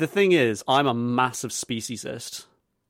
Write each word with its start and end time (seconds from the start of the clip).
The 0.00 0.06
thing 0.06 0.32
is, 0.32 0.64
I'm 0.66 0.86
a 0.86 0.94
massive 0.94 1.50
speciesist. 1.50 2.46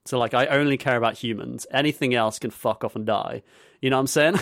So, 0.06 0.16
like, 0.16 0.32
I 0.32 0.46
only 0.46 0.76
care 0.76 0.96
about 0.96 1.18
humans. 1.18 1.66
Anything 1.72 2.14
else 2.14 2.38
can 2.38 2.52
fuck 2.52 2.84
off 2.84 2.94
and 2.94 3.04
die. 3.04 3.42
You 3.82 3.90
know 3.90 3.96
what 3.96 4.02
I'm 4.02 4.06
saying? 4.06 4.34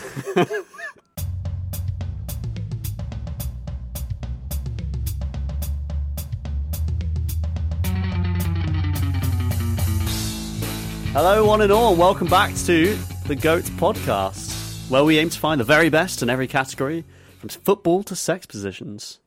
Hello, 11.14 11.46
one 11.46 11.62
and 11.62 11.72
all, 11.72 11.96
welcome 11.96 12.28
back 12.28 12.55
to 12.66 12.98
the 13.28 13.34
Goats 13.34 13.70
Podcast, 13.70 14.91
where 14.91 15.05
we 15.05 15.16
aim 15.16 15.30
to 15.30 15.39
find 15.39 15.58
the 15.58 15.64
very 15.64 15.89
best 15.89 16.22
in 16.22 16.28
every 16.28 16.46
category, 16.46 17.06
from 17.39 17.48
football 17.48 18.02
to 18.02 18.14
sex 18.14 18.44
positions. 18.44 19.20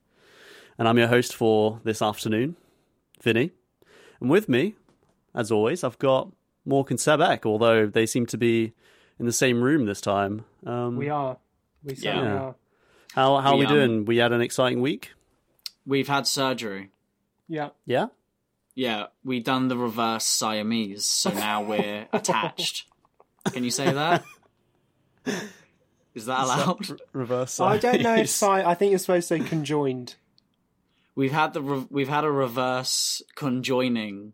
And 0.77 0.87
I'm 0.87 0.99
your 0.99 1.07
host 1.07 1.35
for 1.35 1.81
this 1.83 2.03
afternoon, 2.03 2.55
Vinny. 3.21 3.51
And 4.19 4.29
with 4.29 4.47
me, 4.49 4.75
as 5.33 5.51
always, 5.51 5.83
I've 5.83 5.99
got 5.99 6.31
Mork 6.67 6.89
and 6.89 6.99
Sebek, 6.99 7.45
although 7.45 7.87
they 7.87 8.05
seem 8.05 8.25
to 8.27 8.37
be 8.37 8.73
in 9.19 9.25
the 9.25 9.31
same 9.33 9.61
room 9.61 9.85
this 9.85 10.01
time. 10.01 10.45
Um, 10.65 10.95
We 10.97 11.09
are. 11.09 11.37
We 11.83 11.95
certainly 11.95 12.27
Yeah. 12.27 12.35
are. 12.41 12.55
How, 13.13 13.37
how 13.37 13.51
are 13.53 13.57
we 13.57 13.61
We, 13.61 13.65
um, 13.65 13.73
doing? 13.73 14.05
We 14.05 14.17
had 14.17 14.31
an 14.31 14.41
exciting 14.41 14.81
week? 14.81 15.11
We've 15.85 16.07
had 16.07 16.27
surgery. 16.27 16.89
Yeah. 17.47 17.69
Yeah? 17.85 18.07
Yeah, 18.75 19.07
we 19.23 19.39
done 19.41 19.67
the 19.67 19.77
reverse 19.77 20.25
Siamese, 20.25 21.05
so 21.05 21.31
now 21.31 21.61
we're 21.61 22.07
attached. 22.13 22.85
Can 23.51 23.63
you 23.65 23.71
say 23.71 23.91
that? 23.91 24.23
Is 26.13 26.25
that 26.25 26.39
allowed? 26.43 26.99
Reverse 27.13 27.59
I 27.59 27.77
don't 27.77 28.01
know 28.01 28.15
if 28.15 28.29
size. 28.29 28.61
si- 28.63 28.67
I 28.67 28.75
think 28.75 28.91
you're 28.91 28.99
supposed 28.99 29.27
to 29.29 29.39
say 29.39 29.43
conjoined. 29.45 30.15
We've 31.15 31.31
had 31.31 31.53
the 31.53 31.61
re- 31.61 31.87
we've 31.89 32.07
had 32.09 32.23
a 32.23 32.31
reverse 32.31 33.21
conjoining. 33.35 34.33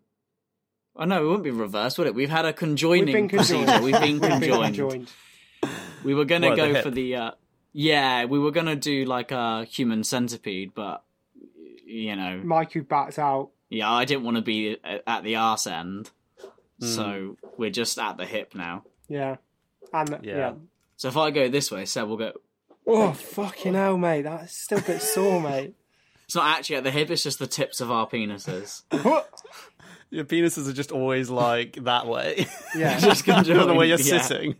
Oh 0.96 1.06
no, 1.06 1.22
it 1.22 1.26
wouldn't 1.26 1.44
be 1.44 1.52
reverse, 1.52 1.98
would 1.98 2.08
it? 2.08 2.16
We've 2.16 2.30
had 2.30 2.46
a 2.46 2.50
We've 2.50 2.56
conjoining 2.56 3.30
procedure. 3.30 3.82
We've 3.82 4.00
been 4.00 4.20
We've 4.20 4.22
been 4.22 4.40
conjoined. 4.42 4.76
conjoined. 4.76 5.12
We 6.04 6.14
were 6.14 6.26
gonna 6.26 6.50
What, 6.50 6.56
go 6.58 6.74
hip? 6.74 6.84
for 6.84 6.92
the 6.92 7.16
uh, 7.16 7.32
yeah, 7.74 8.26
we 8.26 8.40
were 8.40 8.52
gonna 8.52 8.76
do 8.76 9.06
like 9.06 9.32
a 9.32 9.66
human 9.66 10.04
centipede, 10.04 10.72
but 10.76 11.04
you 11.86 12.16
know, 12.16 12.38
Mike 12.38 12.46
Mikey 12.76 12.80
backs 12.82 13.18
out. 13.20 13.50
yeah, 13.70 13.92
I 13.92 14.06
didn't 14.06 14.24
want 14.24 14.38
to 14.38 14.44
be 14.44 14.78
at 14.84 15.04
at 15.08 15.24
the 15.24 15.36
arse 15.36 15.68
end, 15.68 16.12
Hmm. 16.80 16.86
so 16.86 17.38
we're 17.58 17.70
just 17.72 17.98
at 18.00 18.18
the 18.18 18.26
hip 18.26 18.54
now. 18.56 18.84
Yeah. 19.10 19.38
And 19.94 20.10
Yeah. 20.24 20.38
yeah. 20.38 20.54
So 20.96 21.08
if 21.08 21.18
I 21.18 21.32
go 21.32 21.48
this 21.50 21.72
way, 21.72 21.86
Seb 21.86 22.08
will 22.08 22.18
go. 22.18 22.34
Oh 22.86 23.12
fucking 23.14 23.74
hell, 23.74 23.98
mate! 23.98 24.24
That's 24.24 24.56
still 24.58 24.80
a 24.80 24.82
bit 24.82 25.02
sore, 25.02 25.42
mate. 25.42 25.74
It's 26.28 26.36
not 26.36 26.58
actually 26.58 26.76
at 26.76 26.84
the 26.84 26.92
hip; 26.92 27.10
it's 27.10 27.24
just 27.24 27.40
the 27.40 27.48
tips 27.48 27.80
of 27.80 27.90
our 27.90 28.06
penises. 28.06 28.84
Your 30.10 30.26
penises 30.26 30.70
are 30.70 30.74
just 30.74 30.92
always 30.92 31.30
like 31.30 31.84
that 31.84 32.06
way. 32.06 32.48
Yeah. 32.76 32.98
Just 33.00 33.26
the 33.26 33.74
way 33.78 33.90
you're 33.90 34.00
yeah. 34.00 34.22
sitting. 34.22 34.56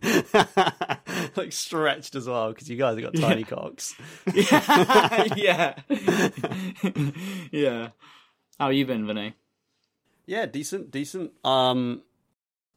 like 1.36 1.52
stretched 1.52 2.14
as 2.14 2.28
well, 2.28 2.50
because 2.50 2.68
you 2.68 2.76
guys 2.76 2.98
have 2.98 3.12
got 3.12 3.18
tiny 3.18 3.44
cocks. 3.44 3.94
yeah, 4.34 5.74
yeah. 7.50 7.88
How 8.60 8.68
you 8.68 8.84
been, 8.84 9.06
Vinny? 9.06 9.34
Yeah, 10.26 10.44
decent, 10.44 10.90
decent. 10.90 11.32
Um, 11.46 12.02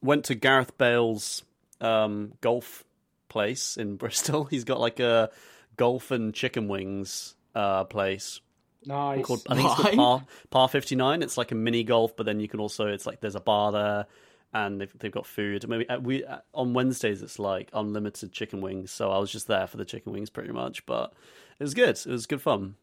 went 0.00 0.24
to 0.26 0.34
Gareth 0.34 0.78
Bale's 0.78 1.42
um 1.82 2.32
golf 2.40 2.84
place 3.28 3.76
in 3.76 3.96
Bristol. 3.96 4.44
He's 4.44 4.64
got 4.64 4.80
like 4.80 4.98
a 4.98 5.30
golf 5.76 6.10
and 6.10 6.32
chicken 6.32 6.68
wings 6.68 7.34
uh 7.54 7.84
place 7.84 8.40
nice. 8.86 9.24
called 9.24 9.42
I 9.48 9.54
think 9.54 9.66
it's 9.70 9.80
called 9.80 9.96
Par 9.96 10.24
Par 10.50 10.68
fifty 10.68 10.96
nine. 10.96 11.22
It's 11.22 11.36
like 11.36 11.52
a 11.52 11.54
mini 11.54 11.84
golf, 11.84 12.16
but 12.16 12.26
then 12.26 12.40
you 12.40 12.48
can 12.48 12.60
also 12.60 12.86
it's 12.86 13.06
like 13.06 13.20
there's 13.20 13.34
a 13.36 13.40
bar 13.40 13.72
there. 13.72 14.06
And 14.54 14.78
they've, 14.78 14.92
they've 14.98 15.10
got 15.10 15.24
food. 15.26 15.66
Maybe 15.66 15.88
uh, 15.88 15.98
we 15.98 16.24
uh, 16.26 16.40
on 16.52 16.74
Wednesdays 16.74 17.22
it's 17.22 17.38
like 17.38 17.70
unlimited 17.72 18.32
chicken 18.32 18.60
wings. 18.60 18.90
So 18.90 19.10
I 19.10 19.16
was 19.18 19.32
just 19.32 19.48
there 19.48 19.66
for 19.66 19.78
the 19.78 19.86
chicken 19.86 20.12
wings 20.12 20.28
pretty 20.28 20.52
much. 20.52 20.84
But 20.84 21.14
it 21.58 21.64
was 21.64 21.72
good. 21.72 21.96
It 21.96 22.06
was 22.06 22.26
good 22.26 22.42
fun. 22.42 22.74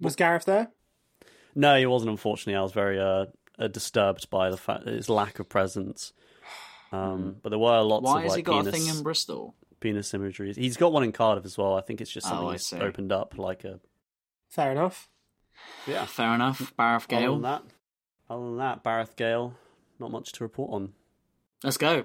Was 0.00 0.14
Gareth 0.14 0.44
there? 0.44 0.70
No, 1.56 1.76
he 1.76 1.86
wasn't. 1.86 2.12
Unfortunately, 2.12 2.54
I 2.56 2.62
was 2.62 2.70
very 2.70 3.00
uh, 3.00 3.26
uh, 3.58 3.66
disturbed 3.66 4.30
by 4.30 4.50
the 4.50 4.56
fact 4.56 4.86
his 4.86 5.08
lack 5.08 5.38
of 5.40 5.48
presence. 5.48 6.12
Um, 6.92 7.36
but 7.42 7.48
there 7.48 7.58
were 7.58 7.80
lots 7.80 8.04
Why 8.04 8.18
of 8.18 8.22
has 8.24 8.30
like 8.32 8.36
he 8.36 8.42
got 8.42 8.64
penis, 8.64 8.68
a 8.68 8.78
thing 8.78 8.86
in 8.94 9.02
Bristol? 9.02 9.54
penis 9.80 10.12
imagery. 10.12 10.52
He's 10.52 10.76
got 10.76 10.92
one 10.92 11.02
in 11.02 11.10
Cardiff 11.10 11.46
as 11.46 11.56
well. 11.56 11.74
I 11.74 11.80
think 11.80 12.02
it's 12.02 12.10
just 12.10 12.26
Oh, 12.26 12.30
something 12.30 12.48
that's 12.50 12.72
opened 12.74 13.12
up. 13.12 13.38
Like 13.38 13.64
a 13.64 13.80
Fair 14.50 14.72
enough. 14.72 15.08
Yeah. 15.86 16.04
Fair 16.06 16.34
enough. 16.34 16.72
Bareth 16.78 17.04
Other 17.04 17.20
Gale. 17.20 17.32
than 17.34 17.42
that, 17.42 17.62
other 18.30 18.44
than 18.44 18.56
that, 18.58 18.82
Bareth 18.84 19.16
Gale, 19.16 19.54
not 19.98 20.10
much 20.10 20.32
to 20.32 20.44
report 20.44 20.72
on. 20.72 20.92
Let's 21.64 21.76
go. 21.76 22.04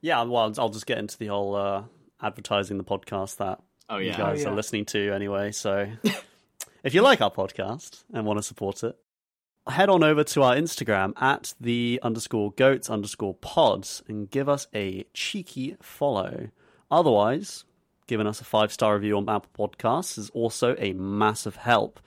Yeah, 0.00 0.22
well, 0.24 0.42
I'll- 0.44 0.54
I'll 0.60 0.68
just 0.70 0.86
get 0.86 0.98
into 0.98 1.16
the 1.18 1.26
whole 1.28 1.54
uh, 1.54 1.84
advertising 2.20 2.78
the 2.78 2.84
podcast 2.84 3.36
that 3.36 3.60
Oh 3.88 3.98
you 3.98 4.12
guys 4.12 4.40
Oh, 4.40 4.42
yeah. 4.48 4.52
are 4.52 4.56
listening 4.56 4.84
to 4.86 5.12
anyway. 5.12 5.52
So 5.52 5.86
if 6.84 6.94
you 6.94 7.02
like 7.02 7.20
our 7.20 7.30
podcast 7.30 8.04
and 8.12 8.26
want 8.26 8.38
to 8.38 8.42
support 8.42 8.82
it, 8.82 8.96
head 9.68 9.88
on 9.88 10.02
over 10.02 10.24
to 10.24 10.42
our 10.42 10.56
Instagram 10.56 11.12
at 11.22 11.54
the 11.60 12.00
underscore 12.02 12.50
goats 12.52 12.90
underscore 12.90 13.34
pods 13.34 14.02
and 14.08 14.30
give 14.30 14.48
us 14.48 14.66
a 14.74 15.04
cheeky 15.14 15.76
follow. 15.80 16.48
Otherwise, 16.90 17.64
giving 18.06 18.26
us 18.26 18.40
a 18.40 18.44
five 18.44 18.72
star 18.72 18.94
review 18.94 19.16
on 19.16 19.28
Apple 19.28 19.68
Podcasts 19.68 20.18
is 20.18 20.30
also 20.30 20.74
a 20.78 20.92
massive 20.94 21.56
help. 21.56 22.00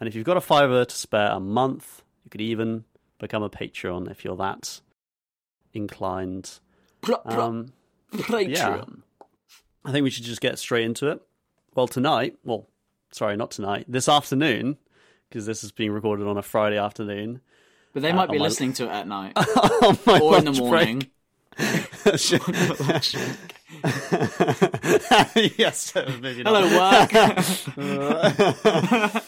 And 0.00 0.08
if 0.08 0.14
you've 0.14 0.24
got 0.24 0.36
a 0.36 0.40
fiver 0.40 0.84
to 0.84 0.96
spare 0.96 1.30
a 1.30 1.40
month, 1.40 2.02
you 2.24 2.30
could 2.30 2.40
even 2.40 2.84
become 3.18 3.42
a 3.42 3.50
Patreon 3.50 4.10
if 4.10 4.24
you're 4.24 4.36
that 4.36 4.80
inclined. 5.72 6.58
Um, 7.24 7.72
Patreon. 8.12 9.02
I 9.84 9.92
think 9.92 10.04
we 10.04 10.10
should 10.10 10.24
just 10.24 10.40
get 10.40 10.58
straight 10.58 10.84
into 10.84 11.08
it. 11.08 11.20
Well, 11.74 11.88
tonight, 11.88 12.36
well, 12.44 12.68
sorry, 13.12 13.36
not 13.36 13.50
tonight, 13.50 13.86
this 13.88 14.08
afternoon, 14.08 14.76
because 15.28 15.46
this 15.46 15.64
is 15.64 15.72
being 15.72 15.90
recorded 15.92 16.26
on 16.26 16.36
a 16.36 16.42
Friday 16.42 16.78
afternoon. 16.78 17.40
But 17.92 18.02
they 18.02 18.10
Uh, 18.10 18.16
might 18.16 18.30
be 18.30 18.36
on 18.36 18.40
my- 18.40 18.44
listening 18.44 18.72
to 18.74 18.84
it 18.84 18.90
at 18.90 19.06
night 19.08 19.32
or 20.20 20.38
in 20.38 20.44
the 20.46 20.56
morning. 20.58 21.08
yes, 25.58 25.94
maybe 26.20 26.42
not. 26.42 26.54
Hello, 26.54 26.68
work. 27.76 29.22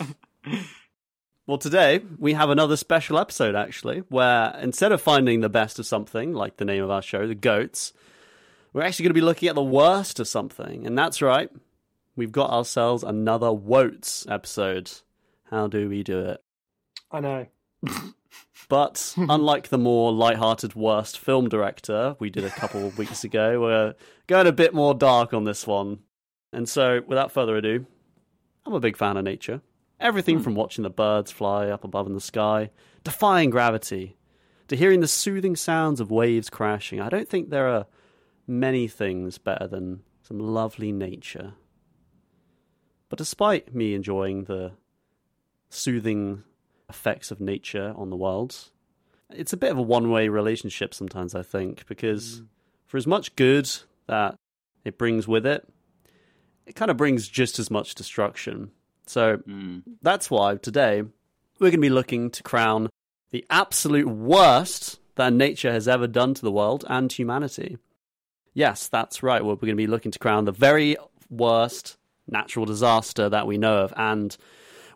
Well, 1.46 1.58
today 1.58 2.00
we 2.18 2.32
have 2.32 2.48
another 2.48 2.74
special 2.74 3.18
episode, 3.18 3.54
actually, 3.54 3.98
where 4.08 4.58
instead 4.62 4.92
of 4.92 5.02
finding 5.02 5.40
the 5.40 5.50
best 5.50 5.78
of 5.78 5.84
something, 5.84 6.32
like 6.32 6.56
the 6.56 6.64
name 6.64 6.82
of 6.82 6.90
our 6.90 7.02
show, 7.02 7.26
the 7.26 7.34
goats, 7.34 7.92
we're 8.72 8.80
actually 8.80 9.04
going 9.04 9.10
to 9.10 9.20
be 9.20 9.26
looking 9.26 9.50
at 9.50 9.54
the 9.54 9.62
worst 9.62 10.18
of 10.18 10.26
something. 10.26 10.86
And 10.86 10.96
that's 10.96 11.20
right, 11.20 11.50
we've 12.16 12.32
got 12.32 12.48
ourselves 12.48 13.02
another 13.02 13.52
Woats 13.52 14.26
episode. 14.26 14.90
How 15.50 15.66
do 15.66 15.86
we 15.86 16.02
do 16.02 16.20
it? 16.20 16.42
I 17.10 17.20
know. 17.20 17.46
But 18.70 19.14
unlike 19.18 19.68
the 19.68 19.76
more 19.76 20.14
light-hearted 20.14 20.74
worst 20.74 21.18
film 21.18 21.50
director 21.50 22.16
we 22.18 22.30
did 22.30 22.44
a 22.44 22.50
couple 22.50 22.86
of 22.86 22.96
weeks 22.96 23.22
ago, 23.22 23.60
we're 23.60 23.94
going 24.28 24.46
a 24.46 24.52
bit 24.52 24.72
more 24.72 24.94
dark 24.94 25.34
on 25.34 25.44
this 25.44 25.66
one. 25.66 25.98
And 26.54 26.66
so, 26.66 27.02
without 27.06 27.32
further 27.32 27.54
ado, 27.56 27.84
I'm 28.64 28.72
a 28.72 28.80
big 28.80 28.96
fan 28.96 29.18
of 29.18 29.24
nature. 29.24 29.60
Everything 30.00 30.38
hmm. 30.38 30.42
from 30.42 30.54
watching 30.54 30.82
the 30.82 30.90
birds 30.90 31.30
fly 31.30 31.68
up 31.68 31.84
above 31.84 32.06
in 32.06 32.14
the 32.14 32.20
sky, 32.20 32.70
defying 33.04 33.50
gravity, 33.50 34.16
to 34.68 34.76
hearing 34.76 35.00
the 35.00 35.08
soothing 35.08 35.56
sounds 35.56 36.00
of 36.00 36.10
waves 36.10 36.50
crashing. 36.50 37.00
I 37.00 37.08
don't 37.08 37.28
think 37.28 37.50
there 37.50 37.68
are 37.68 37.86
many 38.46 38.88
things 38.88 39.38
better 39.38 39.66
than 39.66 40.02
some 40.22 40.38
lovely 40.38 40.92
nature. 40.92 41.54
But 43.08 43.18
despite 43.18 43.74
me 43.74 43.94
enjoying 43.94 44.44
the 44.44 44.72
soothing 45.68 46.42
effects 46.88 47.30
of 47.30 47.40
nature 47.40 47.94
on 47.96 48.10
the 48.10 48.16
world, 48.16 48.70
it's 49.30 49.52
a 49.52 49.56
bit 49.56 49.70
of 49.70 49.78
a 49.78 49.82
one 49.82 50.10
way 50.10 50.28
relationship 50.28 50.94
sometimes, 50.94 51.34
I 51.34 51.42
think, 51.42 51.86
because 51.86 52.38
hmm. 52.38 52.44
for 52.86 52.96
as 52.96 53.06
much 53.06 53.36
good 53.36 53.70
that 54.06 54.36
it 54.84 54.98
brings 54.98 55.26
with 55.28 55.46
it, 55.46 55.66
it 56.66 56.74
kind 56.74 56.90
of 56.90 56.96
brings 56.96 57.28
just 57.28 57.58
as 57.58 57.70
much 57.70 57.94
destruction. 57.94 58.70
So 59.06 59.40
that's 60.02 60.30
why 60.30 60.56
today 60.56 61.02
we're 61.58 61.70
going 61.70 61.72
to 61.72 61.78
be 61.78 61.90
looking 61.90 62.30
to 62.30 62.42
crown 62.42 62.90
the 63.30 63.44
absolute 63.50 64.08
worst 64.08 65.00
that 65.16 65.32
nature 65.32 65.72
has 65.72 65.86
ever 65.88 66.06
done 66.06 66.34
to 66.34 66.42
the 66.42 66.52
world 66.52 66.84
and 66.88 67.12
humanity. 67.12 67.78
Yes, 68.52 68.88
that's 68.88 69.22
right. 69.22 69.44
We're 69.44 69.56
going 69.56 69.70
to 69.70 69.74
be 69.74 69.86
looking 69.86 70.12
to 70.12 70.18
crown 70.18 70.44
the 70.44 70.52
very 70.52 70.96
worst 71.30 71.96
natural 72.28 72.64
disaster 72.64 73.28
that 73.28 73.46
we 73.46 73.58
know 73.58 73.78
of. 73.78 73.92
And 73.96 74.36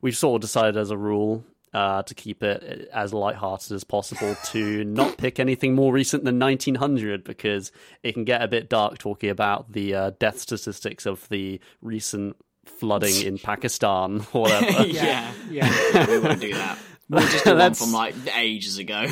we've 0.00 0.16
sort 0.16 0.36
of 0.36 0.40
decided 0.42 0.76
as 0.76 0.90
a 0.90 0.96
rule 0.96 1.44
uh, 1.74 2.02
to 2.02 2.14
keep 2.14 2.42
it 2.42 2.88
as 2.92 3.12
lighthearted 3.12 3.72
as 3.72 3.84
possible 3.84 4.36
to 4.46 4.84
not 4.84 5.18
pick 5.18 5.38
anything 5.38 5.74
more 5.74 5.92
recent 5.92 6.24
than 6.24 6.38
1900 6.38 7.24
because 7.24 7.72
it 8.02 8.12
can 8.12 8.24
get 8.24 8.42
a 8.42 8.48
bit 8.48 8.68
dark 8.68 8.98
talking 8.98 9.30
about 9.30 9.72
the 9.72 9.94
uh, 9.94 10.10
death 10.18 10.38
statistics 10.38 11.06
of 11.06 11.28
the 11.28 11.60
recent 11.82 12.36
flooding 12.68 13.22
in 13.26 13.38
Pakistan 13.42 14.20
or 14.32 14.42
whatever. 14.42 14.84
yeah. 14.86 15.32
Yeah. 15.50 15.74
yeah, 15.92 16.06
we 16.06 16.18
wouldn't 16.18 16.40
do 16.40 16.54
that. 16.54 16.78
We'll 17.08 17.20
just 17.28 17.44
do 17.44 17.54
one 17.56 17.74
from 17.74 17.92
like 17.92 18.14
ages 18.36 18.78
ago. 18.78 19.06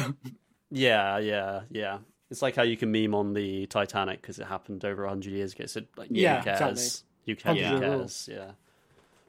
Yeah, 0.71 1.19
yeah, 1.19 1.61
yeah. 1.71 1.99
It's 2.31 2.43
like 2.43 2.57
how 2.57 2.63
you 2.63 2.77
can 2.77 2.91
meme 2.91 3.15
on 3.15 3.35
the 3.35 3.67
Titanic 3.67 4.21
because 4.21 4.39
it 4.39 4.47
happened 4.47 4.85
over 4.85 5.03
100 5.05 5.33
years 5.33 5.53
ago. 5.53 5.67
So, 5.67 5.83
like, 5.97 6.09
Yeah, 6.11 6.39
who 6.39 6.45
cares? 6.45 7.05
You 7.25 7.37
can, 7.37 7.57
100 7.57 7.75
who 7.75 7.81
cares? 7.81 8.29
Yeah. 8.31 8.51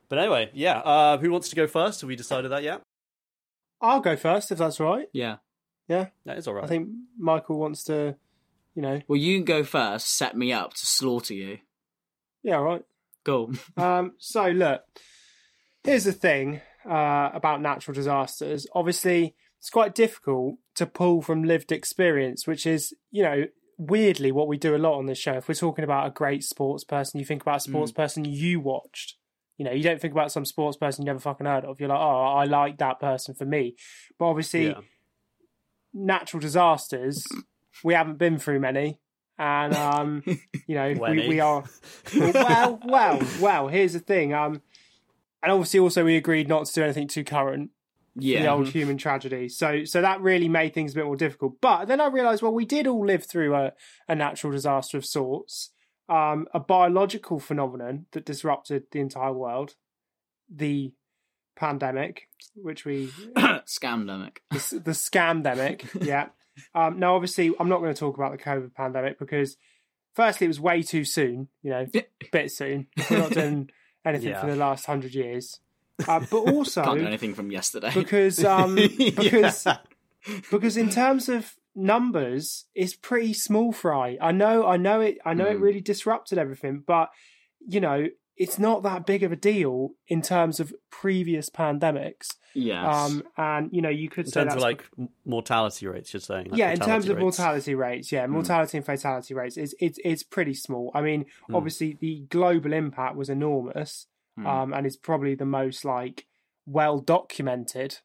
But 0.09 0.19
anyway, 0.19 0.49
yeah. 0.53 0.79
Uh, 0.79 1.17
who 1.17 1.29
wants 1.31 1.49
to 1.49 1.55
go 1.55 1.67
first? 1.67 2.01
Have 2.01 2.07
we 2.07 2.15
decided 2.15 2.51
that 2.51 2.63
yet? 2.63 2.81
I'll 3.81 3.99
go 3.99 4.15
first 4.15 4.51
if 4.51 4.57
that's 4.57 4.79
right. 4.79 5.07
yeah. 5.13 5.37
Yeah. 5.87 6.07
That 6.25 6.37
is 6.37 6.47
all 6.47 6.53
right. 6.55 6.65
I 6.65 6.67
think 6.67 6.89
Michael 7.17 7.59
wants 7.59 7.83
to, 7.85 8.15
you 8.75 8.81
know. 8.81 8.99
Well, 9.07 9.17
you 9.17 9.37
can 9.37 9.45
go 9.45 9.63
first. 9.63 10.17
Set 10.17 10.35
me 10.35 10.51
up 10.51 10.73
to 10.73 10.85
slaughter 10.85 11.33
you. 11.33 11.59
Yeah, 12.43 12.57
all 12.57 12.63
right. 12.63 12.83
Cool. 13.27 13.51
Um, 13.77 14.13
so 14.17 14.47
look, 14.47 14.81
here's 15.83 16.05
the 16.05 16.13
thing 16.13 16.61
uh, 16.89 17.29
about 17.33 17.61
natural 17.61 17.93
disasters. 17.93 18.65
Obviously, 18.73 19.35
it's 19.59 19.69
quite 19.69 19.93
difficult 19.93 20.55
to 20.75 20.85
pull 20.85 21.21
from 21.21 21.43
lived 21.43 21.71
experience, 21.71 22.47
which 22.47 22.65
is, 22.65 22.93
you 23.11 23.23
know, 23.23 23.45
weirdly 23.77 24.31
what 24.31 24.47
we 24.47 24.57
do 24.57 24.75
a 24.75 24.77
lot 24.77 24.97
on 24.97 25.05
this 25.07 25.17
show. 25.19 25.33
If 25.33 25.47
we're 25.47 25.53
talking 25.55 25.83
about 25.83 26.07
a 26.07 26.11
great 26.11 26.43
sports 26.43 26.83
person, 26.83 27.19
you 27.19 27.25
think 27.25 27.41
about 27.41 27.57
a 27.57 27.59
sports 27.59 27.91
person 27.91 28.23
you 28.25 28.59
watched. 28.59 29.15
You 29.57 29.65
know, 29.65 29.71
you 29.71 29.83
don't 29.83 29.99
think 29.99 30.13
about 30.13 30.31
some 30.31 30.45
sports 30.45 30.77
person 30.77 31.03
you 31.03 31.07
never 31.07 31.19
fucking 31.19 31.45
heard 31.47 31.65
of. 31.65 31.79
You're 31.79 31.89
like, 31.89 31.99
oh, 31.99 32.23
I 32.37 32.45
like 32.45 32.77
that 32.77 32.99
person 32.99 33.35
for 33.35 33.45
me. 33.45 33.75
But 34.17 34.25
obviously, 34.25 34.67
Yeah. 34.67 34.81
natural 35.93 36.39
disasters, 36.39 37.25
we 37.83 37.93
haven't 37.93 38.17
been 38.19 38.37
through 38.39 38.59
many. 38.59 38.99
And 39.39 39.73
um, 39.75 40.23
you 40.67 40.75
know, 40.75 40.93
we, 40.99 41.27
we 41.27 41.39
are 41.39 41.63
well, 42.17 42.79
well, 42.85 43.21
well. 43.39 43.67
Here's 43.67 43.93
the 43.93 43.99
thing. 43.99 44.33
Um, 44.33 44.61
and 45.43 45.51
obviously, 45.51 45.79
also 45.79 46.03
we 46.03 46.15
agreed 46.17 46.47
not 46.47 46.65
to 46.65 46.73
do 46.73 46.83
anything 46.83 47.07
too 47.07 47.23
current 47.23 47.69
for 48.15 48.21
the 48.21 48.27
Yeah. 48.29 48.51
old 48.51 48.69
human 48.69 48.97
tragedy. 48.97 49.47
So, 49.49 49.83
so 49.85 50.01
that 50.01 50.21
really 50.21 50.49
made 50.49 50.73
things 50.73 50.93
a 50.93 50.95
bit 50.95 51.05
more 51.05 51.15
difficult. 51.15 51.61
But 51.61 51.85
then 51.85 52.01
I 52.01 52.07
realised, 52.07 52.41
well, 52.41 52.51
we 52.53 52.65
did 52.65 52.87
all 52.87 53.05
live 53.05 53.25
through 53.25 53.53
a, 53.53 53.73
a 54.07 54.15
natural 54.15 54.51
disaster 54.51 54.97
of 54.97 55.05
sorts, 55.05 55.69
um, 56.09 56.47
a 56.53 56.59
biological 56.59 57.39
phenomenon 57.39 58.07
that 58.13 58.25
disrupted 58.25 58.85
the 58.91 58.99
entire 59.01 59.33
world, 59.33 59.75
the 60.49 60.93
pandemic, 61.55 62.27
which 62.55 62.85
we 62.85 63.07
Scamdemic. 63.67 64.37
the, 64.49 64.79
the 64.83 64.91
scamdemic. 64.91 65.87
yeah. 66.05 66.29
Um, 66.75 66.99
now, 66.99 67.15
obviously, 67.15 67.51
I'm 67.59 67.69
not 67.69 67.79
going 67.79 67.93
to 67.93 67.99
talk 67.99 68.15
about 68.17 68.31
the 68.31 68.37
COVID 68.37 68.73
pandemic 68.73 69.19
because, 69.19 69.57
firstly, 70.15 70.45
it 70.45 70.49
was 70.49 70.59
way 70.59 70.81
too 70.81 71.03
soon. 71.03 71.47
You 71.63 71.69
know, 71.71 71.85
bit 72.31 72.51
soon. 72.51 72.87
We're 73.09 73.17
not 73.19 73.31
doing 73.31 73.69
anything 74.05 74.29
Yeah. 74.29 74.41
for 74.41 74.47
the 74.47 74.55
last 74.55 74.85
hundred 74.85 75.13
years. 75.13 75.59
Uh, 76.07 76.19
but 76.29 76.37
also 76.53 76.83
Can't 76.83 76.99
do 76.99 77.07
anything 77.07 77.33
from 77.33 77.51
yesterday. 77.51 77.91
because 77.93 78.43
um, 78.43 78.75
because 78.75 79.67
because 80.51 80.77
in 80.77 80.89
terms 80.89 81.29
of 81.29 81.53
numbers, 81.75 82.65
it's 82.75 82.93
pretty 82.95 83.33
small 83.33 83.71
fry. 83.71 84.17
I 84.21 84.31
know, 84.31 84.65
I 84.65 84.77
know 84.77 85.01
it. 85.01 85.17
I 85.25 85.33
know 85.33 85.45
it 85.45 85.57
Mm. 85.57 85.61
really 85.61 85.81
disrupted 85.81 86.37
everything, 86.37 86.83
but 86.85 87.09
you 87.67 87.79
know, 87.81 88.07
it's 88.37 88.59
not 88.59 88.83
that 88.83 89.05
big 89.05 89.23
of 89.23 89.31
a 89.31 89.35
deal 89.35 89.91
in 90.07 90.21
terms 90.21 90.59
of 90.59 90.73
previous 90.91 91.49
pandemics. 91.49 92.35
yes. 92.53 92.85
Um, 92.85 93.23
and 93.35 93.69
you 93.73 93.81
know, 93.81 93.89
you 93.89 94.09
could 94.09 94.25
in 94.25 94.31
say 94.31 94.41
terms 94.43 94.53
of 94.55 94.61
like 94.61 94.83
m- 94.97 95.09
mortality 95.25 95.87
rates, 95.87 96.13
you're 96.13 96.21
saying? 96.21 96.49
like 96.51 96.57
yeah, 96.59 96.69
in 96.71 96.77
terms 96.79 97.05
fatality 97.05 97.09
of. 97.11 97.17
Hmm. 97.17 97.21
mortality 97.23 97.75
rates, 97.75 98.11
yeah, 98.11 98.27
mortality 98.27 98.77
and 98.77 98.85
fatality 98.85 99.33
rates, 99.33 99.57
it's 99.57 99.73
it's 99.79 99.99
it's 100.05 100.23
pretty 100.23 100.53
small. 100.53 100.91
I 100.93 101.01
mean, 101.01 101.25
Hmm. 101.47 101.55
obviously 101.55 101.97
the 101.99 102.25
global 102.29 102.73
impact 102.73 103.15
was 103.15 103.29
enormous, 103.29 104.07
Hmm. 104.37 104.45
um, 104.47 104.73
and 104.73 104.85
is 104.85 104.97
probably 104.97 105.33
the 105.35 105.45
most 105.45 105.83
like 105.83 106.25
well 106.65 106.99
documented 106.99 107.99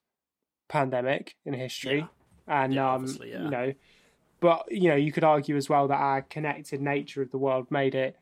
pandemic 0.69 1.37
in 1.45 1.55
history. 1.55 2.07
And 2.47 2.75
Yeah, 2.75 2.95
um, 2.95 3.07
yeah. 3.25 3.45
you 3.45 3.51
know, 3.51 3.73
but 4.41 4.65
you 4.71 4.89
know, 4.89 4.97
you 4.97 5.13
could 5.13 5.25
argue 5.25 5.57
as 5.57 5.69
well 5.69 5.89
that 5.89 6.01
our 6.01 6.23
connected 6.23 6.81
nature 6.81 7.23
of 7.23 7.31
the 7.31 7.39
world 7.39 7.71
made 7.71 7.95
it 7.95 8.17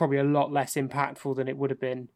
probably 0.00 0.16
a 0.16 0.24
lot 0.24 0.50
less 0.50 0.76
impactful 0.76 1.36
than 1.36 1.46
it 1.46 1.58
would 1.58 1.68
have 1.68 1.78
been 1.78 2.08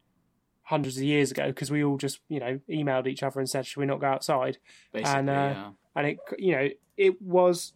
hundreds 0.63 0.97
of 0.97 1.03
years 1.03 1.29
ago 1.29 1.45
because 1.49 1.69
we 1.69 1.83
all 1.83 1.97
just 1.97 2.19
you 2.29 2.39
know 2.39 2.59
emailed 2.67 3.05
each 3.05 3.21
other 3.21 3.39
and 3.39 3.47
said, 3.47 3.63
"Should 3.67 3.79
we 3.79 3.85
not 3.85 4.01
go 4.01 4.07
outside?" 4.07 4.57
Basically, 4.91 5.19
and, 5.19 5.29
uh, 5.29 5.33
yeah. 5.33 5.69
and 5.95 6.07
it 6.07 6.17
you 6.39 6.51
know 6.53 6.69
it 6.97 7.21
was 7.21 7.73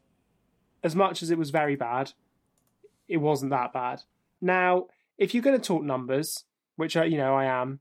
as 0.83 0.95
much 0.95 1.21
as 1.21 1.29
it 1.29 1.37
was 1.37 1.51
very 1.51 1.75
bad 1.75 2.13
it 3.07 3.17
wasn't 3.17 3.51
that 3.51 3.73
bad 3.73 4.01
now 4.41 4.85
if 5.17 5.33
you're 5.33 5.43
going 5.43 5.59
to 5.59 5.63
talk 5.63 5.83
numbers 5.83 6.45
which 6.77 6.95
I, 6.95 7.03
you 7.03 7.17
know 7.17 7.35
i 7.35 7.45
am 7.45 7.79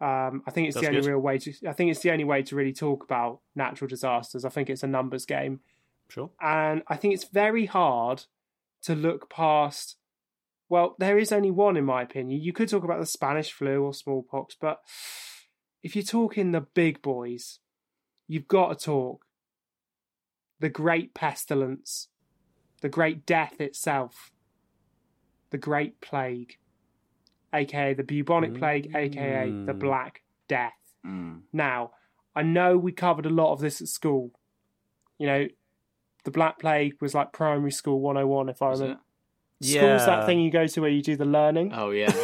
um, 0.00 0.42
i 0.46 0.50
think 0.50 0.66
it's 0.66 0.74
That's 0.74 0.84
the 0.86 0.88
only 0.88 1.00
good. 1.02 1.10
real 1.10 1.20
way 1.20 1.38
to 1.38 1.52
i 1.68 1.72
think 1.72 1.90
it's 1.90 2.00
the 2.00 2.10
only 2.10 2.24
way 2.24 2.42
to 2.42 2.56
really 2.56 2.72
talk 2.72 3.04
about 3.04 3.40
natural 3.54 3.88
disasters 3.88 4.44
i 4.44 4.48
think 4.48 4.68
it's 4.68 4.82
a 4.82 4.88
numbers 4.88 5.24
game 5.26 5.60
Sure. 6.08 6.30
and 6.40 6.82
i 6.88 6.96
think 6.96 7.14
it's 7.14 7.24
very 7.24 7.66
hard 7.66 8.24
to 8.82 8.96
look 8.96 9.30
past 9.30 9.96
well 10.70 10.96
there 10.98 11.18
is 11.18 11.30
only 11.32 11.50
one 11.50 11.76
in 11.76 11.84
my 11.84 12.00
opinion 12.00 12.40
you 12.40 12.52
could 12.54 12.68
talk 12.68 12.84
about 12.84 12.98
the 12.98 13.06
spanish 13.06 13.52
flu 13.52 13.82
or 13.82 13.92
smallpox 13.92 14.56
but 14.58 14.78
if 15.82 15.94
you're 15.94 16.02
talking 16.02 16.52
the 16.52 16.62
big 16.62 17.02
boys 17.02 17.58
you've 18.26 18.48
got 18.48 18.78
to 18.78 18.84
talk 18.84 19.26
the 20.60 20.68
great 20.68 21.14
pestilence, 21.14 22.08
the 22.82 22.88
great 22.88 23.26
death 23.26 23.60
itself, 23.60 24.30
the 25.50 25.58
great 25.58 26.00
plague, 26.00 26.58
aka 27.52 27.94
the 27.94 28.04
bubonic 28.04 28.54
plague, 28.54 28.94
aka 28.94 29.50
the 29.66 29.74
Black 29.74 30.22
Death. 30.48 30.72
Mm. 31.04 31.40
Now, 31.52 31.92
I 32.36 32.42
know 32.42 32.76
we 32.76 32.92
covered 32.92 33.26
a 33.26 33.30
lot 33.30 33.52
of 33.52 33.60
this 33.60 33.80
at 33.80 33.88
school. 33.88 34.30
You 35.18 35.26
know, 35.26 35.48
the 36.24 36.30
Black 36.30 36.58
Plague 36.58 37.00
was 37.00 37.14
like 37.14 37.32
primary 37.32 37.72
school 37.72 38.00
101, 38.00 38.48
if 38.50 38.62
I 38.62 38.70
remember. 38.70 39.00
It? 39.60 39.66
School's 39.66 40.06
that 40.06 40.20
Yeah. 40.20 40.26
thing 40.26 40.40
you 40.40 40.50
go 40.50 40.66
to 40.66 40.80
where 40.80 40.90
you 40.90 41.02
do 41.02 41.16
the 41.16 41.24
learning. 41.24 41.72
Oh 41.74 41.90
yeah. 41.90 42.10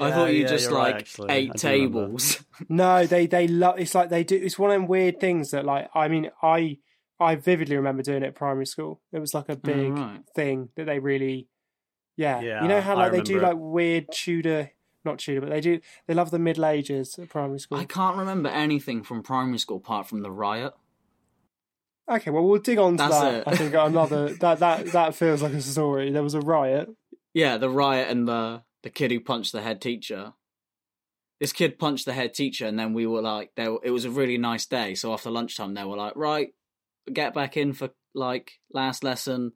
I 0.00 0.12
thought 0.12 0.32
you 0.32 0.42
yeah, 0.42 0.48
just 0.48 0.70
you're 0.70 0.78
right, 0.78 1.18
like 1.18 1.30
eight 1.30 1.54
tables. 1.54 2.42
No, 2.68 3.06
they 3.06 3.26
they 3.26 3.48
love. 3.48 3.80
It's 3.80 3.94
like 3.94 4.10
they 4.10 4.22
do. 4.22 4.36
It's 4.36 4.58
one 4.58 4.70
of 4.70 4.74
them 4.74 4.86
weird 4.86 5.18
things 5.18 5.52
that, 5.52 5.64
like, 5.64 5.88
I 5.94 6.08
mean, 6.08 6.30
I 6.42 6.76
I 7.18 7.36
vividly 7.36 7.76
remember 7.76 8.02
doing 8.02 8.22
it 8.22 8.26
at 8.26 8.34
primary 8.34 8.66
school. 8.66 9.00
It 9.12 9.18
was 9.18 9.32
like 9.32 9.48
a 9.48 9.52
oh, 9.52 9.56
big 9.56 9.92
right. 9.92 10.20
thing 10.34 10.68
that 10.76 10.84
they 10.84 10.98
really, 10.98 11.48
yeah. 12.16 12.40
Yeah, 12.40 12.62
you 12.62 12.68
know 12.68 12.82
how 12.82 12.96
like 12.96 13.12
they 13.12 13.22
do 13.22 13.36
remember 13.36 13.54
like 13.54 13.72
weird 13.72 14.12
Tudor, 14.12 14.72
not 15.06 15.20
Tudor, 15.20 15.40
but 15.40 15.48
they 15.48 15.62
do. 15.62 15.80
They 16.06 16.12
love 16.12 16.30
the 16.30 16.38
Middle 16.38 16.66
Ages 16.66 17.18
at 17.18 17.30
primary 17.30 17.60
school. 17.60 17.78
I 17.78 17.86
can't 17.86 18.18
remember 18.18 18.50
anything 18.50 19.02
from 19.02 19.22
primary 19.22 19.58
school 19.58 19.78
apart 19.78 20.06
from 20.06 20.20
the 20.20 20.30
riot. 20.30 20.74
Okay, 22.10 22.30
well 22.30 22.44
we'll 22.44 22.60
dig 22.60 22.78
on 22.78 22.92
to 22.92 22.96
That's 22.96 23.20
that. 23.20 23.34
it. 23.34 23.44
I 23.46 23.56
think 23.56 23.74
another 23.74 24.34
that 24.40 24.58
that 24.58 24.86
that 24.92 25.14
feels 25.14 25.42
like 25.42 25.52
a 25.52 25.62
story. 25.62 26.10
There 26.10 26.22
was 26.22 26.34
a 26.34 26.40
riot. 26.40 26.88
Yeah, 27.32 27.56
the 27.56 27.70
riot 27.70 28.08
and 28.08 28.26
the 28.26 28.62
the 28.82 28.90
kid 28.90 29.10
who 29.10 29.20
punched 29.20 29.52
the 29.52 29.62
head 29.62 29.80
teacher. 29.80 30.32
This 31.38 31.52
kid 31.52 31.78
punched 31.78 32.04
the 32.04 32.12
head 32.12 32.34
teacher, 32.34 32.66
and 32.66 32.78
then 32.78 32.92
we 32.92 33.06
were 33.06 33.22
like, 33.22 33.52
there. 33.56 33.76
It 33.82 33.90
was 33.92 34.04
a 34.04 34.10
really 34.10 34.38
nice 34.38 34.66
day. 34.66 34.94
So 34.94 35.12
after 35.12 35.30
lunchtime, 35.30 35.74
they 35.74 35.84
were 35.84 35.96
like, 35.96 36.14
right, 36.16 36.48
get 37.10 37.32
back 37.32 37.56
in 37.56 37.72
for 37.72 37.90
like 38.14 38.52
last 38.72 39.04
lesson. 39.04 39.52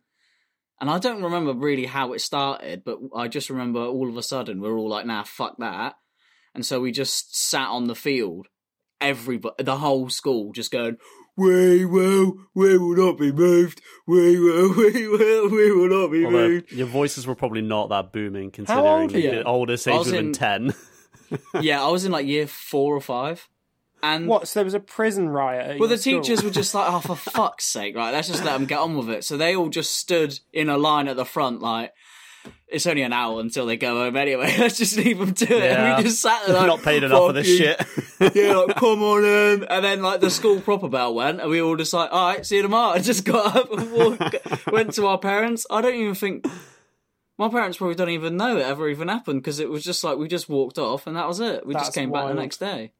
And 0.80 0.90
I 0.90 0.98
don't 0.98 1.22
remember 1.22 1.52
really 1.52 1.86
how 1.86 2.12
it 2.12 2.20
started, 2.20 2.82
but 2.84 2.98
I 3.14 3.28
just 3.28 3.50
remember 3.50 3.80
all 3.80 4.08
of 4.08 4.16
a 4.16 4.22
sudden 4.22 4.60
we're 4.60 4.76
all 4.76 4.88
like, 4.88 5.06
nah, 5.06 5.22
fuck 5.22 5.56
that. 5.58 5.94
And 6.54 6.64
so 6.64 6.80
we 6.80 6.92
just 6.92 7.36
sat 7.36 7.68
on 7.68 7.86
the 7.86 7.94
field, 7.94 8.48
everybody, 9.00 9.62
the 9.62 9.76
whole 9.76 10.08
school 10.08 10.52
just 10.52 10.70
going, 10.70 10.96
we 11.36 11.84
will, 11.84 12.38
we 12.54 12.78
will 12.78 12.96
not 12.96 13.18
be 13.18 13.32
moved. 13.32 13.80
We 14.06 14.38
will, 14.38 14.74
we 14.76 15.08
will, 15.08 15.50
we 15.50 15.72
will 15.72 15.88
not 15.88 16.12
be 16.12 16.24
Although 16.24 16.48
moved. 16.48 16.72
your 16.72 16.86
voices 16.86 17.26
were 17.26 17.34
probably 17.34 17.62
not 17.62 17.88
that 17.88 18.12
booming 18.12 18.44
old 18.46 18.52
considering 18.52 19.12
were 19.12 19.18
you? 19.18 19.30
the 19.30 19.44
oldest 19.44 19.88
I 19.88 19.92
age 19.92 19.98
was 19.98 20.06
would 20.12 20.14
have 20.16 20.24
been 20.24 20.32
10. 20.32 20.74
yeah, 21.62 21.82
I 21.84 21.88
was 21.88 22.04
in 22.04 22.12
like 22.12 22.26
year 22.26 22.46
four 22.46 22.94
or 22.94 23.00
five. 23.00 23.48
And 24.02 24.28
What? 24.28 24.46
So 24.48 24.60
there 24.60 24.64
was 24.64 24.74
a 24.74 24.80
prison 24.80 25.30
riot. 25.30 25.66
at 25.76 25.78
Well, 25.80 25.88
the 25.88 25.94
your 25.94 25.98
school? 25.98 26.20
teachers 26.20 26.44
were 26.44 26.50
just 26.50 26.74
like, 26.74 26.92
"Oh, 26.92 27.00
for 27.00 27.16
fuck's 27.16 27.64
sake, 27.64 27.96
right? 27.96 28.12
Let's 28.12 28.28
just 28.28 28.44
let 28.44 28.52
them 28.52 28.66
get 28.66 28.78
on 28.78 28.98
with 28.98 29.08
it." 29.08 29.24
So 29.24 29.38
they 29.38 29.56
all 29.56 29.70
just 29.70 29.96
stood 29.96 30.38
in 30.52 30.68
a 30.68 30.76
line 30.76 31.08
at 31.08 31.16
the 31.16 31.24
front, 31.24 31.62
like 31.62 31.94
it's 32.68 32.86
only 32.86 33.02
an 33.02 33.12
hour 33.12 33.40
until 33.40 33.66
they 33.66 33.76
go 33.76 33.94
home 33.94 34.16
anyway. 34.16 34.54
Let's 34.58 34.78
just 34.78 34.96
leave 34.96 35.18
them 35.18 35.32
to 35.34 35.44
it. 35.44 35.62
Yeah. 35.62 35.94
And 35.94 35.96
we 35.98 36.10
just 36.10 36.20
sat 36.20 36.46
there, 36.46 36.56
like, 36.56 36.66
not 36.66 36.82
paid 36.82 37.04
enough 37.04 37.26
for 37.26 37.32
this 37.32 37.46
shit. 37.46 37.80
yeah, 38.34 38.56
like, 38.56 38.76
come 38.76 39.02
on 39.02 39.24
in. 39.24 39.64
And 39.64 39.84
then 39.84 40.02
like 40.02 40.20
the 40.20 40.30
school 40.30 40.60
proper 40.60 40.88
bell 40.88 41.14
went, 41.14 41.40
and 41.40 41.50
we 41.50 41.62
all 41.62 41.76
just 41.76 41.92
like, 41.92 42.12
"All 42.12 42.28
right, 42.28 42.44
see 42.44 42.56
you 42.56 42.62
tomorrow." 42.62 42.94
And 42.94 43.04
just 43.04 43.24
got 43.24 43.56
up 43.56 43.72
and 43.72 43.92
walked, 43.92 44.66
went 44.70 44.94
to 44.94 45.06
our 45.06 45.18
parents. 45.18 45.66
I 45.70 45.80
don't 45.80 45.94
even 45.94 46.14
think. 46.14 46.46
My 47.36 47.48
parents 47.48 47.78
probably 47.78 47.96
don't 47.96 48.10
even 48.10 48.36
know 48.36 48.58
it 48.58 48.62
ever 48.62 48.88
even 48.88 49.08
happened 49.08 49.42
because 49.42 49.58
it 49.58 49.68
was 49.68 49.82
just 49.82 50.04
like 50.04 50.18
we 50.18 50.28
just 50.28 50.48
walked 50.48 50.78
off 50.78 51.08
and 51.08 51.16
that 51.16 51.26
was 51.26 51.40
it. 51.40 51.66
We 51.66 51.74
just 51.74 51.86
That's 51.86 51.94
came 51.96 52.12
back 52.12 52.28
the 52.28 52.34
next 52.34 52.58
day. 52.58 52.92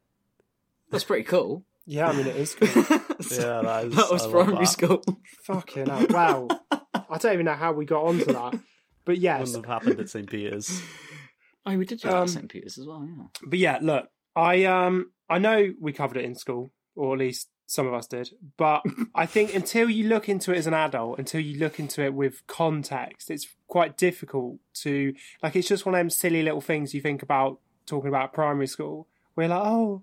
That's 0.91 1.05
pretty 1.05 1.23
cool. 1.23 1.65
Yeah, 1.87 2.09
I 2.09 2.17
mean 2.17 2.27
it 2.27 2.35
is. 2.35 2.55
Cool. 2.57 2.69
yeah, 2.69 3.63
that 3.63 3.85
is. 3.87 3.95
that 3.95 4.09
was 4.11 4.27
I 4.27 4.31
primary 4.31 4.65
that. 4.65 4.67
school. 4.67 5.05
Fucking 5.45 5.87
hell. 5.87 6.07
Wow. 6.11 6.49
I 6.71 7.19
don't 7.19 7.33
even 7.33 7.47
know 7.47 7.55
how 7.55 7.73
we 7.73 7.85
got 7.85 8.05
onto 8.05 8.25
that. 8.25 8.59
But 9.05 9.19
yes. 9.19 9.41
Wouldn't 9.41 9.67
have 9.67 9.83
happened 9.83 10.01
at 10.01 10.09
St. 10.09 10.29
Peter's. 10.29 10.83
Oh, 11.67 11.79
we 11.79 11.87
did 11.87 12.01
do 12.01 12.11
Um, 12.11 12.25
at 12.25 12.29
St. 12.29 12.47
Peter's 12.51 12.77
as 12.77 12.87
well, 12.87 13.07
yeah. 13.09 13.25
But 13.43 13.59
yeah, 13.59 13.79
look, 13.81 14.09
I 14.37 14.65
um 14.65 15.13
I 15.31 15.39
know 15.39 15.73
we 15.81 15.95
covered 15.95 16.19
it 16.19 16.25
in 16.27 16.35
school, 16.35 16.73
or 16.95 17.15
at 17.15 17.21
least 17.21 17.49
some 17.67 17.87
of 17.87 17.95
us 17.95 18.07
did, 18.07 18.29
but 18.59 18.83
I 19.15 19.25
think 19.25 19.55
until 19.55 19.89
you 19.89 20.07
look 20.09 20.29
into 20.29 20.53
it 20.53 20.59
as 20.59 20.67
an 20.67 20.75
adult, 20.75 21.19
until 21.19 21.41
you 21.41 21.59
look 21.59 21.79
into 21.81 22.05
it 22.05 22.13
with 22.13 22.47
context, 22.47 23.31
it's 23.31 23.47
quite 23.67 23.97
difficult 23.97 24.59
to 24.83 25.15
like 25.43 25.57
it's 25.57 25.67
just 25.67 25.87
one 25.87 25.95
of 25.95 26.01
them 26.01 26.11
silly 26.11 26.43
little 26.43 26.61
things 26.61 26.93
you 26.93 27.01
think 27.01 27.23
about 27.23 27.61
talking 27.87 28.09
about 28.09 28.35
primary 28.35 28.67
school. 28.67 29.09
We're 29.35 29.49
like, 29.49 29.65
oh 29.65 30.03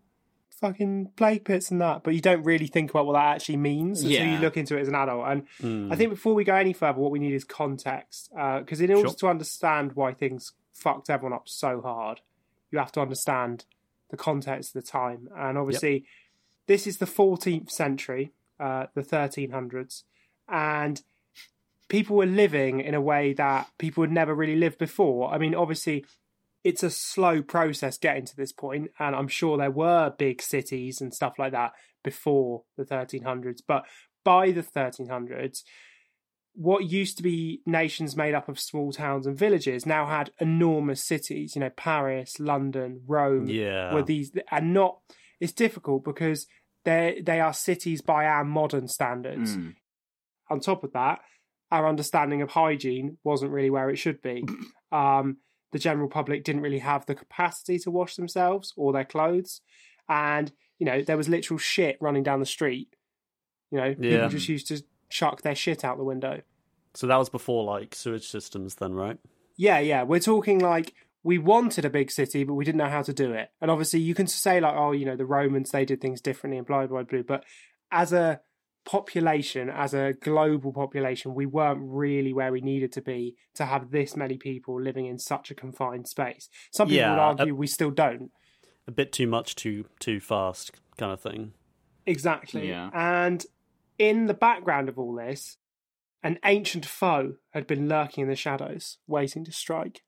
fucking 0.61 1.11
plague 1.17 1.43
pits 1.43 1.71
and 1.71 1.81
that, 1.81 2.03
but 2.03 2.13
you 2.13 2.21
don't 2.21 2.43
really 2.43 2.67
think 2.67 2.91
about 2.91 3.05
what 3.07 3.13
that 3.13 3.35
actually 3.35 3.57
means 3.57 4.01
until 4.01 4.17
Yeah. 4.25 4.35
you 4.35 4.39
look 4.39 4.55
into 4.57 4.77
it 4.77 4.81
as 4.81 4.87
an 4.87 4.95
adult. 4.95 5.25
And 5.27 5.47
Hmm. 5.59 5.91
I 5.91 5.95
think 5.95 6.11
before 6.11 6.33
we 6.35 6.43
go 6.43 6.55
any 6.55 6.71
further, 6.71 6.99
what 6.99 7.11
we 7.11 7.19
need 7.19 7.33
is 7.33 7.43
context. 7.43 8.29
Because 8.31 8.79
in 8.79 8.91
order 8.91 9.09
Sure. 9.09 9.15
to 9.17 9.27
understand 9.27 9.93
why 9.93 10.13
things 10.13 10.53
fucked 10.71 11.09
everyone 11.09 11.33
up 11.33 11.49
so 11.49 11.81
hard, 11.81 12.21
you 12.69 12.77
have 12.79 12.91
to 12.93 13.01
understand 13.01 13.65
the 14.09 14.17
context 14.17 14.75
of 14.75 14.83
the 14.83 14.87
time. 14.87 15.27
And 15.35 15.57
obviously, 15.57 16.05
this 16.67 16.85
is 16.85 16.99
the 16.99 17.07
14th 17.07 17.71
century, 17.71 18.31
uh, 18.59 18.85
the 18.93 19.01
1300s, 19.03 20.03
and 20.47 21.01
people 21.87 22.15
were 22.17 22.25
living 22.25 22.79
in 22.79 22.93
a 22.93 23.01
way 23.01 23.33
that 23.33 23.67
people 23.77 24.03
had 24.03 24.11
never 24.11 24.33
really 24.35 24.55
lived 24.55 24.77
before. 24.77 25.33
I 25.33 25.37
mean, 25.37 25.55
obviously, 25.55 26.05
it's 26.63 26.83
a 26.83 26.89
slow 26.89 27.41
process 27.41 27.97
getting 27.97 28.25
to 28.25 28.35
this 28.35 28.51
point, 28.51 28.91
and 28.99 29.15
I'm 29.15 29.27
sure 29.27 29.57
there 29.57 29.71
were 29.71 30.13
big 30.17 30.41
cities 30.41 31.01
and 31.01 31.13
stuff 31.13 31.33
like 31.39 31.53
that 31.53 31.71
before 32.03 32.63
the 32.77 32.83
1300s, 32.83 33.59
but 33.67 33.85
by 34.23 34.51
the 34.51 34.63
1300s, 34.63 35.63
what 36.53 36.89
used 36.91 37.17
to 37.17 37.23
be 37.23 37.61
nations 37.65 38.15
made 38.15 38.33
up 38.33 38.49
of 38.49 38.59
small 38.59 38.91
towns 38.91 39.25
and 39.25 39.37
villages 39.37 39.85
now 39.85 40.05
had 40.05 40.31
enormous 40.39 41.03
cities. 41.03 41.55
You 41.55 41.61
know, 41.61 41.69
Paris, 41.69 42.39
London, 42.39 43.01
Rome. 43.07 43.47
Yeah. 43.47 43.93
Were 43.93 44.03
these 44.03 44.31
and 44.51 44.73
not? 44.73 44.99
It's 45.39 45.53
difficult 45.53 46.03
because 46.03 46.47
they 46.83 47.21
they 47.25 47.39
are 47.39 47.53
cities 47.53 48.01
by 48.01 48.25
our 48.25 48.43
modern 48.43 48.87
standards. 48.87 49.55
Mm. 49.55 49.75
On 50.49 50.59
top 50.59 50.83
of 50.83 50.91
that, 50.93 51.19
our 51.71 51.87
understanding 51.87 52.41
of 52.41 52.49
hygiene 52.49 53.17
wasn't 53.23 53.51
really 53.51 53.69
where 53.69 53.89
it 53.89 53.97
should 53.97 54.21
be. 54.21 54.43
Um, 54.93 55.37
the 55.71 55.79
general 55.79 56.07
public 56.09 56.43
didn't 56.43 56.61
really 56.61 56.79
have 56.79 57.05
the 57.05 57.15
capacity 57.15 57.79
to 57.79 57.91
wash 57.91 58.15
themselves 58.15 58.73
or 58.75 58.91
their 58.93 59.05
clothes, 59.05 59.61
and 60.09 60.51
you 60.79 60.85
know 60.85 61.01
there 61.01 61.17
was 61.17 61.29
literal 61.29 61.57
shit 61.57 61.97
running 62.01 62.23
down 62.23 62.39
the 62.39 62.45
street. 62.45 62.95
You 63.71 63.77
know, 63.77 63.95
Yeah. 63.99 64.11
people 64.11 64.29
just 64.29 64.49
used 64.49 64.67
to 64.67 64.83
chuck 65.09 65.41
their 65.43 65.55
shit 65.55 65.83
out 65.85 65.97
the 65.97 66.03
window. 66.03 66.41
So 66.93 67.07
that 67.07 67.17
was 67.17 67.29
before 67.29 67.63
like 67.63 67.95
sewage 67.95 68.27
systems, 68.27 68.75
then, 68.75 68.93
right? 68.93 69.17
Yeah, 69.55 69.79
yeah. 69.79 70.03
We're 70.03 70.19
talking 70.19 70.59
like 70.59 70.93
we 71.23 71.37
wanted 71.37 71.85
a 71.85 71.89
big 71.89 72.11
city, 72.11 72.43
but 72.43 72.55
we 72.55 72.65
didn't 72.65 72.79
know 72.79 72.89
how 72.89 73.01
to 73.03 73.13
do 73.13 73.31
it. 73.31 73.49
And 73.61 73.69
obviously, 73.71 73.99
you 74.01 74.13
can 74.15 74.27
say 74.27 74.59
like, 74.59 74.73
oh, 74.75 74.91
you 74.91 75.05
know, 75.05 75.15
the 75.15 75.25
Romans 75.25 75.71
they 75.71 75.85
did 75.85 76.01
things 76.01 76.19
differently 76.19 76.57
and 76.57 76.67
blah 76.67 76.85
blah 76.87 77.03
blah. 77.03 77.21
But 77.21 77.45
as 77.91 78.11
a 78.11 78.41
population, 78.85 79.69
as 79.69 79.93
a 79.93 80.13
global 80.13 80.73
population, 80.73 81.33
we 81.33 81.45
weren't 81.45 81.81
really 81.81 82.33
where 82.33 82.51
we 82.51 82.61
needed 82.61 82.91
to 82.93 83.01
be 83.01 83.35
to 83.55 83.65
have 83.65 83.91
this 83.91 84.15
many 84.15 84.37
people 84.37 84.81
living 84.81 85.05
in 85.05 85.19
such 85.19 85.51
a 85.51 85.55
confined 85.55 86.07
space. 86.07 86.49
Some 86.71 86.87
people 86.87 87.01
Yeah, 87.01 87.11
would 87.11 87.39
argue 87.39 87.53
uh, 87.53 87.57
we 87.57 87.67
still 87.67 87.91
don't. 87.91 88.31
A 88.87 88.91
bit 88.91 89.11
too 89.11 89.27
much, 89.27 89.55
too 89.55 89.85
too 89.99 90.19
fast, 90.19 90.71
kind 90.97 91.11
of 91.11 91.21
thing. 91.21 91.53
Exactly. 92.05 92.67
Yeah. 92.69 92.89
And 92.93 93.45
in 93.99 94.25
the 94.25 94.33
background 94.33 94.89
of 94.89 94.97
all 94.97 95.13
this, 95.13 95.57
an 96.23 96.39
ancient 96.43 96.85
foe 96.85 97.35
had 97.51 97.67
been 97.67 97.87
lurking 97.87 98.23
in 98.23 98.29
the 98.29 98.35
shadows, 98.35 98.97
waiting 99.07 99.45
to 99.45 99.51
strike. 99.51 100.01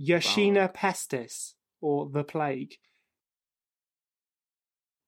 Yersinia 0.00 0.72
pestis, 0.74 1.54
or 1.80 2.08
the 2.10 2.24
plague, 2.24 2.74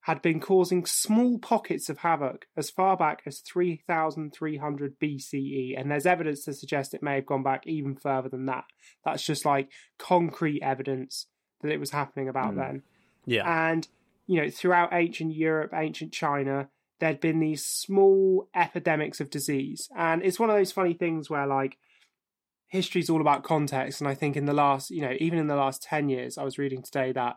had 0.05 0.21
been 0.21 0.39
causing 0.39 0.85
small 0.85 1.39
pockets 1.39 1.89
of 1.89 1.99
havoc 1.99 2.47
as 2.59 2.69
far 2.69 2.95
back 2.95 3.23
as 3.25 3.41
3300 3.41 4.99
BCE, 5.01 5.81
and 5.81 5.91
there's 5.91 6.05
evidence 6.05 6.45
to 6.45 6.53
suggest 6.53 6.93
it 6.93 7.03
may 7.03 7.15
have 7.15 7.25
gone 7.25 7.43
back 7.43 7.67
even 7.67 7.97
further 7.97 8.29
than 8.29 8.45
that. 8.45 8.65
That's 9.03 9.25
just 9.25 9.47
like 9.47 9.71
concrete 9.99 10.63
evidence 10.63 11.27
that 11.63 11.73
it 11.73 11.81
was 11.81 11.91
happening 11.91 12.29
about 12.29 12.53
hmm. 12.53 12.59
then. 12.59 12.83
Yeah. 13.25 13.71
And, 13.71 13.89
you 14.27 14.43
know, 14.43 14.51
throughout 14.51 14.93
ancient 14.93 15.35
Europe, 15.35 15.73
ancient 15.75 16.13
China, 16.13 16.69
there'd 17.01 17.21
been 17.21 17.41
these 17.41 17.65
small 17.65 18.47
epidemics 18.55 19.21
of 19.21 19.31
disease. 19.31 19.89
And 19.97 20.23
it's 20.23 20.39
one 20.39 20.51
of 20.51 20.57
those 20.57 20.71
funny 20.71 20.93
things 20.93 21.31
where, 21.31 21.47
like, 21.47 21.79
history's 22.69 23.09
all 23.09 23.23
about 23.23 23.43
context. 23.43 24.03
And 24.03 24.09
I 24.09 24.15
think 24.15 24.37
in 24.37 24.45
the 24.45 24.53
last, 24.53 24.91
you 24.91 25.01
know, 25.01 25.15
even 25.19 25.39
in 25.39 25.47
the 25.47 25.57
last 25.57 25.83
10 25.83 26.11
years, 26.11 26.37
I 26.37 26.45
was 26.45 26.59
reading 26.59 26.83
today 26.83 27.13
that 27.13 27.37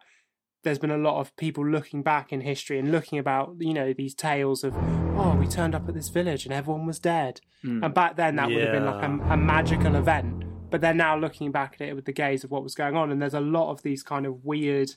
there's 0.63 0.79
been 0.79 0.91
a 0.91 0.97
lot 0.97 1.19
of 1.19 1.35
people 1.37 1.65
looking 1.65 2.01
back 2.03 2.33
in 2.33 2.41
history 2.41 2.77
and 2.79 2.91
looking 2.91 3.19
about, 3.19 3.55
you 3.59 3.73
know, 3.73 3.93
these 3.93 4.13
tales 4.13 4.63
of, 4.63 4.75
oh, 5.17 5.35
we 5.39 5.47
turned 5.47 5.75
up 5.75 5.87
at 5.87 5.93
this 5.93 6.09
village 6.09 6.45
and 6.45 6.53
everyone 6.53 6.85
was 6.85 6.99
dead. 6.99 7.39
And 7.83 7.93
back 7.93 8.15
then, 8.17 8.35
that 8.37 8.49
would 8.49 8.61
have 8.63 8.71
been 8.73 8.85
like 8.85 9.03
a, 9.03 9.33
a 9.33 9.37
magical 9.37 9.95
event. 9.95 10.43
But 10.69 10.81
they're 10.81 10.93
now 10.93 11.17
looking 11.17 11.51
back 11.51 11.77
at 11.79 11.87
it 11.87 11.95
with 11.95 12.05
the 12.05 12.11
gaze 12.11 12.43
of 12.43 12.51
what 12.51 12.63
was 12.63 12.75
going 12.75 12.95
on. 12.95 13.11
And 13.11 13.21
there's 13.21 13.33
a 13.33 13.39
lot 13.39 13.71
of 13.71 13.83
these 13.83 14.03
kind 14.03 14.25
of 14.25 14.43
weird 14.43 14.91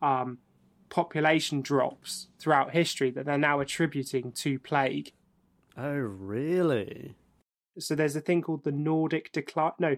um, 0.00 0.38
population 0.88 1.60
drops 1.60 2.28
throughout 2.38 2.72
history 2.72 3.10
that 3.10 3.26
they're 3.26 3.36
now 3.38 3.60
attributing 3.60 4.32
to 4.32 4.58
plague. 4.58 5.12
oh, 5.76 5.92
really? 5.92 7.14
So 7.78 7.94
there's 7.94 8.16
a 8.16 8.20
thing 8.20 8.42
called 8.42 8.64
the 8.64 8.72
Nordic 8.72 9.30
decline. 9.32 9.72
No, 9.78 9.96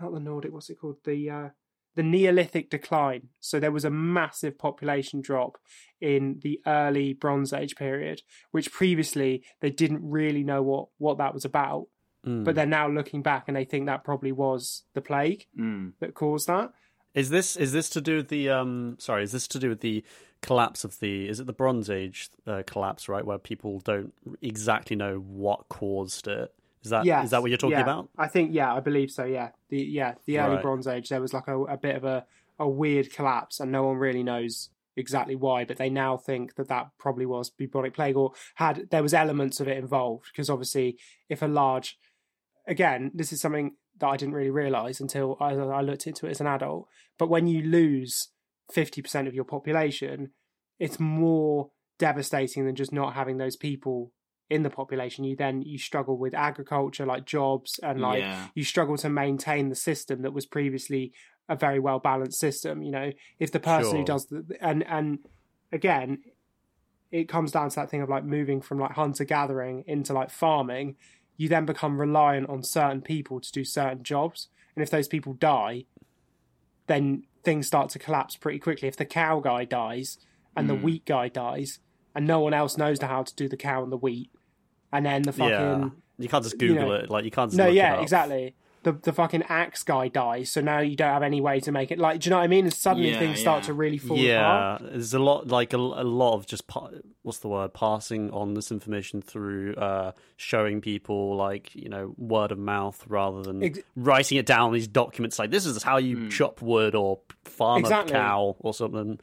not 0.00 0.12
the 0.12 0.20
Nordic. 0.20 0.52
What's 0.52 0.70
it 0.70 0.80
called? 0.80 0.96
The 1.04 1.30
uh, 1.30 1.48
the 1.96 2.02
Neolithic 2.02 2.70
decline. 2.70 3.28
So 3.40 3.58
there 3.58 3.72
was 3.72 3.84
a 3.84 3.90
massive 3.90 4.56
population 4.58 5.20
drop 5.20 5.58
in 6.00 6.38
the 6.42 6.60
early 6.66 7.14
Bronze 7.14 7.52
Age 7.52 7.74
period, 7.74 8.22
which 8.52 8.70
previously 8.70 9.42
they 9.60 9.70
didn't 9.70 10.08
really 10.08 10.44
know 10.44 10.62
what 10.62 10.88
what 10.98 11.18
that 11.18 11.34
was 11.34 11.44
about. 11.44 11.88
Mm. 12.24 12.44
But 12.44 12.54
they're 12.54 12.66
now 12.66 12.88
looking 12.88 13.22
back 13.22 13.44
and 13.48 13.56
they 13.56 13.64
think 13.64 13.86
that 13.86 14.04
probably 14.04 14.32
was 14.32 14.84
the 14.94 15.00
plague 15.00 15.46
Mm. 15.58 15.92
that 16.00 16.14
caused 16.14 16.46
that. 16.48 16.72
Is 17.14 17.30
this 17.30 17.56
is 17.56 17.72
this 17.72 17.88
to 17.90 18.00
do 18.00 18.16
with 18.16 18.28
the 18.28 18.50
um? 18.50 18.96
Sorry, 18.98 19.22
is 19.22 19.32
this 19.32 19.48
to 19.48 19.58
do 19.58 19.70
with 19.70 19.80
the 19.80 20.04
collapse 20.42 20.84
of 20.84 21.00
the? 21.00 21.26
Is 21.28 21.40
it 21.40 21.46
the 21.46 21.52
Bronze 21.54 21.88
Age 21.88 22.28
uh, 22.46 22.62
collapse? 22.66 23.08
Right, 23.08 23.24
where 23.24 23.38
people 23.38 23.80
don't 23.80 24.12
exactly 24.42 24.96
know 24.96 25.16
what 25.16 25.70
caused 25.70 26.28
it. 26.28 26.52
Is 26.86 26.90
that 26.90 27.00
is 27.00 27.06
Yes, 27.06 27.30
that 27.30 27.42
what 27.42 27.50
you're 27.50 27.58
talking 27.58 27.78
yeah. 27.78 27.82
about? 27.82 28.08
I 28.16 28.28
think 28.28 28.50
yeah, 28.52 28.72
I 28.72 28.80
believe 28.80 29.10
so. 29.10 29.24
Yeah, 29.24 29.50
the 29.68 29.78
yeah 29.78 30.14
the 30.24 30.38
early 30.38 30.54
Right. 30.54 30.62
Bronze 30.62 30.86
Age 30.86 31.08
there 31.08 31.20
was 31.20 31.34
like 31.34 31.48
a, 31.48 31.58
a 31.64 31.76
bit 31.76 31.96
of 31.96 32.04
a 32.04 32.24
a 32.58 32.68
weird 32.68 33.12
collapse, 33.12 33.60
and 33.60 33.70
no 33.70 33.84
one 33.84 33.96
really 33.96 34.22
knows 34.22 34.70
exactly 34.96 35.34
why. 35.36 35.64
But 35.64 35.76
they 35.76 35.90
now 35.90 36.16
think 36.16 36.54
that 36.54 36.68
that 36.68 36.90
probably 36.98 37.26
was 37.26 37.50
bubonic 37.50 37.94
plague, 37.94 38.16
or 38.16 38.32
had 38.54 38.88
there 38.90 39.02
was 39.02 39.12
elements 39.12 39.60
of 39.60 39.68
it 39.68 39.76
involved. 39.76 40.26
Because 40.32 40.48
obviously, 40.48 40.96
if 41.28 41.42
a 41.42 41.46
large, 41.46 41.98
again, 42.66 43.10
this 43.14 43.32
is 43.32 43.40
something 43.40 43.72
that 43.98 44.06
I 44.06 44.16
didn't 44.16 44.34
really 44.34 44.50
realize 44.50 45.00
until 45.00 45.36
I, 45.40 45.54
I 45.54 45.80
looked 45.80 46.06
into 46.06 46.26
it 46.26 46.30
as 46.30 46.40
an 46.40 46.46
adult. 46.46 46.88
But 47.18 47.30
when 47.30 47.46
you 47.46 47.62
lose 47.62 48.28
fifty 48.72 49.02
percent 49.02 49.26
of 49.28 49.34
your 49.34 49.44
population, 49.44 50.30
it's 50.78 51.00
more 51.00 51.70
devastating 51.98 52.66
than 52.66 52.76
just 52.76 52.92
not 52.92 53.14
having 53.14 53.38
those 53.38 53.56
people 53.56 54.12
in 54.48 54.62
the 54.62 54.70
population, 54.70 55.24
you 55.24 55.36
then 55.36 55.62
you 55.62 55.78
struggle 55.78 56.16
with 56.16 56.34
agriculture, 56.34 57.04
like 57.06 57.24
jobs, 57.24 57.80
and 57.82 58.00
like 58.00 58.20
Yeah. 58.20 58.48
you 58.54 58.64
struggle 58.64 58.96
to 58.98 59.08
maintain 59.08 59.68
the 59.68 59.74
system 59.74 60.22
that 60.22 60.32
was 60.32 60.46
previously 60.46 61.12
a 61.48 61.56
very 61.56 61.78
well 61.80 61.98
balanced 61.98 62.38
system. 62.38 62.82
You 62.82 62.92
know, 62.92 63.12
if 63.38 63.50
the 63.52 63.60
person 63.60 63.98
who 63.98 64.04
does 64.04 64.26
the 64.26 64.56
and 64.60 64.84
and 64.86 65.18
again, 65.72 66.22
it 67.10 67.28
comes 67.28 67.52
down 67.52 67.70
to 67.70 67.76
that 67.76 67.90
thing 67.90 68.02
of 68.02 68.08
like 68.08 68.24
moving 68.24 68.60
from 68.60 68.78
like 68.78 68.92
hunter 68.92 69.24
gathering 69.24 69.84
into 69.86 70.12
like 70.12 70.30
farming. 70.30 70.96
You 71.36 71.48
then 71.48 71.66
become 71.66 72.00
reliant 72.00 72.48
on 72.48 72.62
certain 72.62 73.02
people 73.02 73.40
to 73.40 73.52
do 73.52 73.64
certain 73.64 74.02
jobs, 74.02 74.48
and 74.74 74.82
if 74.82 74.90
those 74.90 75.08
people 75.08 75.34
die, 75.34 75.84
then 76.86 77.24
things 77.44 77.66
start 77.66 77.90
to 77.90 77.98
collapse 77.98 78.36
pretty 78.36 78.58
quickly. 78.58 78.88
If 78.88 78.96
the 78.96 79.04
cow 79.04 79.40
guy 79.40 79.64
dies 79.64 80.18
and 80.56 80.68
the 80.68 80.74
Hmm. 80.74 80.82
wheat 80.82 81.04
guy 81.04 81.28
dies, 81.28 81.78
and 82.16 82.26
no 82.26 82.40
one 82.40 82.54
else 82.54 82.76
knows 82.76 83.00
how 83.00 83.22
to 83.22 83.34
do 83.36 83.48
the 83.48 83.56
cow 83.56 83.82
and 83.84 83.92
the 83.92 83.96
wheat, 83.96 84.30
and 84.92 85.06
then 85.06 85.22
the 85.22 85.32
fucking 85.32 85.50
yeah, 85.50 85.88
you 86.18 86.28
can't 86.28 86.42
just 86.42 86.60
you 86.60 86.68
Google 86.74 86.88
know- 86.88 86.94
it. 86.94 87.10
Like 87.10 87.24
you 87.24 87.30
can't. 87.30 87.50
Just 87.50 87.58
no, 87.58 87.64
look 87.66 87.72
it 87.74 87.76
yeah, 87.76 87.94
up. 87.96 88.02
exactly. 88.02 88.54
The 88.82 88.92
the 88.92 89.12
fucking 89.12 89.42
axe 89.48 89.82
guy 89.82 90.06
dies, 90.06 90.48
so 90.48 90.60
now 90.60 90.78
you 90.78 90.94
don't 90.94 91.10
have 91.12 91.24
any 91.24 91.40
way 91.40 91.58
to 91.58 91.72
make 91.72 91.90
it. 91.90 91.98
Like, 91.98 92.20
do 92.20 92.28
you 92.28 92.30
know 92.30 92.36
what 92.36 92.44
I 92.44 92.46
mean? 92.46 92.66
And 92.66 92.72
suddenly 92.72 93.10
Yeah, 93.10 93.18
things 93.18 93.40
start 93.40 93.64
to 93.64 93.72
really 93.72 93.98
fall 93.98 94.16
yeah, 94.16 94.76
apart. 94.76 94.92
there's 94.92 95.12
a 95.12 95.18
lot 95.18 95.48
like 95.48 95.72
a, 95.72 95.76
a 95.76 96.06
lot 96.06 96.34
of 96.34 96.46
just 96.46 96.68
pa- 96.68 96.90
what's 97.22 97.38
the 97.40 97.48
word 97.48 97.74
passing 97.74 98.30
on 98.30 98.54
this 98.54 98.70
information 98.70 99.22
through 99.22 99.74
uh 99.74 100.12
showing 100.36 100.80
people 100.80 101.34
like 101.34 101.74
you 101.74 101.88
know 101.88 102.14
word 102.16 102.52
of 102.52 102.58
mouth 102.60 103.04
rather 103.08 103.42
than 103.42 103.60
Ex- 103.64 103.80
writing 103.96 104.38
it 104.38 104.46
down 104.46 104.68
in 104.68 104.74
these 104.74 104.86
documents 104.86 105.36
like 105.36 105.50
this 105.50 105.66
is 105.66 105.82
how 105.82 105.96
you 105.96 106.28
chop 106.28 106.62
wood 106.62 106.94
or 106.94 107.18
farm 107.44 107.80
Exactly. 107.80 108.14
a 108.14 108.16
cow 108.16 108.54
or 108.60 108.72
something 108.72 109.18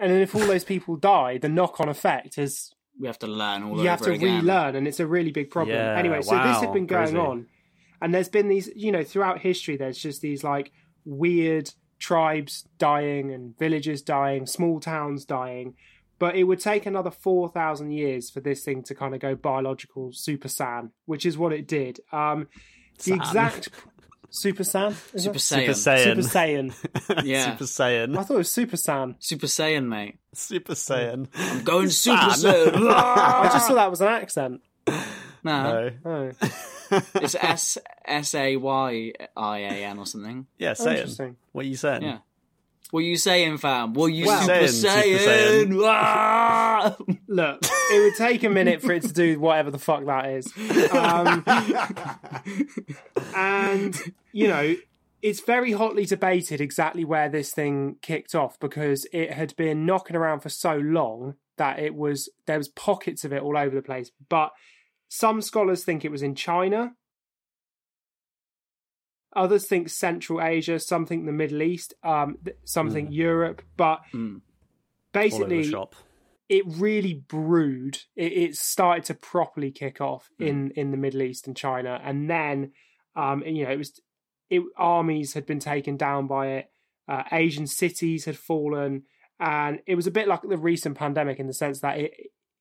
And 0.00 0.10
then 0.10 0.20
if 0.22 0.34
all 0.34 0.40
those 0.46 0.64
people 0.64 0.96
die, 0.96 1.38
the 1.38 1.48
knock 1.48 1.78
on 1.80 1.88
effect 1.88 2.38
is 2.38 2.72
We 2.98 3.06
have 3.06 3.18
to 3.20 3.26
learn 3.26 3.62
all 3.64 3.74
you 3.74 3.80
over 3.80 3.88
have 3.90 4.00
to 4.02 4.12
again. 4.12 4.40
relearn, 4.40 4.74
and 4.76 4.88
it's 4.88 5.00
a 5.00 5.06
really 5.06 5.30
big 5.30 5.50
problem. 5.50 5.76
Yeah, 5.76 5.96
anyway, 5.96 6.22
so 6.22 6.36
this 6.36 6.56
wow, 6.56 6.60
had 6.60 6.72
been 6.72 6.86
going 6.86 7.04
crazy. 7.04 7.18
on, 7.18 7.46
and 8.00 8.14
there's 8.14 8.28
been 8.28 8.48
these, 8.48 8.70
you 8.74 8.92
know, 8.92 9.04
throughout 9.04 9.40
history, 9.40 9.76
there's 9.76 9.98
just 9.98 10.22
these 10.22 10.42
like 10.42 10.72
weird 11.04 11.70
tribes 11.98 12.66
dying 12.78 13.30
and 13.32 13.56
villages 13.58 14.02
dying, 14.02 14.46
small 14.46 14.80
towns 14.80 15.24
dying. 15.24 15.74
But 16.18 16.34
it 16.36 16.44
would 16.44 16.60
take 16.60 16.84
another 16.84 17.10
4,000 17.10 17.92
years 17.92 18.28
for 18.30 18.40
this 18.40 18.62
thing 18.62 18.82
to 18.84 18.94
kind 18.94 19.14
of 19.14 19.20
go 19.20 19.34
biological 19.34 20.12
Super 20.12 20.48
Saiyan, 20.48 20.90
which 21.06 21.24
is 21.24 21.38
what 21.38 21.52
it 21.52 21.66
did. 21.66 22.00
Um, 22.12 22.48
the 23.04 23.14
exact 23.14 23.70
Super 24.30 24.62
Saiyan? 24.62 24.94
Super 25.20 25.36
it? 25.36 25.40
Saiyan. 25.40 25.66
Super 25.66 26.22
Saiyan 26.22 26.72
Super 26.72 26.98
Saiyan. 27.14 27.24
Yeah. 27.26 27.44
Super 27.50 27.64
Saiyan 27.64 28.16
I 28.18 28.22
thought 28.22 28.34
it 28.34 28.38
was 28.38 28.50
Super 28.52 28.76
Saiyan. 28.76 29.14
Super 29.18 29.46
Saiyan, 29.46 29.86
mate. 29.86 30.18
Super 30.34 30.74
Saiyan 30.74 31.28
I'm 31.34 31.64
going 31.64 31.88
Super 31.90 32.30
San. 32.30 32.52
Saiyan. 32.54 32.90
I 32.94 33.50
just 33.52 33.66
thought 33.68 33.74
that 33.74 33.90
was 33.90 34.00
an 34.00 34.08
accent. 34.08 34.60
no, 34.88 34.92
no 35.42 35.90
Oh, 36.04 36.30
it's 37.14 37.34
S 37.34 37.78
S 38.04 38.34
A 38.34 38.56
Y 38.56 39.12
I 39.36 39.58
A 39.58 39.84
N 39.86 39.98
or 39.98 40.06
something. 40.06 40.46
yeah 40.58 40.74
Oh, 40.78 40.84
Saiyan 40.84 40.92
interesting. 40.96 41.36
what 41.52 41.64
are 41.64 41.68
you 41.68 41.76
saying 41.76 42.02
Yeah. 42.02 42.18
What 42.90 43.00
are 43.00 43.02
you 43.02 43.16
saying, 43.16 43.58
fam? 43.58 43.94
What 43.94 44.06
are 44.06 44.10
you 44.10 44.26
Well- 44.26 44.40
Super 44.42 44.64
Saiyan, 44.64 45.18
Super 45.18 45.74
Saiyan? 45.74 45.82
Ah! 45.86 46.96
Look, 47.28 47.60
it 47.62 48.00
would 48.00 48.16
take 48.16 48.42
a 48.42 48.48
minute 48.50 48.80
for 48.82 48.92
it 48.92 49.02
to 49.02 49.12
do 49.12 49.38
whatever 49.38 49.70
the 49.70 49.78
fuck 49.78 50.04
that 50.06 50.26
is. 50.30 50.52
Um, 50.90 51.44
and, 53.36 54.12
you 54.32 54.48
know, 54.48 54.74
it's 55.22 55.40
very 55.40 55.72
hotly 55.72 56.06
debated 56.06 56.60
exactly 56.60 57.04
where 57.04 57.28
this 57.28 57.52
thing 57.52 57.96
kicked 58.02 58.34
off 58.34 58.58
because 58.58 59.06
it 59.12 59.32
had 59.32 59.54
been 59.56 59.84
knocking 59.86 60.16
around 60.16 60.40
for 60.40 60.48
so 60.48 60.76
long 60.76 61.34
that 61.58 61.78
it 61.78 61.94
was, 61.94 62.28
there 62.46 62.58
was 62.58 62.68
pockets 62.68 63.24
of 63.24 63.32
it 63.32 63.42
all 63.42 63.56
over 63.56 63.74
the 63.74 63.82
place. 63.82 64.10
But 64.28 64.50
some 65.08 65.42
scholars 65.42 65.84
think 65.84 66.04
it 66.04 66.10
was 66.10 66.22
in 66.22 66.34
China. 66.34 66.94
Others 69.36 69.66
think 69.68 69.88
Central 69.88 70.40
Asia, 70.42 70.78
some 70.80 71.06
think 71.06 71.24
the 71.24 71.32
Middle 71.32 71.62
East, 71.62 71.94
um, 72.02 72.38
some 72.64 72.90
think 72.90 73.10
Europe, 73.12 73.62
but 73.76 74.00
Mm. 74.12 74.40
basically 75.12 75.62
it 76.48 76.64
really 76.66 77.14
brewed. 77.14 77.98
It, 78.16 78.32
it 78.32 78.56
started 78.56 79.04
to 79.04 79.14
properly 79.14 79.70
kick 79.70 80.00
off 80.00 80.30
Hmm. 80.38 80.46
in 80.46 80.70
in 80.72 80.90
the 80.90 80.96
Middle 80.96 81.22
East 81.22 81.46
and 81.46 81.56
China, 81.56 82.00
and 82.02 82.28
then 82.28 82.72
um, 83.14 83.42
you 83.44 83.64
know 83.64 83.70
it 83.70 83.78
was 83.78 84.00
it 84.48 84.62
armies 84.76 85.34
had 85.34 85.46
been 85.46 85.60
taken 85.60 85.96
down 85.96 86.26
by 86.26 86.48
it. 86.48 86.72
Uh, 87.06 87.22
Asian 87.32 87.66
cities 87.66 88.24
had 88.24 88.36
fallen, 88.36 89.04
and 89.38 89.80
it 89.86 89.94
was 89.94 90.06
a 90.08 90.12
bit 90.12 90.26
like 90.28 90.42
the 90.42 90.56
recent 90.56 90.96
pandemic 90.96 91.38
in 91.38 91.46
the 91.46 91.52
sense 91.54 91.80
that 91.80 91.98
it, 91.98 92.12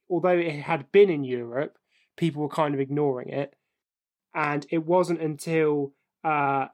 although 0.10 0.38
it 0.38 0.52
had 0.62 0.92
been 0.92 1.10
in 1.10 1.24
Europe, 1.24 1.78
people 2.16 2.42
were 2.44 2.50
kind 2.50 2.74
of 2.76 2.80
ignoring 2.80 3.30
it, 3.30 3.56
and 4.36 4.66
it 4.70 4.86
wasn't 4.86 5.20
until 5.22 5.94
uh, 6.24 6.68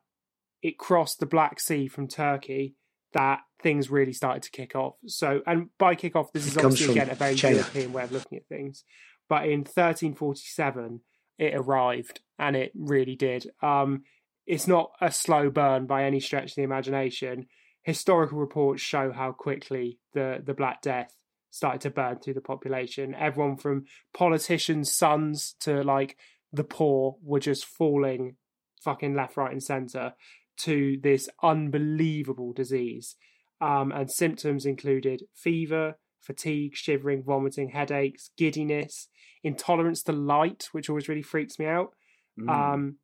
it 0.62 0.77
crossed 0.77 1.19
the 1.19 1.25
Black 1.25 1.60
Sea 1.60 1.88
from 1.88 2.08
Turkey 2.08 2.75
that 3.13 3.41
things 3.62 3.89
really 3.89 4.13
started 4.13 4.43
to 4.43 4.51
kick 4.51 4.75
off. 4.75 4.95
So, 5.05 5.41
and 5.47 5.69
by 5.79 5.95
kick 5.95 6.15
off, 6.15 6.34
this 6.34 6.45
is 6.45 6.58
obviously 6.58 6.91
again 6.91 7.10
a 7.10 7.15
very 7.15 7.36
China. 7.36 7.58
European 7.58 7.93
way 7.93 8.03
of 8.03 8.12
looking 8.12 8.38
at 8.38 8.47
things. 8.47 8.84
But 9.29 9.45
in 9.45 9.60
1347, 9.60 11.01
it 11.39 11.55
arrived, 11.55 12.21
and 12.38 12.55
it 12.55 12.71
really 12.75 13.15
did. 13.15 13.49
Um, 13.63 14.03
it's 14.45 14.67
not 14.67 14.91
a 15.01 15.12
slow 15.12 15.49
burn 15.49 15.88
by 15.88 16.03
any 16.03 16.19
stretch 16.19 16.51
of 16.51 16.55
the 16.55 16.63
imagination. 16.63 17.47
Historical 17.84 18.38
reports 18.38 18.81
show 18.81 19.12
how 19.12 19.31
quickly 19.31 19.99
the 20.13 20.41
the 20.43 20.53
Black 20.53 20.81
Death 20.81 21.15
started 21.51 21.81
to 21.81 21.89
burn 21.89 22.19
through 22.19 22.34
the 22.34 22.41
population. 22.41 23.15
Everyone 23.15 23.55
from 23.55 23.86
politicians' 24.13 24.93
sons 24.93 25.55
to 25.62 25.84
like 25.84 26.17
the 26.51 26.63
poor 26.63 27.15
were 27.23 27.39
just 27.39 27.65
falling 27.65 28.36
fucking 28.85 29.15
left, 29.15 29.35
right, 29.35 29.51
and 29.51 29.61
center 29.61 30.13
to 30.57 30.97
this 31.03 31.27
unbelievable 31.43 32.53
disease. 32.53 33.15
Um, 33.59 33.91
and 33.91 34.09
symptoms 34.11 34.65
included 34.65 35.23
fever, 35.33 35.97
fatigue, 36.21 36.75
shivering, 36.75 37.23
vomiting, 37.23 37.69
headaches, 37.69 38.31
giddiness, 38.37 39.09
intolerance 39.43 40.03
to 40.03 40.11
light, 40.11 40.69
which 40.71 40.89
always 40.89 41.09
really 41.09 41.21
freaks 41.21 41.59
me 41.59 41.65
out, 41.65 41.93
Mm. 42.39 42.49
um, 42.49 42.95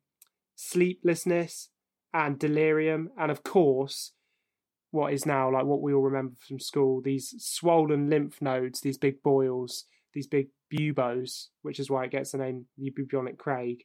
sleeplessness, 0.54 1.70
and 2.12 2.38
delirium. 2.38 3.10
And 3.16 3.30
of 3.30 3.42
course, 3.42 4.12
what 4.90 5.12
is 5.12 5.24
now 5.24 5.50
like 5.50 5.64
what 5.64 5.80
we 5.80 5.94
all 5.94 6.02
remember 6.02 6.34
from 6.46 6.60
school 6.60 7.00
these 7.00 7.34
swollen 7.38 8.10
lymph 8.10 8.42
nodes, 8.42 8.80
these 8.80 8.98
big 8.98 9.22
boils, 9.22 9.86
these 10.12 10.26
big 10.26 10.48
buboes, 10.70 11.50
which 11.62 11.80
is 11.80 11.90
why 11.90 12.04
it 12.04 12.10
gets 12.10 12.32
the 12.32 12.38
name 12.38 12.66
bubonic 12.78 13.38
Craig. 13.38 13.84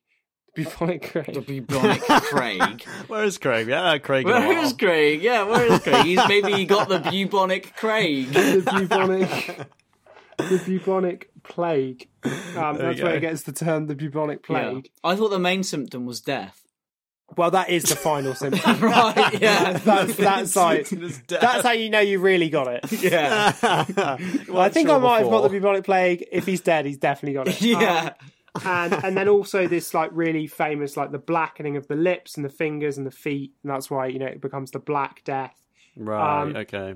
Bubonic 0.58 1.12
Craig. 1.12 1.34
the 1.34 1.41
bubonic 1.62 2.02
Craig. 2.24 2.84
where 3.08 3.24
is 3.24 3.38
Craig 3.38 3.67
yeah 3.67 3.98
Craig 4.00 4.26
Where 4.26 4.52
is 4.60 4.72
while. 4.72 4.78
Craig? 4.78 5.22
Yeah, 5.22 5.43
where 5.43 5.72
is 5.72 5.80
Craig? 5.80 6.06
He's 6.06 6.20
maybe 6.28 6.54
he 6.54 6.65
got 6.65 6.89
the 6.89 7.00
bubonic 7.00 7.76
Craig. 7.76 8.28
the 8.34 8.62
bubonic 8.65 9.58
the 10.38 10.62
bubonic 10.65 11.30
plague. 11.43 12.08
Um, 12.24 12.34
that's 12.78 12.80
where 12.80 12.93
go. 12.96 13.08
it 13.10 13.20
gets 13.22 13.43
the 13.43 13.54
term 13.54 13.88
the 13.88 13.96
bubonic 13.96 14.46
Yeah. 14.50 14.70
plague. 14.72 14.89
I 15.04 15.15
thought 15.15 15.30
the 15.30 15.39
main 15.39 15.63
symptom 15.63 16.06
was 16.06 16.22
death. 16.22 16.62
Well, 17.36 17.52
that 17.52 17.70
is 17.70 17.84
the 17.84 17.96
final 17.98 18.34
symptom. 18.43 18.80
right, 18.80 19.41
yeah. 19.41 19.74
that's 19.74 20.15
that's 20.15 20.56
like 20.56 20.88
that's 21.28 21.63
how 21.63 21.72
you 21.74 21.89
know 21.89 22.00
you 22.00 22.20
really 22.20 22.50
got 22.50 22.67
it. 22.67 22.89
Yeah. 23.02 23.54
Well, 24.48 24.60
I 24.62 24.70
think 24.70 24.89
I 24.89 24.98
might 24.98 25.20
have 25.20 25.30
got 25.30 25.41
the 25.41 25.50
bubonic 25.50 25.84
plague. 25.84 26.26
If 26.32 26.46
he's 26.46 26.62
dead, 26.62 26.86
he's 26.86 26.98
definitely 26.98 27.34
got 27.34 27.48
it. 27.50 27.62
Yeah. 27.62 28.12
Um, 28.20 28.28
and 28.65 28.93
and 28.93 29.17
then 29.17 29.28
also 29.28 29.67
this 29.67 29.93
like 29.93 30.10
really 30.13 30.48
famous 30.48 30.98
like 30.98 31.12
the 31.12 31.20
blackening 31.20 31.78
of 31.78 31.88
the 31.88 31.96
lips 31.96 32.36
and 32.36 32.46
the 32.46 32.50
fingers 32.50 32.98
and 32.98 33.06
the 33.06 33.12
feet, 33.12 33.54
and 33.63 33.72
that's 33.72 33.89
why 33.89 34.08
you 34.08 34.20
know 34.20 34.26
it 34.26 34.41
becomes 34.41 34.72
the 34.72 34.80
Black 34.80 35.24
Death. 35.24 35.62
right 35.96 36.41
Um, 36.41 36.56
okay 36.56 36.96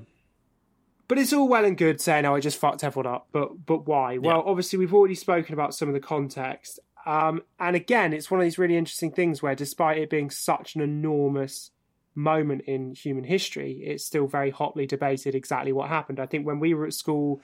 But 1.08 1.18
it's 1.18 1.34
all 1.34 1.48
well 1.48 1.66
and 1.66 1.78
good 1.78 2.00
saying, 2.00 2.26
"Oh, 2.26 2.36
I 2.36 2.40
just 2.40 2.58
fucked 2.58 2.84
everyone 2.84 3.14
up," 3.14 3.28
but 3.32 3.66
but 3.66 3.86
why? 3.86 4.18
Well, 4.18 4.44
obviously 4.46 4.80
we've 4.80 4.94
already 4.94 5.16
spoken 5.16 5.54
about 5.54 5.74
some 5.74 5.90
of 5.90 5.94
the 5.94 6.00
context, 6.00 6.80
um, 7.06 7.42
and 7.60 7.76
again, 7.76 8.14
it's 8.14 8.30
one 8.32 8.40
of 8.40 8.46
these 8.46 8.58
really 8.58 8.78
interesting 8.78 9.12
things 9.12 9.42
where, 9.42 9.56
despite 9.56 9.98
it 9.98 10.10
being 10.10 10.30
such 10.30 10.76
an 10.76 10.82
enormous 10.82 11.72
moment 12.14 12.62
in 12.68 12.94
human 12.94 13.24
history, 13.24 13.82
it's 13.86 14.06
still 14.06 14.28
very 14.28 14.52
hotly 14.52 14.86
debated 14.86 15.34
exactly 15.36 15.72
what 15.74 15.90
happened. 15.90 16.20
I 16.20 16.26
think 16.26 16.46
when 16.46 16.60
we 16.60 16.74
were 16.74 16.86
at 16.86 16.94
school, 16.94 17.42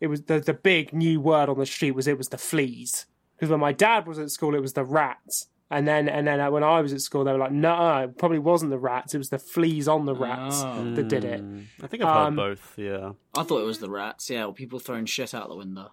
it 0.00 0.08
was 0.08 0.22
the 0.22 0.40
the 0.40 0.54
big 0.54 0.92
new 0.92 1.20
word 1.20 1.48
on 1.48 1.58
the 1.58 1.66
street 1.66 1.92
was 1.92 2.06
it 2.08 2.18
was 2.18 2.28
the 2.28 2.38
fleas 2.38 3.06
because 3.42 3.50
when 3.50 3.58
my 3.58 3.72
dad 3.72 4.06
was 4.06 4.20
at 4.20 4.30
school, 4.30 4.54
it 4.54 4.60
was 4.62 4.74
the 4.74 4.84
rats. 4.84 5.48
And 5.68 5.88
then, 5.88 6.08
and 6.08 6.24
then 6.28 6.38
uh, 6.38 6.48
when 6.48 6.62
I 6.62 6.80
was 6.80 6.92
at 6.92 7.00
school, 7.00 7.24
they 7.24 7.32
were 7.32 7.38
like, 7.38 7.50
"No, 7.50 8.04
it 8.04 8.16
probably 8.16 8.38
wasn't 8.38 8.70
the 8.70 8.78
rats. 8.78 9.14
It 9.14 9.18
was 9.18 9.30
the 9.30 9.38
fleas 9.40 9.88
on 9.88 10.06
the 10.06 10.14
rats 10.14 10.62
Oh. 10.64 10.94
that 10.94 11.08
did 11.08 11.24
it." 11.24 11.42
I 11.82 11.86
think 11.88 12.04
I've 12.04 12.14
heard 12.14 12.26
Um, 12.28 12.36
both 12.36 12.74
yeah 12.78 13.12
I 13.36 13.42
thought 13.42 13.62
it 13.62 13.66
was 13.66 13.80
the 13.80 13.90
rats, 13.90 14.30
yeah, 14.30 14.44
or 14.44 14.54
people 14.54 14.78
throwing 14.78 15.06
shit 15.06 15.34
out 15.34 15.48
the 15.48 15.56
window. 15.56 15.88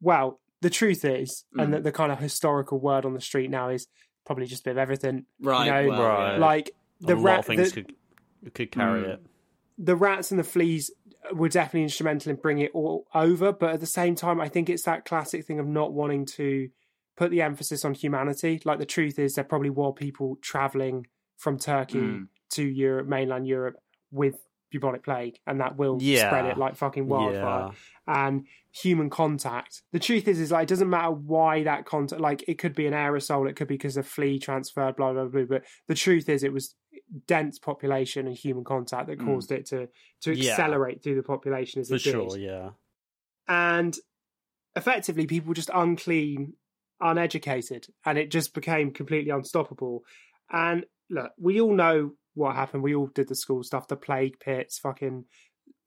Well, 0.00 0.40
the 0.60 0.70
truth 0.70 1.04
is, 1.04 1.44
and 1.56 1.68
Mm. 1.68 1.76
the, 1.76 1.80
the 1.82 1.92
kind 1.92 2.10
of 2.10 2.18
historical 2.18 2.80
word 2.80 3.04
on 3.04 3.14
the 3.14 3.20
street 3.20 3.48
now 3.48 3.68
is 3.68 3.86
probably 4.26 4.46
just 4.46 4.62
a 4.62 4.64
bit 4.64 4.70
of 4.72 4.78
everything. 4.78 5.26
Right, 5.40 5.66
You 5.66 5.90
know, 5.92 5.98
well, 5.98 6.02
Right. 6.08 6.38
Like 6.38 6.70
the 7.00 7.14
a 7.14 7.16
lot 7.16 7.22
rat, 7.24 7.38
of 7.40 7.44
things 7.46 7.72
the, 7.72 7.82
could 7.82 7.94
could 8.54 8.72
carry 8.72 9.02
Mm. 9.02 9.08
it 9.14 9.20
the 9.80 9.94
rats 9.94 10.32
and 10.32 10.40
the 10.40 10.44
fleas 10.44 10.90
were 11.32 11.48
definitely 11.48 11.84
instrumental 11.84 12.30
in 12.30 12.36
bringing 12.36 12.64
it 12.64 12.72
all 12.74 13.06
over. 13.14 13.52
But 13.52 13.74
at 13.74 13.78
the 13.80 13.86
same 13.86 14.16
time, 14.16 14.40
I 14.40 14.48
think 14.48 14.68
it's 14.68 14.82
that 14.84 15.04
classic 15.04 15.44
thing 15.46 15.60
of 15.60 15.66
not 15.68 15.92
wanting 15.92 16.26
to 16.26 16.68
put 17.18 17.30
the 17.32 17.42
emphasis 17.42 17.84
on 17.84 17.94
humanity. 17.94 18.60
Like 18.64 18.78
the 18.78 18.86
truth 18.86 19.18
is, 19.18 19.34
there 19.34 19.44
probably 19.52 19.70
were 19.70 19.92
people 19.92 20.38
traveling 20.40 21.06
from 21.36 21.58
Turkey 21.58 21.98
Mm. 21.98 22.28
to 22.50 22.62
Europe, 22.62 23.08
mainland 23.08 23.46
Europe, 23.48 23.76
with 24.10 24.36
bubonic 24.70 25.02
plague, 25.02 25.38
and 25.46 25.60
that 25.60 25.76
will 25.76 25.98
Yeah. 26.00 26.28
spread 26.28 26.44
it 26.46 26.56
like 26.58 26.76
fucking 26.76 27.08
wildfire. 27.08 27.70
Yeah. 27.72 28.26
And 28.26 28.46
human 28.70 29.10
contact. 29.10 29.82
The 29.92 29.98
truth 29.98 30.28
is, 30.28 30.38
is 30.38 30.52
like 30.52 30.64
it 30.64 30.68
doesn't 30.68 30.90
matter 30.90 31.10
why 31.10 31.64
that 31.64 31.86
contact. 31.86 32.20
Like 32.20 32.44
it 32.46 32.58
could 32.58 32.74
be 32.74 32.86
an 32.86 32.94
aerosol, 32.94 33.48
it 33.50 33.56
could 33.56 33.66
be 33.68 33.74
because 33.74 33.96
a 33.96 34.02
flea 34.02 34.38
transferred, 34.38 34.94
blah 34.96 35.12
blah 35.12 35.24
blah. 35.24 35.44
But 35.44 35.64
the 35.88 35.94
truth 35.94 36.28
is, 36.28 36.42
it 36.44 36.52
was 36.52 36.76
dense 37.26 37.58
population 37.58 38.26
and 38.28 38.36
human 38.36 38.64
contact 38.64 39.08
that 39.08 39.18
Mm. 39.18 39.24
caused 39.26 39.50
it 39.50 39.66
to 39.66 39.88
to 40.20 40.34
Yeah. 40.34 40.50
accelerate 40.52 41.02
through 41.02 41.16
the 41.16 41.22
population 41.34 41.80
as 41.80 41.88
For 41.88 41.96
it 41.96 42.02
did 42.04 42.12
sure, 42.12 42.38
yeah. 42.38 42.70
and 43.48 43.96
effectively 44.76 45.26
people 45.26 45.54
just 45.54 45.70
unclean 45.74 46.54
uneducated 47.00 47.86
and 48.04 48.18
it 48.18 48.30
just 48.30 48.54
became 48.54 48.92
completely 48.92 49.30
unstoppable. 49.30 50.04
And 50.50 50.84
look 51.10 51.32
we 51.38 51.60
all 51.60 51.74
know 51.74 52.12
what 52.34 52.54
happened. 52.54 52.82
We 52.82 52.94
all 52.94 53.08
did 53.08 53.28
the 53.28 53.34
school 53.34 53.62
stuff 53.62 53.88
the 53.88 53.96
plague 53.96 54.38
pits 54.40 54.78
fucking 54.78 55.24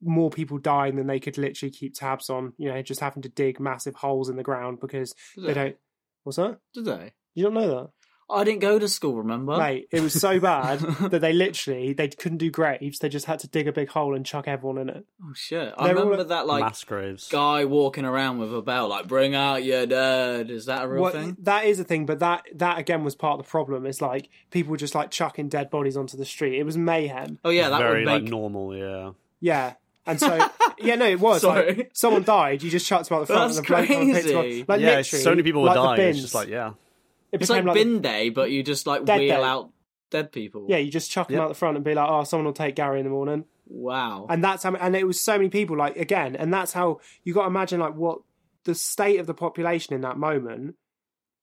more 0.01 0.29
people 0.29 0.57
dying 0.57 0.95
than 0.95 1.07
they 1.07 1.19
could 1.19 1.37
literally 1.37 1.71
keep 1.71 1.93
tabs 1.93 2.29
on 2.29 2.53
you 2.57 2.67
know 2.69 2.81
just 2.81 2.99
having 2.99 3.21
to 3.21 3.29
dig 3.29 3.59
massive 3.59 3.95
holes 3.95 4.29
in 4.29 4.35
the 4.35 4.43
ground 4.43 4.79
because 4.81 5.13
Did 5.35 5.43
they? 5.45 5.53
don't 5.53 5.75
what's 6.23 6.37
that? 6.37 6.57
Did 6.73 6.85
they? 6.85 7.13
you 7.35 7.43
don't 7.43 7.53
know 7.53 7.67
that 7.67 7.89
I 8.31 8.43
didn't 8.43 8.59
go 8.59 8.79
to 8.79 8.87
school. 8.87 9.15
Remember? 9.17 9.57
Mate, 9.57 9.87
it 9.91 10.01
was 10.01 10.13
so 10.13 10.39
bad 10.39 10.79
that 11.11 11.19
they 11.21 11.33
literally 11.33 11.93
they 11.93 12.07
couldn't 12.07 12.37
do 12.37 12.49
graves. 12.49 12.99
They 12.99 13.09
just 13.09 13.25
had 13.25 13.39
to 13.39 13.47
dig 13.47 13.67
a 13.67 13.71
big 13.71 13.89
hole 13.89 14.15
and 14.15 14.25
chuck 14.25 14.47
everyone 14.47 14.77
in 14.77 14.89
it. 14.89 15.05
Oh 15.23 15.33
shit! 15.33 15.73
I 15.77 15.87
They're 15.87 15.97
all- 15.97 16.03
remember 16.05 16.23
that 16.25 16.47
like 16.47 16.63
Mass 16.63 16.83
graves. 16.83 17.27
guy 17.29 17.65
walking 17.65 18.05
around 18.05 18.39
with 18.39 18.53
a 18.55 18.61
bell, 18.61 18.87
like 18.87 19.07
"Bring 19.07 19.35
out 19.35 19.63
your 19.63 19.85
dead." 19.85 20.49
Is 20.49 20.65
that 20.65 20.83
a 20.83 20.87
real 20.87 21.03
Well, 21.03 21.11
thing? 21.11 21.37
That 21.41 21.65
is 21.65 21.79
a 21.79 21.83
thing, 21.83 22.05
but 22.05 22.19
that 22.19 22.45
that 22.55 22.77
again 22.79 23.03
was 23.03 23.15
part 23.15 23.39
of 23.39 23.45
the 23.45 23.49
problem. 23.49 23.85
It's 23.85 24.01
like 24.01 24.29
people 24.49 24.71
were 24.71 24.77
just 24.77 24.95
like 24.95 25.11
chucking 25.11 25.49
dead 25.49 25.69
bodies 25.69 25.97
onto 25.97 26.17
the 26.17 26.25
street. 26.25 26.57
It 26.59 26.63
was 26.63 26.77
mayhem. 26.77 27.39
Oh 27.43 27.49
yeah, 27.49 27.69
that 27.69 27.79
Very 27.79 28.05
would 28.05 28.11
like 28.11 28.23
make. 28.23 28.31
normal, 28.31 28.75
yeah. 28.75 29.11
Yeah. 29.39 29.73
And 30.03 30.19
so, 30.19 30.49
yeah, 30.79 30.95
no, 30.95 31.05
it 31.05 31.19
was. 31.19 31.41
Sorry. 31.41 31.75
Like, 31.75 31.91
someone 31.93 32.23
died, 32.23 32.63
you 32.63 32.71
just 32.71 32.87
chucked 32.87 33.07
them 33.09 33.17
out 33.19 33.27
the 33.27 33.33
front 33.33 33.53
That's 33.53 33.57
and 33.59 33.65
the 33.65 33.69
bloke 33.69 33.89
on 33.99 34.07
the 34.07 34.13
pits 34.13 34.31
crazy. 34.31 34.65
Like, 34.67 34.81
yeah, 34.81 34.95
literally, 34.95 35.23
so 35.23 35.29
many 35.29 35.43
people 35.43 35.61
were 35.61 35.67
like 35.67 35.75
the 35.75 35.83
dying. 35.83 35.99
It's 35.99 36.07
bins. 36.17 36.21
just 36.23 36.33
like, 36.35 36.47
yeah. 36.47 36.71
It 37.31 37.41
It's 37.41 37.49
became 37.49 37.65
like 37.65 37.75
bin 37.75 38.01
day, 38.01 38.29
but 38.29 38.51
you 38.51 38.63
just 38.63 38.87
like 38.87 39.05
Dead 39.05 39.19
wheel 39.19 39.37
day. 39.37 39.43
out 39.43 39.71
dead 40.11 40.31
people. 40.31 40.67
Yeah, 40.69 40.77
you 40.77 40.91
just 40.91 41.09
chuck 41.09 41.29
them 41.29 41.39
out 41.39 41.47
the 41.47 41.55
front 41.55 41.77
and 41.77 41.85
be 41.85 41.95
like, 41.95 42.07
oh, 42.09 42.23
someone 42.23 42.45
will 42.45 42.53
take 42.53 42.75
Gary 42.75 42.99
in 42.99 43.05
the 43.05 43.11
morning. 43.11 43.45
Wow. 43.67 44.27
And 44.29 44.43
that's 44.43 44.63
how, 44.63 44.75
and 44.75 44.95
it 44.95 45.07
was 45.07 45.19
so 45.19 45.37
many 45.37 45.49
people, 45.49 45.77
like, 45.77 45.95
again, 45.95 46.35
and 46.35 46.53
that's 46.53 46.73
how 46.73 46.99
you 47.23 47.33
got 47.33 47.43
to 47.43 47.47
imagine, 47.47 47.79
like, 47.79 47.95
what 47.95 48.19
the 48.65 48.75
state 48.75 49.19
of 49.19 49.27
the 49.27 49.33
population 49.33 49.95
in 49.95 50.01
that 50.01 50.17
moment 50.17 50.75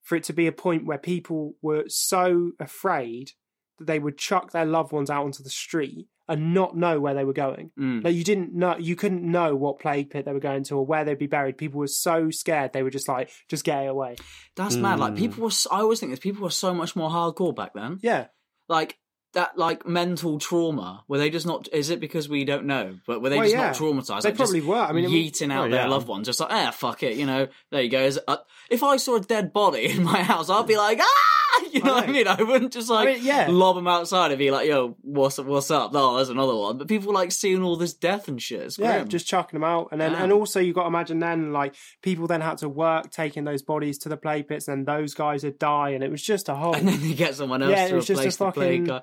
for 0.03 0.17
it 0.17 0.25
to 0.25 0.33
be 0.33 0.47
a 0.47 0.53
point 0.53 0.87
where 0.87 0.99
people 0.99 1.55
were 1.63 1.85
so 1.89 2.53
afraid 2.61 3.33
that 3.79 3.87
they 3.87 3.99
would 3.99 4.19
chuck 4.19 4.53
their 4.53 4.67
loved 4.67 4.93
ones 4.93 5.11
out 5.11 5.25
onto 5.25 5.43
the 5.43 5.51
street 5.51 6.07
and 6.29 6.53
not 6.55 6.77
know 6.77 7.01
where 7.01 7.15
they 7.15 7.25
were 7.25 7.33
going. 7.33 7.71
Mm. 7.79 8.05
Like 8.05 8.15
you 8.15 8.23
didn't 8.25 8.53
know, 8.55 8.77
you 8.79 8.95
couldn't 8.97 9.23
know 9.23 9.57
what 9.57 9.79
plague 9.79 10.11
pit 10.11 10.25
they 10.27 10.33
were 10.33 10.41
going 10.41 10.65
to 10.65 10.75
or 10.77 10.85
where 10.87 11.05
they'd 11.05 11.19
be 11.19 11.27
buried. 11.27 11.57
People 11.59 11.81
were 11.81 11.87
so 11.87 12.31
scared 12.31 12.73
they 12.73 12.83
were 12.83 12.91
just 12.91 13.09
like, 13.09 13.31
just 13.49 13.65
get 13.65 13.87
away. 13.87 14.17
That's 14.57 14.77
mad. 14.77 14.99
Like 15.01 15.15
Mm. 15.15 15.19
people 15.19 15.45
were. 15.45 15.51
I 15.73 15.81
always 15.81 16.01
think 16.01 16.13
this. 16.13 16.19
People 16.21 16.43
were 16.43 16.51
so 16.51 16.75
much 16.75 16.95
more 16.95 17.11
hardcore 17.11 17.55
back 17.57 17.73
then. 17.75 17.99
Yeah, 18.03 18.27
Like 18.69 18.99
that. 19.35 19.57
Like 19.59 19.87
mental 19.87 20.39
trauma. 20.39 21.05
Were 21.09 21.19
they 21.19 21.31
just 21.31 21.47
not? 21.47 21.69
Is 21.73 21.91
it 21.91 22.01
because 22.01 22.29
we 22.29 22.45
don't 22.45 22.65
know? 22.67 22.99
But 23.07 23.21
were 23.23 23.29
they 23.31 23.37
Well, 23.37 23.45
just 23.45 23.55
yeah. 23.57 23.67
not 23.69 23.75
traumatized? 23.77 24.23
They 24.23 24.31
like, 24.31 24.39
just 24.39 24.53
probably 24.53 24.61
were. 24.63 24.77
I 24.77 24.93
mean, 24.93 25.05
it 25.05 25.09
was- 25.09 25.17
yeeting 25.17 25.53
out 25.53 25.67
Oh, 25.67 25.71
their 25.71 25.83
yeah. 25.83 25.89
loved 25.89 26.09
ones, 26.09 26.27
just 26.27 26.41
like, 26.41 26.51
eh, 26.53 26.71
fuck 26.73 27.03
it. 27.03 27.17
You 27.17 27.27
know, 27.27 27.47
there 27.71 27.83
you 27.83 27.91
go. 27.91 28.01
Is- 28.01 28.21
uh, 28.27 28.39
if 28.71 28.83
I 28.83 28.97
saw 28.97 29.17
a 29.17 29.21
dead 29.21 29.53
body 29.53 29.87
in 29.91 30.03
my 30.03 30.23
house, 30.23 30.49
I'd 30.51 30.67
be 30.67 30.77
like, 30.77 30.99
ah. 31.01 31.38
You 31.73 31.83
know 31.83 31.93
I 31.93 32.01
what 32.01 32.09
I 32.09 32.13
mean? 32.13 32.27
I 32.29 32.43
wouldn't 32.43 32.73
just 32.73 32.89
like 32.89 33.09
I 33.09 33.15
mean, 33.15 33.25
yeah. 33.25 33.47
lob 33.51 33.77
them 33.77 33.87
outside 33.89 34.31
and 34.31 34.39
be 34.39 34.51
like, 34.51 34.67
"Yo, 34.69 34.97
what's 35.03 35.39
what's 35.39 35.71
up?" 35.71 35.91
Oh, 35.95 36.17
there's 36.17 36.29
another 36.31 36.55
one. 36.55 36.79
But 36.79 36.89
people 36.89 37.13
like 37.13 37.31
seeing 37.31 37.63
all 37.63 37.77
this 37.77 37.93
death 37.95 38.27
and 38.29 38.41
shit. 38.41 38.61
It's 38.63 38.79
yeah, 38.79 39.05
just 39.05 39.27
chucking 39.27 39.59
them 39.59 39.65
out, 39.69 39.89
and 39.93 40.01
then 40.01 40.13
Damn. 40.13 40.23
and 40.25 40.33
also 40.33 40.61
you 40.61 40.73
got 40.73 40.83
to 40.83 40.89
imagine 40.89 41.19
then 41.19 41.53
like 41.53 41.75
people 42.03 42.27
then 42.27 42.41
had 42.41 42.59
to 42.59 42.69
work 42.69 43.11
taking 43.11 43.45
those 43.45 43.63
bodies 43.63 43.99
to 43.99 44.09
the 44.09 44.17
plague 44.17 44.49
pits, 44.49 44.69
and 44.69 44.87
those 44.87 45.15
guys 45.15 45.45
would 45.45 45.59
die, 45.59 45.91
and 45.91 46.03
it 46.03 46.11
was 46.11 46.23
just 46.23 46.49
a 46.49 46.55
whole. 46.55 46.75
and 46.75 46.89
then 46.89 47.01
they 47.01 47.15
get 47.15 47.35
someone 47.35 47.63
else 47.63 47.71
Yeah, 47.73 47.87
it 47.87 47.89
to 47.91 47.95
was 47.97 48.07
just 48.07 48.21
a 48.23 48.25
the 48.25 48.31
fucking- 48.31 48.53
plague 48.63 48.87
guy. 48.87 49.03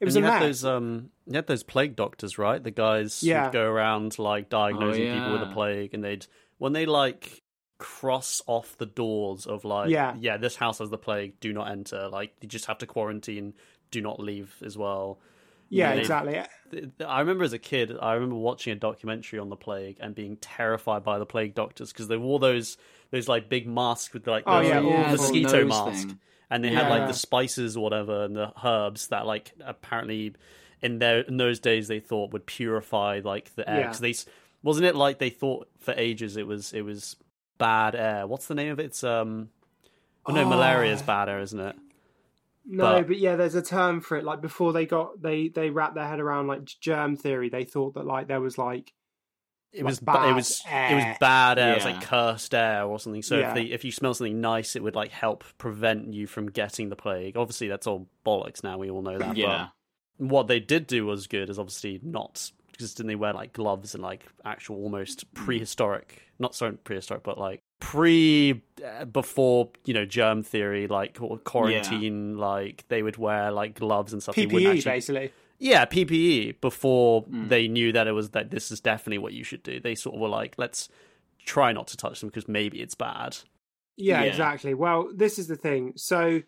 it 0.00 0.04
was 0.04 0.16
and 0.16 0.24
a 0.24 0.28
you 0.28 0.32
had 0.32 0.42
those 0.42 0.64
um 0.64 1.10
you 1.26 1.34
had 1.36 1.46
those 1.46 1.62
plague 1.62 1.96
doctors, 1.96 2.38
right? 2.38 2.62
The 2.62 2.70
guys 2.72 3.22
Yeah. 3.22 3.44
would 3.44 3.52
go 3.52 3.64
around 3.64 4.18
like 4.18 4.48
diagnosing 4.48 5.08
Oh, 5.10 5.14
people 5.14 5.32
with 5.32 5.40
yeah. 5.42 5.48
the 5.48 5.54
plague 5.54 5.94
and 5.94 6.02
they'd 6.04 6.26
when 6.58 6.72
they 6.72 6.86
like 6.86 7.42
cross 7.80 8.40
off 8.46 8.76
the 8.78 8.86
doors 8.86 9.46
of 9.46 9.64
like 9.64 9.90
Yeah. 9.90 10.14
yeah, 10.20 10.36
this 10.36 10.54
house 10.54 10.78
has 10.78 10.90
the 10.90 10.98
plague, 10.98 11.40
do 11.40 11.52
not 11.52 11.70
enter. 11.70 12.08
Like 12.08 12.32
you 12.40 12.48
just 12.48 12.66
have 12.66 12.78
to 12.78 12.86
quarantine, 12.86 13.54
do 13.90 14.00
not 14.00 14.20
leave 14.20 14.54
as 14.64 14.76
well. 14.78 15.18
yeah, 15.70 15.94
they- 15.94 16.00
exactly. 16.00 16.40
I 17.04 17.20
remember 17.20 17.42
as 17.44 17.52
a 17.52 17.58
kid, 17.58 17.92
I 18.00 18.12
remember 18.14 18.36
watching 18.36 18.72
a 18.72 18.76
documentary 18.76 19.38
on 19.40 19.48
the 19.48 19.56
plague 19.56 19.96
and 20.00 20.14
being 20.14 20.36
terrified 20.36 21.02
by 21.02 21.18
the 21.18 21.26
plague 21.26 21.54
doctors 21.54 21.92
because 21.92 22.06
they 22.08 22.16
wore 22.16 22.38
those 22.38 22.76
those 23.10 23.26
like 23.28 23.48
big 23.48 23.66
masks 23.66 24.12
with 24.14 24.26
like 24.28 24.44
Oh, 24.46 24.62
the 24.62 24.68
yeah, 24.68 25.10
mosquito 25.10 25.64
mask, 25.64 26.08
thing. 26.08 26.18
and 26.50 26.62
they 26.62 26.70
had 26.70 26.88
like 26.88 27.08
the 27.08 27.14
spices 27.14 27.76
or 27.76 27.82
whatever 27.82 28.24
and 28.24 28.36
the 28.36 28.52
herbs 28.64 29.08
that 29.08 29.26
like 29.26 29.52
apparently 29.64 30.34
in 30.82 30.98
their 30.98 31.20
in 31.20 31.36
those 31.38 31.58
days 31.60 31.88
they 31.88 31.98
thought 32.00 32.32
would 32.32 32.46
purify 32.46 33.20
like 33.24 33.54
the 33.56 33.68
air. 33.68 33.80
Yeah. 33.80 33.92
they 33.92 34.14
wasn't 34.62 34.84
it 34.86 34.94
like 34.94 35.18
they 35.18 35.30
thought 35.30 35.68
for 35.78 35.92
ages 35.96 36.36
it 36.36 36.46
was 36.46 36.72
it 36.72 36.82
was 36.82 37.16
bad 37.60 37.94
air. 37.94 38.26
What's 38.26 38.46
the 38.46 38.54
name 38.56 38.72
of 38.72 38.80
it? 38.80 38.86
It's 38.86 39.04
um. 39.04 39.50
Oh, 40.26 40.32
no, 40.34 40.44
malaria 40.48 40.92
is 40.92 41.02
bad 41.02 41.28
air, 41.28 41.40
isn't 41.40 41.58
it? 41.60 41.76
No, 42.66 42.84
But- 42.98 43.08
but 43.08 43.18
yeah, 43.18 43.36
there's 43.36 43.54
a 43.54 43.62
term 43.62 44.00
for 44.00 44.16
it. 44.18 44.24
Like 44.24 44.40
before 44.40 44.72
they 44.72 44.86
got 44.86 45.20
they 45.22 45.48
they 45.48 45.70
wrapped 45.70 45.94
their 45.94 46.06
head 46.06 46.20
around 46.20 46.46
like 46.46 46.64
germ 46.80 47.16
theory. 47.16 47.48
They 47.48 47.64
thought 47.64 47.94
that 47.94 48.04
like 48.06 48.28
there 48.28 48.40
was 48.40 48.58
like 48.58 48.92
it 49.72 49.84
was 49.84 49.98
ba- 50.00 50.12
bad 50.12 50.28
it 50.30 50.34
was 50.34 50.50
it 50.66 50.94
was 50.94 51.04
air. 51.04 51.16
bad 51.20 51.58
air. 51.58 51.72
It 51.72 51.76
was 51.76 51.84
like 51.84 52.02
cursed 52.02 52.54
air 52.54 52.84
or 52.84 52.98
something. 52.98 53.22
So 53.22 53.38
Yeah. 53.38 53.48
if 53.50 53.54
they, 53.54 53.62
if 53.62 53.84
you 53.84 53.92
smell 53.92 54.14
something 54.14 54.40
nice, 54.40 54.74
it 54.76 54.82
would 54.82 54.94
like 54.96 55.10
help 55.12 55.44
prevent 55.58 56.12
you 56.12 56.26
from 56.26 56.50
getting 56.50 56.88
the 56.90 56.96
plague. 56.96 57.36
Obviously, 57.36 57.68
that's 57.68 57.86
all 57.86 58.08
bollocks. 58.26 58.62
Now 58.64 58.78
we 58.78 58.90
all 58.90 59.02
know 59.02 59.16
that. 59.18 59.36
Yeah. 59.36 59.68
But 60.18 60.26
what 60.28 60.46
they 60.48 60.60
did 60.60 60.86
do 60.86 61.06
was 61.06 61.26
good. 61.28 61.48
Is 61.50 61.58
obviously 61.58 61.98
not 62.02 62.50
because 62.80 62.94
didn't 62.94 63.08
they 63.08 63.14
wear 63.14 63.32
like 63.32 63.52
gloves 63.52 63.94
and 63.94 64.02
like 64.02 64.24
actual 64.44 64.76
almost 64.76 65.32
prehistoric, 65.34 66.22
not 66.38 66.54
so 66.54 66.72
prehistoric, 66.84 67.22
but 67.22 67.38
like 67.38 67.60
pre 67.80 68.62
uh, 68.84 69.04
before 69.04 69.70
you 69.84 69.94
know 69.94 70.04
germ 70.04 70.42
theory 70.42 70.86
like 70.86 71.18
or 71.20 71.38
quarantine 71.38 72.36
like 72.38 72.84
they 72.88 73.02
would 73.02 73.16
wear 73.16 73.50
like 73.52 73.74
gloves 73.78 74.12
and 74.12 74.22
stuff 74.22 74.34
They 74.36 74.46
PPE 74.46 74.66
actually- 74.76 74.90
basically. 74.92 75.32
yeah, 75.58 75.84
PPE 75.84 76.60
before 76.60 77.22
Hmm. 77.22 77.48
they 77.48 77.68
knew 77.68 77.92
that 77.92 78.06
it 78.06 78.12
was 78.12 78.30
that 78.30 78.50
this 78.50 78.70
is 78.70 78.80
definitely 78.80 79.18
what 79.18 79.32
you 79.34 79.44
should 79.44 79.62
do. 79.62 79.78
They 79.80 79.94
sort 79.94 80.14
of 80.14 80.20
were 80.20 80.28
like, 80.28 80.54
let's 80.58 80.88
try 81.44 81.72
not 81.72 81.86
to 81.88 81.96
touch 81.96 82.20
them 82.20 82.28
because 82.28 82.48
maybe 82.48 82.80
it's 82.80 82.94
bad. 82.94 83.36
Yeah, 83.96 84.22
Yeah. 84.22 84.28
exactly. 84.30 84.72
Well, 84.74 85.10
this 85.14 85.38
is 85.38 85.46
the 85.48 85.56
thing. 85.56 85.92
So 85.96 86.40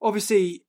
obviously 0.00 0.64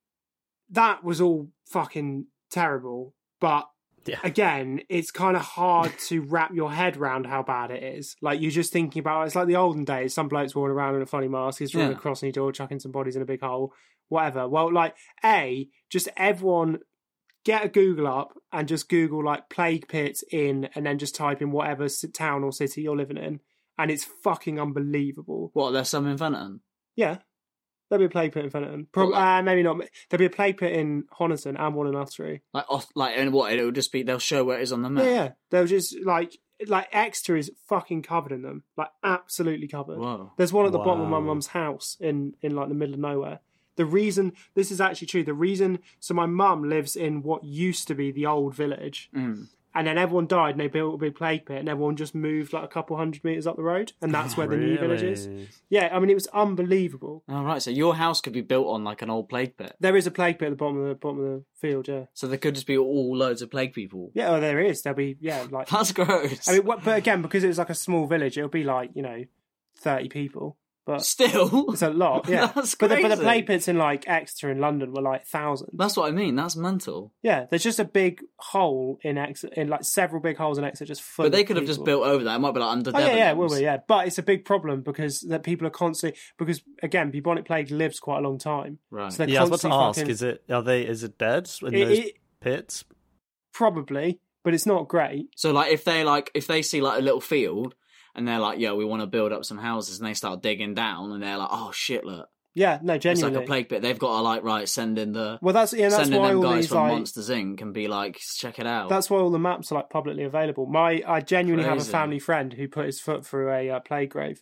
that 0.69 1.03
was 1.03 1.21
all 1.21 1.49
fucking 1.71 2.27
terrible, 2.51 3.13
but 3.39 3.67
Yeah. 4.07 4.19
again, 4.23 4.81
it's 4.89 5.11
kind 5.11 5.35
of 5.35 5.43
hard 5.43 5.91
to 6.07 6.21
wrap 6.21 6.53
your 6.53 6.71
head 6.71 6.97
around 6.97 7.25
how 7.25 7.43
bad 7.43 7.71
it 7.71 7.83
is. 7.83 8.15
Like 8.21 8.41
you're 8.41 8.51
just 8.51 8.71
thinking 8.73 8.99
about 9.01 9.27
it's 9.27 9.35
like 9.35 9.47
the 9.47 9.55
olden 9.57 9.83
days. 9.83 10.13
Some 10.13 10.27
blokes 10.27 10.55
walking 10.55 10.71
around 10.71 10.95
in 10.95 11.01
a 11.01 11.05
funny 11.05 11.27
mask, 11.27 11.59
he's 11.59 11.71
drawing 11.71 11.91
Yeah. 11.91 11.95
a 11.97 11.99
cross 11.99 12.23
on 12.23 12.31
door, 12.31 12.51
chucking 12.51 12.79
some 12.79 12.91
bodies 12.91 13.15
in 13.15 13.21
a 13.21 13.25
big 13.25 13.41
hole, 13.41 13.73
whatever. 14.09 14.47
Well, 14.47 14.71
like 14.73 14.95
a 15.23 15.67
just 15.89 16.07
everyone 16.17 16.79
get 17.45 17.63
a 17.65 17.69
Google 17.69 18.07
up 18.07 18.33
and 18.51 18.67
just 18.67 18.89
Google 18.89 19.23
like 19.23 19.49
plague 19.49 19.87
pits 19.87 20.23
in, 20.31 20.69
and 20.75 20.85
then 20.85 20.97
just 20.97 21.15
type 21.15 21.41
in 21.41 21.51
whatever 21.51 21.87
town 22.13 22.43
or 22.43 22.51
city 22.51 22.81
you're 22.81 22.97
living 22.97 23.17
in, 23.17 23.39
and 23.77 23.89
it's 23.91 24.05
fucking 24.23 24.59
unbelievable. 24.59 25.51
What? 25.53 25.71
There's 25.71 25.89
some 25.89 26.07
in 26.07 26.17
Fenton. 26.17 26.61
Yeah. 26.95 27.17
There'll 27.89 28.01
be 28.01 28.05
a 28.05 28.09
plague 28.09 28.33
pit 28.33 28.43
in 28.43 28.49
Fenton. 28.49 28.87
Pro- 28.91 29.11
Well, 29.11 29.15
uh, 29.19 29.41
maybe 29.41 29.63
not. 29.63 29.77
There'll 30.09 30.19
be 30.19 30.25
a 30.25 30.29
plague 30.29 30.57
pit 30.57 30.73
in 30.73 31.03
Honiton 31.17 31.55
and 31.59 31.75
one 31.75 31.87
in 31.87 31.95
Ottery. 31.95 32.41
Like, 32.53 32.65
off, 32.69 32.87
like, 32.95 33.17
and 33.17 33.31
what? 33.31 33.51
It'll 33.53 33.71
just 33.71 33.91
be 33.91 34.03
they'll 34.03 34.19
show 34.19 34.43
where 34.43 34.59
it 34.59 34.63
is 34.63 34.71
on 34.73 34.81
the 34.81 34.89
map. 34.89 35.05
Yeah, 35.05 35.11
yeah. 35.11 35.29
They'll 35.51 35.65
just 35.67 35.95
like 36.03 36.37
like 36.67 36.87
Exeter 36.91 37.37
is 37.37 37.51
fucking 37.67 38.01
covered 38.01 38.31
in 38.31 38.41
them, 38.41 38.63
like 38.75 38.89
absolutely 39.03 39.67
covered. 39.67 39.99
Whoa. 39.99 40.33
There's 40.37 40.51
one 40.51 40.65
at 40.65 40.71
the 40.71 40.79
bottom 40.79 41.01
of 41.01 41.07
my 41.09 41.19
mum's 41.19 41.47
house 41.47 41.95
in 41.99 42.33
in 42.41 42.55
like 42.55 42.67
the 42.69 42.75
middle 42.75 42.95
of 42.95 42.99
nowhere. 42.99 43.39
The 43.75 43.85
reason 43.85 44.33
this 44.55 44.71
is 44.71 44.81
actually 44.81 45.05
true. 45.07 45.23
The 45.23 45.35
reason 45.35 45.79
so 45.99 46.13
my 46.15 46.25
mum 46.25 46.67
lives 46.67 46.95
in 46.95 47.21
what 47.21 47.43
used 47.43 47.87
to 47.89 47.95
be 47.95 48.11
the 48.11 48.25
old 48.25 48.55
village, 48.55 49.09
Mm. 49.15 49.49
And 49.77 49.85
then 49.85 49.99
everyone 49.99 50.25
died 50.25 50.51
and 50.51 50.59
they 50.59 50.67
built 50.67 50.95
a 50.95 50.97
big 50.97 51.15
plague 51.15 51.45
pit, 51.45 51.59
and 51.59 51.69
everyone 51.69 51.95
just 51.95 52.15
moved 52.15 52.51
like 52.51 52.63
a 52.63 52.67
couple 52.67 52.97
hundred 52.97 53.23
meters 53.23 53.45
up 53.45 53.57
the 53.57 53.61
road, 53.61 53.93
and 54.01 54.11
that's 54.11 54.35
where 54.35 54.47
the 54.47 54.57
new 54.57 54.77
village 54.77 55.03
is. 55.03 55.29
Yeah, 55.69 55.89
I 55.91 55.99
mean 55.99 56.09
it 56.09 56.15
was 56.15 56.27
unbelievable. 56.27 57.23
All 57.29 57.43
right. 57.43 57.61
So 57.61 57.69
your 57.69 57.95
house 57.95 58.19
could 58.19 58.33
be 58.33 58.41
built 58.41 58.67
on 58.67 58.83
like 58.83 59.03
an 59.03 59.11
old 59.11 59.29
plague 59.29 59.55
pit. 59.55 59.75
There 59.79 59.95
is 59.95 60.07
a 60.07 60.11
plague 60.11 60.39
pit 60.39 60.47
at 60.47 60.49
the 60.51 60.55
bottom 60.55 60.81
of 60.81 60.89
the 60.89 60.95
bottom 60.95 61.19
of 61.19 61.25
the 61.25 61.43
field. 61.55 61.87
Yeah. 61.87 62.05
So 62.15 62.25
there 62.25 62.39
could 62.39 62.55
just 62.55 62.65
be 62.65 62.77
all 62.77 63.15
loads 63.15 63.43
of 63.43 63.51
plague 63.51 63.73
people. 63.73 64.11
Yeah, 64.15 64.31
oh, 64.31 64.39
there 64.39 64.59
is. 64.59 64.81
There'll 64.81 64.97
be 64.97 65.17
yeah, 65.21 65.45
like 65.51 65.69
That's 65.69 65.91
gross. 65.91 66.47
I 66.47 66.53
mean, 66.53 66.63
but 66.65 66.97
again, 66.97 67.21
because 67.21 67.43
it 67.43 67.47
was 67.47 67.59
like 67.59 67.69
a 67.69 67.75
small 67.75 68.07
village, 68.07 68.37
it'll 68.37 68.49
be 68.49 68.63
like 68.63 68.91
you 68.95 69.03
know, 69.03 69.25
thirty 69.79 70.09
people. 70.09 70.57
But 70.87 71.03
Still, 71.05 71.65
it's 71.73 71.81
a 71.83 71.89
lot. 71.91 72.27
Yeah, 72.29 72.47
That's 72.55 72.73
but 72.75 72.87
the, 72.87 72.95
but 72.95 73.01
the 73.03 73.07
crazy. 73.09 73.21
plague 73.21 73.45
pits 73.47 73.67
in 73.67 73.77
like 73.77 74.07
Exeter 74.07 74.49
in 74.49 74.59
London 74.59 74.93
were 74.93 75.01
like 75.03 75.25
thousands. 75.27 75.69
That's 75.73 75.95
what 75.97 76.07
I 76.07 76.11
mean. 76.11 76.35
That's 76.35 76.55
mental. 76.55 77.13
Yeah, 77.21 77.45
there's 77.49 77.61
just 77.63 77.79
a 77.79 77.85
big 77.85 78.21
hole 78.39 78.97
in 79.03 79.17
Exeter, 79.17 79.53
in 79.55 79.67
like 79.67 79.83
several 79.83 80.21
big 80.21 80.37
holes 80.37 80.57
in 80.57 80.63
Exeter, 80.63 80.87
just 80.87 81.01
full. 81.03 81.25
But 81.25 81.33
they 81.33 81.41
of 81.41 81.47
could 81.47 81.57
have 81.57 81.65
just 81.65 81.83
built 81.83 82.03
over 82.03 82.23
that. 82.23 82.35
It 82.37 82.39
might 82.39 82.53
be 82.53 82.59
like 82.61 82.71
under 82.71 82.91
Oh 82.95 82.99
yeah, 82.99 83.15
yeah, 83.15 83.33
will 83.33 83.49
Debenhams. 83.49 83.57
be, 83.57 83.63
yeah. 83.63 83.77
But 83.87 84.07
it's 84.07 84.17
a 84.17 84.23
big 84.23 84.45
problem 84.45 84.81
because 84.81 85.19
that 85.29 85.43
people 85.43 85.67
are 85.67 85.71
constantly 85.71 86.17
because 86.39 86.61
again, 86.81 87.11
bubonic 87.11 87.45
plague 87.45 87.69
lives 87.69 87.99
quite 87.99 88.19
a 88.19 88.21
long 88.21 88.39
time. 88.39 88.79
Right. 88.89 89.11
So 89.11 89.17
they're 89.25 89.29
Yeah, 89.29 89.41
I 89.41 89.43
was 89.43 89.49
about 89.49 89.59
to 89.59 89.69
constantly 89.69 89.83
ask: 89.89 89.99
fucking- 89.99 90.11
is 90.11 90.21
it 90.23 90.43
are 90.49 90.63
they 90.63 90.81
is 90.83 91.03
it 91.03 91.17
dead 91.17 91.49
in 91.61 91.73
It- 91.75 91.85
those 91.85 91.97
it- 91.99 92.13
pits? 92.39 92.85
probably, 93.53 94.19
but 94.43 94.53
it's 94.53 94.65
not 94.65 94.87
great. 94.87 95.29
So 95.35 95.51
like 95.51 95.71
if 95.71 95.83
they 95.83 96.03
like 96.03 96.31
if 96.33 96.47
they 96.47 96.61
see 96.61 96.81
like 96.81 96.99
a 96.99 97.01
little 97.01 97.21
field 97.21 97.75
and 98.17 98.27
they're 98.27 98.39
like, 98.39 98.59
"Yo, 98.59 98.75
we 98.75 98.83
want 98.85 99.01
to 99.01 99.07
build 99.07 99.31
up 99.31 99.45
some 99.45 99.57
houses," 99.57 99.99
and 99.99 100.07
they 100.07 100.13
start 100.13 100.41
digging 100.41 100.73
down 100.73 101.11
and 101.11 101.21
they're 101.23 101.37
like, 101.37 101.49
"Oh 101.51 101.71
shit, 101.73 102.03
look, 102.05 102.27
Yeah, 102.55 102.79
no, 102.81 102.97
genuinely. 102.97 103.29
it's 103.29 103.35
like 103.37 103.43
a 103.43 103.47
plague 103.47 103.69
pit." 103.69 103.81
They've 103.81 103.97
got 103.99 104.17
to 104.17 104.21
like 104.21 104.43
right 104.43 104.67
send 104.67 104.97
in 104.99 105.13
the 105.13 105.37
well, 105.41 105.53
that's 105.53 105.73
yeah, 105.73 105.89
that's 105.89 106.09
why 106.09 106.33
all 106.33 106.41
guys 106.41 106.55
these 106.63 106.67
from 106.69 106.77
like 106.79 106.91
Monsters 106.93 107.29
Inc. 107.29 107.61
and 107.61 107.73
be 107.73 107.87
like, 107.87 108.17
"Check 108.37 108.59
it 108.59 108.67
out." 108.67 108.89
that's 108.89 109.09
why 109.09 109.19
all 109.19 109.29
the 109.29 109.39
maps 109.39 109.71
are 109.71 109.75
like 109.75 109.89
publicly 109.89 110.23
available. 110.23 110.65
My 110.65 111.01
I 111.07 111.21
genuinely 111.21 111.69
have 111.69 111.77
a 111.79 111.83
family 111.85 112.19
friend 112.19 112.51
who 112.53 112.67
put 112.67 112.85
his 112.87 112.99
foot 112.99 113.25
through 113.25 113.51
a 113.51 113.69
uh, 113.69 113.79
plague 113.81 114.09
grave. 114.09 114.41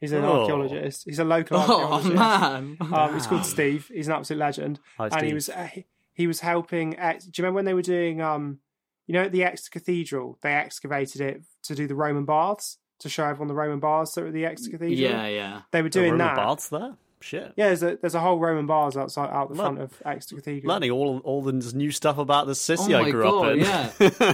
He's 0.00 0.12
an 0.12 0.24
Oh. 0.24 0.40
archaeologist. 0.40 1.02
He's 1.04 1.18
a 1.18 1.24
local 1.24 1.58
oh 1.58 1.60
archaeologist. 1.60 2.14
man, 2.14 2.76
Um, 2.92 3.12
he's 3.14 3.26
called 3.26 3.44
Steve. 3.44 3.90
He's 3.92 4.06
an 4.08 4.14
absolute 4.14 4.38
legend. 4.40 4.80
Hi, 4.96 5.08
and 5.12 5.26
he 5.26 5.34
was 5.34 5.50
uh, 5.50 5.68
he, 5.72 5.84
he 6.14 6.26
was 6.26 6.40
helping. 6.40 6.98
Ex- 6.98 7.26
Do 7.26 7.30
you 7.40 7.44
remember 7.44 7.56
when 7.56 7.64
they 7.66 7.74
were 7.74 7.82
doing 7.82 8.22
um, 8.22 8.60
you 9.06 9.12
know, 9.12 9.24
at 9.24 9.32
the 9.32 9.44
Exeter 9.44 9.70
Cathedral, 9.78 10.38
they 10.40 10.54
excavated 10.54 11.20
it 11.20 11.42
to 11.64 11.74
do 11.74 11.86
the 11.86 11.94
Roman 11.94 12.24
baths 12.24 12.78
to 13.00 13.08
show 13.08 13.24
everyone 13.24 13.48
the 13.48 13.54
Roman 13.54 13.80
baths 13.80 14.14
that 14.14 14.22
were 14.22 14.28
at 14.28 14.32
the 14.32 14.44
Exeter 14.46 14.78
Cathedral. 14.78 14.98
yeah, 14.98 15.26
yeah. 15.26 15.60
they 15.72 15.82
were 15.82 15.88
There 15.88 16.02
doing 16.02 16.12
were 16.12 16.18
that. 16.18 16.36
baths 16.36 16.68
there. 16.68 16.94
Shit. 17.22 17.52
Yeah, 17.54 17.66
there's 17.66 17.82
a, 17.82 17.96
there's 18.00 18.14
a 18.14 18.20
whole 18.20 18.38
Roman 18.38 18.66
bars 18.66 18.96
outside 18.96 19.28
out 19.30 19.48
the 19.50 19.54
Look, 19.54 19.62
front 19.64 19.78
of 19.80 19.92
Exeter 20.06 20.36
Cathedral. 20.36 20.72
Learning 20.72 20.90
all 20.90 21.18
all 21.18 21.42
the 21.42 21.52
new 21.52 21.90
stuff 21.90 22.16
about 22.16 22.46
the 22.46 22.52
Oh 22.52 22.54
city 22.54 22.92
my 22.94 23.00
I 23.00 23.10
grew 23.10 23.22
god, 23.22 23.46
up 23.46 23.52
in. 23.52 23.60
yeah. 23.60 24.32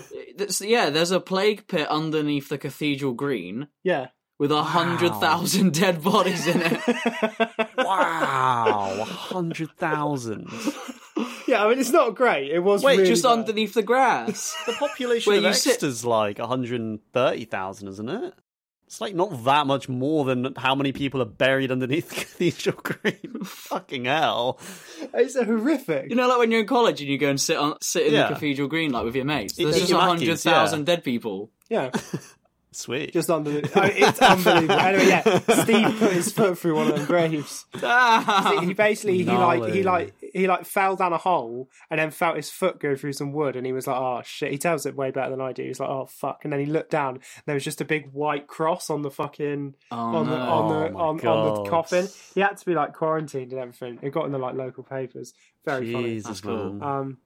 Yeah, 0.61 0.91
there's 0.91 1.11
a 1.11 1.19
plague 1.19 1.67
pit 1.67 1.89
underneath 1.89 2.49
the 2.51 2.59
cathedral 2.59 3.13
green 3.15 3.67
Yeah. 3.83 4.09
with 4.39 4.53
a 4.53 4.63
hundred 4.63 5.15
thousand 5.15 5.73
dead 5.75 6.05
bodies 6.05 6.47
in 6.47 6.61
it. 6.63 6.81
wow, 7.79 8.97
a 9.01 9.05
hundred 9.05 9.71
thousand. 9.79 10.49
yeah, 11.49 11.65
I 11.65 11.69
mean 11.71 11.79
it's 11.81 11.91
not 11.91 12.15
great. 12.15 12.51
It 12.53 12.61
was 12.61 12.85
Wait, 12.85 12.99
really 12.99 13.09
just 13.09 13.23
bad. 13.25 13.33
underneath 13.33 13.75
the 13.75 13.83
grass. 13.83 14.55
The 14.67 14.73
population 14.75 15.31
Where 15.33 15.39
of 15.39 15.45
you 15.45 15.53
sit- 15.55 15.73
Exeter's 15.75 16.05
like 16.05 16.39
130,000, 16.39 17.89
isn't 17.89 18.09
it? 18.09 18.35
It's 18.87 19.01
like 19.01 19.15
not 19.17 19.45
that 19.45 19.67
much 19.67 19.89
more 19.89 20.25
than 20.25 20.55
how 20.57 20.77
many 20.77 20.93
people 20.93 21.21
are 21.21 21.25
buried 21.27 21.73
underneath 21.73 22.09
the 22.09 22.15
Cathedral 22.21 22.77
Green. 22.83 23.43
Fucking 23.45 24.05
hell. 24.05 24.61
It's 25.13 25.37
horrific. 25.37 26.09
You 26.09 26.15
know, 26.17 26.29
like 26.29 26.39
when 26.39 26.51
you're 26.53 26.61
in 26.61 26.67
college 26.69 27.01
and 27.01 27.11
you 27.11 27.19
go 27.19 27.29
and 27.29 27.41
sit 27.41 27.57
on 27.57 27.77
sit 27.81 28.07
in 28.07 28.15
Yeah. 28.15 28.29
the 28.29 28.35
cathedral 28.35 28.69
green 28.69 28.93
like 28.93 29.05
with 29.05 29.17
your 29.17 29.25
mates. 29.25 29.55
There's 29.55 29.77
Eat 29.77 29.81
just 29.81 29.91
your 29.91 29.99
a 29.99 30.03
hundred 30.05 30.39
thousand 30.39 30.87
dead 30.87 31.03
people. 31.03 31.51
yeah, 31.69 31.91
Sweet. 32.73 33.13
just 33.13 33.29
under. 33.31 33.61
The, 33.63 33.71
I 33.81 33.89
mean, 33.89 33.93
it's 33.97 34.21
unbelievable. 34.23 34.79
Anyway, 34.81 35.09
yeah, 35.09 35.39
Steve 35.63 35.99
put 35.99 36.13
his 36.13 36.31
foot 36.33 36.59
through 36.59 36.77
one 36.77 36.89
of 36.89 36.95
them 36.97 37.07
graves. 37.07 37.65
Ah! 37.83 38.61
he 38.63 38.73
basically 38.75 39.19
he 39.19 39.25
like 39.25 39.73
he 39.73 39.83
like 39.83 40.15
he 40.37 40.47
like 40.47 40.65
fell 40.67 40.95
down 40.97 41.13
a 41.13 41.19
hole 41.19 41.69
and 41.91 41.99
then 41.99 42.11
felt 42.11 42.37
his 42.37 42.51
foot 42.51 42.79
go 42.79 42.95
through 42.95 43.13
some 43.13 43.33
wood 43.33 43.57
and 43.57 43.67
he 43.67 43.73
was 43.73 43.87
like 43.87 43.97
oh 43.97 44.21
shit 44.25 44.53
he 44.53 44.59
tells 44.59 44.87
it 44.87 44.95
way 44.95 45.11
better 45.11 45.31
than 45.31 45.41
I 45.41 45.53
do 45.53 45.63
he's 45.65 45.81
like 45.81 45.89
oh 45.89 46.07
fuck 46.07 46.41
and 46.45 46.53
then 46.53 46.61
he 46.61 46.67
looked 46.67 46.91
down 46.91 47.15
and 47.17 47.23
there 47.47 47.55
was 47.55 47.65
just 47.65 47.81
a 47.81 47.85
big 47.85 48.11
white 48.13 48.47
cross 48.47 48.91
on 48.91 49.03
the 49.03 49.11
fucking 49.11 49.75
Oh, 49.91 49.97
on 49.97 50.27
the 50.29 50.37
no. 50.37 50.43
on 50.45 50.69
the 50.69 50.89
Oh, 50.89 50.93
my 50.93 51.01
on, 51.01 51.27
on 51.27 51.65
the 51.65 51.71
coffin 51.71 52.07
he 52.35 52.41
had 52.41 52.57
to 52.57 52.67
be 52.67 52.75
like 52.75 52.93
quarantined 52.93 53.53
and 53.53 53.61
everything 53.61 53.99
it 54.03 54.11
got 54.13 54.27
in 54.27 54.33
the 54.33 54.39
like 54.39 54.55
local 54.55 54.83
papers 54.85 55.33
very 55.65 55.87
Jesus, 55.87 56.27
That's 56.29 56.41
cool. 56.43 56.73
man. 56.73 56.81
funny 56.81 56.93
um 57.01 57.19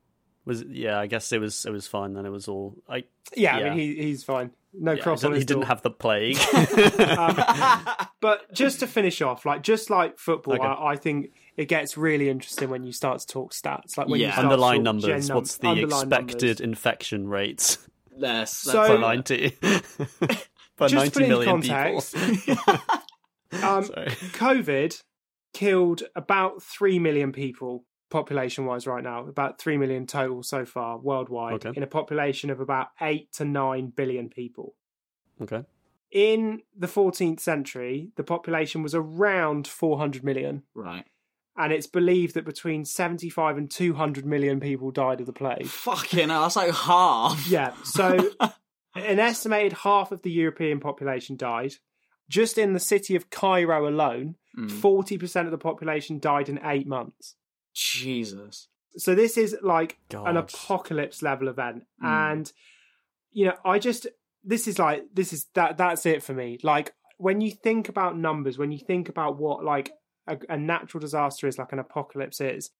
was 0.46 0.64
yeah, 0.64 0.99
I 0.99 1.07
guess 1.07 1.31
it 1.33 1.38
was 1.40 1.66
it 1.66 1.70
was 1.70 1.87
fine 1.87 2.14
then. 2.14 2.25
It 2.25 2.31
was 2.31 2.49
all 2.49 2.75
I 2.88 3.05
yeah, 3.37 3.57
I 3.59 3.64
mean 3.64 3.79
he 3.79 3.94
he's 3.96 4.25
fine 4.25 4.51
no 4.73 4.92
yeah, 4.92 5.03
cross 5.03 5.20
he, 5.20 5.27
on 5.27 5.35
his 5.35 5.44
didn't 5.44 5.61
door. 5.62 5.68
have 5.68 5.83
the 5.83 5.90
plague. 5.90 6.38
But 8.20 8.53
just 8.53 8.81
to 8.81 8.87
finish 8.87 9.23
off, 9.23 9.46
like 9.46 9.62
just 9.62 9.88
like 9.90 10.18
football, 10.18 10.55
Okay. 10.55 10.64
I, 10.64 10.92
I 10.92 10.96
think 10.96 11.33
it 11.61 11.66
gets 11.68 11.96
really 11.96 12.29
interesting 12.31 12.70
when 12.70 12.85
you 12.85 12.92
start 12.92 13.20
to 13.20 13.27
talk 13.27 13.53
stats. 13.53 13.96
Like 13.99 14.09
when 14.09 14.20
you 14.20 14.29
start 14.29 14.37
to 14.40 14.42
Underlying 14.51 14.81
talk 14.81 14.94
numbers. 14.94 15.29
num- 15.29 15.37
What's 15.37 15.57
the 15.59 15.73
expected 15.73 16.42
numbers. 16.42 16.61
infection 16.61 17.29
rates 17.29 17.79
Yes, 18.16 18.57
So- 18.57 18.73
that's 18.73 18.88
per 18.88 18.99
90? 18.99 19.51
per 20.77 20.88
Just 20.88 20.90
to 20.90 20.96
90 20.96 21.11
put 21.11 21.23
it 21.23 21.25
into 21.25 21.29
million 21.29 21.46
context, 21.62 22.16
people. 22.16 22.57
Um, 23.53 23.85
Sorry. 23.85 24.07
COVID 24.38 25.03
killed 25.53 26.05
about 26.14 26.62
three 26.62 26.99
million 27.01 27.33
people 27.33 27.85
population 28.09 28.64
wise 28.64 28.87
right 28.87 29.03
now. 29.03 29.27
About 29.27 29.59
three 29.61 29.77
million 29.77 30.07
total 30.07 30.42
so 30.44 30.64
far 30.64 30.99
worldwide 30.99 31.55
Okay. 31.66 31.73
in 31.77 31.83
a 31.83 31.87
population 31.88 32.51
of 32.51 32.61
about 32.61 32.88
eight 33.01 33.33
to 33.35 33.44
nine 33.44 33.88
billion 33.94 34.29
people. 34.29 34.77
Okay. 35.42 35.64
In 36.12 36.62
the 36.77 36.87
14th 36.87 37.40
century, 37.40 38.11
the 38.16 38.23
population 38.25 38.83
was 38.85 38.94
around 38.94 39.66
400 39.66 40.23
million, 40.25 40.62
right. 40.75 41.05
And 41.56 41.72
it's 41.72 41.86
believed 41.86 42.34
that 42.34 42.44
between 42.44 42.84
75 42.84 43.58
and 43.58 43.70
200 43.70 44.24
million 44.24 44.60
people 44.60 44.90
died 44.90 45.20
of 45.20 45.26
the 45.26 45.32
plague. 45.32 45.66
Fucking 45.66 46.28
hell, 46.28 46.42
that's 46.42 46.56
like 46.56 46.74
half. 46.74 47.46
Yeah, 47.48 47.74
so 47.84 48.30
an 48.94 49.18
estimated 49.18 49.72
half 49.72 50.12
of 50.12 50.22
the 50.22 50.30
European 50.30 50.80
population 50.80 51.36
died. 51.36 51.74
Just 52.28 52.58
in 52.58 52.74
the 52.74 52.80
city 52.80 53.16
of 53.16 53.28
Cairo 53.30 53.88
alone, 53.88 54.36
Mm. 54.58 54.68
40% 54.68 55.44
of 55.44 55.50
the 55.50 55.58
population 55.58 56.18
died 56.18 56.48
in 56.48 56.60
eight 56.64 56.86
months. 56.86 57.36
Jesus. 57.74 58.68
So 58.96 59.14
this 59.14 59.36
is 59.38 59.56
like 59.62 59.98
an 60.12 60.36
apocalypse 60.36 61.22
level 61.22 61.48
event. 61.48 61.84
Mm. 62.02 62.32
And, 62.32 62.52
you 63.30 63.46
know, 63.46 63.54
I 63.64 63.78
just, 63.78 64.08
this 64.42 64.66
is 64.66 64.78
like, 64.78 65.04
this 65.14 65.32
is, 65.32 65.46
that. 65.54 65.76
that's 65.76 66.04
it 66.06 66.22
for 66.22 66.34
me. 66.34 66.58
Like, 66.62 66.94
when 67.18 67.40
you 67.40 67.52
think 67.52 67.88
about 67.88 68.18
numbers, 68.18 68.58
when 68.58 68.72
you 68.72 68.78
think 68.78 69.08
about 69.08 69.38
what 69.38 69.62
like 69.62 69.92
a, 70.30 70.54
a 70.54 70.56
natural 70.56 71.00
disaster 71.00 71.46
is, 71.46 71.58
like 71.58 71.72
an 71.72 71.78
apocalypse 71.78 72.40
is, 72.40 72.70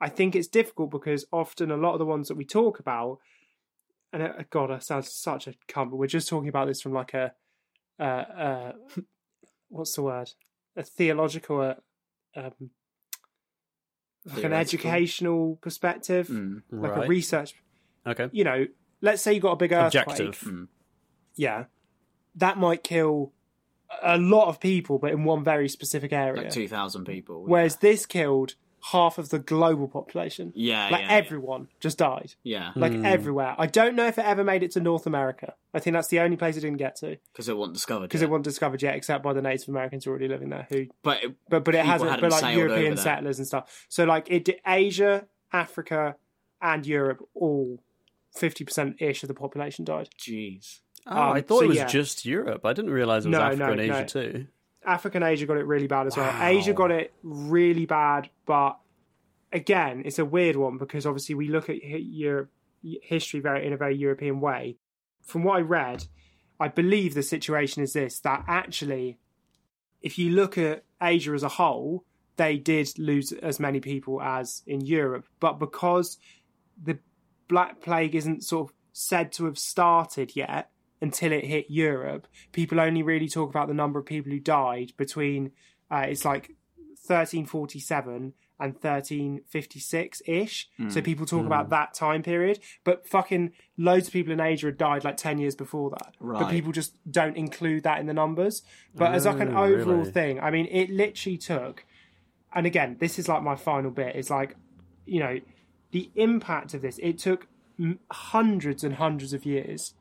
I 0.00 0.08
think 0.08 0.36
it's 0.36 0.48
difficult 0.48 0.90
because 0.90 1.26
often 1.32 1.70
a 1.70 1.76
lot 1.76 1.94
of 1.94 1.98
the 1.98 2.06
ones 2.06 2.28
that 2.28 2.36
we 2.36 2.44
talk 2.44 2.78
about, 2.78 3.18
and 4.12 4.22
uh, 4.22 4.32
God, 4.50 4.70
I 4.70 4.78
sounds 4.78 5.12
such 5.12 5.46
a 5.48 5.54
cunt, 5.68 5.90
but 5.90 5.96
we're 5.96 6.06
just 6.06 6.28
talking 6.28 6.48
about 6.48 6.68
this 6.68 6.80
from 6.80 6.92
like 6.92 7.14
a, 7.14 7.32
uh, 7.98 8.02
uh, 8.02 8.72
what's 9.68 9.94
the 9.94 10.02
word? 10.02 10.30
A 10.76 10.82
theological, 10.82 11.60
uh, 11.60 11.74
um, 12.36 12.70
like 14.24 14.44
an 14.44 14.52
educational 14.52 15.58
perspective, 15.60 16.28
Mm. 16.28 16.62
like 16.70 17.04
a 17.04 17.08
research. 17.08 17.54
Okay. 18.06 18.28
You 18.32 18.44
know, 18.44 18.66
let's 19.00 19.22
say 19.22 19.32
you 19.32 19.40
got 19.40 19.52
a 19.52 19.56
big 19.56 19.72
earthquake. 19.72 20.06
Objective. 20.06 20.40
Mm. 20.46 20.68
Yeah, 21.34 21.64
that 22.36 22.56
might 22.58 22.82
kill 22.84 23.32
a 24.02 24.18
lot 24.18 24.48
of 24.48 24.60
people, 24.60 24.98
but 24.98 25.12
in 25.12 25.24
one 25.24 25.42
very 25.44 25.68
specific 25.68 26.12
area. 26.12 26.42
Like 26.42 26.50
2,000 26.50 27.04
people. 27.04 27.44
Whereas 27.46 27.76
this 27.76 28.06
killed 28.06 28.54
half 28.92 29.18
of 29.18 29.30
the 29.30 29.40
global 29.40 29.88
population. 29.88 30.52
Yeah, 30.54 30.84
like 30.90 31.00
yeah, 31.02 31.08
yeah. 31.08 31.12
everyone 31.16 31.66
just 31.80 31.98
died, 31.98 32.34
Yeah, 32.44 32.70
like 32.76 32.92
Hmm. 32.92 33.04
everywhere. 33.04 33.56
I 33.58 33.66
don't 33.66 33.96
know 33.96 34.06
if 34.06 34.18
it 34.18 34.24
ever 34.24 34.44
made 34.44 34.62
it 34.62 34.70
to 34.72 34.80
North 34.80 35.04
America. 35.04 35.54
I 35.74 35.80
think 35.80 35.94
that's 35.94 36.06
the 36.08 36.20
only 36.20 36.36
place 36.36 36.56
it 36.56 36.60
didn't 36.60 36.76
get 36.78 36.94
to 36.96 37.16
because 37.32 37.48
it 37.48 37.56
wasn't 37.56 37.74
discovered. 37.74 38.02
because 38.08 38.20
yet. 38.20 38.28
it 38.28 38.30
wasn't 38.30 38.44
discovered 38.44 38.80
yet, 38.82 38.94
except 38.94 39.24
by 39.24 39.32
the 39.32 39.42
Native 39.42 39.68
Americans 39.68 40.06
already 40.06 40.28
living 40.28 40.50
there. 40.50 40.66
Who, 40.70 40.86
But 41.02 41.24
it, 41.24 41.34
but 41.48 41.64
but 41.64 41.74
it 41.74 41.84
hasn't. 41.84 42.20
But 42.20 42.30
like 42.30 42.56
European 42.56 42.96
settlers 42.96 43.38
and 43.38 43.46
stuff. 43.48 43.86
So 43.88 44.04
like 44.04 44.30
it, 44.30 44.44
did 44.44 44.60
Asia, 44.64 45.26
Africa, 45.52 46.14
and 46.62 46.86
Europe 46.86 47.20
all 47.34 47.82
fifty 48.36 48.64
percent 48.64 49.02
ish 49.02 49.24
of 49.24 49.28
the 49.28 49.34
population 49.34 49.84
died. 49.84 50.08
jeez. 50.18 50.80
Oh, 51.08 51.14
I 51.16 51.38
Um, 51.38 51.44
thought 51.44 51.58
so 51.60 51.64
it 51.64 51.68
was 51.68 51.76
yeah. 51.78 51.86
just 51.86 52.24
Europe. 52.26 52.64
I 52.64 52.72
didn't 52.72 52.90
realize 52.90 53.24
it 53.24 53.30
was 53.30 53.38
No, 53.38 53.44
Africa 53.44 53.64
no, 53.64 53.72
and 53.72 53.80
Asia 53.80 54.00
no. 54.00 54.06
too. 54.06 54.46
Africa 54.84 55.16
and 55.18 55.24
Asia 55.24 55.46
got 55.46 55.56
it 55.56 55.66
really 55.66 55.86
bad 55.86 56.06
as 56.06 56.16
well. 56.16 56.42
Asia 56.42 56.72
got 56.72 56.90
it 56.90 57.12
really 57.22 57.86
bad, 57.86 58.30
but 58.46 58.78
again, 59.52 60.02
it's 60.04 60.18
a 60.18 60.24
weird 60.24 60.56
one 60.56 60.78
because 60.78 61.04
obviously 61.06 61.34
we 61.34 61.48
look 61.48 61.68
at 61.68 61.76
Europe 61.82 62.50
history 63.02 63.40
very 63.40 63.66
in 63.66 63.72
a 63.72 63.76
very 63.76 63.96
European 63.96 64.40
way. 64.40 64.76
From 65.22 65.42
what 65.44 65.58
I 65.58 65.60
read, 65.60 66.04
I 66.60 66.68
believe 66.68 67.14
the 67.14 67.22
situation 67.22 67.82
is 67.82 67.92
this: 67.92 68.20
that 68.20 68.44
actually, 68.48 69.18
if 70.00 70.18
you 70.18 70.30
look 70.30 70.56
at 70.56 70.84
Asia 71.02 71.32
as 71.32 71.42
a 71.42 71.48
whole, 71.48 72.04
they 72.36 72.56
did 72.56 72.88
lose 72.98 73.32
as 73.32 73.60
many 73.60 73.80
people 73.80 74.22
as 74.22 74.62
in 74.66 74.80
Europe, 74.80 75.26
but 75.40 75.58
because 75.58 76.18
the 76.82 76.98
Black 77.48 77.80
Plague 77.80 78.14
isn't 78.14 78.44
sort 78.44 78.70
of 78.70 78.76
said 78.92 79.32
to 79.32 79.44
have 79.44 79.58
started 79.58 80.34
yet 80.34 80.70
until 81.00 81.32
it 81.32 81.44
hit 81.44 81.66
Europe. 81.68 82.26
People 82.52 82.80
only 82.80 83.02
really 83.02 83.28
talk 83.28 83.50
about 83.50 83.68
the 83.68 83.74
number 83.74 83.98
of 83.98 84.06
people 84.06 84.32
who 84.32 84.40
died 84.40 84.92
between 84.96 85.52
uh, 85.90 86.04
it's 86.08 86.24
like 86.24 86.50
1347 87.06 88.34
and 88.60 88.72
1356 88.74 90.22
ish. 90.26 90.68
Hmm. 90.76 90.88
So 90.88 91.00
people 91.00 91.26
talk 91.26 91.46
about 91.46 91.70
that 91.70 91.94
time 91.94 92.22
period, 92.22 92.58
but 92.84 93.06
fucking 93.08 93.52
loads 93.76 94.08
of 94.08 94.12
people 94.12 94.32
in 94.32 94.40
Asia 94.40 94.66
had 94.66 94.76
died 94.78 95.04
like 95.04 95.16
10 95.16 95.38
years 95.38 95.54
before 95.54 95.90
that. 95.90 96.14
But 96.20 96.50
people 96.50 96.72
just 96.72 96.96
don't 97.10 97.36
include 97.36 97.84
that 97.84 98.00
in 98.00 98.06
the 98.06 98.14
numbers. 98.14 98.62
But 98.94 99.14
as 99.14 99.26
like 99.26 99.40
an 99.40 99.54
Oh, 99.56 99.64
overall 99.64 99.98
really? 99.98 100.10
thing, 100.10 100.40
I 100.40 100.50
mean, 100.50 100.66
it 100.66 100.90
literally 100.90 101.38
took, 101.38 101.84
and 102.52 102.66
again, 102.66 102.96
this 102.98 103.18
is 103.18 103.28
like 103.28 103.42
my 103.42 103.54
final 103.56 103.90
bit, 103.92 104.16
is 104.16 104.28
like, 104.28 104.56
you 105.06 105.20
know, 105.20 105.38
the 105.92 106.10
impact 106.16 106.74
of 106.74 106.82
this, 106.82 106.98
it 106.98 107.18
took 107.18 107.46
m- 107.78 108.00
hundreds 108.10 108.82
and 108.82 108.96
hundreds 108.96 109.32
of 109.32 109.46
years 109.46 109.94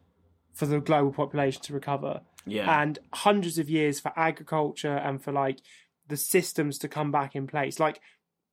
for 0.57 0.65
the 0.65 0.79
global 0.79 1.11
population 1.11 1.61
to 1.61 1.73
recover 1.73 2.21
Yeah. 2.45 2.81
and 2.81 2.97
hundreds 3.13 3.57
of 3.59 3.69
years 3.69 3.99
for 3.99 4.11
agriculture 4.17 4.95
and 4.95 5.21
for 5.23 5.31
like 5.31 5.59
the 6.07 6.17
systems 6.17 6.77
to 6.79 6.87
come 6.87 7.11
back 7.11 7.35
in 7.35 7.45
place. 7.47 7.79
Like 7.79 8.01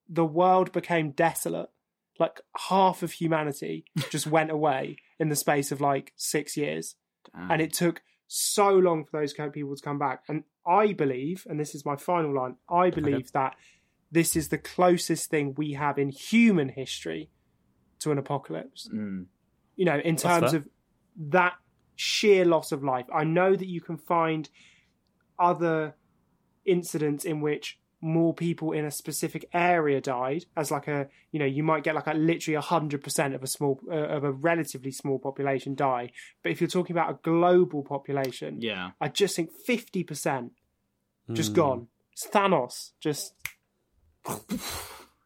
the 0.08 0.24
world 0.26 0.70
became 0.72 1.12
desolate. 1.12 1.70
Like 2.18 2.40
half 2.68 3.02
of 3.02 3.12
humanity 3.12 3.84
just 4.10 4.26
went 4.26 4.50
away 4.50 4.98
in 5.18 5.30
the 5.30 5.36
space 5.36 5.72
of 5.72 5.80
like 5.80 6.12
six 6.16 6.56
years. 6.56 6.96
Damn. 7.32 7.50
And 7.52 7.62
it 7.62 7.72
took 7.72 8.02
so 8.26 8.68
long 8.76 9.04
for 9.04 9.18
those 9.20 9.32
kind 9.32 9.46
of 9.48 9.54
people 9.54 9.74
to 9.74 9.82
come 9.82 9.98
back. 9.98 10.24
And 10.28 10.44
I 10.66 10.92
believe, 10.92 11.46
and 11.48 11.58
this 11.58 11.74
is 11.74 11.84
my 11.86 11.96
final 11.96 12.34
line, 12.34 12.56
I 12.68 12.90
believe 12.90 13.32
that 13.32 13.54
this 14.12 14.36
is 14.36 14.48
the 14.48 14.58
closest 14.58 15.30
thing 15.30 15.54
we 15.56 15.72
have 15.72 15.98
in 15.98 16.10
human 16.10 16.68
history 16.68 17.30
to 18.00 18.10
an 18.12 18.18
apocalypse 18.18 18.88
Mm. 18.92 19.26
you 19.76 19.84
know, 19.86 19.98
in 19.98 20.14
That's 20.16 20.22
terms 20.22 20.50
fair. 20.50 20.60
of 20.60 20.68
that 21.16 21.54
sheer 21.96 22.44
loss 22.44 22.72
of 22.72 22.83
life. 22.85 23.07
I 23.14 23.24
know 23.24 23.54
that 23.57 23.68
you 23.68 23.80
can 23.80 23.96
find 23.96 24.48
other 25.38 25.94
incidents 26.64 27.24
in 27.24 27.40
which 27.40 27.78
more 28.00 28.35
people 28.35 28.72
in 28.72 28.85
a 28.85 28.90
specific 28.90 29.48
area 29.54 29.98
died 30.00 30.44
as 30.59 30.70
like 30.70 30.87
a 30.88 31.09
you 31.33 31.38
know 31.38 31.46
you 31.46 31.62
might 31.62 31.83
get 31.83 31.94
like 31.94 32.07
a 32.07 32.12
literally 32.12 32.61
100% 32.61 33.35
of 33.35 33.42
a 33.42 33.46
small 33.46 33.80
uh, 33.90 33.94
of 33.94 34.24
a 34.24 34.30
relatively 34.33 34.90
small 34.90 35.18
population 35.18 35.74
die 35.74 36.11
but 36.42 36.52
if 36.52 36.61
you're 36.61 36.68
talking 36.68 36.94
about 36.94 37.11
a 37.11 37.18
global 37.22 37.83
population 37.83 38.59
Yeah. 38.61 38.90
i 39.00 39.09
just 39.09 39.35
think 39.37 39.50
50% 39.66 40.50
just 41.33 41.50
Hmm. 41.50 41.54
gone 41.57 41.88
it's 42.12 42.26
thanos 42.26 42.90
just 43.00 43.35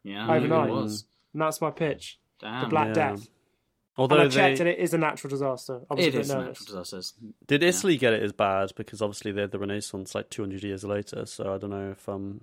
Yeah. 0.05 0.33
Overnight. 0.33 0.69
It 0.69 0.73
was. 0.73 1.05
and 1.33 1.43
that's 1.43 1.61
my 1.61 1.71
pitch 1.71 2.19
Damn. 2.41 2.63
the 2.63 2.69
black 2.69 2.89
yeah. 2.89 2.95
death 2.95 3.29
Although 3.99 4.15
and 4.17 4.23
i 4.25 4.29
they, 4.29 4.35
checked 4.35 4.61
and 4.61 4.69
it 4.69 4.79
is 4.79 4.95
a 4.95 4.99
natural 4.99 5.29
disaster 5.31 5.81
i 5.91 5.95
was 5.95 6.05
It 6.07 6.09
a 6.09 6.13
bit 6.13 6.21
is 6.23 6.29
nervous 6.29 6.47
natural 6.61 6.83
disasters. 6.83 7.15
did 7.47 7.63
Italy 7.63 7.97
get 7.99 8.13
it 8.15 8.23
as 8.23 8.33
bad 8.33 8.73
because 8.77 9.03
obviously 9.03 9.33
they 9.33 9.41
had 9.43 9.51
the 9.51 9.59
Renaissance 9.59 10.15
like 10.15 10.31
200 10.31 10.63
years 10.63 10.85
later. 10.85 11.27
So 11.27 11.53
I 11.53 11.59
don't 11.59 11.71
know 11.71 11.91
if 11.91 12.09
um 12.09 12.41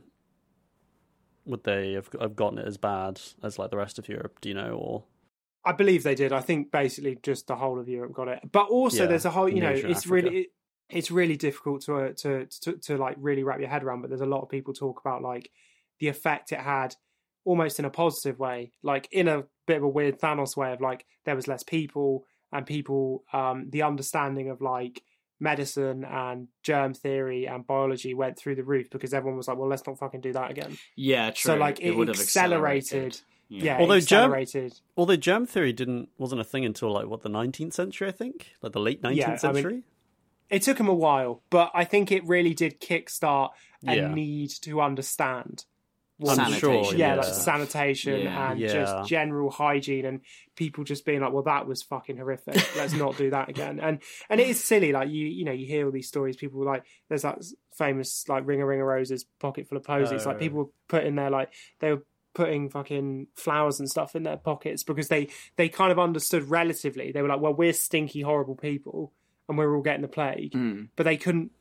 would 1.45 1.63
they 1.63 1.93
have, 1.93 2.09
have 2.19 2.35
gotten 2.35 2.57
it 2.59 2.67
as 2.67 2.77
bad 2.77 3.21
as 3.43 3.57
like 3.59 3.69
the 3.71 3.77
rest 3.77 3.97
of 3.99 4.07
Europe? 4.09 4.39
Do 4.41 4.49
you 4.49 4.55
know 4.55 4.71
or 4.71 5.03
I 5.63 5.71
believe 5.71 6.03
they 6.03 6.13
did. 6.15 6.31
I 6.31 6.41
think 6.41 6.71
basically 6.71 7.17
just 7.23 7.47
the 7.47 7.55
whole 7.55 7.79
of 7.79 7.89
Europe 7.89 8.13
got 8.13 8.27
it. 8.27 8.39
But 8.51 8.67
also, 8.69 9.03
Yeah, 9.03 9.07
there's 9.07 9.25
a 9.25 9.31
whole. 9.31 9.49
You 9.49 9.61
know, 9.61 9.71
it's 9.71 9.83
Africa. 10.05 10.13
really 10.13 10.37
it, 10.41 10.47
it's 10.89 11.09
really 11.09 11.35
difficult 11.37 11.81
to, 11.85 11.95
uh, 11.97 12.09
to 12.17 12.45
to 12.61 12.73
to 12.73 12.97
like 12.97 13.15
really 13.19 13.43
wrap 13.43 13.59
your 13.59 13.69
head 13.69 13.83
around. 13.83 14.01
But 14.01 14.09
there's 14.11 14.21
a 14.21 14.27
lot 14.27 14.41
of 14.43 14.49
people 14.49 14.73
talk 14.75 14.99
about 15.01 15.23
like 15.23 15.49
the 15.99 16.07
effect 16.07 16.51
it 16.51 16.59
had, 16.59 16.95
almost 17.45 17.79
in 17.79 17.85
a 17.85 17.89
positive 17.89 18.37
way, 18.39 18.71
like 18.83 19.07
in 19.11 19.27
a 19.29 19.43
bit 19.65 19.77
of 19.77 19.83
a 19.83 19.87
weird 19.87 20.19
Thanos 20.19 20.57
way 20.57 20.73
of 20.73 20.81
like 20.81 21.05
there 21.23 21.35
was 21.35 21.47
less 21.47 21.63
people 21.63 22.25
and 22.51 22.65
people, 22.65 23.23
um, 23.33 23.69
the 23.69 23.83
understanding 23.83 24.49
of 24.49 24.61
like 24.61 25.01
medicine 25.39 26.03
and 26.05 26.47
germ 26.63 26.93
theory 26.93 27.45
and 27.45 27.65
biology 27.67 28.13
went 28.13 28.37
through 28.37 28.55
the 28.55 28.63
roof 28.63 28.89
because 28.89 29.13
everyone 29.13 29.37
was 29.37 29.47
like, 29.47 29.57
well, 29.57 29.67
let's 29.67 29.85
not 29.85 29.97
fucking 29.99 30.21
do 30.21 30.33
that 30.33 30.51
again. 30.51 30.77
Yeah, 30.95 31.31
true. 31.31 31.53
So 31.53 31.55
like 31.55 31.81
it, 31.81 31.91
would 31.91 32.07
have 32.07 32.19
accelerated. 32.19 33.19
Yeah, 33.47 33.77
Although 33.79 33.95
it 33.95 34.07
germ- 34.07 34.33
although 34.97 35.15
germ 35.15 35.45
theory 35.45 35.71
didn't 35.71 36.09
wasn't 36.17 36.41
a 36.41 36.43
thing 36.43 36.65
until 36.65 36.91
like 36.91 37.05
what 37.07 37.21
the 37.21 37.29
19th 37.29 37.73
century 37.73 38.07
I 38.07 38.11
think 38.11 38.53
like 38.63 38.71
the 38.71 38.79
late 38.79 39.03
19th 39.03 39.15
Yeah, 39.17 39.25
I 39.27 39.29
mean, 39.29 39.37
century. 39.37 39.83
it 40.49 40.61
took 40.63 40.79
him 40.79 40.87
a 40.87 40.93
while, 40.95 41.43
but 41.51 41.69
I 41.75 41.83
think 41.83 42.11
it 42.11 42.25
really 42.25 42.55
did 42.55 42.81
kickstart 42.81 43.49
a 43.87 43.95
Yeah. 43.97 44.13
need 44.13 44.49
to 44.61 44.81
understand. 44.81 45.65
I'm 46.21 46.27
Sanitation. 46.35 46.59
sure. 46.59 46.83
yeah, 46.95 46.97
Yeah, 47.09 47.15
like 47.15 47.25
sanitation 47.25 48.21
Yeah. 48.21 48.51
and 48.51 48.59
Yeah. 48.59 48.67
just 48.73 49.09
general 49.09 49.49
hygiene, 49.51 50.05
and 50.05 50.21
people 50.55 50.83
just 50.85 51.05
being 51.05 51.19
like, 51.21 51.33
"Well, 51.33 51.43
that 51.43 51.67
was 51.67 51.83
fucking 51.83 52.17
horrific. 52.17 52.55
Let's 52.77 52.93
not 52.93 53.17
do 53.17 53.29
that 53.31 53.49
again." 53.49 53.79
And 53.81 54.01
and 54.29 54.39
it 54.39 54.47
is 54.47 54.63
silly. 54.63 54.91
Like 54.93 55.09
you, 55.09 55.25
you 55.27 55.43
know, 55.43 55.51
you 55.51 55.65
hear 55.65 55.85
all 55.85 55.91
these 55.91 56.07
stories. 56.07 56.37
People 56.37 56.59
were 56.59 56.65
like, 56.65 56.83
there's 57.09 57.23
that 57.23 57.39
famous 57.77 58.27
like 58.29 58.47
ring 58.47 58.61
a 58.61 58.65
ring 58.65 58.79
of 58.79 58.87
roses, 58.87 59.25
pocket 59.39 59.67
full 59.67 59.77
of 59.77 59.83
posies. 59.83 60.25
like 60.25 60.37
Oh. 60.37 60.39
people 60.39 60.57
were 60.59 60.69
putting 60.87 61.15
their 61.15 61.29
like 61.29 61.49
they 61.79 61.91
were 61.91 62.03
putting 62.33 62.69
fucking 62.69 63.27
flowers 63.35 63.79
and 63.79 63.89
stuff 63.89 64.15
in 64.15 64.23
their 64.23 64.37
pockets 64.37 64.83
because 64.83 65.07
they 65.09 65.27
they 65.57 65.67
kind 65.69 65.91
of 65.91 65.99
understood 65.99 66.49
relatively. 66.49 67.11
They 67.11 67.21
were 67.21 67.29
like, 67.29 67.41
well, 67.41 67.53
we're 67.53 67.73
stinky, 67.73 68.21
horrible 68.21 68.55
people, 68.55 69.11
and 69.49 69.57
we're 69.57 69.75
all 69.75 69.81
getting 69.81 70.01
the 70.01 70.07
plague, 70.07 70.51
Mm. 70.53 70.89
but 70.95 71.03
they 71.03 71.17
couldn't. 71.17 71.51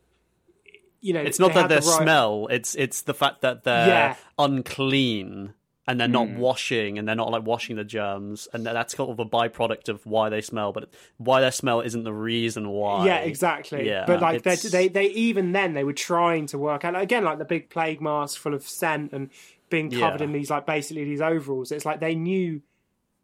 You 1.05 1.13
know, 1.13 1.21
It's 1.21 1.39
not 1.39 1.49
they 1.49 1.61
that 1.61 1.69
they 1.69 1.81
the 1.81 1.87
right- 1.87 2.03
smell; 2.03 2.49
it's 2.51 2.75
it's 2.75 3.03
the 3.03 3.13
fact 3.15 3.43
that 3.43 3.65
they're 3.65 3.87
Yeah. 3.89 4.15
unclean 4.39 5.53
and 5.87 6.01
they're 6.01 6.09
not 6.09 6.29
Mm. 6.29 6.39
washing 6.39 6.99
and 6.99 7.07
they're 7.07 7.15
not 7.15 7.31
like 7.31 7.45
washing 7.45 7.77
the 7.77 7.85
germs, 7.85 8.49
and 8.55 8.65
that's 8.65 8.95
kind 8.95 9.11
of 9.11 9.19
a 9.19 9.25
byproduct 9.27 9.91
of 9.91 10.07
why 10.07 10.31
they 10.31 10.41
smell. 10.41 10.73
But 10.73 10.89
why 11.19 11.43
their 11.43 11.51
smell 11.53 11.83
isn't 11.83 12.05
the 12.05 12.13
reason 12.15 12.71
why. 12.71 13.05
Yeah, 13.05 13.19
exactly. 13.19 13.87
Yeah, 13.87 14.05
but 14.07 14.23
like 14.23 14.43
they, 14.45 14.57
they, 14.57 14.89
they 14.89 15.07
even 15.09 15.53
then 15.53 15.75
they 15.75 15.85
were 15.85 15.93
trying 15.93 16.47
to 16.47 16.59
work 16.59 16.87
out 16.87 16.99
again, 16.99 17.23
like 17.25 17.37
the 17.39 17.45
big 17.45 17.69
plague 17.69 18.01
mask 18.01 18.41
full 18.41 18.55
of 18.55 18.63
scent 18.67 19.13
and 19.13 19.29
being 19.69 19.91
covered 19.91 20.21
Yeah. 20.21 20.27
in 20.29 20.33
these 20.33 20.51
like 20.51 20.65
basically 20.65 21.05
these 21.05 21.21
overalls. 21.21 21.71
It's 21.71 21.85
like 21.85 22.01
they 22.01 22.15
knew 22.15 22.63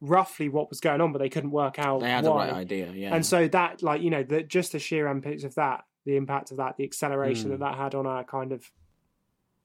roughly 0.02 0.48
what 0.50 0.68
was 0.68 0.80
going 0.80 1.00
on, 1.00 1.12
but 1.12 1.18
they 1.20 1.28
couldn't 1.30 1.50
work 1.52 1.78
out. 1.78 2.00
They 2.00 2.10
had 2.10 2.24
the 2.24 2.32
right 2.32 2.52
idea, 2.52 2.90
yeah. 2.94 3.14
And 3.14 3.24
so 3.24 3.48
that, 3.48 3.82
like 3.82 4.02
you 4.02 4.10
know, 4.10 4.22
the 4.22 4.42
just 4.42 4.72
the 4.72 4.78
sheer 4.78 5.06
impact 5.06 5.44
of 5.44 5.54
that, 5.54 5.84
the 6.10 6.16
impact 6.16 6.50
of 6.50 6.56
that, 6.58 6.76
the 6.76 6.84
acceleration 6.84 7.46
Hmm. 7.46 7.50
that 7.52 7.60
that 7.60 7.74
had 7.76 7.94
on 7.94 8.06
our 8.06 8.24
kind 8.24 8.52
of 8.52 8.70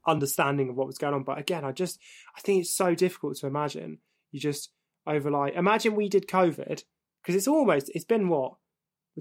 understanding 0.07 0.69
of 0.69 0.75
what 0.75 0.87
was 0.87 0.97
going 0.97 1.13
on. 1.13 1.23
But 1.23 1.39
again, 1.39 1.65
I 1.65 1.71
just 1.71 1.99
I 2.37 2.41
think 2.41 2.61
it's 2.61 2.73
so 2.75 2.93
difficult 2.95 3.37
to 3.37 3.47
imagine. 3.47 3.99
You 4.31 4.39
just 4.39 4.71
over 5.07 5.29
like 5.31 5.53
imagine 5.55 5.95
we 5.95 6.09
did 6.09 6.27
COVID 6.27 6.83
because 7.21 7.35
it's 7.35 7.47
almost 7.47 7.89
it's 7.95 8.05
been 8.05 8.27
what 8.29 8.53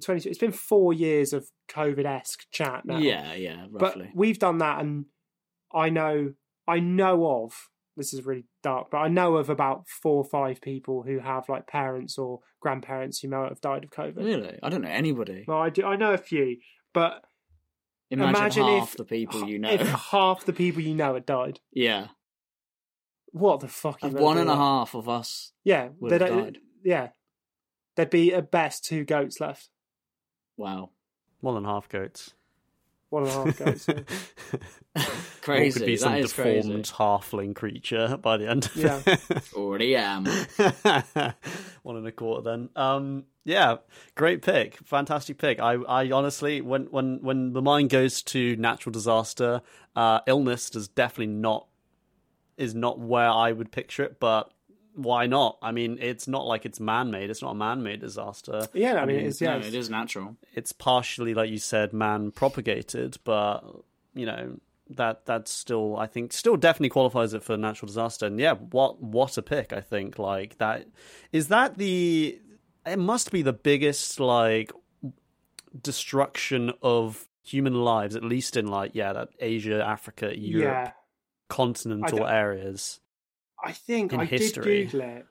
twenty 0.03 0.29
it's 0.29 0.39
been 0.39 0.53
four 0.53 0.93
years 0.93 1.33
of 1.33 1.51
COVID 1.69 2.05
esque 2.05 2.47
chat 2.51 2.85
now. 2.85 2.99
yeah, 2.99 3.35
yeah, 3.35 3.67
but 3.71 3.97
we've 4.15 4.39
done 4.39 4.59
that, 4.59 4.81
and 4.81 5.07
I 5.73 5.89
know 5.91 6.35
I 6.67 6.81
know 6.81 7.27
of 7.45 7.71
this 7.97 8.13
is 8.13 8.25
really 8.27 8.45
dark, 8.63 8.91
but 8.91 8.99
I 8.99 9.07
know 9.09 9.37
of 9.37 9.49
about 9.49 9.87
four 9.89 10.17
or 10.17 10.25
five 10.25 10.61
people 10.61 11.05
who 11.05 11.21
have 11.21 11.49
like 11.49 11.69
parents 11.69 12.19
or 12.19 12.41
grandparents 12.61 13.21
who 13.21 13.29
know 13.29 13.45
have 13.49 13.61
died 13.61 13.85
of 13.85 13.91
COVID. 13.91 14.17
really? 14.17 14.59
I 14.65 14.69
don't 14.69 14.83
know 14.83 14.89
anybody. 14.89 15.45
Well, 15.47 15.59
I 15.59 15.71
do. 15.71 15.85
I 15.87 15.95
know 15.95 16.13
a 16.13 16.19
few, 16.19 16.57
but 16.95 17.23
Imagine, 18.11 18.35
imagine 18.37 18.65
half 18.65 18.89
if 18.93 18.97
the 18.97 19.05
people 19.05 19.47
you 19.49 19.59
know. 19.59 19.71
if 19.71 19.81
half 19.87 20.45
the 20.47 20.53
people 20.55 20.81
you 20.83 20.95
know 20.95 21.13
had 21.15 21.27
died. 21.27 21.61
yeah. 21.73 22.07
What 23.33 23.59
the 23.61 23.67
fuck? 23.69 23.99
are 24.03 24.09
you 24.09 24.15
Of 24.17 24.23
one 24.23 24.37
do 24.37 24.43
and 24.43 24.49
a 24.51 24.53
that? 24.53 24.59
half 24.59 24.95
of 24.95 25.09
us. 25.09 25.53
Yeah, 25.65 25.89
would 25.99 26.11
they 26.13 26.19
have 26.19 26.29
don't- 26.29 26.45
died. 26.45 26.59
Yeah, 26.85 27.09
there'd 27.97 28.09
be 28.11 28.33
at 28.33 28.51
best 28.53 28.85
two 28.85 29.05
goats 29.05 29.41
left. 29.41 29.71
Wow. 30.57 30.91
One 31.41 31.57
and 31.57 31.67
a 31.67 31.69
half 31.69 31.89
goats. 31.89 32.33
One 33.11 33.25
and 33.25 33.33
a 33.33 33.35
half 33.45 33.59
goats. 33.59 33.89
yeah. 33.89 35.03
Crazy. 35.43 35.79
Or 35.79 35.81
could 35.81 35.87
be 35.87 35.97
that 35.97 36.01
some 36.01 36.15
is 36.15 36.31
deformed 36.33 36.63
crazy. 36.73 36.93
halfling 36.95 37.55
creature 37.57 38.17
by 38.17 38.37
the 38.37 38.49
end. 38.49 38.67
Of 38.67 38.77
Yeah. 38.77 39.01
it. 39.07 39.53
Already 39.55 39.97
am. 39.97 40.25
One 41.83 41.97
and 41.97 42.07
a 42.07 42.13
quarter 42.13 42.43
then. 42.43 42.69
Um 42.77 43.25
yeah, 43.45 43.77
great 44.15 44.43
pick. 44.43 44.77
Fantastic 44.79 45.39
pick. 45.39 45.61
I 45.61 45.75
I 45.75 46.11
honestly 46.11 46.61
when 46.61 46.85
when 46.87 47.21
when 47.23 47.53
the 47.53 47.63
mind 47.63 47.91
goes 47.91 48.23
to 48.23 48.57
natural 48.57 48.93
disaster, 48.93 49.61
uh 49.95 50.21
illness 50.27 50.71
does 50.71 50.89
definitely 50.89 51.35
not 51.35 51.67
is 52.57 52.75
not 52.75 52.99
where 52.99 53.29
I 53.29 53.53
would 53.53 53.71
picture 53.73 54.03
it, 54.05 54.19
but 54.21 54.51
why 54.95 55.27
not? 55.27 55.59
I 55.61 55.73
mean, 55.73 55.99
it's 56.01 56.29
not 56.29 56.47
like 56.47 56.65
it's 56.65 56.79
man 56.79 57.11
made. 57.11 57.29
It's 57.29 57.43
not 57.43 57.51
a 57.51 57.55
man 57.57 57.83
made 57.83 58.01
disaster. 58.01 58.69
yeah, 58.73 58.95
I 59.03 59.07
mean, 59.07 59.21
it's 59.27 59.41
yeah, 59.41 59.51
no, 59.55 59.57
it's- 59.59 59.75
it 59.75 59.77
is 59.77 59.91
natural. 59.91 60.37
It's 60.55 60.71
partially, 60.73 61.35
like 61.35 61.51
you 61.51 61.59
said, 61.59 61.93
man 61.93 62.31
propagated, 62.31 63.19
but 63.25 63.63
you 64.15 64.25
know 64.27 64.61
that 64.91 65.25
that's 65.27 65.51
still, 65.51 65.97
I 65.97 66.07
think, 66.07 66.33
still 66.33 66.57
definitely 66.57 66.91
qualifies 66.91 67.35
it 67.35 67.43
for 67.43 67.57
natural 67.57 67.89
disaster. 67.89 68.27
And 68.27 68.39
yeah, 68.39 68.55
what 68.55 69.03
what 69.03 69.37
a 69.37 69.43
pick! 69.43 69.73
I 69.73 69.81
think 69.81 70.19
like 70.19 70.59
that 70.59 70.87
is 71.33 71.49
that 71.49 71.77
the 71.77 72.41
it 72.87 72.99
must 72.99 73.31
be 73.31 73.43
the 73.43 73.53
biggest 73.53 74.21
like 74.21 74.73
destruction 75.81 76.73
of 76.83 77.29
human 77.43 77.75
lives, 77.75 78.17
at 78.17 78.25
least 78.25 78.57
in 78.57 78.67
like 78.67 78.93
yeah, 78.95 79.13
that 79.13 79.29
Asia, 79.41 79.85
Africa, 79.85 80.33
Europe, 80.37 80.87
yeah. 80.87 80.93
continental 81.49 82.19
don't- 82.19 82.29
areas. 82.31 83.01
I 83.63 83.73
think 83.73 84.13
in 84.13 84.21
I 84.21 84.25
history. 84.27 84.83
did 84.85 84.91
Google 84.93 85.09
it. 85.09 85.27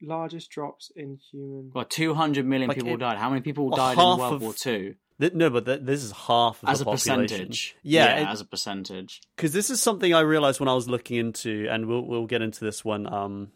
Largest 0.00 0.50
drops 0.50 0.90
in 0.94 1.18
human. 1.30 1.70
Well, 1.74 1.84
200 1.84 2.44
million 2.46 2.68
Like 2.68 2.76
people 2.78 2.94
it- 2.94 2.98
died. 3.00 3.18
How 3.18 3.28
many 3.30 3.40
people 3.42 3.68
well, 3.68 3.76
died 3.76 3.96
half 3.96 4.14
in 4.14 4.20
World 4.20 4.34
of- 4.34 4.42
War 4.42 4.52
Two? 4.54 4.94
Th- 5.20 5.32
no, 5.34 5.50
but 5.50 5.64
th- 5.66 5.80
this 5.82 6.02
is 6.02 6.10
half 6.12 6.60
of 6.62 6.68
as 6.68 6.78
the 6.78 6.82
a 6.82 6.86
population. 6.86 7.22
percentage. 7.28 7.76
Yeah, 7.82 8.20
it- 8.20 8.26
as 8.28 8.40
a 8.40 8.44
percentage. 8.44 9.20
because 9.36 9.52
this 9.52 9.70
is 9.70 9.80
something 9.80 10.12
I 10.14 10.20
realized 10.20 10.58
when 10.58 10.68
I 10.68 10.74
was 10.74 10.88
looking 10.88 11.18
into, 11.18 11.66
and 11.70 11.86
we'll 11.86 12.02
we'll 12.06 12.26
get 12.26 12.42
into 12.42 12.64
this 12.64 12.84
one 12.84 13.12
um 13.12 13.52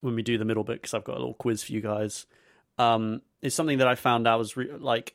when 0.00 0.14
we 0.14 0.22
do 0.22 0.36
the 0.38 0.44
middle 0.44 0.64
bit 0.64 0.82
because 0.82 0.92
I've 0.94 1.04
got 1.04 1.14
a 1.16 1.18
little 1.20 1.34
quiz 1.34 1.62
for 1.62 1.72
you 1.72 1.80
guys. 1.80 2.26
Um, 2.78 3.22
is 3.42 3.54
something 3.54 3.78
that 3.78 3.88
I 3.88 3.94
found 3.94 4.26
out 4.26 4.38
was 4.38 4.56
re- 4.56 4.70
like 4.72 5.14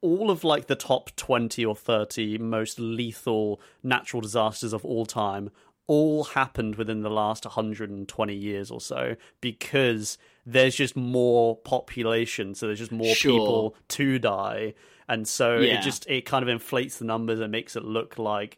all 0.00 0.30
of 0.30 0.44
like 0.44 0.66
the 0.66 0.76
top 0.76 1.14
twenty 1.16 1.64
or 1.64 1.74
thirty 1.76 2.38
most 2.38 2.78
lethal 2.78 3.60
natural 3.82 4.20
disasters 4.20 4.72
of 4.72 4.84
all 4.84 5.06
time 5.06 5.50
all 5.86 6.22
happened 6.22 6.76
within 6.76 7.00
the 7.02 7.10
last 7.10 7.44
120 7.44 8.32
years 8.32 8.70
or 8.70 8.80
so 8.80 9.16
because 9.40 10.18
there's 10.46 10.76
just 10.76 10.94
more 10.94 11.56
population 11.56 12.54
so 12.54 12.66
there's 12.66 12.78
just 12.78 12.92
more 12.92 13.12
Sure. 13.14 13.32
people 13.32 13.76
to 13.88 14.18
die 14.20 14.74
and 15.08 15.26
so 15.26 15.58
Yeah. 15.58 15.78
it 15.80 15.82
just 15.82 16.08
it 16.08 16.24
kind 16.24 16.44
of 16.44 16.48
inflates 16.48 16.98
the 17.00 17.04
numbers 17.04 17.40
and 17.40 17.50
makes 17.50 17.74
it 17.74 17.84
look 17.84 18.18
like 18.18 18.56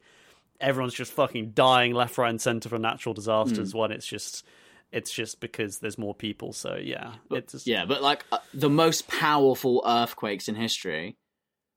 everyone's 0.60 0.92
just 0.94 1.10
fucking 1.12 1.52
dying 1.52 1.94
left 1.94 2.18
right 2.18 2.28
and 2.28 2.40
center 2.40 2.68
from 2.68 2.82
natural 2.82 3.14
disasters 3.14 3.74
when 3.74 3.90
it's 3.92 4.06
just 4.06 4.44
it's 4.92 5.10
just 5.12 5.40
because 5.40 5.78
there's 5.78 5.96
more 5.98 6.14
people 6.14 6.52
so 6.52 6.76
yeah 6.76 7.14
it's 7.30 7.52
just, 7.52 7.66
Yeah, 7.66 7.84
but 7.86 8.02
like 8.02 8.24
uh, 8.30 8.38
the 8.52 8.70
most 8.70 9.08
powerful 9.08 9.82
earthquakes 9.86 10.48
in 10.48 10.54
history 10.54 11.16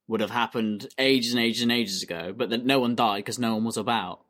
would 0.07 0.22
have 0.22 0.32
happened 0.32 0.88
ages 0.99 1.34
and 1.34 1.41
ages 1.41 1.63
and 1.63 1.72
ages 1.72 2.03
ago, 2.03 2.34
but 2.36 2.49
then 2.49 2.66
no 2.68 2.80
one 2.80 2.95
died 2.95 3.20
because 3.20 3.39
no 3.39 3.55
one 3.55 3.63
was 3.63 3.78
about. 3.78 4.22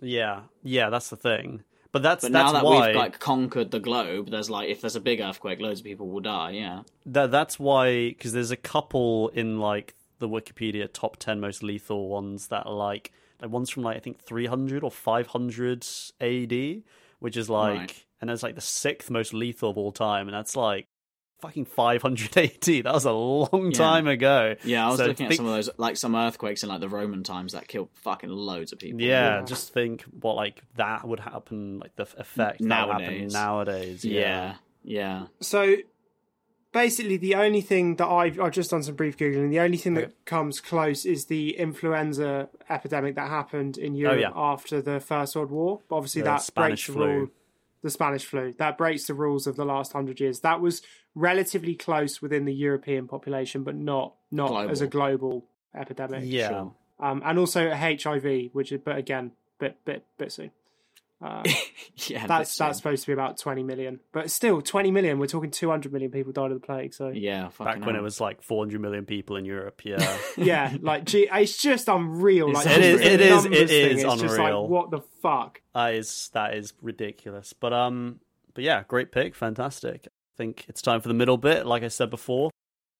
yeah 0.00 0.42
yeah 0.62 0.90
that's 0.90 1.10
the 1.10 1.16
thing 1.16 1.64
but 1.90 2.02
that's 2.02 2.22
But 2.22 2.32
that's 2.32 2.52
now 2.52 2.52
that 2.52 2.64
why 2.64 2.88
we've 2.88 2.96
like 2.96 3.18
conquered 3.18 3.70
the 3.70 3.80
globe, 3.80 4.30
there's 4.30 4.50
like 4.50 4.68
if 4.68 4.82
there's 4.82 4.94
a 4.94 5.00
big 5.00 5.20
earthquake, 5.20 5.58
loads 5.58 5.80
of 5.80 5.84
people 5.84 6.06
will 6.08 6.20
die. 6.20 6.50
Yeah, 6.50 6.82
that 7.06 7.30
that's 7.30 7.58
why 7.58 8.08
because 8.10 8.32
there's 8.32 8.50
a 8.50 8.58
couple 8.58 9.28
in 9.30 9.58
like 9.58 9.94
the 10.18 10.28
Wikipedia 10.28 10.92
top 10.92 11.16
10 11.16 11.40
most 11.40 11.62
lethal 11.62 12.08
ones 12.10 12.48
that 12.48 12.66
are 12.66 12.74
like 12.74 13.10
like 13.40 13.50
one's 13.50 13.70
from 13.70 13.84
like 13.84 13.96
I 13.96 14.00
think 14.00 14.20
300 14.20 14.84
or 14.84 14.90
500 14.90 15.86
AD 16.20 16.82
which 17.20 17.36
is 17.36 17.48
like 17.50 17.78
Right. 17.78 18.04
and 18.20 18.30
that's 18.30 18.42
like 18.42 18.54
the 18.54 18.60
sixth 18.60 19.10
most 19.10 19.32
lethal 19.34 19.70
of 19.70 19.78
all 19.78 19.92
time 19.92 20.28
and 20.28 20.34
that's 20.36 20.56
like 20.56 20.86
fucking 21.40 21.66
580 21.66 22.82
that 22.82 22.92
was 22.92 23.04
a 23.04 23.12
long 23.12 23.66
Yeah. 23.72 23.78
time 23.78 24.08
ago 24.08 24.56
yeah. 24.64 24.86
I 24.86 24.90
was 24.90 24.98
So 24.98 25.06
looking 25.06 25.26
at 25.26 25.34
some 25.34 25.46
of 25.46 25.52
those, 25.52 25.70
like 25.76 25.96
some 25.96 26.16
earthquakes 26.16 26.62
in 26.64 26.68
like 26.68 26.80
the 26.80 26.88
Roman 26.88 27.22
times 27.22 27.52
that 27.52 27.68
killed 27.68 27.90
fucking 27.94 28.28
loads 28.30 28.72
of 28.72 28.80
people. 28.80 29.00
yeah, 29.00 29.42
just 29.44 29.72
think 29.72 30.02
what 30.20 30.34
like 30.34 30.62
that 30.76 31.06
would 31.06 31.20
happen 31.20 31.78
like 31.78 31.94
the 31.96 32.02
f- 32.02 32.16
effect 32.18 32.58
that 32.66 32.88
would 32.88 33.00
happen 33.00 33.28
Nowadays. 33.28 33.32
nowadays 33.32 34.04
yeah, 34.04 34.54
yeah. 34.82 35.26
So 35.40 35.76
basically, 36.72 37.16
the 37.16 37.34
only 37.34 37.60
thing 37.60 37.96
that 37.96 38.06
I've 38.06 38.38
I've 38.40 38.52
just 38.52 38.70
done 38.70 38.82
some 38.82 38.94
brief 38.94 39.16
googling. 39.16 39.50
The 39.50 39.60
only 39.60 39.76
thing 39.78 39.94
that 39.94 40.24
comes 40.24 40.60
close 40.60 41.04
is 41.04 41.26
the 41.26 41.56
influenza 41.56 42.48
epidemic 42.68 43.14
that 43.16 43.28
happened 43.28 43.78
in 43.78 43.94
Europe 43.94 44.16
Oh, 44.18 44.20
yeah. 44.20 44.30
after 44.34 44.80
the 44.82 45.00
First 45.00 45.36
World 45.36 45.50
War. 45.50 45.80
But 45.88 45.96
obviously, 45.96 46.22
The 46.22 46.30
that 46.30 46.42
Spanish 46.42 46.68
breaks 46.70 46.86
the 46.86 46.92
flu. 46.92 47.06
rule. 47.06 47.28
The 47.80 47.90
Spanish 47.90 48.24
flu 48.24 48.54
that 48.58 48.76
breaks 48.76 49.06
the 49.06 49.14
rules 49.14 49.46
of 49.46 49.54
the 49.56 49.64
last 49.64 49.92
hundred 49.92 50.18
years. 50.18 50.40
That 50.40 50.60
was 50.60 50.82
relatively 51.14 51.74
close 51.76 52.20
within 52.20 52.44
the 52.44 52.52
European 52.54 53.06
population, 53.06 53.62
but 53.62 53.76
not 53.76 54.14
not 54.32 54.48
Global. 54.48 54.70
as 54.70 54.80
a 54.80 54.86
global 54.88 55.44
epidemic. 55.74 56.22
yeah 56.26 56.48
Sure. 56.48 56.74
Um, 57.00 57.22
and 57.24 57.38
also 57.38 57.70
HIV, 57.70 58.50
which 58.52 58.72
is 58.72 58.80
but 58.84 58.96
again, 58.98 59.30
bit 59.60 59.76
bit 59.84 60.04
bit 60.18 60.32
soon. 60.32 60.50
Uh, 61.20 61.42
yeah, 62.06 62.26
that's 62.28 62.56
that's 62.56 62.78
supposed 62.78 63.02
to 63.02 63.08
be 63.08 63.12
about 63.12 63.36
20 63.38 63.64
million 63.64 63.98
but 64.12 64.30
still 64.30 64.62
20 64.62 64.92
million 64.92 65.18
we're 65.18 65.26
talking 65.26 65.50
200 65.50 65.92
million 65.92 66.12
people 66.12 66.30
died 66.32 66.52
of 66.52 66.60
the 66.60 66.64
plague 66.64 66.94
so 66.94 67.08
yeah. 67.08 67.48
back 67.58 67.76
when 67.80 67.94
hell. 67.94 67.96
it 67.96 68.02
was 68.02 68.20
like 68.20 68.40
400 68.40 68.80
million 68.80 69.04
people 69.04 69.34
in 69.34 69.44
Europe 69.44 69.80
yeah 69.84 70.16
yeah 70.36 70.76
like 70.80 71.04
gee, 71.06 71.28
it's 71.32 71.60
just 71.60 71.88
unreal 71.88 72.52
like 72.52 72.66
It's 72.66 72.74
just 72.76 72.80
unreal. 72.80 72.98
the 72.98 73.12
It 73.14 73.20
is- 73.20 73.30
numbers 73.44 73.60
it 73.60 73.68
thing, 73.68 73.96
is 73.98 74.04
it's 74.04 74.20
just 74.22 74.34
unreal. 74.38 74.62
like 74.62 74.70
what 74.70 74.90
the 74.92 75.00
fuck 75.20 75.60
That 75.74 75.94
is 75.94 76.30
that 76.34 76.54
is 76.54 76.72
ridiculous. 76.82 77.52
But 77.52 77.72
um, 77.72 78.20
but 78.54 78.62
yeah, 78.62 78.84
great 78.86 79.10
pick, 79.10 79.34
fantastic. 79.34 80.06
I 80.06 80.36
think 80.36 80.66
it's 80.68 80.80
time 80.82 81.00
for 81.00 81.08
the 81.08 81.14
middle 81.14 81.36
bit. 81.36 81.66
Like 81.66 81.82
I 81.82 81.88
said 81.88 82.10
before, 82.10 82.50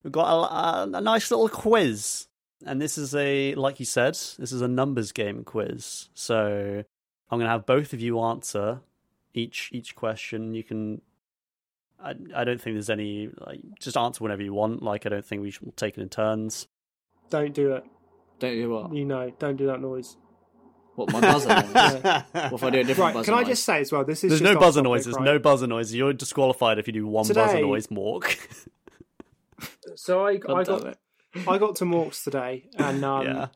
we've 0.03 0.13
got 0.13 0.27
a, 0.29 0.55
a, 0.95 0.99
a 0.99 1.01
nice 1.01 1.31
little 1.31 1.49
quiz, 1.49 2.27
and 2.67 2.83
this 2.83 2.99
is 2.99 3.15
a 3.15 3.55
like 3.55 3.79
you 3.79 3.87
said, 3.87 4.15
this 4.15 4.51
is 4.53 4.61
a 4.61 4.67
numbers 4.69 5.13
game 5.13 5.45
quiz. 5.45 6.09
So 6.15 6.83
I'm 7.31 7.39
gonna 7.39 7.51
have 7.51 7.67
both 7.67 7.93
of 7.93 8.01
you 8.01 8.21
answer 8.21 8.81
each 9.35 9.71
each 9.73 9.95
question. 9.95 10.55
You 10.55 10.63
can. 10.65 11.01
I 12.03 12.15
I 12.35 12.45
don't 12.45 12.61
think 12.61 12.75
there's 12.77 12.91
any 12.91 13.29
like 13.47 13.61
just 13.81 13.97
answer 13.97 14.23
whenever 14.23 14.43
you 14.43 14.55
want. 14.55 14.83
Like 14.83 15.05
I 15.07 15.09
don't 15.09 15.25
think 15.25 15.43
we 15.43 15.51
should 15.51 15.77
take 15.77 15.99
it 15.99 16.01
in 16.03 16.09
turns. 16.09 16.69
don't 17.31 17.53
do 17.53 17.73
it 17.75 17.85
Don't 18.39 18.55
do 18.55 18.71
what? 18.71 18.95
you 18.95 19.05
know 19.05 19.31
don't 19.39 19.57
do 19.57 19.67
that 19.67 19.81
noise 19.81 20.17
What 20.95 21.13
my 21.13 21.21
buzzer? 21.21 21.49
noise? 21.49 21.73
what 22.51 22.53
if 22.55 22.63
I 22.65 22.71
do 22.71 22.81
a 22.81 22.85
different 22.85 22.99
right 22.99 23.15
buzzer? 23.15 23.25
can 23.27 23.35
i 23.35 23.39
noise? 23.41 23.49
just 23.49 23.65
say 23.65 23.81
as 23.81 23.93
well 23.93 24.05
this 24.05 24.25
is 24.25 24.31
There's 24.31 24.41
no 24.43 24.59
buzzer 24.59 24.81
topic, 24.81 24.91
noises. 24.91 25.15
right? 25.15 25.25
No 25.25 25.39
buzzer 25.39 25.67
noises. 25.67 25.95
You're 25.95 26.13
disqualified 26.15 26.79
if 26.79 26.87
you 26.87 26.93
do 26.95 27.07
one 27.07 27.27
buzzer 27.29 27.61
noise, 27.61 27.89
Mork. 27.89 28.39
so 29.97 30.25
i, 30.25 30.37
God 30.37 30.61
I 30.61 30.65
got 30.65 30.87
it. 30.87 30.99
i 31.49 31.59
got 31.59 31.77
to 31.77 31.85
morks 31.85 32.23
today 32.25 32.65
and 32.79 33.05
um 33.13 33.27
yeah. 33.27 33.47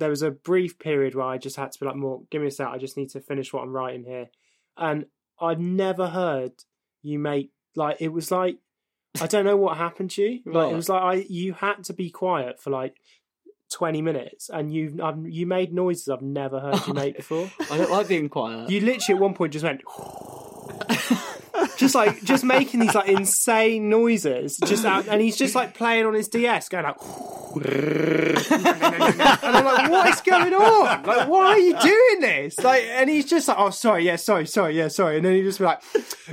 There 0.00 0.10
was 0.10 0.22
a 0.22 0.30
brief 0.30 0.78
period 0.78 1.14
where 1.14 1.26
I 1.26 1.38
just 1.38 1.56
had 1.56 1.70
to 1.72 1.78
be 1.78 1.86
like, 1.86 1.94
"More, 1.94 2.22
give 2.30 2.42
me 2.42 2.48
a 2.48 2.50
sec. 2.50 2.66
I 2.66 2.78
just 2.78 2.96
need 2.96 3.10
to 3.10 3.20
finish 3.20 3.52
what 3.52 3.62
I'm 3.62 3.72
writing 3.72 4.04
here." 4.04 4.30
And 4.76 5.06
I'd 5.40 5.60
never 5.60 6.08
heard 6.08 6.52
you 7.02 7.18
make 7.18 7.50
like 7.76 7.98
it 8.00 8.08
was 8.08 8.30
like 8.30 8.56
I 9.20 9.26
don't 9.26 9.44
know 9.44 9.56
what 9.56 9.76
happened 9.76 10.10
to 10.12 10.22
you. 10.22 10.40
Like 10.52 10.72
it 10.72 10.76
was 10.76 10.88
like 10.88 11.02
I 11.02 11.26
you 11.28 11.52
had 11.52 11.84
to 11.84 11.92
be 11.92 12.10
quiet 12.10 12.60
for 12.60 12.70
like 12.70 12.96
twenty 13.72 14.02
minutes, 14.02 14.48
and 14.48 14.72
you 14.72 14.98
um, 15.02 15.26
you 15.26 15.46
made 15.46 15.72
noises 15.72 16.08
I've 16.08 16.22
never 16.22 16.60
heard 16.60 16.86
you 16.86 16.94
make 16.94 17.16
before. 17.22 17.50
I 17.70 17.78
don't 17.78 17.90
like 17.90 18.08
being 18.08 18.28
quiet. 18.28 18.70
You 18.70 18.80
literally 18.80 19.16
at 19.16 19.22
one 19.22 19.34
point 19.34 19.52
just 19.52 19.64
went. 19.64 19.82
Just 21.80 21.94
like 21.94 22.22
just 22.22 22.44
making 22.44 22.80
these 22.80 22.94
like 22.94 23.08
insane 23.08 23.88
noises, 23.88 24.58
just 24.58 24.84
out, 24.84 25.08
and 25.08 25.22
he's 25.22 25.34
just 25.34 25.54
like 25.54 25.72
playing 25.72 26.04
on 26.04 26.12
his 26.12 26.28
DS, 26.28 26.68
going 26.68 26.84
like, 26.84 26.96
and 27.56 29.56
I'm 29.56 29.64
like, 29.64 29.90
what 29.90 30.06
is 30.10 30.20
going 30.20 30.52
on? 30.52 31.02
Like, 31.04 31.26
why 31.26 31.46
are 31.46 31.58
you 31.58 31.74
doing 31.80 32.20
this? 32.20 32.58
Like, 32.58 32.82
and 32.82 33.08
he's 33.08 33.24
just 33.24 33.48
like, 33.48 33.56
oh, 33.58 33.70
sorry, 33.70 34.04
yeah, 34.04 34.16
sorry, 34.16 34.46
sorry, 34.46 34.76
yeah, 34.76 34.88
sorry, 34.88 35.16
and 35.16 35.24
then 35.24 35.36
he 35.36 35.42
just 35.42 35.58
be 35.58 35.64
like, 35.64 35.80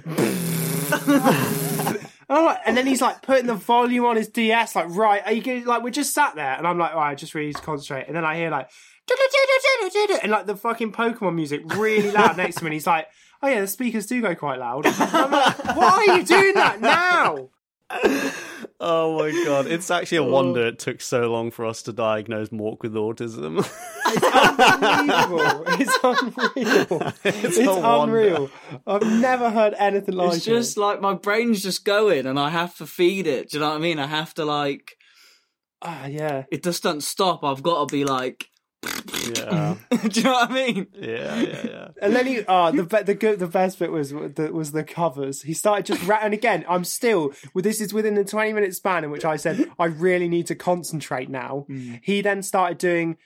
like- 0.05 2.01
oh, 2.29 2.57
and 2.65 2.75
then 2.75 2.85
he's 2.85 3.01
like 3.01 3.21
putting 3.21 3.47
the 3.47 3.55
volume 3.55 4.03
on 4.03 4.17
his 4.17 4.27
DS, 4.27 4.75
like, 4.75 4.89
right, 4.89 5.21
are 5.25 5.31
you 5.31 5.41
going 5.41 5.63
like, 5.63 5.81
we're 5.81 5.91
just 5.91 6.13
sat 6.13 6.35
there, 6.35 6.57
and 6.57 6.67
I'm 6.67 6.77
like, 6.77 6.91
all 6.91 6.99
right, 6.99 7.11
I 7.11 7.15
just 7.15 7.33
really 7.33 7.53
concentrate, 7.53 8.07
and 8.07 8.17
then 8.17 8.25
I 8.25 8.35
hear 8.35 8.49
like, 8.49 8.69
and 10.23 10.31
like 10.31 10.45
the 10.45 10.57
fucking 10.57 10.91
Pokemon 10.91 11.35
music 11.35 11.61
really 11.75 12.11
loud 12.11 12.35
next 12.35 12.57
to 12.57 12.65
me, 12.65 12.67
and 12.67 12.73
he's 12.73 12.85
like, 12.85 13.07
oh 13.41 13.47
yeah, 13.47 13.61
the 13.61 13.67
speakers 13.67 14.05
do 14.05 14.21
go 14.21 14.35
quite 14.35 14.59
loud. 14.59 14.85
I'm 14.99 15.31
like, 15.31 15.75
why 15.75 16.05
are 16.07 16.17
you 16.17 16.23
doing 16.23 16.53
that 16.55 16.81
now? 16.81 17.49
Oh 18.79 19.17
my 19.17 19.31
god, 19.45 19.65
it's 19.65 19.89
actually 19.89 20.19
a 20.19 20.23
wonder 20.23 20.67
it 20.67 20.77
took 20.77 21.01
so 21.01 21.31
long 21.31 21.49
for 21.49 21.65
us 21.65 21.81
to 21.83 21.93
diagnose 21.93 22.49
Mork 22.49 22.81
with 22.81 22.93
autism. 22.93 23.67
It's 24.09 24.23
unbelievable. 24.23 25.63
It's 25.79 25.97
unreal. 26.03 27.13
It's, 27.23 27.57
a 27.57 27.65
wonder. 27.65 28.19
unreal. 28.19 28.49
I've 28.85 29.01
never 29.01 29.49
heard 29.49 29.73
anything 29.77 30.15
like 30.15 30.29
that. 30.29 30.35
It's 30.37 30.45
just 30.45 30.77
it. 30.77 30.79
like 30.79 31.01
my 31.01 31.13
brain's 31.13 31.63
just 31.63 31.85
going, 31.85 32.25
and 32.25 32.39
I 32.39 32.49
have 32.49 32.77
to 32.77 32.85
feed 32.85 33.25
it. 33.25 33.49
Do 33.49 33.57
you 33.57 33.61
know 33.61 33.69
what 33.69 33.77
I 33.77 33.79
mean? 33.79 33.99
I 33.99 34.07
have 34.07 34.33
to 34.35 34.45
like. 34.45 34.95
Ah, 35.81 36.05
yeah. 36.05 36.43
It 36.51 36.63
just 36.63 36.83
doesn't 36.83 37.01
stop. 37.01 37.43
I've 37.43 37.63
got 37.63 37.87
to 37.87 37.91
be 37.93 38.05
like. 38.05 38.49
Yeah, 38.83 39.75
do 40.07 40.09
you 40.11 40.23
know 40.23 40.33
what 40.33 40.51
I 40.51 40.53
mean? 40.53 40.87
yeah, 40.93 41.39
yeah, 41.39 41.61
yeah. 41.65 41.87
And 42.01 42.15
then 42.15 42.27
he, 42.27 42.45
ah, 42.47 42.71
the 42.71 42.83
be- 42.83 43.03
the 43.03 43.15
good, 43.15 43.39
the 43.39 43.47
best 43.47 43.79
bit 43.79 43.91
was 43.91 44.11
the 44.11 44.49
was 44.53 44.71
the 44.71 44.83
covers. 44.83 45.41
He 45.41 45.53
started 45.53 45.85
just 45.85 46.05
ra- 46.07 46.19
and 46.21 46.33
again, 46.33 46.63
I'm 46.69 46.83
still. 46.83 47.33
Well, 47.53 47.63
this 47.63 47.81
is 47.81 47.93
within 47.93 48.13
the 48.13 48.23
20 48.23 48.53
minute 48.53 48.75
span 48.75 49.03
in 49.03 49.11
which 49.11 49.25
I 49.25 49.35
said 49.35 49.69
I 49.79 49.85
really 49.85 50.27
need 50.29 50.47
to 50.47 50.55
concentrate 50.55 51.29
now. 51.29 51.65
He 52.01 52.21
then 52.21 52.43
started 52.43 52.77
doing 52.77 53.17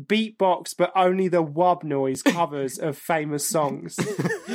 beatbox, 0.00 0.74
but 0.76 0.92
only 0.96 1.28
the 1.28 1.42
wub 1.44 1.84
noise 1.84 2.22
covers 2.22 2.78
of 2.78 2.96
famous 2.98 3.48
songs. 3.48 3.96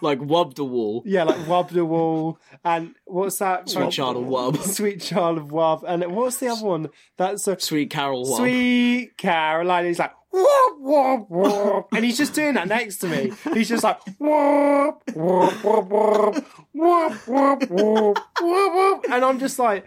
like 0.00 0.18
wub 0.20 0.54
the 0.54 0.64
Wall. 0.64 1.02
Yeah, 1.04 1.24
like 1.24 1.38
wub 1.40 1.70
the 1.70 1.84
Wall, 1.84 2.38
and 2.64 2.94
what's 3.04 3.38
that? 3.38 3.68
Sweet 3.68 3.90
Child 3.90 4.16
of 4.16 4.24
wub, 4.24 4.62
Sweet 4.62 5.00
Child 5.00 5.38
of 5.38 5.48
wub. 5.48 5.84
and 5.86 6.04
what's 6.14 6.38
the 6.38 6.48
other 6.48 6.64
one? 6.64 6.88
That's 7.16 7.46
a 7.48 7.58
Sweet 7.58 7.90
Carol. 7.90 8.24
wub, 8.24 8.36
Sweet 8.38 9.16
Caroline. 9.16 9.86
He's 9.86 9.98
like. 9.98 10.12
wub 10.32 10.80
wub 10.82 11.30
wub, 11.30 11.84
And 11.94 12.04
he's 12.04 12.18
just 12.18 12.34
doing 12.34 12.54
that 12.54 12.68
next 12.68 12.96
to 12.98 13.08
me. 13.08 13.32
He's 13.54 13.68
just 13.68 13.82
like 13.84 13.98
wub 14.20 15.02
wub 15.06 15.50
wub 15.62 16.44
wub 16.74 17.24
wub 17.26 17.60
wub, 17.68 18.18
whoop, 18.40 19.04
and 19.10 19.24
I'm 19.24 19.38
just 19.38 19.58
like, 19.58 19.86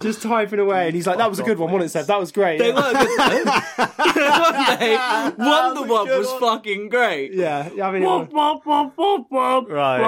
just 0.00 0.22
typing 0.22 0.58
away, 0.58 0.86
and 0.86 0.94
he's 0.94 1.06
like, 1.06 1.18
"That 1.18 1.28
was 1.28 1.38
a 1.38 1.42
good 1.42 1.58
one, 1.58 1.70
wasn't 1.70 1.86
it, 1.86 1.92
Seb? 1.92 2.06
That 2.06 2.18
was 2.18 2.32
great." 2.32 2.58
They 2.58 2.68
yeah. 2.68 2.74
were 2.74 2.92
good. 2.92 3.46
though. 3.46 4.76
they 4.78 4.96
Wonder 5.44 5.82
Wob 5.82 6.08
was 6.08 6.32
fucking 6.40 6.88
great. 6.88 7.32
Yeah, 7.32 7.68
yeah, 7.74 7.88
I 7.88 7.92
mean, 7.92 8.02
it 8.02 8.06
was- 8.06 8.28
Right. 9.70 10.00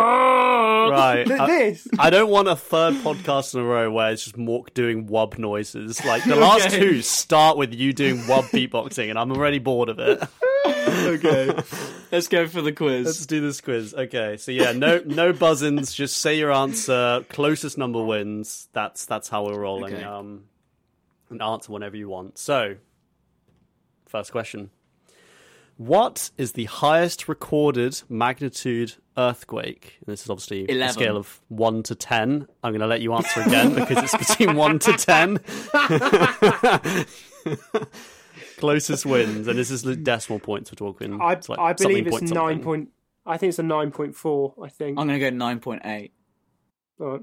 Right. 0.91 1.31
I, 1.31 1.47
this. 1.47 1.89
I 1.99 2.11
don't 2.11 2.31
want 2.31 2.49
a 2.49 2.57
third 2.57 2.95
podcast 2.97 3.55
in 3.55 3.61
a 3.61 3.65
row 3.65 3.91
where 3.91 4.13
it's 4.13 4.25
just 4.25 4.37
Mork 4.37 4.73
doing 4.75 5.07
wub 5.07 5.39
noises. 5.39 6.05
Like 6.05 6.25
the 6.25 6.37
last 6.37 6.67
Okay. 6.67 6.79
two 6.79 7.03
start 7.03 7.57
with 7.57 7.75
you 7.75 7.93
doing 7.93 8.19
wub 8.23 8.45
beatboxing, 8.51 9.11
and 9.11 9.19
I'm 9.19 9.31
already 9.33 9.59
bored 9.59 9.89
of 9.89 9.99
it. 9.99 10.23
Okay, 11.03 11.63
let's 12.13 12.29
go 12.29 12.47
for 12.47 12.63
the 12.63 12.73
quiz. 12.73 13.07
Let's 13.07 13.27
do 13.27 13.41
this 13.41 13.61
quiz. 13.61 13.95
Okay, 13.95 14.37
so 14.37 14.53
yeah, 14.53 14.73
no 14.73 15.03
no 15.05 15.33
buzzins. 15.33 15.95
Just 15.95 16.19
say 16.19 16.39
your 16.39 16.53
answer. 16.53 17.25
Closest 17.29 17.77
number 17.77 18.03
wins. 18.03 18.69
That's 18.73 19.05
that's 19.05 19.29
how 19.29 19.45
we're 19.45 19.59
rolling. 19.59 19.95
Okay. 19.95 20.05
Um, 20.05 20.45
and 21.31 21.43
answer 21.43 21.73
whenever 21.73 21.97
you 21.97 22.09
want. 22.09 22.39
So, 22.39 22.77
first 24.07 24.31
question: 24.33 24.71
What 25.77 26.31
is 26.39 26.53
the 26.53 26.65
highest 26.67 27.29
recorded 27.29 28.01
magnitude 28.09 28.95
earthquake? 29.17 29.99
And 30.01 30.13
this 30.13 30.23
is 30.23 30.31
obviously 30.31 30.65
a 30.69 30.73
11. 30.73 30.95
scale 30.95 31.17
of 31.17 31.41
one 31.49 31.83
to 31.85 31.95
ten. 31.95 32.47
I'm 32.63 32.73
going 32.73 32.81
to 32.81 32.87
let 32.87 33.01
you 33.01 33.13
answer 33.15 33.41
again 33.41 33.75
because 33.75 33.99
it's 33.99 34.29
between 34.29 34.57
one 34.57 34.79
to 34.81 34.93
ten. 34.93 35.41
Closest 38.63 39.05
wins, 39.07 39.49
and 39.49 39.59
this 39.59 39.71
is 39.71 39.83
the 39.83 39.97
decimal 39.97 40.39
points 40.39 40.71
we're 40.71 40.77
talking. 40.77 41.21
I, 41.21 41.39
like 41.49 41.59
I 41.59 41.73
believe 41.73 42.07
it's 42.07 42.17
point 42.19 42.31
nine 42.33 42.35
something. 42.55 42.63
point. 42.65 42.89
I 43.27 43.37
think 43.37 43.51
it's 43.51 43.59
a 43.59 43.63
nine 43.63 43.91
point 43.91 44.15
four. 44.17 44.55
I 44.63 44.69
think. 44.69 44.99
I'm 44.99 45.07
gonna 45.07 45.19
go 45.19 45.31
nine 45.31 45.59
point 45.61 45.83
eight. 45.85 46.13
All 47.01 47.07
right. 47.09 47.21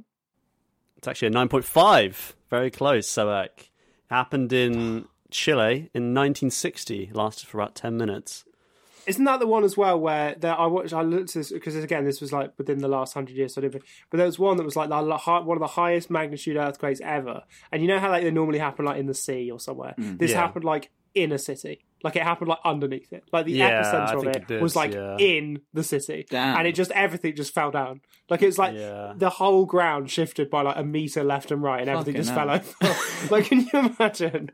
It's 0.97 1.07
actually 1.07 1.29
a 1.29 1.31
9.5. 1.31 2.33
Very 2.49 2.69
close, 2.69 3.07
So, 3.07 3.25
Sebek. 3.25 3.69
Happened 4.09 4.51
in 4.51 5.05
Chile 5.31 5.89
in 5.93 6.13
1960. 6.13 7.11
Lasted 7.13 7.47
for 7.47 7.59
about 7.61 7.73
10 7.75 7.95
minutes. 7.95 8.43
Isn't 9.07 9.23
that 9.23 9.39
the 9.39 9.47
one 9.47 9.63
as 9.63 9.77
well 9.77 9.97
where 9.97 10.35
there, 10.35 10.59
I 10.59 10.65
watched? 10.67 10.91
I 10.93 11.01
looked 11.03 11.29
at 11.29 11.35
this 11.35 11.51
because 11.53 11.75
again, 11.77 12.03
this 12.03 12.19
was 12.19 12.33
like 12.33 12.51
within 12.57 12.79
the 12.79 12.89
last 12.89 13.13
hundred 13.13 13.37
years. 13.37 13.53
So 13.55 13.61
I 13.61 13.63
didn't, 13.69 13.83
but 14.11 14.17
there 14.17 14.25
was 14.25 14.37
one 14.37 14.57
that 14.57 14.63
was 14.63 14.75
like 14.75 14.89
the, 14.89 14.97
one 14.97 15.55
of 15.57 15.61
the 15.61 15.67
highest 15.67 16.09
magnitude 16.11 16.57
earthquakes 16.57 16.99
ever. 17.01 17.43
And 17.71 17.81
you 17.81 17.87
know 17.87 17.97
how 17.97 18.09
like 18.11 18.23
they 18.23 18.29
normally 18.29 18.59
happen 18.59 18.83
like 18.85 18.97
in 18.97 19.05
the 19.07 19.13
sea 19.15 19.49
or 19.49 19.59
somewhere. 19.59 19.95
this 19.97 20.31
Mm. 20.31 20.33
Yeah. 20.33 20.41
happened 20.41 20.65
like 20.65 20.91
in 21.21 21.31
a 21.31 21.37
city. 21.39 21.85
Like 22.03 22.15
it 22.15 22.23
happened 22.23 22.47
like 22.47 22.59
underneath 22.63 23.11
it. 23.11 23.25
Like 23.33 23.45
the 23.45 23.51
Yeah, 23.51 23.81
epicenter 23.83 24.17
of 24.19 24.27
it, 24.35 24.49
it 24.51 24.61
was 24.61 24.73
like 24.75 24.93
yeah. 24.93 25.17
in 25.17 25.59
the 25.73 25.83
city, 25.83 26.25
Damn. 26.29 26.57
and 26.57 26.67
it 26.67 26.73
just 26.73 26.91
everything 26.91 27.35
just 27.35 27.53
fell 27.53 27.71
down. 27.71 27.99
Like 28.29 28.41
it's 28.41 28.57
like 28.57 28.73
Yeah. 28.75 29.13
the 29.17 29.29
whole 29.29 29.65
ground 29.65 30.09
shifted 30.09 30.49
by 30.49 30.61
like 30.61 30.77
a 30.77 30.83
meter 30.83 31.23
left 31.25 31.51
and 31.51 31.61
right, 31.61 31.81
and 31.81 31.89
everything 31.89 32.13
Fucking 32.13 32.23
just 32.23 32.33
hell. 32.33 32.59
fell 32.81 32.93
over. 32.93 33.31
like, 33.35 33.45
can 33.47 33.59
you 33.73 33.93
imagine? 33.97 34.51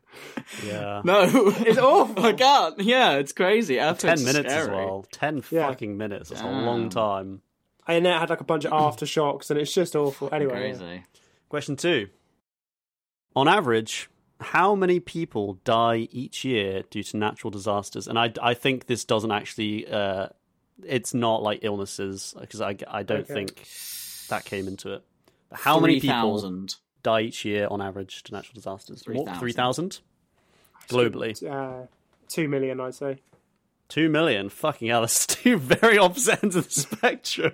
Yeah. 0.66 1.02
No, 1.06 1.22
It's 1.60 1.78
awful. 1.78 2.26
I 2.26 2.34
can't. 2.34 2.80
Yeah, 2.80 3.18
it's 3.18 3.32
crazy. 3.32 3.78
After 3.80 4.08
10 4.08 4.14
Earthquake's 4.14 4.34
minutes 4.34 4.54
as 4.54 4.68
well. 4.70 5.06
10 5.12 5.44
Yeah. 5.52 5.68
fucking 5.68 5.98
minutes. 5.98 6.30
That's 6.30 6.42
a 6.42 6.46
long 6.46 6.90
time. 6.90 7.42
And 7.88 8.04
then 8.04 8.16
it 8.16 8.20
had 8.20 8.32
like 8.32 8.42
a 8.42 8.46
bunch 8.46 8.66
of 8.66 8.72
aftershocks, 8.72 9.52
and 9.52 9.60
it's 9.60 9.72
just 9.72 9.96
awful. 9.96 10.30
Anyway, 10.32 10.72
yeah. 10.72 10.78
Crazy. 10.80 11.04
Question 11.48 11.76
two. 11.76 12.08
On 13.36 13.48
average, 13.48 14.10
how 14.42 14.76
many 14.76 15.00
people 15.00 15.60
die 15.64 16.08
each 16.12 16.44
year 16.44 16.84
due 16.90 17.04
to 17.04 17.18
natural 17.18 17.52
disasters? 17.52 18.08
And 18.08 18.20
I, 18.20 18.34
I 18.42 18.54
think 18.54 18.88
this 18.88 19.06
doesn't 19.06 19.32
actually, 19.32 19.88
uh, 19.88 20.28
it's 20.84 21.14
not 21.14 21.42
like 21.42 21.60
illnesses, 21.62 22.34
because 22.40 22.62
I, 22.62 22.76
I 22.88 23.04
don't 23.04 23.22
Okay. 23.30 23.34
think 23.34 23.68
that 24.30 24.46
came 24.46 24.68
into 24.68 24.94
it. 24.94 25.04
But 25.50 25.60
how 25.60 25.80
many 25.80 26.00
people 26.00 26.40
3,000. 26.40 26.76
die 27.04 27.22
each 27.22 27.46
year 27.46 27.68
on 27.70 27.82
average 27.82 28.24
to 28.24 28.34
natural 28.34 28.56
disasters? 28.56 29.04
3,000. 29.04 29.40
3,000? 29.40 30.00
Globally. 30.90 31.50
uh, 31.50 31.88
two 32.28 32.48
million, 32.48 32.80
I'd 32.80 32.96
say. 32.96 33.20
Two 33.88 34.10
million. 34.10 34.50
Fucking 34.50 34.88
hell, 34.88 35.02
that's 35.02 35.28
two 35.28 35.58
very 35.58 35.98
opposite 35.98 36.44
ends 36.44 36.56
of 36.56 36.66
the 36.66 36.72
spectrum. 36.72 37.54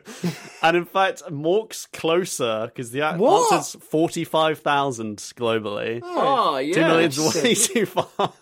and 0.64 0.78
in 0.78 0.86
fact, 0.86 1.24
Mork's 1.30 1.88
closer 1.88 2.68
because 2.68 2.92
the 2.92 3.02
What? 3.18 3.52
answer's 3.54 3.82
45,000 3.84 5.18
globally. 5.36 6.00
Oh, 6.04 6.58
yeah. 6.58 6.74
Two 6.74 6.82
million's 6.82 7.20
way 7.44 7.54
too 7.56 7.86
far. 7.86 8.34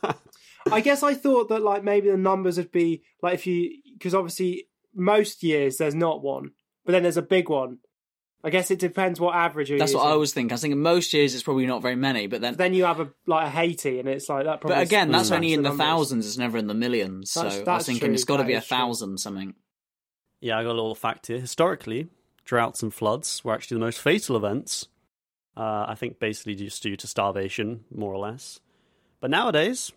I 0.72 0.82
guess 0.82 1.02
I 1.04 1.16
thought 1.16 1.50
that 1.50 1.64
like 1.64 1.84
maybe 1.84 2.12
the 2.12 2.18
numbers 2.18 2.58
would 2.58 2.72
be 2.72 3.02
like 3.24 3.34
if 3.34 3.48
you 3.48 3.72
because 3.98 4.14
obviously 4.14 4.68
most 4.94 5.42
years 5.42 5.78
there's 5.78 5.96
not 5.96 6.22
one, 6.22 6.52
but 6.86 6.92
then 6.92 7.04
there's 7.04 7.18
a 7.18 7.22
big 7.24 7.50
one. 7.50 7.80
I 8.44 8.50
guess 8.52 8.72
it 8.72 8.80
depends 8.80 9.20
what 9.20 9.36
average. 9.36 9.70
You're 9.70 9.80
That's 9.80 9.94
what. 9.94 10.06
I 10.08 10.16
was 10.16 10.34
thinking. 10.34 10.52
I 10.52 10.56
was 10.56 10.62
thinking 10.62 10.82
most 10.82 11.14
years 11.14 11.34
it's 11.34 11.44
probably 11.44 11.66
not 11.66 11.82
very 11.82 11.98
many, 11.98 12.28
but 12.28 12.40
then. 12.42 12.56
Then 12.56 12.74
you 12.74 12.86
have 12.86 13.00
a 13.02 13.10
like 13.26 13.48
a 13.48 13.50
Haiti, 13.50 14.00
and 14.00 14.08
it's 14.08 14.30
like 14.30 14.46
that. 14.46 14.62
Probably 14.62 14.78
But 14.78 14.84
again, 14.88 15.12
that's 15.12 15.30
only 15.32 15.52
in 15.54 15.62
the 15.64 15.70
numbers. 15.70 15.86
thousands. 15.86 16.26
It's 16.28 16.38
never 16.38 16.58
in 16.58 16.68
the 16.68 16.74
millions. 16.74 17.32
So 17.32 17.44
That's- 17.44 17.68
I 17.68 17.76
was 17.76 17.86
thinking 17.86 18.08
true, 18.08 18.14
it's 18.14 18.24
got 18.24 18.38
to 18.38 18.46
be 18.46 18.54
a 18.54 18.60
is 18.60 18.66
true. 18.68 18.78
thousand 18.78 19.18
something. 19.20 19.56
yeah, 20.40 20.58
I 20.58 20.64
got 20.64 20.70
a 20.70 20.80
little 20.80 20.96
fact 20.96 21.28
here. 21.28 21.40
Historically, 21.40 22.08
droughts 22.46 22.82
and 22.82 22.94
floods 22.94 23.44
were 23.44 23.54
actually 23.54 23.76
the 23.76 23.86
most 23.86 24.00
fatal 24.00 24.38
events. 24.38 24.88
Uh, 25.58 25.86
I 25.90 25.96
think 25.96 26.20
basically 26.20 26.56
just 26.56 26.82
due 26.82 26.96
to 26.96 27.08
starvation, 27.08 27.84
more 27.94 28.14
or 28.14 28.20
less. 28.20 28.62
But 29.20 29.32
nowadays, 29.32 29.92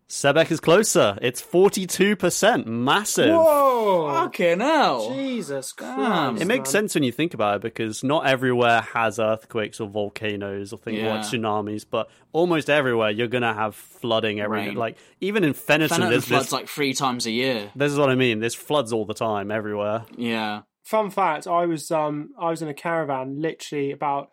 Sebek 0.09 0.51
is 0.51 0.61
closer. 0.61 1.19
It's 1.23 1.41
forty-two 1.41 2.15
percent. 2.17 2.67
Massive. 2.67 3.35
Whoa! 3.35 4.13
Fucking 4.13 4.61
hell. 4.61 5.13
Jesus 5.15 5.73
Christ! 5.73 6.43
It 6.43 6.45
makes 6.47 6.69
man. 6.69 6.73
sense 6.73 6.95
when 6.95 7.05
you 7.05 7.11
think 7.13 7.33
about 7.33 7.57
it 7.57 7.63
because 7.63 8.05
not 8.05 8.27
everywhere 8.27 8.83
has 8.83 9.19
earthquakes 9.19 9.81
or 9.81 9.89
volcanoes 9.89 10.73
or 10.75 10.79
things 10.79 10.99
Yeah. 10.99 11.15
like 11.15 11.21
tsunamis, 11.23 11.87
but 11.91 12.11
almost 12.33 12.69
everywhere 12.69 13.11
you're 13.11 13.29
gonna 13.29 13.55
have 13.55 13.75
flooding 13.75 14.41
every 14.41 14.67
Rain. 14.67 14.75
like 14.75 14.99
even 15.23 15.43
in 15.43 15.55
Fenton, 15.55 15.89
Fenton 15.89 16.11
there's 16.11 16.27
floods 16.27 16.47
this, 16.47 16.53
like 16.53 16.69
three 16.69 16.93
times 16.93 17.25
a 17.25 17.31
year. 17.31 17.73
this 17.75 17.91
is 17.91 17.99
what 17.99 18.11
I 18.11 18.15
mean. 18.15 18.41
There's 18.41 18.55
floods 18.55 18.93
all 18.93 19.07
the 19.07 19.15
time 19.15 19.51
everywhere. 19.51 20.05
Yeah. 20.19 20.63
Fun 20.83 21.09
fact: 21.09 21.47
I 21.47 21.65
was 21.65 21.91
um 21.91 22.35
I 22.39 22.51
was 22.51 22.61
in 22.61 22.69
a 22.69 22.75
caravan, 22.75 23.41
literally 23.41 23.91
about 23.91 24.33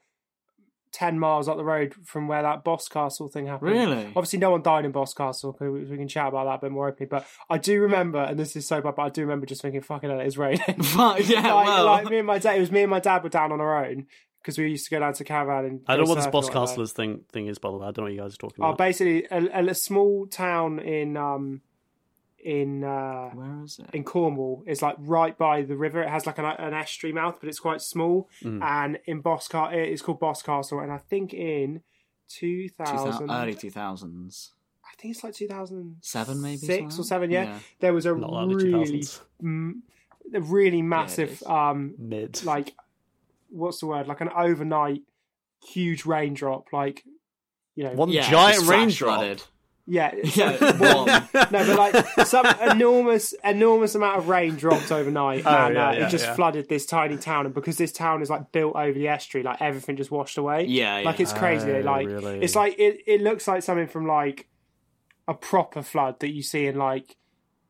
ten 0.91 1.19
miles 1.19 1.47
up 1.47 1.57
the 1.57 1.63
road 1.63 1.93
from 2.05 2.27
where 2.27 2.41
that 2.41 2.63
Boscastle 2.63 3.31
thing 3.31 3.47
happened. 3.47 3.71
Really? 3.71 4.05
Obviously, 4.15 4.39
no 4.39 4.51
one 4.51 4.61
died 4.61 4.85
in 4.85 4.91
Boscastle. 4.91 5.33
so 5.33 5.55
We 5.59 5.85
we 5.85 5.97
can 5.97 6.07
chat 6.07 6.27
about 6.27 6.45
that 6.45 6.55
a 6.55 6.69
bit 6.69 6.71
more 6.71 6.87
openly. 6.87 7.07
But 7.07 7.25
I 7.49 7.57
do 7.57 7.81
remember, 7.81 8.19
and 8.19 8.37
this 8.37 8.55
is 8.55 8.67
so 8.67 8.81
bad, 8.81 8.95
but 8.95 9.03
I 9.03 9.09
do 9.09 9.21
remember 9.21 9.45
just 9.45 9.61
thinking, 9.61 9.81
"Fucking 9.81 10.09
hell, 10.09 10.19
it's 10.19 10.37
raining." 10.37 10.59
Fuck, 10.83 11.27
yeah, 11.27 11.53
like, 11.53 11.67
well. 11.67 11.85
like 11.85 12.09
me 12.09 12.17
and 12.17 12.27
my 12.27 12.39
dad. 12.39 12.57
It 12.57 12.59
was 12.59 12.71
me 12.71 12.81
and 12.81 12.91
my 12.91 12.99
dad 12.99 13.23
were 13.23 13.29
down 13.29 13.51
on 13.51 13.61
our 13.61 13.85
own 13.85 14.07
because 14.41 14.57
we 14.57 14.69
used 14.69 14.85
to 14.85 14.91
go 14.91 14.99
down 14.99 15.13
to 15.13 15.23
caravan 15.23 15.65
and. 15.65 15.81
I 15.87 15.95
don't 15.95 16.05
know 16.05 16.09
what 16.09 16.15
this 16.15 16.27
Boss 16.27 16.45
or 16.45 16.51
whatever. 16.51 16.67
Castles 16.67 16.93
thing 16.93 17.21
thing 17.31 17.47
is, 17.47 17.57
by 17.57 17.71
the 17.71 17.77
way. 17.77 17.87
I 17.87 17.91
don't 17.91 17.97
know 17.97 18.03
what 18.03 18.13
you 18.13 18.21
guys 18.21 18.33
are 18.33 18.37
talking 18.37 18.57
about. 18.59 18.67
Oh, 18.67 18.73
about. 18.73 18.77
basically, 18.77 19.25
a, 19.31 19.59
a, 19.59 19.67
a 19.67 19.75
small 19.75 20.27
town 20.27 20.79
in 20.79 21.17
um 21.17 21.61
in 22.43 22.83
uh 22.83 23.29
Where 23.31 23.63
is 23.63 23.79
it? 23.79 23.89
in 23.95 24.03
Cornwall 24.03 24.63
It's 24.65 24.81
like 24.81 24.95
right 24.99 25.37
by 25.37 25.61
the 25.63 25.75
river. 25.75 26.01
It 26.01 26.09
has 26.09 26.25
like 26.25 26.37
an, 26.37 26.45
an 26.45 26.73
estuary 26.73 27.13
mouth, 27.13 27.37
but 27.39 27.49
it's 27.49 27.59
quite 27.59 27.81
small. 27.81 28.29
Mm. 28.43 28.61
And 28.63 28.99
in 29.05 29.21
Boscar, 29.23 29.73
it's 29.73 30.01
called 30.01 30.19
Boscastle. 30.19 30.79
And 30.81 30.91
I 30.91 30.97
think 30.97 31.33
in 31.33 31.81
2000, 32.29 32.97
2000, 32.97 33.31
early 33.31 33.55
2000s. 33.55 34.49
I 34.85 34.93
think 35.01 35.15
it's 35.15 35.23
like 35.23 35.33
2007, 35.33 36.41
maybe? 36.41 36.57
six 36.57 36.99
or 36.99 37.03
seven. 37.03 37.31
Yeah, 37.31 37.43
Yeah. 37.45 37.59
there 37.79 37.93
was 37.93 38.05
a 38.05 38.13
Not 38.15 38.47
really, 38.47 38.99
2000s. 39.01 39.19
mm, 39.43 39.71
really 40.31 40.81
massive, 40.81 41.31
is. 41.31 41.43
um, 41.43 41.95
Mid. 41.97 42.43
like 42.43 42.73
what's 43.49 43.79
the 43.79 43.87
word? 43.87 44.07
Like 44.07 44.21
an 44.21 44.29
overnight 44.35 45.01
huge 45.67 46.05
raindrop. 46.05 46.71
Like 46.73 47.03
you 47.75 47.83
know, 47.85 47.91
One 47.93 48.09
Yeah, 48.09 48.29
giant 48.29 48.59
just 48.59 48.69
raindrop. 48.69 49.15
flooded. 49.19 49.43
Yeah, 49.85 50.13
Yeah, 50.35 50.57
like 50.59 50.79
one. 50.79 50.95
one. 51.07 51.07
no, 51.33 51.49
but 51.51 51.77
like 51.77 52.27
some 52.27 52.45
enormous, 52.61 53.33
enormous 53.43 53.95
amount 53.95 54.17
of 54.19 54.27
rain 54.29 54.55
dropped 54.55 54.91
overnight, 54.91 55.43
Oh, 55.45 55.49
and 55.49 55.75
yeah, 55.75 55.89
uh, 55.89 55.91
yeah, 55.93 56.05
it 56.05 56.09
just 56.09 56.25
yeah. 56.25 56.35
flooded 56.35 56.69
this 56.69 56.85
tiny 56.85 57.17
town. 57.17 57.45
And 57.45 57.53
because 57.55 57.77
this 57.77 57.91
town 57.91 58.21
is 58.21 58.29
like 58.29 58.51
built 58.51 58.75
over 58.75 58.93
the 58.93 59.07
estuary, 59.07 59.43
like 59.43 59.61
everything 59.61 59.97
just 59.97 60.11
washed 60.11 60.37
away. 60.37 60.65
Yeah, 60.65 60.99
yeah. 60.99 61.05
like 61.05 61.19
it's 61.19 61.33
crazy. 61.33 61.71
Oh, 61.71 61.79
like 61.81 62.07
really? 62.07 62.41
it's 62.41 62.55
like 62.55 62.79
it. 62.79 63.01
It 63.07 63.21
looks 63.21 63.47
like 63.47 63.63
something 63.63 63.87
from 63.87 64.07
like 64.07 64.47
a 65.27 65.33
proper 65.33 65.81
flood 65.81 66.19
that 66.19 66.31
you 66.31 66.43
see 66.43 66.65
in 66.65 66.75
like 66.77 67.15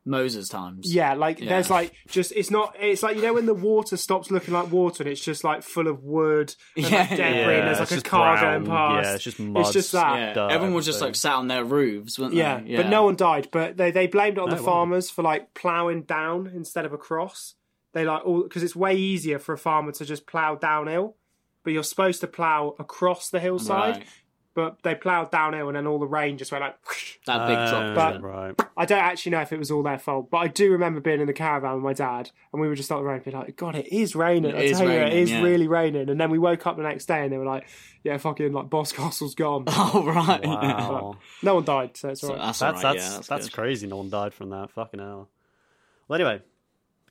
Moses 0.04 0.49
times. 0.49 0.93
yeah, 0.93 1.14
like 1.14 1.39
Yeah. 1.39 1.49
there's 1.49 1.70
like 1.70 1.93
just 2.10 2.32
it's 2.36 2.49
not 2.49 2.76
it's 2.80 3.04
like 3.04 3.16
you 3.18 3.22
know 3.22 3.34
when 3.36 3.45
the 3.45 3.54
water 3.54 3.97
stops 3.97 4.32
looking 4.32 4.54
like 4.54 4.72
water 4.72 5.04
and 5.04 5.12
it's 5.12 5.22
just 5.24 5.43
like 5.43 5.62
full 5.62 5.88
of 5.88 6.04
wood 6.04 6.56
and 6.76 6.89
Yeah, 6.89 6.97
like 7.02 7.10
debris 7.10 7.24
yeah. 7.24 7.49
and 7.52 7.68
there's 7.68 7.80
it's 7.80 7.80
like 7.80 7.91
a 7.91 7.93
just 7.95 8.06
car 8.06 8.38
brown. 8.38 8.64
going 8.64 8.72
past. 8.76 9.06
Yeah, 9.08 9.14
it's 9.16 9.24
just 9.24 9.39
mud. 9.39 9.62
It's 9.62 9.74
just 9.74 9.91
that. 9.91 10.18
Yeah, 10.20 10.34
dirt, 10.34 10.52
everyone 10.52 10.74
was 10.76 10.86
just 10.86 11.02
like 11.02 11.16
sat 11.16 11.34
on 11.36 11.47
their 11.47 11.64
roofs, 11.64 12.18
weren't 12.18 12.34
Yeah, 12.34 12.62
they? 12.62 12.78
but 12.78 12.88
no 12.88 13.04
one 13.04 13.16
died. 13.16 13.49
But 13.52 13.78
they 13.78 13.91
they 13.91 14.08
blamed 14.08 14.38
it 14.38 14.41
on 14.41 14.49
No, 14.49 14.56
the 14.56 14.62
wow. 14.64 14.66
farmers 14.70 15.10
for 15.12 15.22
like 15.22 15.54
ploughing 15.54 16.04
down 16.04 16.52
instead 16.54 16.86
of 16.86 16.93
across. 16.93 17.54
They 17.93 18.04
like 18.06 18.26
all 18.26 18.43
because 18.43 18.64
it's 18.64 18.76
way 18.76 18.95
easier 18.95 19.38
for 19.38 19.54
a 19.54 19.58
farmer 19.58 19.91
to 19.91 20.06
just 20.06 20.26
plough 20.26 20.56
downhill, 20.56 21.16
but 21.64 21.74
you're 21.74 21.84
supposed 21.84 22.22
to 22.22 22.28
plough 22.28 22.76
across 22.80 23.30
the 23.30 23.39
hillside. 23.39 23.97
Right. 23.97 24.06
But 24.54 24.84
they 24.84 24.95
ploughed 24.95 25.32
downhill, 25.32 25.70
and 25.70 25.78
then 25.78 25.88
all 25.88 25.97
the 25.97 26.06
rain 26.06 26.38
just 26.38 26.52
went 26.52 26.62
like. 26.62 26.76
whoosh. 26.86 27.18
That 27.26 27.47
big 27.47 27.58
Oh, 27.58 27.70
drop. 27.93 27.95
But- 27.95 28.22
right. 28.22 28.62
I 28.76 28.86
don't 28.86 28.99
actually 28.99 29.32
know 29.32 29.41
if 29.41 29.54
it 29.54 29.60
was 29.60 29.72
all 29.72 29.82
their 29.84 29.97
fault, 29.99 30.30
but 30.30 30.38
I 30.39 30.47
do 30.47 30.72
remember 30.72 30.99
being 30.99 31.22
in 31.22 31.28
the 31.28 31.34
caravan 31.34 31.76
with 31.76 31.84
my 31.84 31.93
dad, 31.93 32.32
and 32.52 32.62
we 32.62 32.68
were 32.68 32.76
just 32.76 32.91
on 32.91 32.97
the 32.97 33.04
road, 33.06 33.24
being 33.24 33.38
like, 33.38 33.56
"God, 33.56 33.76
it 33.76 33.88
is 33.93 34.14
raining." 34.16 34.52
It 34.52 34.58
I 34.58 34.62
is 34.64 34.78
tell 34.78 34.88
you, 34.89 34.93
it 34.95 35.04
raining, 35.04 35.18
is 35.20 35.32
yeah. 35.32 35.41
really 35.41 35.68
raining. 35.70 36.10
And 36.10 36.20
then 36.20 36.30
we 36.32 36.38
woke 36.39 36.66
up 36.68 36.76
the 36.76 36.84
next 36.84 37.06
day, 37.06 37.24
and 37.24 37.32
they 37.32 37.38
were 37.38 37.45
like, 37.45 37.66
"Yeah, 38.04 38.18
fucking 38.18 38.52
like 38.52 38.70
Boscastle's 38.70 39.36
gone." 39.36 39.66
Oh 39.70 40.04
right. 40.06 40.45
Wow. 40.45 41.18
no 41.43 41.56
one 41.56 41.64
died, 41.64 41.95
so 41.95 42.10
it's 42.10 42.22
So 42.22 42.30
alright. 42.32 42.45
that's 42.47 42.60
that's 42.60 42.78
alright, 42.84 42.95
that's 42.97 43.06
yeah, 43.10 43.16
that's, 43.16 43.28
that's 43.28 43.49
crazy. 43.49 43.88
No 43.88 43.97
one 43.97 44.10
died 44.10 44.34
from 44.34 44.49
that. 44.49 44.72
Fucking 44.72 44.99
hell. 44.99 45.30
Well, 46.08 46.20
anyway, 46.20 46.41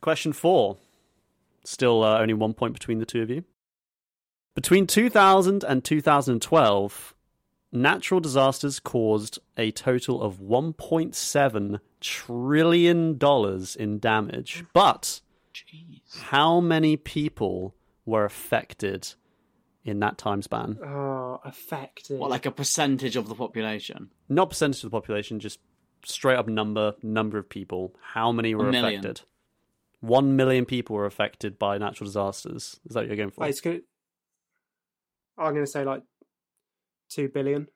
question 0.03 0.33
four. 0.35 0.77
Still 1.65 2.03
uh, 2.03 2.19
only 2.19 2.35
one 2.35 2.53
point 2.53 2.73
between 2.75 2.99
the 2.99 3.07
two 3.07 3.23
of 3.23 3.31
you. 3.31 3.45
Between 4.55 4.87
2000 4.87 5.63
and 5.63 5.85
2012, 5.85 7.15
natural 7.73 8.21
disasters 8.21 8.81
caused 8.81 9.39
a 9.57 9.71
total 9.71 10.23
of 10.23 10.39
1.7 10.39 11.81
trillion 12.01 13.19
dollars 13.19 13.77
in 13.77 13.99
damage. 13.99 14.65
But 14.73 15.21
how 16.23 16.61
many 16.61 16.97
people 16.97 17.75
were 18.05 18.25
affected 18.25 19.15
in 19.85 20.01
that 20.01 20.19
time 20.19 20.43
span? 20.43 20.79
Oh, 20.85 21.41
affected. 21.45 22.19
What, 22.19 22.31
like 22.31 22.47
a 22.47 22.51
percentage 22.51 23.17
of 23.17 23.29
the 23.29 23.35
population? 23.35 24.11
not 24.29 24.51
percentage 24.51 24.85
of 24.85 24.91
the 24.91 24.97
population, 24.97 25.41
just 25.41 25.61
straight 26.05 26.37
up 26.37 26.49
number 26.49 26.95
number 27.03 27.39
of 27.39 27.49
people. 27.49 27.95
How 28.01 28.33
many 28.33 28.55
were 28.55 28.69
affected? 28.69 29.23
One 30.01 30.35
million 30.35 30.65
people 30.65 30.97
were 30.97 31.05
affected 31.05 31.59
by 31.59 31.77
natural 31.77 32.07
disasters. 32.07 32.81
Is 32.87 32.95
that 32.95 33.01
what 33.01 33.07
you're 33.09 33.17
going 33.17 33.31
for? 33.31 33.43
Wait, 33.43 33.51
it's 33.51 33.61
gonna. 33.61 33.81
I'm 35.37 35.53
gonna 35.55 35.67
say 35.67 35.85
like 35.85 36.03
two 37.11 37.29
billion. 37.29 37.69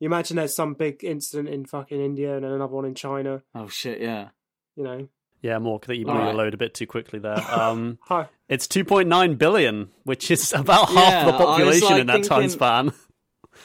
You 0.00 0.06
imagine 0.06 0.36
there's 0.36 0.54
some 0.54 0.74
big 0.74 1.02
incident 1.04 1.48
in 1.48 1.64
fucking 1.64 2.00
India 2.00 2.34
and 2.34 2.44
then 2.44 2.52
another 2.52 2.74
one 2.74 2.84
in 2.84 2.94
China. 2.94 3.42
Oh 3.54 3.68
shit, 3.68 4.00
yeah. 4.00 4.28
You 4.76 4.82
know, 4.84 5.08
Yeah, 5.40 5.58
more. 5.60 5.78
I 5.82 5.86
think 5.86 5.98
you 6.00 6.04
blew 6.04 6.14
your 6.22 6.34
load 6.34 6.52
a 6.52 6.56
bit 6.56 6.74
too 6.74 6.86
quickly 6.86 7.18
there. 7.20 7.38
Um, 7.50 7.98
hi. 8.02 8.26
it's 8.48 8.66
2.9 8.66 9.38
billion, 9.38 9.88
which 10.02 10.30
is 10.30 10.52
about 10.52 10.88
half 10.88 10.96
Yeah, 10.96 11.24
the 11.26 11.32
I 11.32 11.36
was, 11.38 11.46
population 11.46 11.88
like, 11.88 12.00
in 12.00 12.06
that 12.08 12.24
time 12.24 12.48
span. 12.48 12.92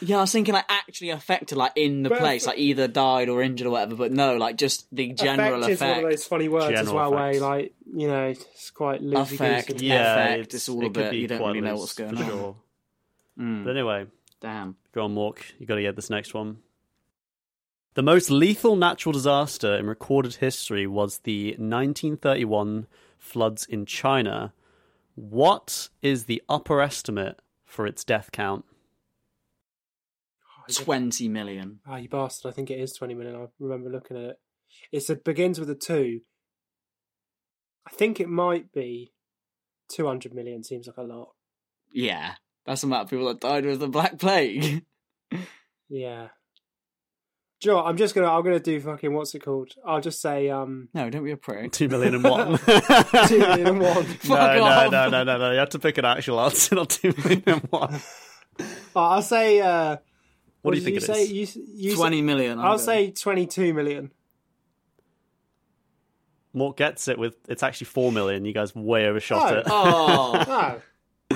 Yeah, 0.02 0.18
I 0.20 0.22
was 0.22 0.32
thinking 0.32 0.54
like 0.54 0.66
actually 0.70 1.10
affected, 1.10 1.58
like 1.58 1.72
in 1.76 2.04
the 2.04 2.10
But- 2.10 2.20
place, 2.20 2.46
like 2.46 2.60
either 2.60 2.88
died 2.88 3.28
or 3.28 3.42
injured 3.42 3.66
or 3.66 3.72
whatever. 3.72 3.96
But 3.96 4.12
no, 4.12 4.38
like 4.38 4.56
just 4.56 4.86
the 4.96 5.12
general 5.14 5.64
affect 5.64 5.72
is 5.72 5.82
one 5.82 5.90
effect. 5.90 6.04
of 6.06 6.10
those 6.12 6.26
funny 6.26 6.48
words 6.48 6.66
as 6.80 6.86
General 6.86 6.96
well, 6.96 7.12
where 7.14 7.40
like 7.42 7.74
you 7.92 8.08
know 8.08 8.28
it's 8.28 8.70
quite 8.70 9.02
loosey 9.02 9.34
Effect, 9.34 9.68
goosey. 9.72 9.88
yeah. 9.88 10.14
effect, 10.26 10.40
it's, 10.46 10.56
it's 10.56 10.70
all 10.70 10.84
it 10.84 10.88
a 10.88 10.90
bit- 10.92 11.14
you 11.16 11.28
don't 11.28 11.40
quite 11.40 11.48
really 11.56 11.62
know 11.62 11.76
what's 11.76 11.96
going 11.96 12.16
for 12.16 12.24
on. 12.24 12.30
Sure. 12.30 12.56
Mm, 13.40 13.64
But 13.66 13.72
anyway, 13.72 14.06
damn. 14.42 14.76
Go 14.94 15.06
on, 15.06 15.16
Mork. 15.16 15.40
You 15.60 15.66
got 15.66 15.76
to 15.76 15.82
get 15.82 15.96
this 15.96 16.10
next 16.10 16.34
one. 16.34 16.60
The 17.96 18.04
most 18.04 18.30
lethal 18.30 18.76
natural 18.76 19.14
disaster 19.14 19.76
in 19.76 19.88
recorded 19.88 20.36
history 20.36 20.88
was 20.88 21.20
the 21.20 21.50
1931 21.58 22.88
floods 23.18 23.66
in 23.66 23.86
China. 23.86 24.54
What 25.16 25.90
is 26.02 26.26
the 26.26 26.42
upper 26.48 26.82
estimate 26.82 27.42
for 27.66 27.86
its 27.86 28.04
death 28.04 28.32
count? 28.32 28.66
Twenty 30.74 31.28
million. 31.28 31.80
Ah, 31.88 31.98
you 31.98 32.08
bastard! 32.08 32.52
I 32.52 32.54
think 32.54 32.70
it 32.70 32.80
is 32.80 32.94
twenty 32.94 33.16
million. 33.16 33.36
I 33.36 33.48
remember 33.60 33.90
looking 33.90 34.18
at 34.18 34.24
it. 34.24 34.36
It's, 34.92 35.10
it 35.10 35.24
begins 35.24 35.60
with 35.60 35.70
a 35.70 35.76
two. 35.76 36.22
I 37.88 37.90
think 37.90 38.20
it 38.20 38.30
might 38.30 38.72
be 38.72 39.12
two 39.90 40.06
hundred 40.06 40.36
million. 40.36 40.64
Seems 40.64 40.86
like 40.86 40.98
a 40.98 41.02
lot. 41.02 41.30
Yeah, 41.92 42.36
that's 42.66 42.82
the 42.82 42.88
amount 42.88 43.04
of 43.04 43.10
people 43.10 43.28
that 43.28 43.40
died 43.40 43.66
with 43.66 43.80
the 43.80 43.88
Black 43.88 44.18
Plague. 44.20 44.84
Yeah. 45.92 46.28
Do 47.62 47.70
you 47.70 47.76
know? 47.76 47.84
I'm 47.84 47.98
just 47.98 48.14
gonna. 48.14 48.28
I'm 48.32 48.44
gonna 48.44 48.60
do 48.60 48.80
fucking. 48.80 49.12
What's 49.12 49.34
it 49.34 49.40
called? 49.40 49.74
I'll 49.84 50.00
just 50.02 50.22
say 50.22 50.50
um. 50.52 50.88
no, 50.94 51.10
don't 51.10 51.24
be 51.24 51.32
a 51.32 51.36
prick. 51.38 51.72
Two 51.72 51.90
million 51.90 52.14
and 52.14 52.24
one. 52.24 52.58
Two 53.28 53.40
million 53.40 53.68
and 53.68 53.80
one. 53.82 54.04
Fuck 54.22 54.30
no, 54.30 54.56
no, 54.60 54.64
off. 54.66 54.92
no, 54.92 55.10
no, 55.10 55.24
no, 55.24 55.38
no. 55.40 55.52
You 55.52 55.58
have 55.58 55.70
to 55.70 55.80
pick 55.80 55.98
an 55.98 56.06
actual 56.06 56.40
answer, 56.42 56.76
not 56.76 56.92
two 56.92 57.12
million 57.18 57.44
and 57.48 57.62
one. 57.72 58.00
Oh, 58.60 59.02
I'll 59.02 59.22
say. 59.24 59.60
uh 59.62 59.98
What 60.62 60.72
do 60.74 60.78
you 60.78 60.84
think 60.84 60.94
you 60.94 61.02
it 61.02 61.04
say? 61.06 61.24
is? 61.24 61.56
You, 61.56 61.64
you 61.74 61.96
Twenty 61.96 62.22
million. 62.22 62.60
Say, 62.60 62.64
I'll 62.64 62.78
say 62.80 63.10
twenty-two 63.12 63.74
million. 63.74 64.12
Mort 66.54 66.78
gets 66.78 67.08
it 67.08 67.18
with 67.18 67.36
it's 67.48 67.64
actually 67.64 67.86
four 67.86 68.12
million. 68.12 68.46
You 68.46 68.54
guys 68.54 68.76
way 68.76 69.08
overshot 69.08 69.54
Oh. 69.54 69.58
it. 69.58 69.64
Oh 69.68 70.46
Oh. 70.48 70.82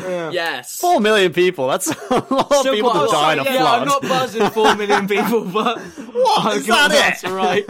Yeah. 0.03 0.31
yes. 0.31 0.77
Four 0.79 0.99
million 0.99 1.31
people. 1.33 1.67
That's 1.67 1.87
a 2.09 2.13
lot 2.13 2.51
of 2.51 2.65
people 2.73 2.91
quite- 2.91 3.05
to 3.07 3.11
die 3.11 3.33
in 3.33 3.39
a 3.39 3.43
yeah, 3.43 3.57
flood. 3.59 3.81
I'm 3.81 3.87
not 3.87 4.01
buzzing 4.01 4.49
four 4.51 4.75
million 4.75 5.07
people, 5.07 5.45
but 5.45 5.79
what 6.13 6.57
is 6.57 6.65
that 6.67 6.89
that's 6.91 7.23
it? 7.23 7.29
right. 7.29 7.65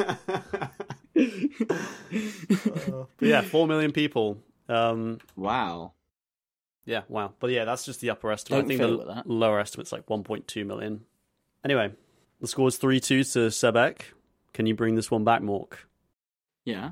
But 3.18 3.28
yeah, 3.28 3.42
four 3.42 3.68
million 3.68 3.92
people. 3.92 4.38
Um, 4.70 5.20
Wow. 5.36 5.94
Yeah, 6.86 7.04
wow. 7.08 7.34
But 7.40 7.52
yeah, 7.52 7.64
that's 7.66 7.86
just 7.86 8.02
the 8.02 8.10
upper 8.10 8.32
estimate. 8.32 8.62
Don't 8.62 8.66
I 8.66 8.78
think 8.78 8.82
the 8.92 8.98
with 8.98 9.08
that. 9.08 9.28
lower 9.30 9.60
estimate's 9.60 9.92
like 9.92 10.06
1.2 10.08 10.66
million. 10.66 11.02
Anyway, 11.64 11.92
the 12.42 12.48
score 12.48 12.68
is 12.68 12.78
3 12.78 13.00
2 13.00 13.24
to 13.24 13.40
Sebek. 13.48 14.02
Can 14.54 14.66
you 14.66 14.76
bring 14.76 14.96
this 14.96 15.10
one 15.10 15.24
back, 15.24 15.42
Mork? 15.42 15.74
Yeah. 16.66 16.92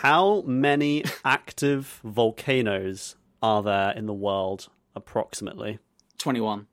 How 0.00 0.42
many 0.42 1.04
active 1.24 2.00
volcanoes 2.04 3.16
are 3.46 3.62
there 3.62 3.90
in 3.92 4.06
the 4.06 4.12
world, 4.14 4.68
approximately? 4.96 5.78
Twenty-one. 6.18 6.66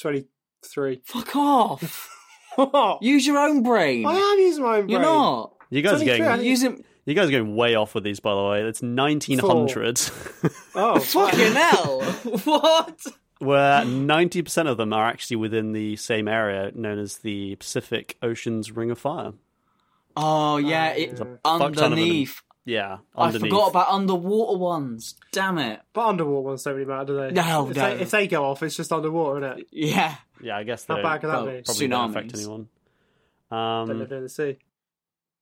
Twenty-three. 0.00 1.02
Fuck 1.04 1.36
off. 1.36 2.10
Use 3.00 3.26
your 3.26 3.38
own 3.38 3.62
brain. 3.62 4.04
I 4.06 4.14
am 4.14 4.38
using 4.40 4.64
my 4.64 4.76
own 4.78 4.80
brain. 4.86 4.90
You're 4.90 5.00
not. 5.00 5.54
You 5.70 5.82
guys 5.82 6.02
are 6.02 6.04
23, 6.04 6.14
I 6.14 6.18
going. 6.18 6.38
think- 6.38 6.48
Using 6.48 6.84
You 7.04 7.14
guys 7.14 7.28
are 7.28 7.32
going 7.32 7.54
way 7.54 7.74
off 7.74 7.94
with 7.94 8.04
these, 8.04 8.20
by 8.20 8.34
the 8.34 8.42
way. 8.42 8.62
It's 8.62 8.82
1900, 8.82 10.00
Oh, 10.74 10.98
fucking 11.00 11.52
hell. 11.52 12.00
what? 12.44 13.06
where 13.38 13.82
90% 13.82 14.66
of 14.68 14.76
them 14.78 14.92
are 14.92 15.06
actually 15.06 15.36
within 15.36 15.72
the 15.72 15.94
same 15.96 16.26
area 16.26 16.72
known 16.74 16.98
as 16.98 17.18
the 17.18 17.54
Pacific 17.56 18.16
Ocean's 18.22 18.72
Ring 18.72 18.90
of 18.90 18.98
Fire. 18.98 19.32
Oh 20.16 20.56
yeah, 20.56 20.88
it, 20.94 21.10
There's 21.10 21.20
a 21.20 21.24
fuck 21.24 21.40
ton 21.44 21.62
of 21.62 21.74
them 21.76 21.84
underneath. 21.92 22.42
Yeah, 22.68 22.98
I 23.16 23.30
forgot 23.32 23.70
about 23.70 23.88
underwater 23.88 24.58
ones. 24.58 25.14
Damn 25.32 25.56
it. 25.56 25.80
But 25.94 26.06
underwater 26.08 26.42
ones 26.48 26.62
don't 26.64 26.74
really 26.74 26.86
matter, 26.86 27.06
do 27.06 27.16
they? 27.16 27.30
No, 27.30 27.70
if 27.70 27.76
no. 27.76 27.96
They, 27.96 28.02
if 28.02 28.10
they 28.10 28.26
go 28.28 28.44
off, 28.44 28.62
it's 28.62 28.76
just 28.76 28.92
underwater, 28.92 29.38
isn't 29.46 29.60
it? 29.60 29.66
Yeah. 29.72 30.14
Yeah, 30.42 30.58
I 30.58 30.64
guess 30.64 30.84
How 30.86 30.96
they 30.96 31.02
bad 31.02 31.20
could 31.22 31.30
that 31.30 31.42
well, 31.44 31.46
be? 31.56 31.62
probably 31.64 31.88
don't 31.88 32.10
affect 32.10 32.32
Tsunamis. 32.32 32.38
anyone. 32.40 32.68
Don't 33.50 33.58
Um, 33.90 33.98
live 34.00 34.12
in 34.12 34.22
the 34.24 34.28
sea. 34.28 34.58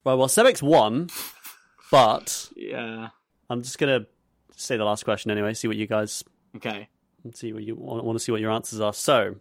well, 0.05 0.17
well, 0.17 0.27
Sebek's 0.29 0.63
won, 0.63 1.09
but 1.91 2.49
Yeah. 2.55 3.09
I'm 3.49 3.61
just 3.61 3.77
gonna 3.77 4.05
say 4.55 4.77
the 4.77 4.85
last 4.85 5.03
question 5.03 5.29
anyway. 5.29 5.53
See 5.53 5.67
what 5.67 5.75
you 5.77 5.85
guys 5.87 6.23
Okay. 6.55 6.87
see 7.33 7.51
what 7.51 7.63
you 7.63 7.75
want, 7.75 8.05
want 8.05 8.17
to 8.17 8.23
see 8.23 8.31
what 8.31 8.39
your 8.39 8.51
answers 8.51 8.79
are. 8.79 8.93
So, 8.93 9.35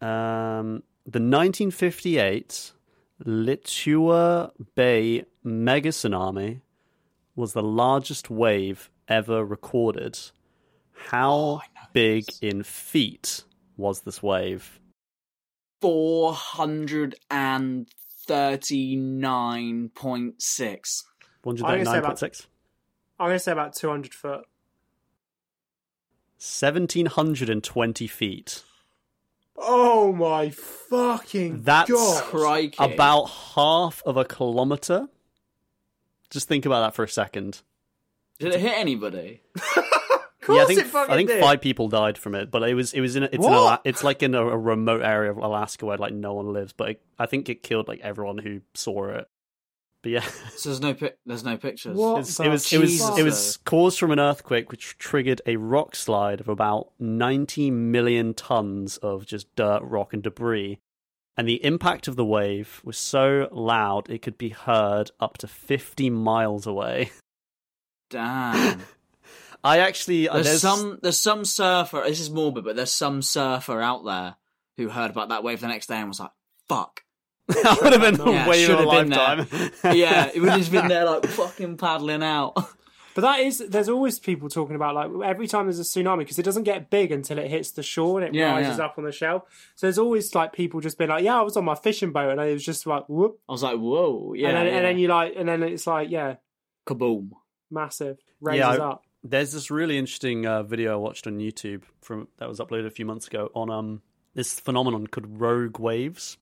um, 0.00 0.82
the 1.06 1.20
1958 1.20 2.72
Lituya 3.24 4.50
Bay 4.74 5.24
mega 5.42 5.88
tsunami 5.90 6.60
was 7.34 7.52
the 7.52 7.62
largest 7.62 8.30
wave 8.30 8.90
ever 9.08 9.44
recorded. 9.44 10.18
How 10.92 11.32
oh, 11.32 11.60
big 11.92 12.24
in 12.40 12.62
feet 12.62 13.44
was 13.76 14.00
this 14.00 14.22
wave? 14.22 14.80
Four 15.80 16.32
hundred 16.32 17.16
and 17.30 17.88
thirty-nine 18.26 19.90
point 19.94 20.42
six. 20.42 21.04
I'm 21.44 21.54
gonna 21.54 21.84
say 21.84 21.98
about- 21.98 22.16
139.6? 22.16 22.46
I'm 23.18 23.28
going 23.28 23.36
to 23.36 23.42
say 23.42 23.52
about 23.52 23.74
200 23.74 24.12
foot. 24.12 24.44
1720 26.38 28.06
feet. 28.06 28.62
Oh 29.58 30.12
my 30.12 30.50
fucking 30.50 31.62
That's 31.62 31.90
god! 31.90 32.24
Crikey. 32.24 32.76
about 32.78 33.26
half 33.26 34.02
of 34.04 34.16
a 34.16 34.24
kilometer. 34.24 35.08
Just 36.30 36.48
think 36.48 36.66
about 36.66 36.80
that 36.80 36.94
for 36.94 37.04
a 37.04 37.08
second. 37.08 37.62
Did 38.38 38.54
it 38.54 38.60
hit 38.60 38.76
anybody? 38.76 39.40
yeah, 39.76 40.62
I 40.62 40.64
think 40.66 40.80
it 40.80 40.86
fucking 40.86 41.12
I 41.12 41.16
think 41.16 41.28
did. 41.30 41.40
five 41.40 41.60
people 41.60 41.88
died 41.88 42.18
from 42.18 42.34
it, 42.34 42.50
but 42.50 42.68
it 42.68 42.74
was 42.74 42.92
it 42.92 43.00
was 43.00 43.16
in 43.16 43.22
a, 43.22 43.26
it's 43.26 43.36
in 43.36 43.42
What? 43.42 43.52
Ala- 43.52 43.80
it's 43.84 44.04
like 44.04 44.22
in 44.22 44.34
a, 44.34 44.46
a 44.46 44.58
remote 44.58 45.02
area 45.02 45.30
of 45.30 45.38
Alaska 45.38 45.86
where 45.86 45.96
like 45.96 46.12
no 46.12 46.34
one 46.34 46.52
lives, 46.52 46.72
but 46.72 46.90
it, 46.90 47.02
I 47.18 47.26
think 47.26 47.48
it 47.48 47.62
killed 47.62 47.88
like 47.88 48.00
everyone 48.00 48.38
who 48.38 48.60
saw 48.74 49.08
it. 49.08 49.28
But 50.06 50.12
yeah, 50.12 50.30
So 50.56 50.68
there's 50.68 50.80
no 50.80 50.94
pic- 50.94 51.18
there's 51.26 51.42
no 51.42 51.56
pictures. 51.56 51.96
What? 51.96 52.18
it 52.18 52.48
was 52.48 52.72
it 52.72 52.78
was 52.78 53.18
it 53.18 53.24
was 53.24 53.56
caused 53.64 53.98
from 53.98 54.12
an 54.12 54.20
earthquake 54.20 54.70
which 54.70 54.96
triggered 54.98 55.42
a 55.46 55.56
rock 55.56 55.96
slide 55.96 56.38
of 56.38 56.48
about 56.48 56.92
90 57.00 57.72
million 57.72 58.32
tons 58.32 58.98
of 58.98 59.26
just 59.26 59.52
dirt, 59.56 59.80
rock, 59.82 60.12
and 60.12 60.22
debris. 60.22 60.78
And 61.36 61.48
the 61.48 61.64
impact 61.64 62.06
of 62.06 62.14
the 62.14 62.24
wave 62.24 62.80
was 62.84 62.96
so 62.96 63.48
loud 63.50 64.08
it 64.08 64.22
could 64.22 64.38
be 64.38 64.50
heard 64.50 65.10
up 65.18 65.38
to 65.38 65.48
50 65.48 66.08
miles 66.10 66.68
away. 66.68 67.10
Damn. 68.10 68.82
I 69.64 69.78
actually 69.80 70.28
uh, 70.28 70.40
There's, 70.40 70.60
some 70.60 71.00
there's 71.02 71.18
some 71.18 71.44
surfer. 71.44 72.04
This 72.06 72.20
is 72.20 72.30
morbid, 72.30 72.62
but 72.62 72.76
there's 72.76 72.92
some 72.92 73.22
surfer 73.22 73.80
out 73.82 74.04
there 74.04 74.36
who 74.76 74.88
heard 74.88 75.10
about 75.10 75.30
that 75.30 75.42
wave 75.42 75.60
the 75.60 75.66
next 75.66 75.88
day 75.88 75.96
and 75.96 76.06
was 76.06 76.20
like, 76.20 76.30
"Fuck." 76.68 77.02
that 77.62 77.78
would 77.82 77.92
have 77.92 78.00
been 78.02 78.20
a 78.20 78.30
Yeah, 78.32 78.48
way 78.48 78.64
of 78.64 78.70
a 78.70 78.76
have 78.76 78.90
been 78.90 79.08
there. 79.10 79.36
lifetime. 79.36 79.70
yeah, 79.96 80.30
it 80.34 80.40
would 80.40 80.48
have 80.50 80.58
just 80.58 80.72
been 80.72 80.88
there 80.94 81.04
like 81.04 81.26
fucking 81.26 81.76
paddling 81.76 82.22
out. 82.22 82.54
But 83.14 83.22
that 83.22 83.40
is, 83.40 83.58
there's 83.70 83.88
always 83.88 84.18
people 84.18 84.50
talking 84.50 84.76
about 84.76 84.94
like 84.94 85.10
every 85.26 85.46
time 85.46 85.66
there's 85.66 85.78
a 85.78 85.84
tsunami 85.84 86.18
because 86.18 86.38
it 86.38 86.42
doesn't 86.42 86.64
get 86.64 86.90
big 86.90 87.10
until 87.12 87.38
it 87.38 87.48
hits 87.50 87.70
the 87.70 87.82
shore 87.82 88.20
and 88.20 88.28
it 88.28 88.38
Yeah, 88.38 88.52
rises 88.52 88.78
yeah. 88.78 88.84
up 88.84 88.98
on 88.98 89.04
the 89.04 89.12
shelf. 89.12 89.44
So 89.74 89.86
there's 89.86 89.96
always 89.98 90.34
like 90.34 90.52
people 90.52 90.80
just 90.80 90.98
being 90.98 91.08
like, 91.08 91.24
yeah, 91.24 91.38
I 91.38 91.42
was 91.42 91.56
on 91.56 91.64
my 91.64 91.76
fishing 91.76 92.12
boat 92.12 92.30
and 92.32 92.40
it 92.40 92.52
was 92.52 92.64
just 92.64 92.86
like 92.86 93.08
whoop, 93.08 93.38
I 93.48 93.52
was 93.52 93.62
like, 93.62 93.78
"Whoa, 93.78 94.34
yeah." 94.36 94.48
and, 94.48 94.56
then, 94.58 94.66
yeah. 94.66 94.72
and 94.72 94.84
then 94.84 94.98
you 94.98 95.08
like, 95.08 95.32
and 95.34 95.48
then 95.48 95.62
it's 95.62 95.86
like, 95.86 96.10
yeah, 96.10 96.34
kaboom. 96.86 97.30
massive 97.70 98.18
raises 98.40 98.58
Yeah, 98.60 98.70
I- 98.70 98.78
up. 98.90 99.02
There's 99.24 99.50
this 99.52 99.70
really 99.72 99.98
interesting 99.98 100.46
uh, 100.46 100.62
video 100.62 100.92
I 100.92 100.96
watched 100.96 101.26
on 101.26 101.38
YouTube 101.38 101.82
from 102.00 102.28
that 102.38 102.48
was 102.48 102.60
uploaded 102.60 102.86
a 102.86 102.90
few 102.90 103.04
months 103.06 103.26
ago 103.26 103.50
on 103.56 103.70
um 103.70 104.02
this 104.34 104.60
phenomenon 104.60 105.06
called 105.08 105.40
rogue 105.40 105.80
waves. 105.80 106.36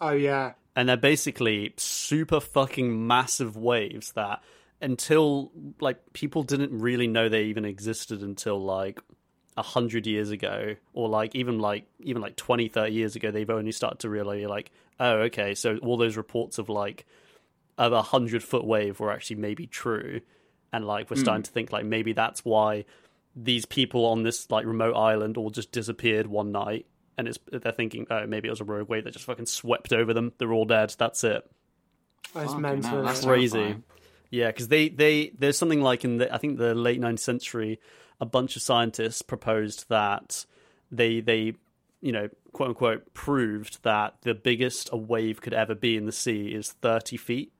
Oh 0.00 0.12
yeah, 0.12 0.52
and 0.76 0.88
they're 0.88 0.96
basically 0.96 1.74
super 1.76 2.40
fucking 2.40 3.06
massive 3.06 3.56
waves 3.56 4.12
that 4.12 4.42
until 4.80 5.50
like 5.80 6.12
people 6.12 6.42
didn't 6.42 6.78
really 6.78 7.08
know 7.08 7.28
they 7.28 7.44
even 7.44 7.64
existed 7.64 8.22
until 8.22 8.62
like 8.62 9.00
a 9.56 9.62
hundred 9.62 10.06
years 10.06 10.30
ago 10.30 10.76
or 10.92 11.08
like 11.08 11.34
even 11.34 11.58
like 11.58 11.84
even 11.98 12.22
like 12.22 12.36
20 12.36 12.68
30 12.68 12.92
years 12.92 13.16
ago 13.16 13.32
they've 13.32 13.50
only 13.50 13.72
started 13.72 13.98
to 13.98 14.08
realize 14.08 14.44
like 14.44 14.70
oh 15.00 15.14
okay 15.22 15.52
so 15.56 15.78
all 15.78 15.96
those 15.96 16.16
reports 16.16 16.58
of 16.58 16.68
like 16.68 17.04
of 17.78 17.92
a 17.92 18.02
hundred 18.02 18.42
foot 18.42 18.64
wave 18.64 19.00
were 19.00 19.12
actually 19.12 19.36
maybe 19.36 19.66
true. 19.66 20.20
And 20.72 20.84
like 20.86 21.08
we're 21.08 21.16
starting 21.16 21.42
hmm. 21.42 21.46
to 21.46 21.50
think 21.52 21.72
like 21.72 21.86
maybe 21.86 22.12
that's 22.12 22.44
why 22.44 22.84
these 23.34 23.64
people 23.64 24.04
on 24.06 24.24
this 24.24 24.50
like 24.50 24.66
remote 24.66 24.94
island 24.94 25.36
all 25.36 25.48
just 25.48 25.72
disappeared 25.72 26.26
one 26.26 26.52
night 26.52 26.86
and 27.18 27.28
it's 27.28 27.38
they're 27.50 27.72
thinking 27.72 28.06
oh 28.10 28.26
maybe 28.26 28.48
it 28.48 28.50
was 28.50 28.60
a 28.60 28.64
rogue 28.64 28.88
wave 28.88 29.04
that 29.04 29.12
just 29.12 29.24
fucking 29.26 29.44
swept 29.46 29.92
over 29.92 30.14
them 30.14 30.32
they're 30.38 30.52
all 30.52 30.64
dead 30.64 30.94
that's 30.98 31.22
it 31.24 31.42
that's 32.32 32.46
Fucking 32.46 32.60
mental. 32.62 32.90
hell, 32.90 33.02
that's 33.02 33.24
crazy 33.24 33.58
terrifying. 33.58 33.84
yeah 34.30 34.46
because 34.46 34.68
they 34.68 34.88
they 34.88 35.32
there's 35.38 35.58
something 35.58 35.82
like 35.82 36.04
in 36.04 36.16
the 36.18 36.32
i 36.34 36.38
think 36.38 36.56
the 36.58 36.74
late 36.74 37.00
19th 37.00 37.18
century 37.18 37.80
a 38.20 38.26
bunch 38.26 38.56
of 38.56 38.62
scientists 38.62 39.20
proposed 39.20 39.88
that 39.88 40.46
they 40.90 41.20
they 41.20 41.52
you 42.00 42.12
know 42.12 42.28
quote 42.52 42.68
unquote 42.70 43.12
proved 43.14 43.82
that 43.82 44.14
the 44.22 44.34
biggest 44.34 44.88
a 44.92 44.96
wave 44.96 45.40
could 45.40 45.52
ever 45.54 45.74
be 45.74 45.96
in 45.96 46.06
the 46.06 46.12
sea 46.12 46.48
is 46.48 46.72
30 46.80 47.16
feet 47.16 47.52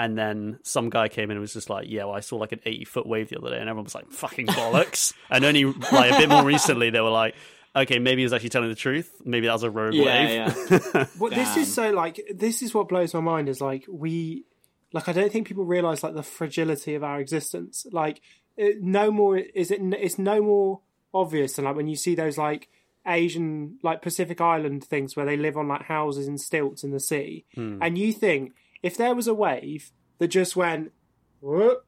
and 0.00 0.16
then 0.16 0.60
some 0.62 0.90
guy 0.90 1.08
came 1.08 1.24
in 1.24 1.32
and 1.32 1.40
was 1.40 1.54
just 1.54 1.68
like, 1.68 1.86
"Yeah, 1.90 2.04
well, 2.04 2.14
I 2.14 2.20
saw 2.20 2.36
like 2.36 2.52
an 2.52 2.60
eighty-foot 2.64 3.04
wave 3.04 3.30
the 3.30 3.36
other 3.40 3.50
day," 3.50 3.56
and 3.58 3.68
everyone 3.68 3.82
was 3.82 3.96
like, 3.96 4.08
"Fucking 4.12 4.46
bollocks!" 4.46 5.12
and 5.28 5.44
only 5.44 5.64
like 5.64 6.12
a 6.12 6.18
bit 6.18 6.28
more 6.28 6.44
recently, 6.44 6.90
they 6.90 7.00
were 7.00 7.10
like, 7.10 7.34
"Okay, 7.82 7.98
maybe 7.98 8.20
he 8.20 8.24
was 8.24 8.32
actually 8.32 8.50
telling 8.50 8.68
the 8.68 8.74
truth. 8.74 9.20
Maybe 9.24 9.46
that 9.46 9.52
was 9.52 9.62
a 9.62 9.70
rogue 9.70 9.94
Yeah, 9.94 10.46
wave." 10.46 11.10
Well, 11.18 11.30
this 11.30 11.56
is 11.56 11.72
so 11.72 11.90
like 11.90 12.20
this 12.34 12.62
is 12.62 12.74
what 12.74 12.88
blows 12.88 13.14
my 13.14 13.20
mind 13.20 13.48
is 13.48 13.60
like 13.60 13.84
we 13.88 14.44
like 14.92 15.08
I 15.08 15.12
don't 15.12 15.32
think 15.32 15.46
people 15.46 15.64
realize 15.64 16.02
like 16.02 16.14
the 16.14 16.22
fragility 16.22 16.94
of 16.94 17.04
our 17.04 17.20
existence. 17.20 17.86
Like 17.92 18.20
it, 18.56 18.82
no 18.82 19.10
more 19.10 19.36
is 19.36 19.70
it 19.70 19.80
it's 19.94 20.18
no 20.18 20.42
more 20.42 20.80
obvious 21.12 21.54
than 21.54 21.64
like 21.64 21.76
when 21.76 21.88
you 21.88 21.96
see 21.96 22.14
those 22.14 22.38
like 22.38 22.68
Asian 23.06 23.78
like 23.82 24.02
Pacific 24.02 24.40
Island 24.40 24.84
things 24.84 25.16
where 25.16 25.26
they 25.26 25.36
live 25.36 25.56
on 25.56 25.68
like 25.68 25.82
houses 25.82 26.28
in 26.28 26.38
stilts 26.38 26.84
in 26.84 26.90
the 26.90 27.00
sea, 27.00 27.44
hmm. 27.54 27.78
and 27.80 27.96
you 27.96 28.12
think 28.12 28.52
if 28.82 28.96
there 28.96 29.14
was 29.14 29.26
a 29.26 29.34
wave 29.34 29.90
that 30.18 30.28
just 30.28 30.56
went 30.56 30.92
whoop, 31.40 31.84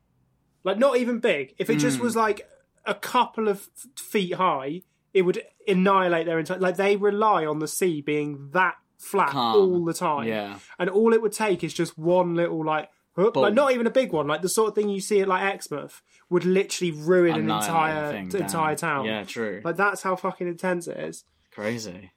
like 0.65 0.79
not 0.79 0.97
even 0.97 1.21
big, 1.21 1.55
if 1.59 1.69
it 1.71 1.77
just 1.77 1.99
hmm. 1.99 2.05
was 2.05 2.17
like 2.17 2.49
a 2.87 2.95
couple 2.95 3.49
of 3.49 3.69
feet 3.97 4.35
high, 4.35 4.83
it 5.15 5.23
would 5.23 5.43
annihilate 5.69 6.27
their 6.27 6.39
entire. 6.39 6.59
Like 6.59 6.77
they 6.77 6.97
rely 6.97 7.45
on 7.47 7.59
the 7.59 7.69
sea 7.69 8.01
being 8.01 8.51
that 8.53 8.77
flat 8.99 9.31
Calm. 9.31 9.57
all 9.57 9.85
the 9.85 9.95
time, 9.95 10.27
Yeah. 10.29 10.59
and 10.79 10.91
all 10.91 11.13
it 11.13 11.23
would 11.23 11.33
take 11.33 11.65
is 11.65 11.73
just 11.75 11.97
one 11.99 12.35
little 12.35 12.65
like. 12.65 12.89
whoop, 13.15 13.35
Like 13.37 13.55
not 13.55 13.73
even 13.73 13.87
a 13.87 13.91
big 13.91 14.13
one, 14.13 14.27
like 14.29 14.41
the 14.43 14.49
sort 14.49 14.69
of 14.69 14.75
thing 14.75 14.89
you 14.89 15.01
see 15.01 15.21
at 15.21 15.29
like 15.29 15.43
Exmouth 15.43 16.01
would 16.31 16.45
literally 16.45 16.93
ruin 16.93 17.35
an 17.35 17.41
Annihilate 17.43 17.65
entire 17.69 18.13
thing, 18.13 18.29
t- 18.29 18.39
damn. 18.39 18.47
entire 18.47 18.77
town. 18.77 19.05
Yeah, 19.05 19.25
true. 19.25 19.61
Like 19.65 19.77
that's 19.77 20.03
how 20.03 20.17
fucking 20.17 20.47
intense 20.49 20.87
it 20.87 20.97
is. 20.99 21.25
Crazy. 21.51 22.13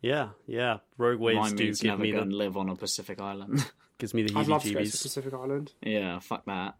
yeah, 0.00 0.30
yeah. 0.46 0.78
Rogue 0.98 1.20
waves 1.20 1.36
Mine 1.38 1.56
do 1.56 1.64
means 1.64 1.80
give 1.80 1.90
never 1.90 2.02
me 2.02 2.10
go 2.12 2.16
the 2.18 2.22
and 2.22 2.32
live 2.32 2.56
on 2.56 2.68
a 2.70 2.74
Pacific 2.76 3.20
island. 3.20 3.70
gives 3.98 4.14
me 4.14 4.22
the 4.22 4.38
I'd 4.38 4.46
love 4.48 4.62
to 4.62 4.72
go 4.72 4.78
to 4.78 4.84
heebie-jeebies. 4.84 5.02
Pacific 5.02 5.34
Island. 5.34 5.72
yeah, 5.82 6.18
fuck 6.20 6.44
that. 6.46 6.74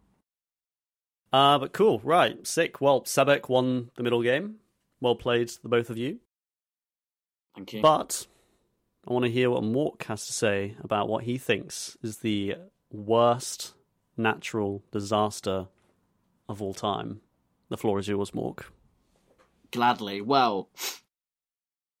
Uh, 1.33 1.59
but 1.59 1.73
cool, 1.73 1.99
right? 2.03 2.45
Sick. 2.47 2.79
Well, 2.81 3.01
Sebek 3.01 3.49
won 3.49 3.91
the 3.95 4.03
middle 4.03 4.23
game. 4.23 4.55
Well 4.99 5.15
played, 5.15 5.49
the 5.61 5.69
both 5.69 5.89
of 5.89 5.97
you. 5.97 6.19
Thank 7.55 7.73
you. 7.73 7.81
But 7.81 8.27
I 9.07 9.13
want 9.13 9.25
to 9.25 9.31
hear 9.31 9.49
what 9.49 9.63
Mork 9.63 10.03
has 10.03 10.25
to 10.27 10.33
say 10.33 10.75
about 10.83 11.07
what 11.07 11.23
he 11.23 11.37
thinks 11.37 11.97
is 12.03 12.17
the 12.17 12.55
worst 12.91 13.73
natural 14.15 14.83
disaster 14.91 15.67
of 16.49 16.61
all 16.61 16.73
time. 16.73 17.21
The 17.69 17.77
floor 17.77 17.99
is 17.99 18.07
yours, 18.07 18.31
Mork. 18.31 18.63
Gladly. 19.71 20.21
Well, 20.21 20.69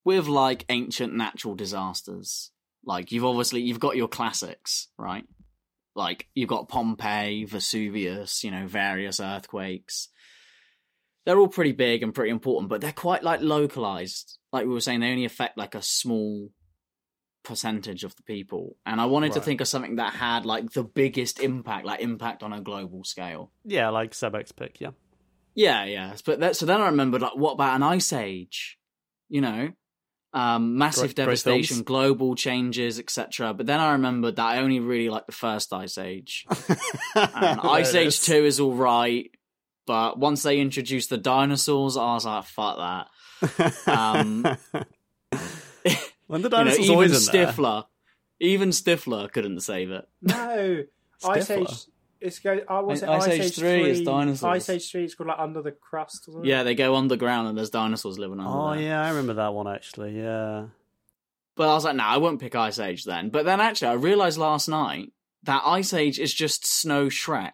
with 0.03 0.27
like 0.27 0.65
ancient 0.69 1.13
natural 1.13 1.55
disasters, 1.55 2.51
like 2.85 3.11
you've 3.11 3.25
obviously 3.25 3.61
you've 3.61 3.79
got 3.79 3.97
your 3.97 4.07
classics, 4.07 4.87
right? 4.97 5.25
Like 5.95 6.27
you've 6.33 6.49
got 6.49 6.69
Pompeii, 6.69 7.43
Vesuvius, 7.43 8.43
you 8.43 8.51
know, 8.51 8.67
various 8.67 9.19
earthquakes. 9.19 10.09
They're 11.27 11.37
all 11.37 11.49
pretty 11.49 11.73
big 11.73 12.03
and 12.03 12.15
pretty 12.15 12.31
important, 12.31 12.69
but 12.69 12.79
they're 12.79 12.93
quite 12.93 13.21
like 13.21 13.41
localized. 13.41 14.39
Like 14.53 14.65
we 14.65 14.71
were 14.71 14.79
saying, 14.79 15.01
they 15.01 15.11
only 15.11 15.25
affect 15.25 15.57
like 15.57 15.75
a 15.75 15.81
small 15.81 16.49
percentage 17.43 18.05
of 18.05 18.15
the 18.15 18.23
people. 18.23 18.77
And 18.85 19.01
I 19.01 19.07
wanted 19.07 19.33
to 19.33 19.41
think 19.41 19.59
of 19.59 19.67
something 19.67 19.97
that 19.97 20.13
had 20.13 20.45
like 20.45 20.71
the 20.71 20.83
biggest 20.83 21.41
impact, 21.41 21.85
like 21.85 21.99
impact 21.99 22.43
on 22.43 22.53
a 22.53 22.61
global 22.61 23.03
scale. 23.03 23.51
Yeah, 23.65 23.89
like 23.89 24.11
Sebek's 24.11 24.53
pick, 24.53 24.79
yeah. 24.79 24.91
Yeah, 25.53 25.83
yeah. 25.83 26.15
But 26.25 26.39
that, 26.39 26.55
so 26.55 26.65
then 26.65 26.79
I 26.79 26.85
remembered, 26.87 27.21
like, 27.21 27.35
what 27.35 27.53
about 27.53 27.75
an 27.75 27.83
ice 27.83 28.13
age? 28.13 28.77
You 29.27 29.41
know, 29.41 29.71
um, 30.33 30.77
massive 30.77 31.01
Great- 31.01 31.15
great 31.15 31.25
devastation, 31.25 31.75
films. 31.77 31.85
global 31.87 32.35
changes, 32.35 32.99
etc. 32.99 33.53
But 33.53 33.65
then 33.65 33.79
I 33.81 33.91
remembered 33.93 34.37
that 34.37 34.45
I 34.45 34.59
only 34.59 34.79
really 34.79 35.09
like 35.09 35.25
the 35.25 35.31
first 35.33 35.73
ice 35.73 35.97
age. 35.97 36.45
And 37.15 37.59
ice 37.61 37.95
age 37.95 38.21
two 38.21 38.45
is 38.45 38.59
all 38.59 38.73
right, 38.75 39.29
but 39.87 40.19
once 40.19 40.43
they 40.43 40.59
introduced 40.59 41.09
the 41.09 41.17
dinosaurs, 41.17 41.97
I 41.97 42.13
was 42.13 42.25
like, 42.25 42.43
fuck 42.43 42.77
that. 42.77 43.87
Um, 43.87 44.43
when 46.27 46.41
the 46.43 46.49
You 46.49 46.49
know, 46.49 46.49
dinosaurs 46.49 46.79
even 46.79 46.93
always 46.93 47.27
there. 47.29 47.47
Stifler, 47.47 47.85
even 48.39 48.69
Stifler 48.69 49.31
couldn't 49.31 49.61
save 49.61 49.89
it. 49.89 50.07
No, 50.21 50.83
Ice 51.25 51.47
Stifler. 51.49 51.61
Age. 51.61 51.77
It's 52.19 52.39
go. 52.39 52.59
I 52.67 52.79
was 52.79 53.03
it 53.03 53.09
Ice 53.09 53.23
Ice, 53.25 53.33
Age 53.33 53.41
Age 53.41 53.55
3 53.55 53.89
is 53.89 54.01
dinosaurs. 54.01 54.43
Ice 54.43 54.69
Age 54.69 54.91
three 54.91 55.05
is 55.05 55.13
called 55.13 55.27
like 55.29 55.39
Under 55.39 55.61
the 55.61 55.71
Crust 55.71 56.27
or 56.27 56.31
something. 56.31 56.49
Yeah, 56.49 56.63
they 56.63 56.73
go 56.73 56.95
underground 56.95 57.47
and 57.47 57.55
there's 57.57 57.69
dinosaurs 57.69 58.17
living 58.17 58.39
under 58.39 58.51
Oh 58.51 58.71
there. 58.73 58.81
yeah, 58.81 59.03
I 59.03 59.09
remember 59.09 59.35
that 59.35 59.53
one 59.53 59.67
actually. 59.67 60.17
Yeah. 60.19 60.65
But 61.55 61.69
I 61.69 61.73
was 61.75 61.85
like, 61.85 61.95
no, 61.95 62.03
I 62.03 62.17
won't 62.17 62.39
pick 62.41 62.55
Ice 62.55 62.79
Age 62.79 63.03
then. 63.03 63.29
But 63.29 63.45
then 63.45 63.61
actually, 63.61 63.89
I 63.89 63.93
realized 63.93 64.39
last 64.39 64.67
night 64.67 65.11
that 65.43 65.61
Ice 65.65 65.93
Age 65.93 66.19
is 66.19 66.33
just 66.33 66.65
Snow 66.65 67.05
Shrek. 67.05 67.51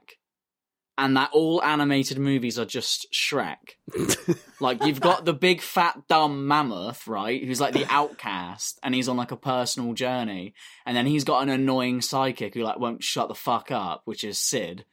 And 0.96 1.18
that 1.18 1.32
all 1.34 1.64
animated 1.64 2.20
movies 2.20 2.60
are 2.60 2.66
just 2.66 3.08
Shrek. 3.12 3.78
like, 4.60 4.84
you've 4.86 5.02
got 5.02 5.26
the 5.26 5.34
big 5.34 5.60
fat 5.62 6.08
dumb 6.08 6.48
mammoth, 6.48 7.08
right? 7.08 7.44
Who's 7.44 7.60
like 7.60 7.74
the 7.74 7.86
outcast, 7.90 8.80
and 8.84 8.94
he's 8.94 9.10
on 9.10 9.18
like 9.18 9.32
a 9.32 9.38
personal 9.38 9.94
journey. 9.94 10.54
And 10.86 10.96
then 10.96 11.08
he's 11.08 11.24
got 11.24 11.42
an 11.42 11.50
annoying 11.50 12.02
psychic 12.02 12.54
who 12.54 12.62
like 12.62 12.78
won't 12.78 13.04
shut 13.04 13.28
the 13.28 13.36
fuck 13.36 13.72
up, 13.72 14.04
which 14.06 14.24
is 14.24 14.38
Sid. 14.38 14.86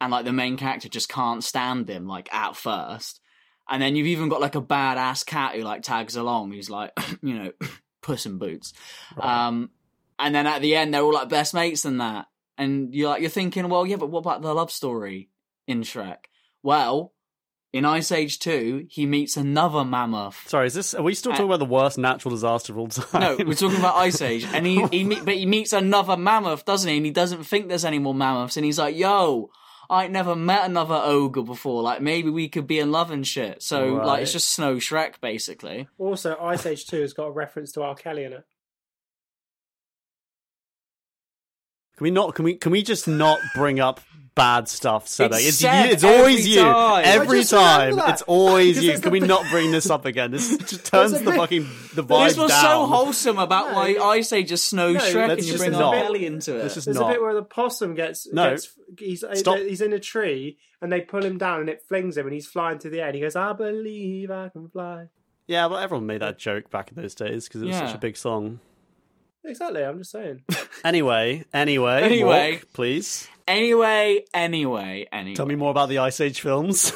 And 0.00 0.12
like 0.12 0.24
the 0.24 0.32
main 0.32 0.56
character 0.56 0.88
just 0.88 1.08
can't 1.08 1.42
stand 1.42 1.88
him, 1.88 2.06
like 2.06 2.32
at 2.32 2.56
first. 2.56 3.20
And 3.68 3.82
then 3.82 3.96
you've 3.96 4.08
even 4.08 4.28
got 4.28 4.40
like 4.40 4.54
a 4.54 4.62
badass 4.62 5.26
cat 5.26 5.54
who 5.56 5.62
like 5.62 5.82
tags 5.82 6.14
along, 6.14 6.52
who's 6.52 6.70
like, 6.70 6.92
you 7.22 7.34
know, 7.34 7.52
Puss 8.02 8.26
in 8.26 8.38
Boots. 8.38 8.74
Um, 9.16 9.70
and 10.18 10.34
then 10.34 10.46
at 10.46 10.62
the 10.62 10.76
end, 10.76 10.94
they're 10.94 11.02
all 11.02 11.12
like 11.14 11.28
best 11.28 11.52
mates 11.52 11.84
and 11.84 12.00
that. 12.00 12.26
And 12.58 12.94
you're 12.94 13.08
like, 13.08 13.22
you're 13.22 13.30
thinking, 13.30 13.68
well, 13.68 13.86
yeah, 13.86 13.96
but 13.96 14.10
what 14.10 14.20
about 14.20 14.42
the 14.42 14.54
love 14.54 14.70
story 14.70 15.30
in 15.66 15.82
Shrek? 15.82 16.26
Well, 16.62 17.12
in 17.72 17.86
Ice 17.86 18.12
Age 18.12 18.38
2, 18.38 18.86
he 18.90 19.06
meets 19.06 19.36
another 19.36 19.84
mammoth. 19.84 20.46
Sorry, 20.46 20.66
is 20.66 20.74
this? 20.74 20.94
Are 20.94 21.02
we 21.02 21.14
still 21.14 21.32
talking 21.32 21.46
uh, 21.46 21.54
about 21.54 21.60
the 21.60 21.64
worst 21.64 21.96
natural 21.96 22.34
disaster 22.34 22.72
of 22.72 22.78
all 22.78 22.88
time? 22.88 23.20
No, 23.20 23.44
we're 23.46 23.54
talking 23.54 23.78
about 23.78 23.96
Ice 23.96 24.20
Age, 24.20 24.44
and 24.52 24.66
he, 24.66 24.86
he 24.88 25.04
meet, 25.04 25.24
but 25.24 25.34
he 25.34 25.46
meets 25.46 25.72
another 25.72 26.16
mammoth, 26.16 26.64
doesn't 26.66 26.88
he? 26.88 26.98
And 26.98 27.06
he 27.06 27.12
doesn't 27.12 27.44
think 27.44 27.68
there's 27.68 27.86
any 27.86 27.98
more 27.98 28.14
mammoths, 28.14 28.58
and 28.58 28.66
he's 28.66 28.78
like, 28.78 28.94
"Yo, 28.94 29.50
I 29.88 30.06
never 30.08 30.36
met 30.36 30.66
another 30.66 31.00
ogre 31.02 31.42
before. 31.42 31.82
Like 31.82 32.02
maybe 32.02 32.28
we 32.28 32.48
could 32.50 32.66
be 32.66 32.78
in 32.78 32.92
love 32.92 33.10
and 33.10 33.26
shit." 33.26 33.62
So 33.62 33.94
like, 33.94 34.22
it's 34.22 34.32
just 34.32 34.50
Snow 34.50 34.76
Shrek 34.76 35.20
basically. 35.22 35.88
Also, 35.96 36.36
Ice 36.38 36.66
Age 36.66 36.86
2 36.86 37.00
has 37.00 37.14
got 37.14 37.28
a 37.28 37.32
reference 37.32 37.72
to 37.72 37.82
R. 37.82 37.94
Kelly 37.94 38.24
in 38.24 38.34
it. 38.34 38.44
Can 41.96 42.04
we 42.04 42.10
not? 42.10 42.34
Can 42.34 42.44
we? 42.44 42.56
Can 42.56 42.72
we 42.72 42.82
just 42.82 43.08
not 43.08 43.38
bring 43.54 43.80
up 43.80 44.00
bad 44.34 44.68
stuff? 44.68 45.08
So 45.08 45.26
It's 45.26 45.46
it's, 45.48 45.58
said 45.58 45.86
you, 45.86 45.92
it's 45.92 46.04
always 46.04 46.40
every 46.40 46.50
you. 46.52 46.60
time. 46.62 47.02
Every 47.04 47.38
I 47.38 47.40
just 47.42 47.52
remember 47.52 48.00
time, 48.02 48.10
it's 48.12 48.22
always 48.22 48.82
you. 48.82 48.98
Can 48.98 49.10
we 49.12 49.20
bit- 49.20 49.28
not 49.28 49.46
bring 49.50 49.70
this 49.70 49.90
up 49.90 50.04
again? 50.04 50.30
This 50.30 50.56
just 50.70 50.86
turns 50.86 51.12
the 51.12 51.20
bit- 51.24 51.34
fucking 51.36 51.62
the 51.94 52.02
vibe 52.04 52.28
This 52.28 52.38
was 52.38 52.50
down. 52.50 52.62
so 52.64 52.86
wholesome 52.86 53.38
about 53.38 53.70
No, 53.72 53.74
why 53.76 53.96
I 54.00 54.20
say 54.22 54.42
just 54.42 54.64
is 54.64 54.68
Snow 54.70 54.92
No, 54.92 55.00
Shrek, 55.00 55.28
let's 55.28 55.32
and 55.40 55.44
you 55.44 55.52
just 55.52 55.58
bring 55.58 55.72
not. 55.72 55.94
R. 55.94 56.02
Kelly 56.02 56.26
into 56.26 56.56
it. 56.56 56.62
Let's 56.62 56.74
just 56.74 56.84
There's 56.86 56.98
not. 56.98 57.10
a 57.10 57.12
bit 57.14 57.22
where 57.22 57.34
the 57.34 57.42
possum 57.42 57.94
gets, 57.94 58.26
No. 58.32 58.50
gets 58.50 58.72
he's 58.98 59.24
Stop. 59.34 59.58
he's 59.58 59.80
in 59.80 59.92
a 59.92 60.00
tree 60.00 60.58
and 60.80 60.90
they 60.92 61.00
pull 61.00 61.24
him 61.24 61.38
down 61.38 61.60
and 61.60 61.68
it 61.68 61.82
flings 61.88 62.16
him 62.16 62.26
and 62.26 62.34
he's 62.34 62.46
flying 62.46 62.78
to 62.80 62.90
the 62.90 63.00
air. 63.00 63.06
And 63.08 63.14
he 63.14 63.20
goes, 63.20 63.36
"I 63.36 63.52
believe 63.52 64.30
I 64.30 64.48
can 64.48 64.68
fly." 64.68 65.06
Yeah, 65.46 65.68
but 65.68 65.82
everyone 65.82 66.06
made 66.06 66.22
that 66.22 66.38
joke 66.38 66.70
back 66.70 66.90
in 66.92 67.02
those 67.02 67.14
days 67.14 67.48
because 67.48 67.62
it 67.62 67.66
was 67.66 67.76
such 67.76 67.94
a 67.94 67.98
big 67.98 68.16
song. 68.16 68.60
Exactly. 69.44 69.82
I'm 69.84 69.98
just 69.98 70.10
saying. 70.12 70.42
Anyway, 70.84 71.44
anyway, 71.52 72.02
Anyway. 72.02 72.52
walk, 72.54 72.66
please 72.72 73.28
Anyway, 73.48 74.24
anyway, 74.32 75.06
anyway. 75.12 75.34
tell 75.34 75.46
me 75.46 75.56
more 75.56 75.70
about 75.72 75.88
the 75.88 75.98
Ice 75.98 76.20
Age 76.20 76.40
films. 76.40 76.92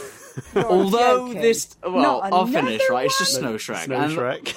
Although 0.55 1.27
joking. 1.29 1.43
this, 1.43 1.75
well, 1.83 1.93
Not 2.23 2.33
I'll 2.33 2.47
finish. 2.47 2.81
another 2.83 2.85
Right, 2.93 3.07
it's 3.07 3.19
just 3.19 3.43
one? 3.43 3.59
Snow 3.59 3.75
Shrek. 3.75 3.85
Snow 3.87 3.97
And 3.97 4.13
Shrek. 4.17 4.55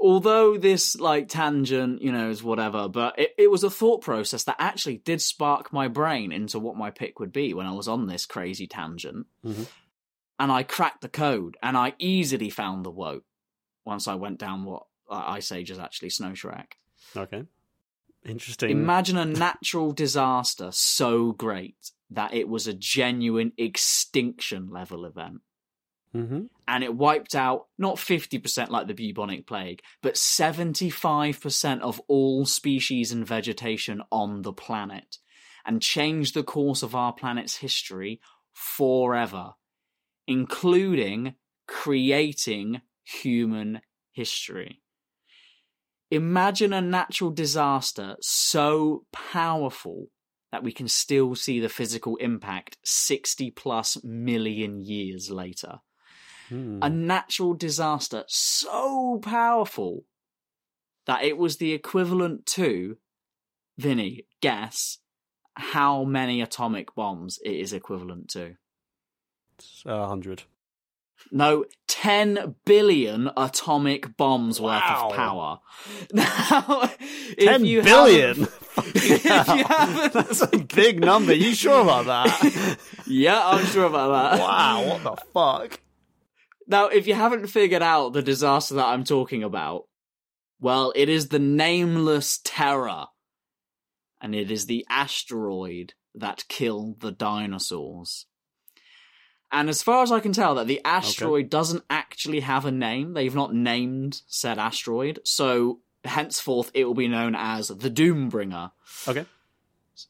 although 0.00 0.56
this 0.58 0.96
like 0.98 1.28
tangent, 1.28 2.02
you 2.02 2.10
know, 2.12 2.30
is 2.30 2.42
whatever, 2.42 2.88
but 2.88 3.18
it, 3.18 3.30
it 3.38 3.50
was 3.50 3.62
a 3.64 3.70
thought 3.70 4.00
process 4.00 4.44
that 4.44 4.56
actually 4.58 4.96
did 4.98 5.20
spark 5.22 5.72
my 5.72 5.88
brain 5.88 6.32
into 6.32 6.58
what 6.58 6.76
my 6.76 6.90
pick 6.90 7.20
would 7.20 7.32
be 7.32 7.54
when 7.54 7.66
I 7.66 7.72
was 7.72 7.86
on 7.88 8.06
this 8.06 8.26
crazy 8.26 8.66
tangent. 8.66 9.26
Mhm. 9.44 9.66
And 10.40 10.52
I 10.52 10.62
cracked 10.62 11.00
the 11.02 11.08
code, 11.08 11.56
and 11.62 11.76
I 11.76 11.94
easily 11.98 12.48
found 12.48 12.84
the 12.84 12.90
woke 12.92 13.24
once 13.84 14.06
I 14.08 14.14
went 14.14 14.38
down 14.38 14.64
what 14.64 14.84
uh, 15.10 15.14
Ice 15.26 15.50
Age 15.52 15.70
is 15.70 15.78
actually 15.78 16.10
Snow 16.10 16.30
Shrek. 16.30 16.72
Okay, 17.16 17.44
interesting. 18.24 18.70
Imagine 18.70 19.16
a 19.16 19.24
natural 19.24 19.92
disaster 19.92 20.70
so 20.72 21.32
great 21.32 21.92
that 22.10 22.34
it 22.34 22.48
was 22.48 22.66
a 22.66 22.74
genuine 22.74 23.52
extinction 23.58 24.70
level 24.70 25.04
event. 25.04 25.40
hmm 26.12 26.46
and 26.68 26.84
it 26.84 26.94
wiped 26.94 27.34
out 27.34 27.66
not 27.78 27.96
50% 27.96 28.68
like 28.68 28.86
the 28.86 28.94
bubonic 28.94 29.46
plague, 29.46 29.80
but 30.02 30.14
75% 30.14 31.80
of 31.80 32.00
all 32.08 32.44
species 32.44 33.10
and 33.10 33.26
vegetation 33.26 34.02
on 34.12 34.42
the 34.42 34.52
planet, 34.52 35.16
and 35.64 35.80
changed 35.80 36.34
the 36.34 36.42
course 36.42 36.82
of 36.82 36.94
our 36.94 37.14
planet's 37.14 37.56
history 37.56 38.20
forever, 38.52 39.54
including 40.26 41.34
creating 41.66 42.82
human 43.02 43.80
history. 44.12 44.82
Imagine 46.10 46.72
a 46.72 46.80
natural 46.80 47.30
disaster 47.30 48.16
so 48.20 49.04
powerful 49.12 50.06
that 50.52 50.62
we 50.62 50.72
can 50.72 50.88
still 50.88 51.34
see 51.34 51.60
the 51.60 51.68
physical 51.68 52.16
impact 52.16 52.78
60 52.84 53.50
plus 53.50 54.02
million 54.02 54.80
years 54.80 55.30
later 55.30 55.80
Hmm. 56.48 56.78
a 56.80 56.88
natural 56.88 57.52
disaster 57.52 58.24
so 58.26 59.20
powerful 59.22 60.04
that 61.06 61.22
it 61.22 61.36
was 61.36 61.58
the 61.58 61.72
equivalent 61.72 62.46
to 62.46 62.96
Vinny, 63.76 64.26
guess 64.40 64.98
how 65.54 66.04
many 66.04 66.40
atomic 66.40 66.94
bombs 66.94 67.38
it 67.44 67.52
is 67.52 67.72
equivalent 67.72 68.28
to. 68.30 68.56
A 69.84 70.06
hundred. 70.06 70.44
No, 71.30 71.64
10 71.88 72.54
billion 72.64 73.30
atomic 73.36 74.16
bombs 74.16 74.60
worth 74.60 74.82
of 74.82 75.12
power. 75.12 75.60
Now, 76.12 76.90
if 77.36 77.38
Ten 77.38 77.64
you 77.64 77.82
billion. 77.82 78.42
if 78.76 79.24
you 79.24 79.64
haven't- 79.64 80.12
That's 80.12 80.40
a 80.42 80.58
big 80.58 81.00
number. 81.00 81.34
You 81.34 81.54
sure 81.54 81.82
about 81.82 82.06
that? 82.06 82.78
yeah, 83.06 83.40
I'm 83.44 83.64
sure 83.66 83.84
about 83.86 84.36
that. 84.36 84.40
wow, 84.40 84.84
what 84.88 85.02
the 85.02 85.16
fuck? 85.34 85.80
Now, 86.66 86.88
if 86.88 87.06
you 87.06 87.14
haven't 87.14 87.46
figured 87.46 87.82
out 87.82 88.12
the 88.12 88.22
disaster 88.22 88.74
that 88.74 88.86
I'm 88.86 89.04
talking 89.04 89.42
about, 89.42 89.84
well, 90.60 90.92
it 90.96 91.08
is 91.08 91.28
the 91.28 91.38
nameless 91.38 92.40
terror. 92.44 93.06
And 94.20 94.34
it 94.34 94.50
is 94.50 94.66
the 94.66 94.84
asteroid 94.90 95.94
that 96.14 96.44
killed 96.48 97.00
the 97.00 97.12
dinosaurs. 97.12 98.26
And 99.50 99.68
as 99.68 99.82
far 99.82 100.02
as 100.02 100.12
I 100.12 100.20
can 100.20 100.32
tell, 100.32 100.56
that 100.56 100.66
the 100.66 100.80
asteroid 100.84 101.48
doesn't 101.48 101.84
actually 101.88 102.40
have 102.40 102.66
a 102.66 102.70
name. 102.70 103.14
They've 103.14 103.34
not 103.34 103.54
named 103.54 104.20
said 104.26 104.58
asteroid. 104.58 105.20
So 105.24 105.80
henceforth 106.04 106.70
it 106.74 106.84
will 106.84 106.94
be 106.94 107.08
known 107.08 107.34
as 107.34 107.68
the 107.68 107.90
Doombringer. 107.90 108.72
Okay, 109.08 109.24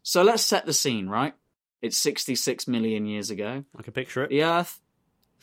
So 0.03 0.22
let's 0.22 0.43
set 0.43 0.66
the 0.66 0.72
scene, 0.72 1.09
right? 1.09 1.34
It's 1.80 1.97
66 1.99 2.66
million 2.66 3.07
years 3.07 3.30
ago. 3.30 3.64
I 3.76 3.82
can 3.82 3.93
picture 3.93 4.24
it. 4.24 4.30
the 4.30 4.43
earth 4.43 4.80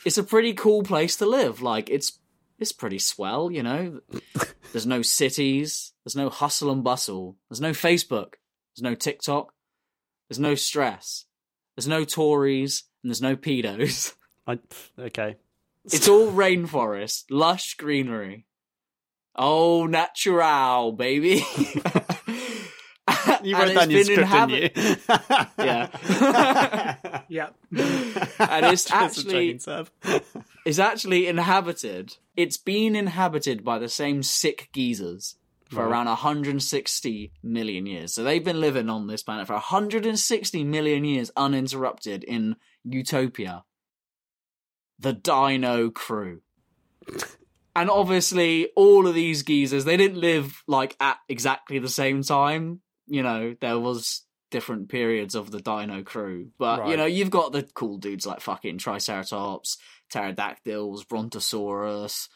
it's 0.04 0.18
a 0.18 0.24
pretty 0.24 0.54
cool 0.54 0.84
place 0.84 1.16
to 1.18 1.26
live. 1.26 1.62
Like 1.62 1.90
it's 1.90 2.20
it's 2.60 2.72
pretty 2.72 3.00
swell 3.00 3.52
you 3.52 3.64
know? 3.64 4.02
There's 4.72 4.86
no 4.86 5.02
cities. 5.02 5.94
There's 6.04 6.16
no 6.16 6.30
hustle 6.30 6.72
and 6.72 6.84
bustle. 6.84 7.38
There's 7.50 7.62
no 7.62 7.72
facebook. 7.72 8.34
There's 8.76 8.84
no 8.84 8.96
tiktok. 8.96 9.54
There's 10.28 10.40
no 10.40 10.56
stress. 10.56 11.26
There's 11.76 11.88
no 11.88 12.04
tories 12.04 12.84
and 13.06 13.12
there's 13.12 13.22
no 13.22 13.36
pedos 13.36 14.16
I, 14.48 14.58
okay. 15.00 15.36
it's 15.86 16.08
all 16.08 16.32
rainforest 16.32 17.26
lush 17.30 17.76
greenery 17.76 18.46
oh 19.36 19.86
natural 19.86 20.92
baby 20.92 21.44
You 23.44 23.56
wrote 23.56 23.76
that 23.76 23.84
in 23.84 23.90
your 23.92 24.04
script, 24.04 24.22
inhabit- 24.22 24.74
didn't 24.74 24.98
you? 25.08 25.66
yeah 25.66 27.16
Yeah. 27.30 27.50
and 28.40 28.66
it's 28.66 28.90
actually 28.92 29.54
joking, 29.54 29.60
Seb. 29.60 29.90
is 30.66 30.80
actually 30.80 31.28
inhabited. 31.28 32.18
It's 32.36 32.58
been 32.58 32.96
inhabited 32.96 33.64
by 33.64 33.78
the 33.78 33.90
same 33.90 34.24
sick 34.24 34.70
geezers 34.74 35.36
for 35.70 35.84
Right. 35.84 35.92
around 35.92 36.06
160 36.08 37.32
million 37.44 37.86
years. 37.86 38.14
So 38.14 38.24
they've 38.24 38.44
been 38.44 38.62
living 38.62 38.90
on 38.90 39.06
this 39.08 39.22
planet 39.24 39.48
for 39.48 39.54
160 39.54 40.64
million 40.64 41.06
years 41.06 41.32
uninterrupted 41.38 42.24
in 42.24 42.56
Utopia. 42.86 43.66
The 45.00 45.14
Dino 45.14 45.90
Crew. 45.90 46.42
And 47.76 47.90
obviously, 47.90 48.70
all 48.76 49.08
of 49.08 49.14
these 49.14 49.44
geezers, 49.44 49.84
they 49.84 49.98
didn't 49.98 50.20
live 50.20 50.64
like 50.68 50.96
at 51.00 51.18
exactly 51.28 51.80
the 51.80 51.90
same 51.90 52.24
time. 52.24 52.80
You 53.08 53.22
know, 53.22 53.56
there 53.60 53.78
was 53.78 54.24
different 54.50 54.88
periods 54.88 55.36
of 55.36 55.52
the 55.52 55.60
Dino 55.60 56.02
Crew. 56.02 56.52
But, 56.58 56.88
you 56.88 56.96
know, 56.96 57.06
you've 57.06 57.30
got 57.30 57.52
the 57.52 57.64
cool 57.64 57.98
dudes 57.98 58.26
like 58.26 58.40
fucking 58.40 58.78
Triceratops, 58.78 59.78
pterodactyls, 60.10 61.04
Brontosaurus, 61.04 62.30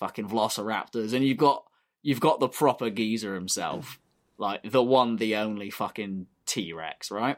fucking 0.00 0.28
Velociraptors, 0.28 1.12
and 1.12 1.24
you've 1.24 1.38
got 1.38 1.64
you've 2.02 2.20
got 2.20 2.40
the 2.40 2.48
proper 2.48 2.90
geezer 2.90 3.34
himself, 3.34 4.00
like 4.38 4.68
the 4.68 4.82
one, 4.82 5.16
the 5.16 5.36
only 5.36 5.70
fucking 5.70 6.26
T 6.46 6.72
Rex, 6.72 7.10
right? 7.10 7.36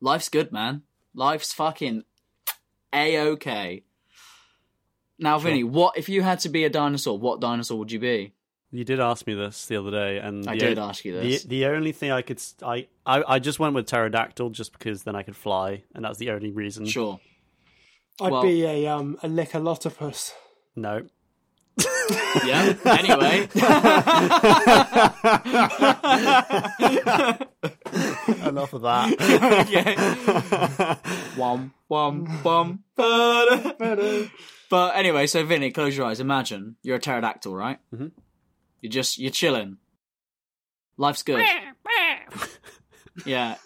Life's 0.00 0.28
good, 0.28 0.52
man. 0.52 0.82
Life's 1.16 1.52
fucking 1.52 2.04
a 2.94 3.18
okay. 3.30 3.82
Now, 5.18 5.38
Vinny, 5.38 5.64
what 5.64 5.96
if 5.96 6.08
you 6.10 6.22
had 6.22 6.40
to 6.40 6.48
be 6.50 6.64
a 6.64 6.70
dinosaur? 6.70 7.18
What 7.18 7.40
dinosaur 7.40 7.78
would 7.78 7.90
you 7.90 7.98
be? 7.98 8.34
You 8.70 8.84
did 8.84 9.00
ask 9.00 9.26
me 9.26 9.32
this 9.34 9.64
the 9.66 9.76
other 9.76 9.90
day, 9.90 10.18
and 10.18 10.46
I 10.46 10.52
the 10.54 10.58
did 10.60 10.78
o- 10.78 10.82
ask 10.82 11.04
you 11.04 11.14
this. 11.18 11.44
The 11.44 11.66
only 11.66 11.92
thing 11.92 12.10
I 12.12 12.20
could, 12.20 12.36
s- 12.36 12.54
I, 12.62 12.88
I, 13.06 13.22
I 13.26 13.38
just 13.38 13.58
went 13.58 13.74
with 13.74 13.86
pterodactyl 13.86 14.50
just 14.50 14.72
because 14.72 15.04
then 15.04 15.16
I 15.16 15.22
could 15.22 15.36
fly, 15.36 15.84
and 15.94 16.04
that's 16.04 16.18
the 16.18 16.30
only 16.30 16.50
reason. 16.50 16.84
Sure. 16.84 17.18
I'd 18.20 18.32
Well- 18.32 18.42
be 18.42 18.64
a 18.64 18.86
um 18.88 19.18
a 19.22 19.28
lickalotopus. 19.28 20.32
No. 20.74 21.06
Yeah. 21.78 22.74
Anyway. 22.84 23.48
Enough 28.46 28.72
of 28.72 28.82
that. 28.82 29.12
okay. 29.66 31.40
Wom, 31.40 31.72
wom, 31.88 32.40
wom. 32.42 32.84
ba-da. 32.96 34.24
But 34.70 34.96
anyway, 34.96 35.26
so 35.26 35.44
Vinny, 35.44 35.70
close 35.70 35.96
your 35.96 36.06
eyes. 36.06 36.20
Imagine 36.20 36.76
you're 36.82 36.96
a 36.96 37.00
pterodactyl, 37.00 37.54
right? 37.54 37.78
Mhm. 37.94 38.12
You're 38.80 38.90
just 38.92 39.18
you're 39.18 39.30
chilling. 39.30 39.76
Life's 40.96 41.22
good. 41.22 41.44
yeah, 43.26 43.56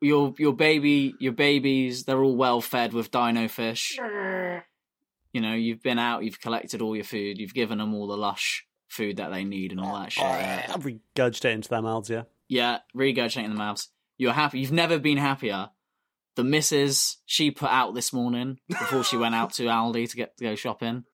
your 0.00 0.34
your 0.38 0.52
baby, 0.52 1.14
your 1.18 1.32
babies, 1.32 2.04
they're 2.04 2.22
all 2.22 2.36
well 2.36 2.60
fed 2.60 2.92
with 2.92 3.10
dino 3.10 3.48
fish. 3.48 3.98
You 5.32 5.40
know, 5.40 5.54
you've 5.54 5.82
been 5.82 5.98
out, 5.98 6.24
you've 6.24 6.40
collected 6.40 6.82
all 6.82 6.94
your 6.96 7.04
food, 7.04 7.38
you've 7.38 7.54
given 7.54 7.78
them 7.78 7.94
all 7.94 8.06
the 8.08 8.16
lush 8.16 8.66
food 8.88 9.18
that 9.18 9.30
they 9.30 9.44
need 9.44 9.70
and 9.70 9.80
all 9.80 9.94
that 10.00 10.12
shit. 10.12 10.24
yeah. 10.24 10.66
I'll 10.68 10.78
regurgitate 10.78 11.52
into 11.54 11.68
their 11.68 11.82
mouths, 11.82 12.10
yeah. 12.10 12.22
Yeah, 12.48 12.78
regurgitating 12.96 13.48
the 13.50 13.54
mouths. 13.54 13.88
You're 14.18 14.32
happy. 14.32 14.58
You've 14.58 14.72
never 14.72 14.98
been 14.98 15.18
happier. 15.18 15.70
The 16.36 16.42
missus 16.44 17.18
she 17.26 17.50
put 17.50 17.70
out 17.70 17.94
this 17.94 18.12
morning 18.12 18.58
before 18.68 19.04
she 19.04 19.16
went 19.16 19.34
out 19.34 19.52
to 19.54 19.62
Aldi 19.66 20.10
to 20.10 20.16
get 20.16 20.36
to 20.38 20.44
go 20.44 20.54
shopping. 20.56 21.04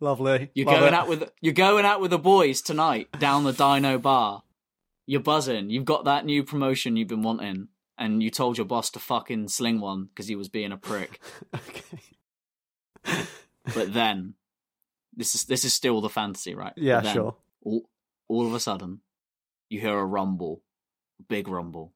Lovely. 0.00 0.50
You're 0.54 0.66
Love 0.66 0.78
going 0.80 0.94
it. 0.94 0.96
out 0.96 1.08
with 1.08 1.30
you're 1.40 1.52
going 1.54 1.84
out 1.84 2.00
with 2.00 2.12
the 2.12 2.18
boys 2.18 2.62
tonight 2.62 3.08
down 3.18 3.42
the 3.44 3.52
Dino 3.52 3.98
Bar. 3.98 4.42
You're 5.06 5.20
buzzing. 5.20 5.70
You've 5.70 5.84
got 5.84 6.04
that 6.04 6.24
new 6.24 6.44
promotion 6.44 6.96
you've 6.96 7.08
been 7.08 7.22
wanting, 7.22 7.68
and 7.96 8.22
you 8.22 8.30
told 8.30 8.58
your 8.58 8.66
boss 8.66 8.90
to 8.90 8.98
fucking 9.00 9.48
sling 9.48 9.80
one 9.80 10.04
because 10.06 10.28
he 10.28 10.36
was 10.36 10.48
being 10.48 10.70
a 10.70 10.76
prick. 10.76 11.20
okay. 11.54 13.22
But 13.74 13.92
then, 13.92 14.34
this 15.16 15.34
is 15.34 15.44
this 15.44 15.64
is 15.64 15.74
still 15.74 16.00
the 16.00 16.08
fantasy, 16.08 16.54
right? 16.54 16.72
Yeah, 16.76 17.00
then, 17.00 17.14
sure. 17.14 17.36
All, 17.62 17.88
all 18.28 18.46
of 18.46 18.54
a 18.54 18.60
sudden, 18.60 19.00
you 19.68 19.80
hear 19.80 19.98
a 19.98 20.04
rumble, 20.04 20.62
big 21.28 21.48
rumble. 21.48 21.92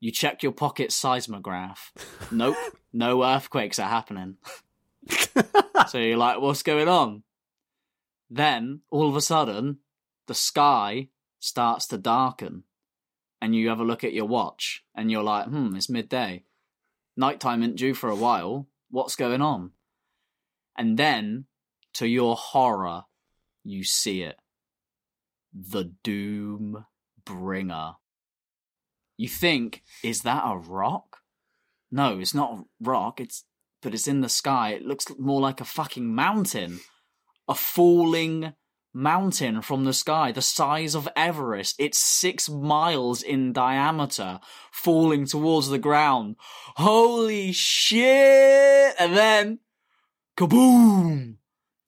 You 0.00 0.10
check 0.12 0.42
your 0.42 0.52
pocket 0.52 0.92
seismograph. 0.92 1.92
Nope, 2.32 2.56
no 2.92 3.22
earthquakes 3.22 3.78
are 3.78 3.88
happening. 3.88 4.36
so 5.88 5.98
you're 5.98 6.16
like, 6.16 6.40
what's 6.40 6.64
going 6.64 6.88
on? 6.88 7.22
Then, 8.28 8.80
all 8.90 9.08
of 9.08 9.14
a 9.14 9.20
sudden, 9.20 9.78
the 10.26 10.34
sky 10.34 11.08
starts 11.38 11.86
to 11.88 11.98
darken. 11.98 12.64
And 13.40 13.54
you 13.54 13.68
have 13.68 13.78
a 13.80 13.84
look 13.84 14.02
at 14.02 14.14
your 14.14 14.24
watch, 14.24 14.84
and 14.94 15.10
you're 15.10 15.22
like, 15.22 15.46
hmm, 15.46 15.76
it's 15.76 15.90
midday. 15.90 16.44
Nighttime 17.16 17.62
isn't 17.62 17.76
due 17.76 17.94
for 17.94 18.10
a 18.10 18.16
while. 18.16 18.66
What's 18.90 19.14
going 19.14 19.42
on? 19.42 19.72
And 20.76 20.98
then, 20.98 21.46
to 21.94 22.06
your 22.06 22.36
horror, 22.36 23.04
you 23.64 23.84
see 23.84 24.22
it. 24.22 24.36
The 25.52 25.92
Doom 26.04 26.84
Bringer. 27.24 27.94
You 29.16 29.28
think, 29.28 29.82
is 30.02 30.22
that 30.22 30.44
a 30.44 30.56
rock? 30.56 31.18
No, 31.90 32.18
it's 32.18 32.34
not 32.34 32.58
a 32.58 32.64
rock, 32.80 33.20
it's 33.20 33.44
but 33.82 33.94
it's 33.94 34.08
in 34.08 34.20
the 34.20 34.28
sky. 34.28 34.70
It 34.70 34.84
looks 34.84 35.06
more 35.18 35.40
like 35.40 35.60
a 35.60 35.64
fucking 35.64 36.14
mountain. 36.14 36.80
A 37.48 37.54
falling 37.54 38.54
mountain 38.92 39.62
from 39.62 39.84
the 39.84 39.92
sky, 39.92 40.32
the 40.32 40.42
size 40.42 40.94
of 40.94 41.08
Everest. 41.14 41.76
It's 41.78 41.98
six 41.98 42.48
miles 42.48 43.22
in 43.22 43.52
diameter, 43.52 44.40
falling 44.72 45.26
towards 45.26 45.68
the 45.68 45.78
ground. 45.78 46.36
Holy 46.76 47.52
shit! 47.52 48.94
And 48.98 49.16
then, 49.16 49.60
kaboom! 50.36 51.36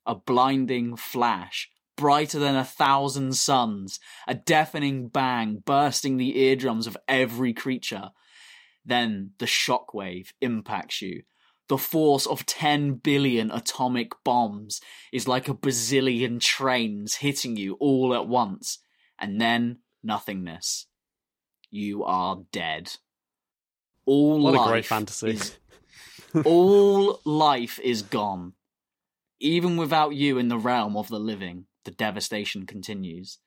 A 0.06 0.14
blinding 0.14 0.96
flash, 0.96 1.70
brighter 1.96 2.38
than 2.38 2.56
a 2.56 2.64
thousand 2.64 3.34
suns, 3.36 4.00
a 4.26 4.34
deafening 4.34 5.08
bang 5.08 5.62
bursting 5.64 6.16
the 6.16 6.38
eardrums 6.38 6.86
of 6.86 6.96
every 7.06 7.52
creature. 7.52 8.10
Then 8.84 9.32
the 9.38 9.46
shockwave 9.46 10.28
impacts 10.40 11.02
you. 11.02 11.24
The 11.68 11.76
force 11.76 12.26
of 12.26 12.46
10 12.46 12.94
billion 12.94 13.50
atomic 13.50 14.12
bombs 14.24 14.80
is 15.12 15.28
like 15.28 15.48
a 15.48 15.54
bazillion 15.54 16.40
trains 16.40 17.16
hitting 17.16 17.58
you 17.58 17.74
all 17.74 18.14
at 18.14 18.26
once. 18.26 18.78
And 19.18 19.38
then 19.38 19.80
nothingness. 20.02 20.86
You 21.70 22.04
are 22.04 22.38
dead. 22.52 22.94
All 24.06 24.40
What 24.40 24.54
a 24.54 24.66
great 24.70 24.86
fantasy. 24.86 25.30
is- 25.32 25.58
all 26.44 27.20
life 27.24 27.78
is 27.80 28.02
gone. 28.02 28.54
Even 29.40 29.76
without 29.76 30.14
you 30.14 30.38
in 30.38 30.48
the 30.48 30.58
realm 30.58 30.96
of 30.96 31.08
the 31.08 31.20
living, 31.20 31.66
the 31.84 31.90
devastation 31.90 32.66
continues. 32.66 33.38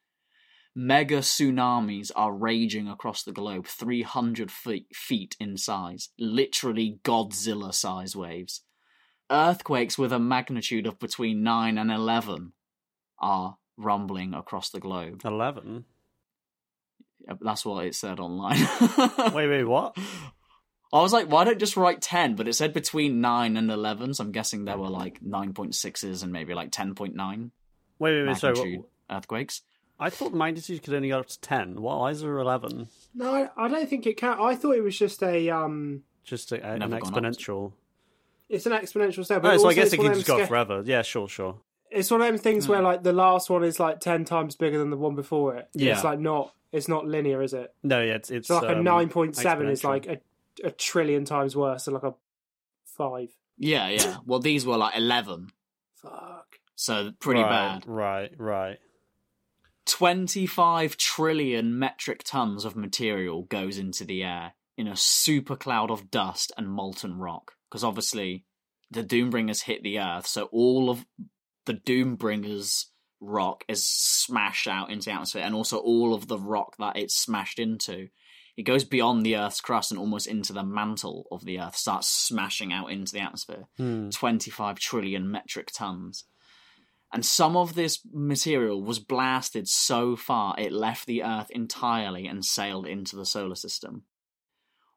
Mega 0.74 1.18
tsunamis 1.18 2.12
are 2.16 2.34
raging 2.34 2.88
across 2.88 3.24
the 3.24 3.34
globe, 3.34 3.68
300 3.68 4.50
feet, 4.50 4.88
feet 4.94 5.36
in 5.38 5.58
size, 5.58 6.10
literally 6.18 7.00
Godzilla 7.04 7.74
size 7.74 8.16
waves. 8.16 8.62
Earthquakes 9.30 9.98
with 9.98 10.14
a 10.14 10.20
magnitude 10.20 10.88
of 10.88 10.98
between 10.98 11.44
9 11.44 11.78
and 11.78 11.92
11 11.92 12.54
are 13.20 13.58
rumbling 13.78 14.34
across 14.34 14.70
the 14.70 14.80
globe. 14.80 15.22
11? 15.26 15.86
That's 17.42 17.66
what 17.66 17.86
it 17.86 17.96
said 17.96 18.20
online. 18.20 18.58
Wait, 19.34 19.48
wait, 19.48 19.64
what? 19.64 19.96
I 20.94 21.02
was 21.02 21.14
like, 21.14 21.28
why 21.32 21.44
don't 21.46 21.60
just 21.60 21.78
write 21.78 22.02
10? 22.02 22.36
But 22.36 22.48
it 22.48 22.54
said 22.54 22.74
between 22.74 23.22
9 23.22 23.56
and 23.58 23.72
11, 23.72 24.16
so 24.16 24.24
I'm 24.26 24.32
guessing 24.32 24.66
there 24.66 24.78
were 24.78 24.90
like 24.90 25.22
9.6s 25.24 26.24
and 26.24 26.32
maybe 26.34 26.54
like 26.54 26.72
10.9 26.72 27.16
Wait, 27.18 27.52
wait, 28.00 28.28
wait, 28.28 28.38
sorry. 28.38 28.78
What, 28.78 28.86
earthquakes. 29.10 29.62
I 30.00 30.10
thought 30.10 30.34
magnitude 30.34 30.82
could 30.84 30.94
only 30.96 31.10
go 31.10 31.20
up 31.20 31.28
to 31.28 31.40
10. 31.40 31.80
Why 31.82 32.10
is 32.10 32.22
there 32.22 32.38
11? 32.40 32.88
No, 33.14 33.34
I, 33.34 33.50
I 33.56 33.68
don't 33.68 33.88
think 33.88 34.08
it 34.08 34.18
can. 34.18 34.38
I 34.42 34.56
thought 34.56 34.76
it 34.76 34.82
was 34.82 34.98
just 34.98 35.22
a 35.22 35.50
um. 35.52 36.02
Just 36.24 36.52
a, 36.52 36.56
a- 36.56 36.74
an 36.74 36.80
Never 36.80 37.00
gone 37.00 37.26
up. 37.26 37.34
exponential. 37.34 37.74
It's 38.50 38.66
an 38.66 38.72
exponential 38.74 39.24
step. 39.24 39.44
But 39.44 39.54
Oh, 39.54 39.58
so 39.60 39.70
I 39.70 39.74
guess 39.76 39.94
it 39.94 40.00
one 40.00 40.08
can 40.08 40.16
just 40.16 40.28
go 40.28 40.38
sca- 40.40 40.48
forever. 40.48 40.82
Yeah, 40.86 41.04
sure, 41.04 41.28
sure. 41.30 41.58
It's 41.92 42.10
one 42.10 42.22
of 42.22 42.28
them 42.28 42.38
things 42.40 42.68
where 42.68 42.82
like 42.82 43.04
the 43.04 43.14
last 43.14 43.50
one 43.50 43.64
is 43.64 43.80
like 43.80 44.00
ten 44.00 44.26
times 44.26 44.56
bigger 44.56 44.80
than 44.80 44.90
the 44.90 44.98
one 44.98 45.14
before 45.16 45.56
it. 45.58 45.70
Yeah. 45.74 45.94
It's 45.94 46.04
like 46.04 46.20
not. 46.20 46.52
It's 46.72 46.88
not 46.88 47.06
linear, 47.06 47.42
is 47.44 47.54
it? 47.54 47.72
No, 47.84 48.02
yeah, 48.02 48.14
it's. 48.16 48.32
it's 48.32 48.48
So 48.48 48.56
like 48.56 48.64
a 48.70 48.78
um, 48.78 48.84
nine 48.84 49.10
point 49.10 49.36
seven 49.36 49.68
is 49.68 49.84
like 49.84 50.08
a, 50.08 50.20
a 50.64 50.72
trillion 50.72 51.26
times 51.26 51.56
worse 51.56 51.86
than 51.86 51.94
like 51.94 52.04
a 52.04 52.14
five. 52.86 53.30
Yeah, 53.58 53.90
yeah. 53.90 54.18
Well, 54.26 54.40
these 54.40 54.66
were 54.66 54.78
like 54.78 54.98
11, 54.98 55.50
Fuck. 55.96 56.58
so 56.76 57.12
pretty 57.20 57.42
right, 57.42 57.50
bad. 57.50 57.88
Right, 57.88 58.32
right. 58.38 58.78
25 59.86 60.96
trillion 60.98 61.78
metric 61.78 62.24
tons 62.24 62.66
of 62.66 62.76
material 62.76 63.44
goes 63.44 63.78
into 63.78 64.06
the 64.06 64.24
air 64.24 64.54
in 64.78 64.88
a 64.88 64.96
super 64.96 65.56
cloud 65.56 65.92
of 65.92 66.12
dust 66.12 66.52
and 66.58 66.70
molten 66.70 67.18
rock. 67.18 67.54
Because 67.70 67.84
obviously, 67.84 68.46
the 68.90 69.04
Doombringers 69.04 69.64
hit 69.64 69.84
the 69.84 70.00
Earth, 70.00 70.28
so 70.28 70.46
all 70.52 70.90
of 70.90 71.06
the 71.66 71.74
Doombringers 71.74 72.86
rock 73.22 73.64
is 73.68 73.86
smashed 73.86 74.68
out 74.68 74.90
into 74.90 75.06
the 75.06 75.14
atmosphere, 75.14 75.44
and 75.44 75.56
also 75.56 75.78
all 75.78 76.14
of 76.14 76.28
the 76.28 76.38
rock 76.38 76.76
that 76.78 76.98
it's 76.98 77.16
smashed 77.16 77.60
into. 77.60 78.10
It 78.62 78.66
goes 78.66 78.84
beyond 78.84 79.26
the 79.26 79.38
Earth's 79.38 79.60
crust 79.60 79.90
and 79.90 80.00
almost 80.00 80.28
into 80.28 80.54
the 80.54 80.62
mantle 80.62 81.26
of 81.32 81.46
the 81.46 81.60
Earth, 81.60 81.76
starts 81.76 82.08
smashing 82.08 82.72
out 82.72 82.92
into 82.92 83.12
the 83.12 83.20
atmosphere. 83.20 83.64
Hmm. 83.76 84.10
25 84.10 84.78
trillion 84.78 85.32
metric 85.32 85.72
tons. 85.74 86.26
And 87.12 87.26
some 87.26 87.58
of 87.58 87.74
this 87.74 88.06
material 88.14 88.84
was 88.84 89.00
blasted 89.00 89.68
so 89.68 90.16
far 90.16 90.54
it 90.60 90.72
left 90.72 91.08
the 91.08 91.24
Earth 91.24 91.50
entirely 91.50 92.28
and 92.28 92.46
sailed 92.46 92.86
into 92.86 93.16
the 93.16 93.26
solar 93.26 93.56
system. 93.56 94.04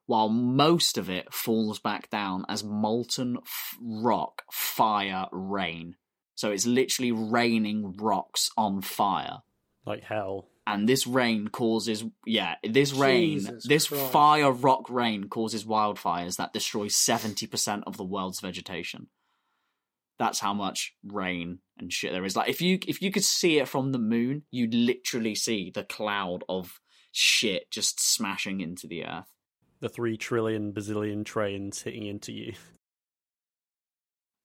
While 0.04 0.28
most 0.28 0.98
of 0.98 1.08
it 1.08 1.32
falls 1.32 1.78
back 1.78 2.10
down 2.10 2.44
as 2.50 2.62
molten 2.62 3.38
f- 3.40 3.78
rock 3.80 4.42
fire 4.52 5.24
rain. 5.32 5.96
So 6.34 6.50
it's 6.50 6.66
literally 6.66 7.12
raining 7.12 7.96
rocks 7.96 8.50
on 8.58 8.82
fire. 8.82 9.38
Like 9.86 10.02
hell. 10.02 10.50
And 10.66 10.88
this 10.88 11.06
rain 11.06 11.48
causes, 11.48 12.04
yeah, 12.24 12.54
this 12.62 12.94
rain, 12.94 13.40
Jesus 13.40 13.66
this 13.66 13.88
Christ. 13.88 14.12
fire 14.12 14.50
rock 14.50 14.88
rain 14.88 15.28
causes 15.28 15.64
wildfires 15.64 16.36
that 16.36 16.54
destroy 16.54 16.86
70% 16.86 17.82
of 17.86 17.98
the 17.98 18.04
world's 18.04 18.40
vegetation 18.40 19.08
that's 20.18 20.40
how 20.40 20.54
much 20.54 20.94
rain 21.04 21.58
and 21.78 21.92
shit 21.92 22.12
there 22.12 22.24
is. 22.24 22.36
Like 22.36 22.48
if 22.48 22.60
you 22.60 22.78
if 22.86 23.02
you 23.02 23.10
could 23.10 23.24
see 23.24 23.58
it 23.58 23.68
from 23.68 23.92
the 23.92 23.98
moon, 23.98 24.42
you'd 24.50 24.74
literally 24.74 25.34
see 25.34 25.70
the 25.74 25.84
cloud 25.84 26.44
of 26.48 26.80
shit 27.12 27.70
just 27.70 28.00
smashing 28.00 28.60
into 28.60 28.86
the 28.86 29.04
earth. 29.04 29.32
The 29.80 29.88
three 29.88 30.16
trillion 30.16 30.72
bazillion 30.72 31.24
trains 31.24 31.82
hitting 31.82 32.06
into 32.06 32.32
you. 32.32 32.54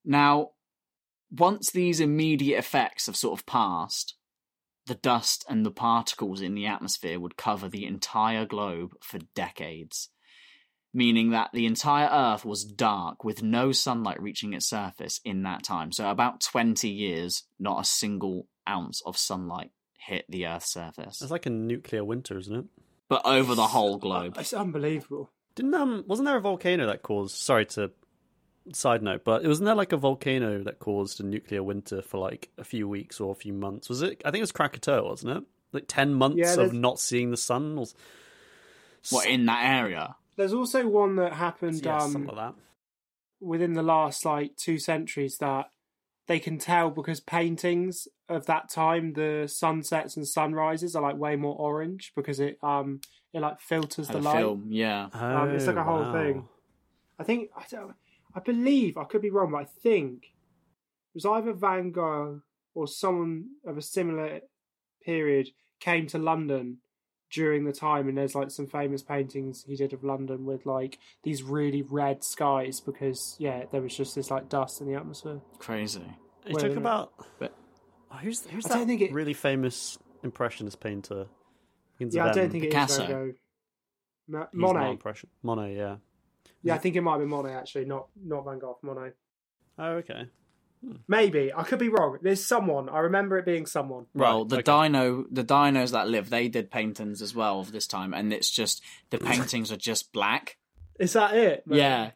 Now, 0.05 0.51
once 1.29 1.69
these 1.69 1.99
immediate 1.99 2.57
effects 2.57 3.05
have 3.07 3.17
sort 3.17 3.37
of 3.37 3.45
passed, 3.45 4.15
the 4.89 4.95
dust 4.95 5.45
and 5.47 5.65
the 5.65 5.71
particles 5.71 6.41
in 6.41 6.53
the 6.53 6.65
atmosphere 6.65 7.17
would 7.17 7.37
cover 7.37 7.69
the 7.69 7.85
entire 7.85 8.45
globe 8.45 8.95
for 9.01 9.19
decades, 9.33 10.09
meaning 10.93 11.29
that 11.29 11.51
the 11.53 11.65
entire 11.65 12.09
Earth 12.11 12.43
was 12.43 12.65
dark 12.65 13.23
with 13.23 13.41
no 13.41 13.71
sunlight 13.71 14.21
reaching 14.21 14.51
its 14.51 14.67
surface 14.67 15.21
in 15.23 15.43
that 15.43 15.63
time. 15.63 15.93
So, 15.93 16.09
about 16.09 16.41
20 16.41 16.89
years, 16.89 17.43
not 17.57 17.81
a 17.81 17.85
single 17.85 18.47
ounce 18.67 19.01
of 19.05 19.15
sunlight 19.17 19.71
hit 19.97 20.25
the 20.27 20.45
Earth's 20.47 20.73
surface. 20.73 21.21
It's 21.21 21.31
like 21.31 21.45
a 21.45 21.49
nuclear 21.49 22.03
winter, 22.03 22.37
isn't 22.37 22.55
it? 22.55 22.65
but 23.09 23.25
over 23.25 23.55
the 23.55 23.67
whole 23.67 23.97
globe. 23.97 24.37
It's 24.39 24.53
unbelievable. 24.53 25.31
Didn't 25.55 25.73
um 25.73 26.05
wasn't 26.07 26.27
there 26.27 26.37
a 26.37 26.41
volcano 26.41 26.85
that 26.87 27.01
caused 27.01 27.35
sorry 27.35 27.65
to 27.67 27.91
side 28.73 29.01
note, 29.03 29.23
but 29.23 29.43
it 29.43 29.47
wasn't 29.47 29.65
there 29.65 29.75
like 29.75 29.91
a 29.91 29.97
volcano 29.97 30.63
that 30.63 30.79
caused 30.79 31.19
a 31.19 31.23
nuclear 31.23 31.63
winter 31.63 32.01
for 32.01 32.17
like 32.17 32.49
a 32.57 32.63
few 32.63 32.87
weeks 32.87 33.19
or 33.19 33.31
a 33.31 33.35
few 33.35 33.53
months? 33.53 33.89
Was 33.89 34.01
it 34.01 34.21
I 34.25 34.31
think 34.31 34.39
it 34.39 34.41
was 34.41 34.51
Krakatoa, 34.51 35.03
wasn't 35.03 35.37
it? 35.37 35.43
Like 35.71 35.85
ten 35.87 36.13
months 36.13 36.57
Yeah, 36.57 36.65
of 36.65 36.73
not 36.73 36.99
seeing 36.99 37.31
the 37.31 37.37
sun 37.37 37.77
or 37.77 37.85
What 39.11 39.27
in 39.27 39.45
that 39.47 39.63
area? 39.63 40.15
There's 40.35 40.53
also 40.53 40.87
one 40.87 41.15
that 41.17 41.33
happened 41.33 41.85
yeah, 41.85 41.97
um, 41.97 42.11
something 42.11 42.35
like 42.35 42.53
that. 42.53 42.55
within 43.39 43.73
the 43.73 43.83
last 43.83 44.25
like 44.25 44.55
two 44.55 44.77
centuries 44.79 45.37
that 45.39 45.69
they 46.27 46.39
can 46.39 46.57
tell 46.59 46.91
because 46.91 47.19
paintings 47.19 48.07
of 48.27 48.45
that 48.45 48.69
time, 48.69 49.13
the 49.13 49.47
sunsets 49.51 50.15
and 50.15 50.27
sunrises 50.27 50.95
are 50.95 51.01
like 51.01 51.17
way 51.17 51.35
more 51.35 51.55
orange 51.57 52.11
because 52.15 52.39
it 52.39 52.57
um 52.63 53.01
it 53.33 53.41
like 53.41 53.59
filters 53.59 54.07
Had 54.07 54.17
the 54.17 54.19
a 54.19 54.21
light. 54.21 54.39
film, 54.41 54.67
yeah. 54.69 55.07
Um, 55.13 55.49
it's 55.55 55.67
like 55.67 55.75
a 55.75 55.83
Oh, 55.83 55.85
whole 55.85 56.11
thing. 56.13 56.47
I 57.19 57.23
think 57.23 57.49
I 57.55 57.63
don't. 57.69 57.93
I 58.35 58.39
believe 58.39 58.97
I 58.97 59.03
could 59.05 59.21
be 59.21 59.29
wrong, 59.31 59.51
but 59.51 59.57
I 59.61 59.65
think 59.65 60.23
it 60.25 61.15
was 61.15 61.25
either 61.25 61.53
Van 61.53 61.91
Gogh 61.91 62.41
or 62.75 62.87
someone 62.87 63.49
of 63.65 63.77
a 63.77 63.81
similar 63.81 64.41
period 65.03 65.49
came 65.79 66.05
to 66.07 66.17
London 66.17 66.77
during 67.31 67.63
the 67.65 67.71
time, 67.71 68.07
and 68.07 68.17
there's 68.17 68.35
like 68.35 68.49
some 68.51 68.67
famous 68.67 69.01
paintings 69.03 69.63
he 69.67 69.75
did 69.75 69.93
of 69.93 70.03
London 70.03 70.45
with 70.45 70.65
like 70.65 70.97
these 71.23 71.43
really 71.43 71.81
red 71.83 72.23
skies 72.23 72.79
because 72.79 73.35
yeah, 73.39 73.63
there 73.71 73.81
was 73.81 73.95
just 73.95 74.15
this 74.15 74.31
like 74.31 74.49
dust 74.49 74.81
in 74.81 74.87
the 74.87 74.95
atmosphere. 74.95 75.39
Crazy. 75.59 76.01
He 76.45 76.53
Wait 76.53 76.63
a 76.63 76.69
took 76.69 76.77
about 76.77 77.13
But- 77.39 77.55
oh, 78.11 78.15
who's 78.17 78.45
who's 78.47 78.65
I 78.65 78.69
that 78.69 78.75
don't 78.79 78.87
think 78.87 79.01
it- 79.01 79.11
really 79.13 79.33
famous 79.33 79.97
impressionist 80.23 80.79
painter? 80.79 81.27
Yeah, 81.99 82.25
I 82.27 82.31
don't 82.33 82.49
think 82.49 82.63
Picasso. 82.63 83.01
it 83.03 83.05
is 83.05 83.09
Van 83.09 83.25
Gogh. 83.27 83.33
Ma- 84.27 84.39
He's 84.51 84.59
not 84.61 84.73
Monet. 84.75 84.91
impression. 84.91 85.29
Monet, 85.43 85.75
yeah. 85.75 85.97
Yeah, 86.63 86.75
I 86.75 86.77
think 86.77 86.95
it 86.95 87.01
might 87.01 87.19
be 87.19 87.25
Monet 87.25 87.53
actually, 87.53 87.85
not 87.85 88.07
not 88.21 88.45
Van 88.45 88.59
Gogh. 88.59 88.79
Monet. 88.81 89.11
Oh, 89.77 89.91
okay. 89.93 90.23
Hmm. 90.85 90.95
Maybe 91.07 91.51
I 91.53 91.63
could 91.63 91.79
be 91.79 91.89
wrong. 91.89 92.17
There's 92.21 92.45
someone. 92.45 92.89
I 92.89 92.99
remember 92.99 93.37
it 93.37 93.45
being 93.45 93.65
someone. 93.65 94.05
Well, 94.13 94.39
Right, 94.41 94.49
the 94.49 94.57
okay. 94.57 94.87
dino, 94.87 95.25
the 95.31 95.43
dinos 95.43 95.91
that 95.91 96.07
live, 96.09 96.29
they 96.29 96.47
did 96.47 96.71
paintings 96.71 97.21
as 97.21 97.33
well 97.35 97.59
of 97.59 97.71
this 97.71 97.87
time, 97.87 98.13
and 98.13 98.31
it's 98.33 98.49
just 98.51 98.81
the 99.09 99.17
paintings 99.31 99.71
are 99.71 99.77
just 99.77 100.11
black. 100.13 100.57
Is 100.99 101.13
that 101.13 101.35
it? 101.35 101.63
Yeah. 101.67 102.11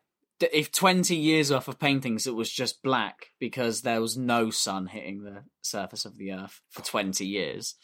If 0.52 0.74
20 0.74 1.16
years 1.16 1.52
worth 1.52 1.70
of 1.70 1.80
paintings, 1.80 2.28
it 2.28 2.36
was 2.36 2.52
just 2.52 2.84
black 2.84 3.28
because 3.40 3.82
there 3.82 4.02
was 4.02 4.18
no 4.18 4.50
sun 4.50 4.88
hitting 4.88 5.24
the 5.24 5.44
surface 5.62 6.04
of 6.04 6.18
the 6.18 6.34
earth 6.34 6.60
for 6.70 6.82
20 6.84 7.26
years. 7.26 7.76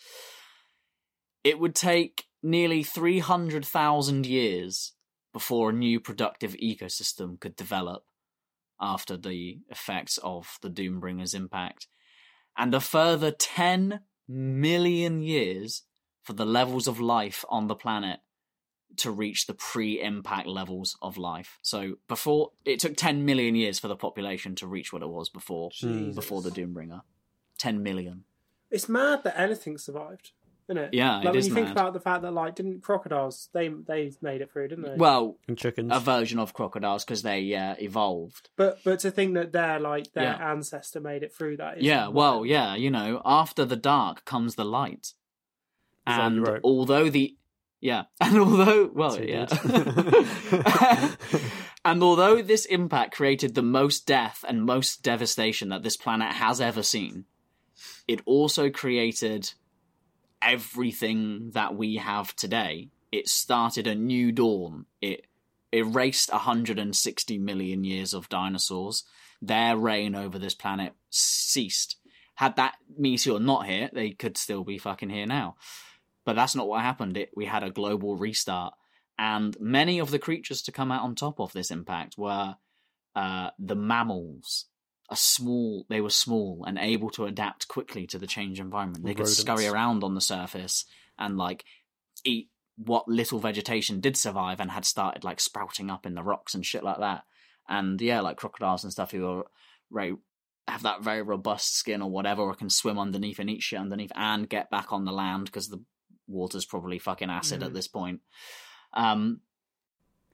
It 1.46 1.58
would 1.58 1.74
take 1.74 2.26
nearly 2.44 2.84
300,000 2.84 4.26
years 4.26 4.92
before 5.34 5.70
a 5.70 5.74
new 5.74 6.00
productive 6.00 6.54
ecosystem 6.54 7.40
could 7.40 7.56
develop 7.56 8.04
after 8.80 9.18
the 9.18 9.60
effects 9.70 10.18
of 10.24 10.58
the 10.62 10.70
Doombringer's 10.70 11.34
impact, 11.34 11.88
and 12.58 12.74
a 12.74 12.80
further 12.80 13.32
10 13.32 14.02
million 14.28 15.22
years 15.22 15.84
for 16.24 16.34
the 16.34 16.46
levels 16.46 16.88
of 16.88 17.00
life 17.00 17.44
on 17.50 17.68
the 17.68 17.76
planet 17.76 18.20
to 18.98 19.12
reach 19.12 19.46
the 19.48 19.54
pre-impact 19.54 20.48
levels 20.48 20.98
of 21.02 21.18
life. 21.18 21.60
So 21.62 21.96
before 22.08 22.52
it 22.66 22.80
took 22.80 22.96
10 22.96 23.24
million 23.26 23.56
years 23.56 23.80
for 23.80 23.88
the 23.88 23.96
population 23.96 24.56
to 24.56 24.68
reach 24.68 24.92
what 24.92 25.02
it 25.02 25.10
was 25.10 25.30
before 25.30 25.72
Jesus. 25.74 26.16
before 26.16 26.42
the 26.42 26.50
Doombringer. 26.50 27.02
10 27.58 27.84
million. 27.84 28.24
It's 28.72 28.90
mad 28.90 29.24
that 29.24 29.40
anything 29.40 29.78
survived, 29.78 30.32
isn't 30.70 30.78
it? 30.82 30.94
Yeah, 30.94 31.18
like 31.18 31.26
it 31.26 31.30
when 31.30 31.38
is 31.38 31.48
you 31.48 31.54
think 31.54 31.68
mad. 31.68 31.72
about 31.78 31.94
the 31.94 32.00
fact 32.00 32.22
that 32.22 32.32
like 32.32 32.56
didn't 32.56 32.82
crocodiles 32.82 33.50
they 33.54 33.68
they 33.70 34.12
made 34.22 34.42
it 34.42 34.52
through, 34.52 34.68
didn't 34.70 34.86
they? 34.86 34.96
Well, 34.96 35.38
And 35.48 35.58
chickens. 35.58 35.92
a 35.94 36.00
version 36.00 36.40
of 36.40 36.54
crocodiles 36.54 37.04
because 37.04 37.22
they 37.24 37.54
uh, 37.56 37.76
evolved. 37.80 38.50
but 38.56 38.80
but 38.84 39.00
to 39.00 39.12
think 39.12 39.34
that 39.34 39.52
their 39.52 39.80
like 39.80 40.14
their 40.14 40.24
Yeah. 40.24 40.52
ancestor 40.52 41.00
made 41.00 41.24
it 41.24 41.34
through 41.34 41.58
that. 41.58 41.82
Yeah, 41.82 42.04
wild. 42.04 42.16
well, 42.16 42.46
yeah, 42.46 42.76
you 42.76 42.92
know, 42.92 43.22
after 43.26 43.66
the 43.66 43.76
dark 43.76 44.24
comes 44.26 44.56
the 44.56 44.66
light. 44.66 45.14
Is 46.08 46.16
that 46.16 46.18
what 46.18 46.32
you 46.32 46.38
And 46.38 46.48
wrote? 46.48 46.62
although 46.64 47.10
the 47.10 47.36
yeah, 47.82 48.04
and 48.22 48.38
although 48.40 48.92
well, 48.94 49.12
So 49.12 49.22
yeah. 49.22 49.48
and 51.86 52.04
although 52.04 52.42
this 52.42 52.66
impact 52.66 53.16
created 53.16 53.56
the 53.56 53.62
most 53.62 54.06
death 54.06 54.44
and 54.48 54.66
most 54.66 55.02
devastation 55.02 55.70
that 55.70 55.84
this 55.84 55.98
planet 55.98 56.34
has 56.34 56.60
ever 56.62 56.84
seen, 56.84 57.26
it 58.08 58.22
also 58.26 58.70
created 58.70 59.54
everything 60.42 61.52
that 61.54 61.76
we 61.76 61.96
have 61.96 62.36
today. 62.36 62.90
It 63.12 63.28
started 63.28 63.88
a 63.88 63.96
new 63.96 64.32
dawn. 64.32 64.86
It 65.02 65.26
erased 65.72 66.32
160 66.32 67.38
million 67.38 67.84
years 67.84 68.14
of 68.14 68.30
dinosaurs. 68.30 69.04
Their 69.42 69.78
reign 69.78 70.16
over 70.16 70.38
this 70.38 70.54
planet 70.54 70.94
ceased. 71.10 71.98
Had 72.36 72.56
that 72.56 72.76
meteor 72.98 73.40
not 73.40 73.66
hit, 73.66 73.94
they 73.94 74.12
could 74.12 74.38
still 74.38 74.64
be 74.64 74.78
fucking 74.78 75.10
here 75.10 75.26
now. 75.26 75.56
But 76.26 76.36
that's 76.36 76.56
not 76.56 76.68
what 76.68 76.82
happened. 76.82 77.18
It, 77.18 77.32
we 77.36 77.46
had 77.46 77.64
a 77.64 77.70
global 77.70 78.16
restart. 78.16 78.74
And 79.18 79.58
many 79.60 80.00
of 80.00 80.12
the 80.12 80.20
creatures 80.20 80.62
to 80.64 80.72
come 80.72 80.92
out 80.92 81.04
on 81.04 81.16
top 81.16 81.40
of 81.40 81.52
this 81.52 81.72
impact 81.72 82.18
were 82.18 82.56
uh, 83.16 83.50
the 83.60 83.76
mammals. 83.76 84.66
A 85.12 85.16
small, 85.16 85.86
they 85.90 86.02
were 86.02 86.10
small 86.10 86.64
and 86.68 86.78
able 86.78 87.10
to 87.12 87.26
adapt 87.26 87.68
quickly 87.68 88.06
to 88.08 88.20
the 88.20 88.28
change 88.28 88.60
environment. 88.60 89.04
They 89.04 89.14
could 89.14 89.22
Rodents. 89.22 89.40
scurry 89.40 89.68
around 89.68 90.04
on 90.04 90.14
the 90.16 90.22
surface 90.22 90.86
and 91.18 91.38
like 91.38 91.66
eat 92.24 92.50
what 92.78 93.08
little 93.08 93.40
vegetation 93.40 94.00
did 94.00 94.16
survive 94.16 94.60
and 94.60 94.72
had 94.72 94.86
started 94.86 95.24
like 95.24 95.40
sprouting 95.40 95.90
up 95.90 96.06
in 96.06 96.14
the 96.16 96.24
rocks 96.24 96.54
and 96.54 96.66
shit 96.66 96.84
like 96.84 97.00
that. 97.00 97.24
And 97.68 98.00
yeah, 98.02 98.22
like 98.22 98.38
crocodiles 98.38 98.84
and 98.84 98.92
stuff 98.94 99.12
who 99.12 99.28
are 99.28 99.46
very 99.92 100.16
have 100.68 100.84
that 100.84 101.02
very 101.02 101.24
robust 101.24 101.76
skin 101.76 102.02
or 102.04 102.12
whatever, 102.12 102.44
or 102.44 102.54
can 102.54 102.70
swim 102.70 103.00
underneath 103.00 103.40
and 103.40 103.50
eat 103.50 103.64
shit 103.64 103.80
underneath 103.80 104.12
and 104.16 104.48
get 104.48 104.70
back 104.70 104.94
on 104.94 105.04
the 105.06 105.12
land 105.12 105.46
because 105.46 105.68
the 105.70 105.84
water's 106.28 106.66
probably 106.66 107.00
fucking 107.00 107.30
acid 107.32 107.64
at 107.64 107.72
Mhm. 107.72 107.74
this 107.74 107.88
point. 107.88 108.22
Um, 108.94 109.42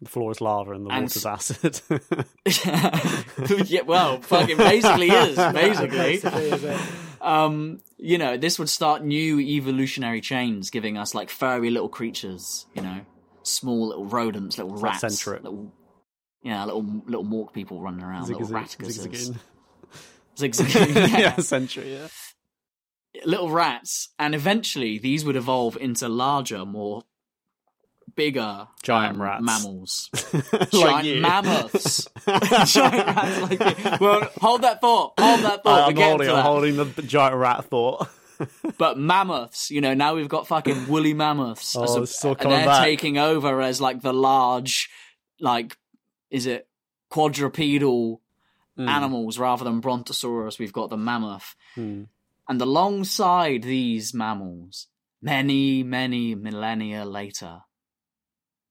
the 0.05 0.11
floor 0.11 0.31
is 0.31 0.39
lava 0.39 0.71
and 0.71 0.85
the 0.85 0.91
and 0.91 1.03
water's 1.03 1.25
acid. 1.25 1.81
yeah, 3.69 3.81
well, 3.81 4.21
fucking 4.21 4.57
basically 4.57 5.09
is 5.09 5.35
basically. 5.53 6.19
Basically. 6.21 6.75
Um, 7.19 7.81
you 7.97 8.17
know, 8.17 8.37
this 8.37 8.57
would 8.59 8.69
start 8.69 9.03
new 9.03 9.39
evolutionary 9.39 10.21
chains, 10.21 10.69
giving 10.69 10.97
us 10.97 11.13
like 11.13 11.29
furry 11.29 11.71
little 11.71 11.89
creatures. 11.89 12.67
You 12.73 12.83
know, 12.83 13.01
small 13.43 13.89
little 13.89 14.05
rodents, 14.05 14.57
little 14.57 14.77
rats, 14.77 15.01
Centric. 15.01 15.43
little 15.43 15.73
yeah, 16.43 16.63
little 16.63 16.85
little 17.07 17.25
mork 17.25 17.51
people 17.51 17.81
running 17.81 18.03
around, 18.03 18.29
little 18.29 18.47
ratticusses. 18.47 18.91
zigzagging. 18.91 19.39
Zigzagging, 20.37 20.95
yeah. 20.95 21.17
yeah, 21.17 21.35
century, 21.37 21.93
yeah. 21.93 22.07
little 23.25 23.49
rats, 23.49 24.09
and 24.19 24.35
eventually 24.35 24.99
these 24.99 25.25
would 25.25 25.35
evolve 25.35 25.77
into 25.77 26.07
larger, 26.07 26.65
more 26.65 27.03
bigger 28.15 28.67
Giant 28.83 29.15
um, 29.15 29.21
rats. 29.21 29.43
mammals. 29.43 30.09
like 30.53 30.69
Giant 30.71 31.21
mammoths. 31.21 32.07
giant 32.73 33.07
rats 33.07 33.41
like 33.41 33.59
you. 33.61 33.97
Well, 33.99 34.29
hold 34.41 34.61
that 34.63 34.81
thought. 34.81 35.13
Hold 35.19 35.39
that 35.41 35.63
thought. 35.63 35.89
I'm 35.89 35.95
holding, 35.95 36.29
I'm 36.29 36.43
holding 36.43 36.75
the 36.77 37.01
giant 37.01 37.35
rat 37.35 37.65
thought. 37.65 38.07
But 38.77 38.97
mammoths, 38.99 39.71
you 39.71 39.79
know, 39.79 39.93
now 39.93 40.15
we've 40.15 40.27
got 40.27 40.45
fucking 40.45 40.89
woolly 40.89 41.13
mammoths. 41.13 41.73
Oh, 41.77 41.83
a- 41.83 41.99
and 41.99 42.51
they're 42.51 42.65
back. 42.65 42.83
taking 42.83 43.17
over 43.17 43.61
as 43.61 43.79
like 43.79 44.01
the 44.01 44.11
large, 44.11 44.89
like, 45.39 45.77
is 46.29 46.45
it 46.45 46.67
quadrupedal 47.09 48.21
Hmm. 48.77 48.89
animals 48.89 49.39
rather 49.39 49.63
than 49.63 49.79
brontosaurus? 49.79 50.59
We've 50.59 50.73
got 50.73 50.89
the 50.89 50.97
mammoth. 50.97 51.55
Hmm. 51.75 52.03
And 52.49 52.61
alongside 52.61 53.63
these 53.63 54.13
mammals, 54.13 54.87
many, 55.21 55.81
many 55.83 56.35
millennia 56.35 57.05
later, 57.05 57.61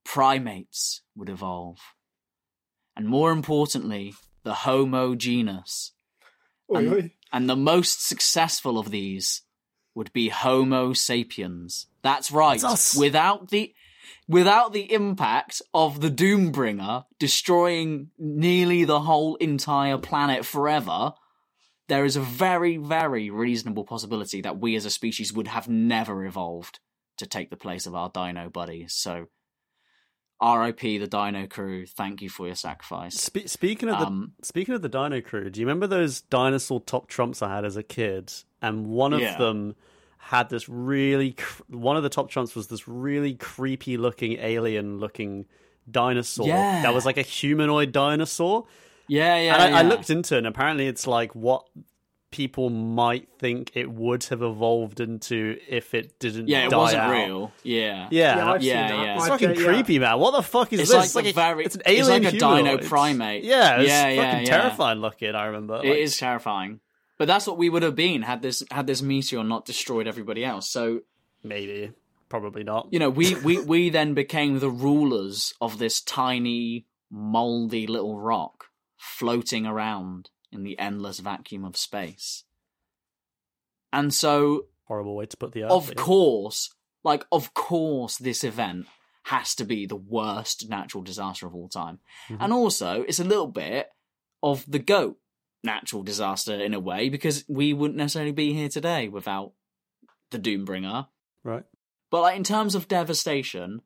primates 0.04 1.02
would 1.14 1.28
evolve. 1.28 1.78
And 2.96 3.08
more 3.08 3.32
importantly, 3.32 4.14
the 4.44 4.54
Homo 4.54 5.14
genus. 5.14 5.92
And, 6.68 7.10
and 7.32 7.50
the 7.50 7.56
most 7.56 8.06
successful 8.06 8.78
of 8.78 8.90
these 8.90 9.42
would 9.94 10.12
be 10.12 10.28
Homo 10.28 10.92
sapiens. 10.92 11.86
That's 12.02 12.30
right. 12.30 12.60
That's. 12.60 12.96
Without 12.96 13.50
the 13.50 13.74
without 14.28 14.72
the 14.72 14.92
impact 14.92 15.62
of 15.72 16.00
the 16.00 16.10
Doombringer 16.10 17.04
destroying 17.18 18.10
nearly 18.18 18.84
the 18.84 19.00
whole 19.00 19.36
entire 19.36 19.98
planet 19.98 20.44
forever, 20.44 21.12
there 21.88 22.04
is 22.04 22.16
a 22.16 22.20
very, 22.20 22.76
very 22.76 23.30
reasonable 23.30 23.84
possibility 23.84 24.40
that 24.40 24.58
we 24.58 24.76
as 24.76 24.84
a 24.84 24.90
species 24.90 25.32
would 25.32 25.48
have 25.48 25.68
never 25.68 26.24
evolved 26.24 26.80
to 27.18 27.26
take 27.26 27.50
the 27.50 27.56
place 27.56 27.86
of 27.86 27.94
our 27.94 28.10
dino 28.10 28.48
buddies. 28.48 28.94
So 28.94 29.26
RIP 30.42 30.80
the 30.80 31.06
dino 31.06 31.46
crew, 31.46 31.86
thank 31.86 32.20
you 32.22 32.28
for 32.28 32.46
your 32.46 32.56
sacrifice. 32.56 33.14
Spe- 33.14 33.46
speaking 33.46 33.88
of 33.88 33.98
the 34.00 34.06
Um, 34.06 34.32
speaking 34.42 34.74
of 34.74 34.82
the 34.82 34.88
Dino 34.88 35.20
Crew, 35.20 35.48
do 35.50 35.60
you 35.60 35.66
remember 35.66 35.86
those 35.86 36.20
dinosaur 36.22 36.80
top 36.80 37.06
trumps 37.08 37.40
I 37.42 37.54
had 37.54 37.64
as 37.64 37.76
a 37.76 37.82
kid? 37.82 38.32
And 38.60 38.86
one 38.88 39.12
of 39.12 39.20
Yeah. 39.20 39.38
them 39.38 39.76
had 40.18 40.48
this 40.50 40.68
really 40.68 41.32
cr- 41.32 41.62
one 41.68 41.96
of 41.96 42.02
the 42.02 42.08
top 42.08 42.30
trumps 42.30 42.54
was 42.54 42.66
this 42.68 42.88
really 42.88 43.34
creepy 43.34 43.96
looking 43.96 44.32
alien 44.38 44.98
looking 44.98 45.46
dinosaur 45.90 46.46
Yeah. 46.48 46.82
that 46.82 46.94
was 46.94 47.04
like 47.06 47.16
a 47.18 47.22
humanoid 47.22 47.92
dinosaur. 47.92 48.66
Yeah, 49.06 49.38
yeah. 49.38 49.62
and 49.64 49.74
I, 49.74 49.80
I 49.80 49.82
looked 49.82 50.08
into 50.08 50.34
it, 50.34 50.38
and 50.38 50.46
apparently 50.46 50.86
it's 50.86 51.06
like 51.06 51.34
what 51.34 51.66
people 52.34 52.68
might 52.68 53.28
think 53.38 53.70
it 53.74 53.88
would 53.88 54.24
have 54.24 54.42
evolved 54.42 54.98
into 54.98 55.56
if 55.68 55.94
it 55.94 56.18
didn't. 56.18 56.48
Yeah, 56.48 56.66
it 56.66 56.70
die 56.70 56.76
wasn't 56.76 57.02
out. 57.02 57.12
real. 57.12 57.52
Yeah. 57.62 58.08
Yeah, 58.10 58.36
Yeah, 58.36 58.50
I've 58.52 58.60
seen 58.60 58.68
Yeah, 58.70 58.88
that. 58.88 59.04
yeah. 59.04 59.14
it's 59.14 59.24
I 59.24 59.28
fucking 59.28 59.48
don't- 59.50 59.58
yeah. 59.60 59.64
creepy, 59.66 59.98
man. 60.00 60.18
What 60.18 60.32
the 60.32 60.42
fuck 60.42 60.72
is 60.72 60.80
It's 60.80 60.90
this? 60.90 61.14
like 61.14 61.24
It's 61.26 61.34
the 61.36 61.40
a, 61.40 61.44
very- 61.44 61.64
it's 61.64 61.74
an 61.76 61.82
alien, 61.86 62.00
it's 62.00 62.08
alien 62.08 62.22
like 62.24 62.34
a 62.34 62.36
humanoid. 62.36 62.78
dino 62.80 62.88
primate. 62.88 63.44
Yeah, 63.44 63.76
it's 63.80 63.88
Yeah, 63.88 64.08
yeah, 64.08 64.30
fucking 64.32 64.46
yeah. 64.46 64.56
terrifying 64.58 64.98
looking. 64.98 65.34
I 65.36 65.44
remember. 65.46 65.80
It 65.84 65.96
is 65.98 66.16
terrifying. 66.16 66.80
But 67.18 67.28
that's 67.28 67.46
what 67.46 67.56
we 67.58 67.70
would 67.70 67.84
have 67.84 67.94
been 67.94 68.22
had 68.22 68.42
this 68.42 68.64
had 68.72 68.88
this 68.88 69.00
meteor 69.00 69.44
not 69.44 69.64
destroyed 69.64 70.08
everybody 70.08 70.44
else. 70.44 70.68
So 70.68 71.02
maybe, 71.44 71.92
probably 72.28 72.64
not. 72.64 72.88
you 72.90 72.98
know, 72.98 73.10
we 73.10 73.36
we 73.36 73.60
we 73.72 73.88
then 73.90 74.14
became 74.14 74.58
the 74.58 74.68
rulers 74.70 75.54
of 75.60 75.78
this 75.78 76.00
tiny, 76.00 76.86
moldy 77.12 77.86
little 77.86 78.18
rock 78.18 78.64
floating 78.96 79.64
around 79.66 80.30
in 80.54 80.62
the 80.62 80.78
endless 80.78 81.20
vacuum 81.20 81.64
of 81.64 81.76
space. 81.76 82.44
And 83.92 84.12
so, 84.12 84.66
Horrible 84.84 85.16
way 85.16 85.26
to 85.26 85.36
put 85.36 85.52
the. 85.52 85.64
Earth, 85.64 85.70
of 85.70 85.94
course, 85.96 86.70
like 87.02 87.24
of 87.32 87.54
course, 87.54 88.16
this 88.16 88.44
event 88.44 88.86
has 89.24 89.54
to 89.54 89.64
be 89.64 89.86
the 89.86 89.96
worst 89.96 90.68
natural 90.68 91.02
disaster 91.02 91.46
of 91.46 91.54
all 91.54 91.68
time. 91.68 92.00
Mm-hmm. 92.28 92.42
And 92.42 92.52
also, 92.52 93.02
it's 93.02 93.20
a 93.20 93.24
little 93.24 93.46
bit 93.46 93.88
of 94.42 94.64
the 94.70 94.78
goat 94.78 95.18
natural 95.62 96.02
disaster 96.02 96.54
in 96.54 96.74
a 96.74 96.80
way 96.80 97.08
because 97.08 97.44
we 97.48 97.72
wouldn't 97.72 97.96
necessarily 97.96 98.32
be 98.32 98.52
here 98.52 98.68
today 98.68 99.08
without 99.08 99.52
the 100.30 100.38
Doombringer. 100.38 101.06
right? 101.42 101.64
But 102.10 102.20
like 102.20 102.36
in 102.36 102.44
terms 102.44 102.74
of 102.74 102.86
devastation, 102.86 103.80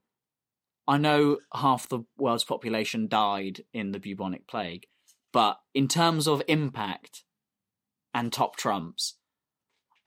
I 0.89 0.99
know 0.99 1.39
half 1.55 1.89
the 1.89 2.01
world's 2.17 2.45
population 2.45 3.07
died 3.07 3.63
in 3.73 3.93
the 3.93 4.01
bubonic 4.01 4.49
plague, 4.49 4.87
but 5.33 5.59
in 5.75 5.89
terms 5.89 6.27
of 6.27 6.43
impact 6.49 7.25
and 8.15 8.33
top 8.33 8.57
trumps, 8.57 9.15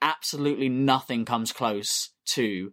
absolutely 0.00 0.68
nothing 0.68 1.24
comes 1.24 1.52
close 1.52 2.10
to 2.26 2.72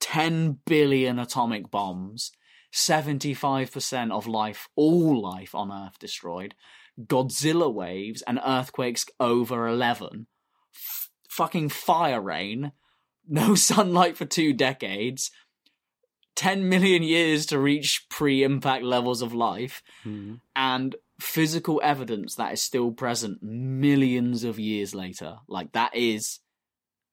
10 0.00 0.58
billion 0.66 1.18
atomic 1.18 1.70
bombs, 1.70 2.32
75% 2.72 4.10
of 4.10 4.26
life, 4.26 4.68
all 4.76 5.20
life 5.20 5.54
on 5.54 5.70
Earth 5.70 5.98
destroyed, 5.98 6.54
Godzilla 7.00 7.72
waves 7.72 8.22
and 8.22 8.40
earthquakes 8.44 9.06
over 9.20 9.66
11, 9.68 10.26
f- 10.74 11.10
fucking 11.28 11.68
fire 11.68 12.20
rain, 12.20 12.72
no 13.28 13.54
sunlight 13.54 14.16
for 14.16 14.24
two 14.26 14.52
decades, 14.52 15.30
10 16.36 16.68
million 16.68 17.02
years 17.02 17.46
to 17.46 17.58
reach 17.58 18.06
pre 18.10 18.42
impact 18.42 18.84
levels 18.84 19.22
of 19.22 19.32
life, 19.32 19.82
Hmm. 20.02 20.34
and 20.56 20.96
physical 21.20 21.80
evidence 21.84 22.34
that 22.36 22.52
is 22.52 22.60
still 22.60 22.90
present 22.90 23.42
millions 23.42 24.44
of 24.44 24.58
years 24.58 24.94
later. 24.94 25.36
Like, 25.48 25.72
that 25.72 25.94
is. 25.94 26.40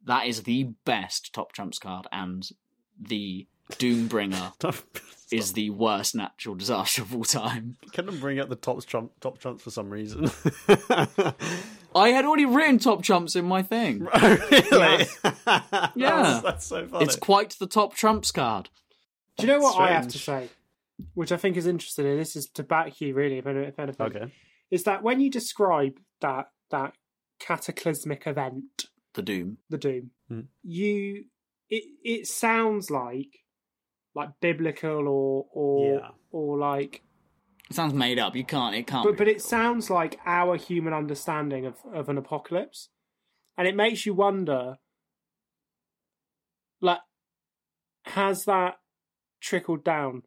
That 0.06 0.26
is 0.26 0.44
the 0.44 0.64
best 0.84 1.32
top 1.32 1.52
trumps 1.52 1.78
card, 1.78 2.08
and 2.12 2.50
the 3.00 3.46
Doombringer 3.74 4.54
is 5.32 5.54
the 5.54 5.70
worst 5.70 6.16
natural 6.16 6.56
disaster 6.56 7.04
of 7.04 7.16
all 7.16 7.24
time. 7.24 7.78
Couldn't 7.94 8.20
bring 8.20 8.40
up 8.40 8.50
the 8.50 8.56
top 8.56 8.84
trump 8.86 9.12
top 9.20 9.38
trumps 9.38 9.64
for 9.64 9.70
some 9.70 9.90
reason. 9.90 10.30
I 11.94 12.10
had 12.10 12.26
already 12.26 12.46
written 12.46 12.80
top 12.80 13.04
trumps 13.04 13.36
in 13.36 13.46
my 13.46 13.62
thing. 13.62 14.08
really? 14.22 15.06
Yeah. 15.22 15.96
that's, 15.96 16.42
that's 16.44 16.66
so 16.66 16.88
funny. 16.88 17.06
It's 17.06 17.16
quite 17.16 17.52
the 17.52 17.68
top 17.68 17.96
trumps 17.96 18.32
card. 18.32 18.70
Do 19.38 19.48
you 19.48 19.54
know 19.54 19.60
what 19.60 19.80
I 19.80 19.92
have 19.92 20.08
to 20.10 20.18
say? 20.18 20.50
Which 21.14 21.32
I 21.32 21.38
think 21.38 21.58
is 21.58 21.68
interesting, 21.68 22.06
and 22.08 22.20
this 22.20 22.36
is 22.36 22.48
to 22.56 22.64
back 22.64 23.00
you 23.02 23.14
really, 23.14 23.38
if, 23.38 23.48
anything. 23.48 24.06
okay. 24.08 24.32
Is 24.70 24.84
that 24.84 25.04
when 25.04 25.20
you 25.20 25.30
describe 25.30 26.00
that 26.22 26.48
that 26.70 26.94
cataclysmic 27.40 28.26
event, 28.28 28.86
The 29.14 29.22
Doom. 29.22 29.58
the 29.70 29.78
doom, 29.78 30.12
Hmm. 30.30 30.42
you 30.64 31.26
it 31.70 31.84
it 32.04 32.28
sounds 32.28 32.90
like 32.92 33.40
like 34.16 34.30
biblical 34.42 35.08
or 35.08 35.48
or 35.52 36.00
Yeah. 36.00 36.10
or 36.32 36.58
like 36.58 37.02
It 37.70 37.76
sounds 37.76 37.94
made 37.94 38.20
up. 38.20 38.36
You 38.36 38.44
can't. 38.46 38.76
It 38.76 38.88
can't. 38.88 39.04
but 39.06 39.14
be 39.14 39.18
but 39.18 39.28
it 39.28 39.42
sounds 39.42 39.90
like 39.90 40.20
our 40.26 40.56
human 40.58 40.94
understanding 40.94 41.66
of, 41.66 41.78
of 41.94 42.10
an 42.10 42.18
apocalypse 42.18 42.90
and 43.58 43.68
it 43.68 43.76
makes 43.76 44.06
you 44.06 44.14
wonder 44.14 44.78
like 46.82 47.00
has 48.06 48.46
that 48.46 48.76
trickled 49.42 49.84
down 49.84 50.24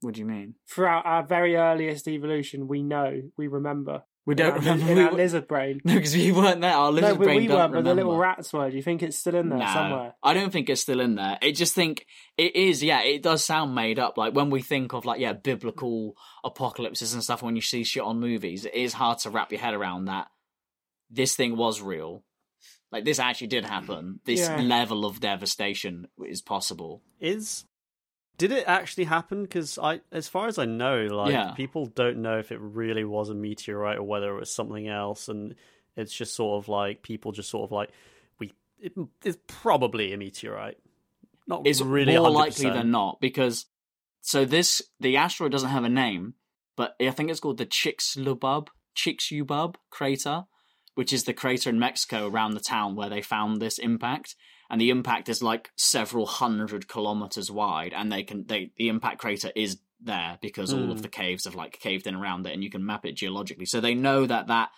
What 0.00 0.14
do 0.14 0.20
you 0.20 0.26
mean? 0.26 0.54
throughout 0.68 1.04
our 1.06 1.22
very 1.26 1.56
earliest 1.56 2.08
evolution 2.08 2.68
we 2.68 2.82
know 2.82 3.22
we 3.36 3.46
remember 3.48 4.02
We 4.26 4.34
don't 4.34 4.52
our, 4.52 4.58
remember. 4.58 4.86
in 4.90 4.96
we 4.96 5.02
our 5.04 5.10
were- 5.10 5.16
lizard 5.16 5.48
brain 5.48 5.80
No, 5.84 5.94
because 5.94 6.14
we 6.14 6.32
weren't 6.32 6.60
there. 6.60 6.72
Our 6.72 6.90
no 6.90 6.96
lizard 7.00 7.18
but 7.18 7.24
brain 7.24 7.42
we 7.42 7.48
weren't 7.48 7.72
but 7.72 7.84
the 7.84 7.94
little 7.94 8.16
rats 8.16 8.52
were 8.52 8.70
do 8.70 8.76
you 8.76 8.82
think 8.82 9.02
it's 9.02 9.18
still 9.18 9.34
in 9.34 9.48
there 9.50 9.58
No, 9.58 9.66
somewhere 9.66 10.14
I 10.22 10.32
don't 10.34 10.52
think 10.52 10.68
it's 10.70 10.80
still 10.80 11.00
in 11.00 11.14
there. 11.16 11.38
It 11.42 11.52
just 11.52 11.74
think 11.74 12.06
it 12.38 12.56
is. 12.56 12.82
Yeah, 12.82 13.02
it 13.02 13.22
does 13.22 13.44
sound 13.44 13.74
made 13.74 13.98
up. 13.98 14.16
Like 14.16 14.34
when 14.34 14.50
we 14.50 14.62
think 14.62 14.92
of 14.94 15.04
like 15.04 15.20
yeah 15.20 15.32
biblical 15.34 16.14
apocalypses 16.44 17.12
and 17.14 17.22
stuff. 17.22 17.42
When 17.42 17.56
you 17.56 17.62
see 17.62 17.84
shit 17.84 18.02
on 18.02 18.20
movies, 18.20 18.64
it 18.64 18.74
is 18.74 18.92
hard 18.94 19.18
to 19.20 19.30
wrap 19.30 19.50
your 19.52 19.60
head 19.60 19.74
around 19.74 20.06
that 20.06 20.28
this 21.10 21.34
thing 21.36 21.56
was 21.56 21.80
real. 21.82 22.24
Like 22.92 23.04
this 23.04 23.18
actually 23.18 23.48
did 23.48 23.64
happen. 23.64 24.20
This 24.24 24.40
Yeah. 24.40 24.60
level 24.60 25.04
of 25.04 25.20
devastation 25.20 26.08
is 26.26 26.40
possible. 26.42 27.02
Is 27.20 27.64
did 28.40 28.52
it 28.52 28.64
actually 28.66 29.04
happen? 29.04 29.42
Because 29.42 29.78
I, 29.78 30.00
as 30.10 30.26
far 30.26 30.46
as 30.48 30.58
I 30.58 30.64
know, 30.64 31.02
like 31.06 31.30
Yeah. 31.32 31.50
people 31.52 31.84
don't 31.84 32.22
know 32.22 32.38
if 32.38 32.50
it 32.50 32.58
really 32.58 33.04
was 33.04 33.28
a 33.28 33.34
meteorite 33.34 33.98
or 33.98 34.02
whether 34.02 34.34
it 34.34 34.40
was 34.40 34.50
something 34.52 34.88
else, 34.88 35.28
and 35.28 35.54
it's 35.94 36.12
just 36.14 36.34
sort 36.34 36.62
of 36.64 36.68
like 36.68 37.02
people 37.02 37.32
just 37.32 37.50
sort 37.50 37.64
of 37.68 37.72
like 37.72 37.90
we. 38.38 38.52
It, 38.80 38.92
it's 39.22 39.36
probably 39.46 40.14
a 40.14 40.16
meteorite. 40.16 40.78
Not 41.46 41.66
It's 41.66 41.82
really 41.82 42.16
more 42.16 42.30
100%. 42.30 42.34
likely 42.34 42.70
than 42.70 42.90
not 42.90 43.20
because 43.20 43.66
so 44.22 44.44
this 44.46 44.80
the 45.00 45.18
asteroid 45.18 45.52
doesn't 45.52 45.68
have 45.68 45.84
a 45.84 45.88
name, 45.90 46.34
but 46.76 46.94
I 47.00 47.10
think 47.10 47.30
it's 47.30 47.40
called 47.40 47.58
the 47.58 47.66
Chicxulub 47.66 48.68
Chicxulub 48.96 49.74
crater, 49.90 50.44
which 50.94 51.12
is 51.12 51.24
the 51.24 51.34
crater 51.34 51.68
in 51.68 51.78
Mexico 51.78 52.26
around 52.28 52.54
the 52.54 52.60
town 52.60 52.96
where 52.96 53.10
they 53.10 53.20
found 53.22 53.60
this 53.60 53.78
impact. 53.78 54.34
And 54.70 54.80
the 54.80 54.90
impact 54.90 55.28
is 55.28 55.42
like 55.42 55.70
several 55.76 56.26
hundred 56.26 56.86
kilometers 56.88 57.50
wide, 57.50 57.92
and 57.92 58.10
they 58.12 58.22
can 58.22 58.46
they 58.46 58.70
the 58.76 58.88
impact 58.88 59.18
crater 59.18 59.50
is 59.56 59.78
there 60.00 60.38
because 60.40 60.72
all 60.72 60.86
Hmm. 60.86 60.92
of 60.92 61.02
the 61.02 61.08
caves 61.08 61.44
have 61.44 61.54
like 61.56 61.78
caved 61.80 62.06
in 62.06 62.14
around 62.14 62.46
it, 62.46 62.52
and 62.54 62.62
you 62.62 62.70
can 62.70 62.86
map 62.86 63.04
it 63.04 63.16
geologically. 63.16 63.66
So 63.66 63.80
they 63.80 63.94
know 63.94 64.26
that 64.26 64.46
that 64.46 64.70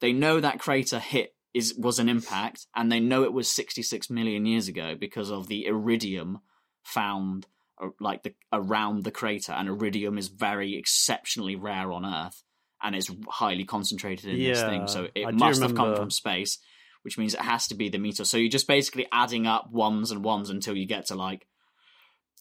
they 0.00 0.12
know 0.12 0.40
that 0.40 0.60
crater 0.60 1.00
hit 1.00 1.34
is 1.52 1.74
was 1.76 1.98
an 1.98 2.08
impact, 2.08 2.66
and 2.76 2.90
they 2.92 3.00
know 3.00 3.24
it 3.24 3.32
was 3.32 3.48
66 3.50 4.10
million 4.10 4.46
years 4.46 4.68
ago 4.68 4.94
because 4.98 5.30
of 5.30 5.48
the 5.48 5.66
iridium 5.66 6.38
found 6.84 7.46
uh, 7.82 7.88
like 7.98 8.22
the 8.22 8.34
around 8.52 9.04
the 9.04 9.10
crater, 9.10 9.52
and 9.52 9.68
iridium 9.68 10.18
is 10.18 10.28
very 10.28 10.76
exceptionally 10.76 11.56
rare 11.56 11.90
on 11.90 12.06
Earth, 12.06 12.42
and 12.82 12.94
it's 12.94 13.10
highly 13.28 13.64
concentrated 13.64 14.30
in 14.30 14.38
this 14.38 14.62
thing. 14.62 14.86
So 14.86 15.08
it 15.14 15.26
I 15.26 15.30
must 15.32 15.62
have 15.62 15.74
come 15.74 15.96
from 15.96 16.10
space, 16.10 16.58
which 17.06 17.16
means 17.16 17.34
it 17.34 17.40
has 17.40 17.68
to 17.68 17.76
be 17.76 17.88
the 17.88 17.98
meteor. 17.98 18.24
So 18.24 18.36
you're 18.36 18.50
just 18.50 18.66
basically 18.66 19.06
adding 19.12 19.46
up 19.46 19.70
ones 19.70 20.10
and 20.10 20.24
ones 20.24 20.50
until 20.50 20.76
you 20.76 20.86
get 20.86 21.06
to 21.06 21.14
like, 21.14 21.46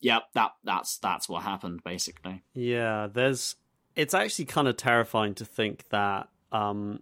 yep, 0.01 0.23
that 0.33 0.53
that's 0.63 0.97
that's 0.97 1.29
what 1.29 1.43
happened 1.43 1.81
basically. 1.85 2.41
Yeah, 2.55 3.07
there's. 3.13 3.57
It's 3.95 4.15
actually 4.15 4.45
kind 4.45 4.67
of 4.67 4.75
terrifying 4.75 5.35
to 5.35 5.45
think 5.45 5.87
that, 5.89 6.29
um, 6.51 6.99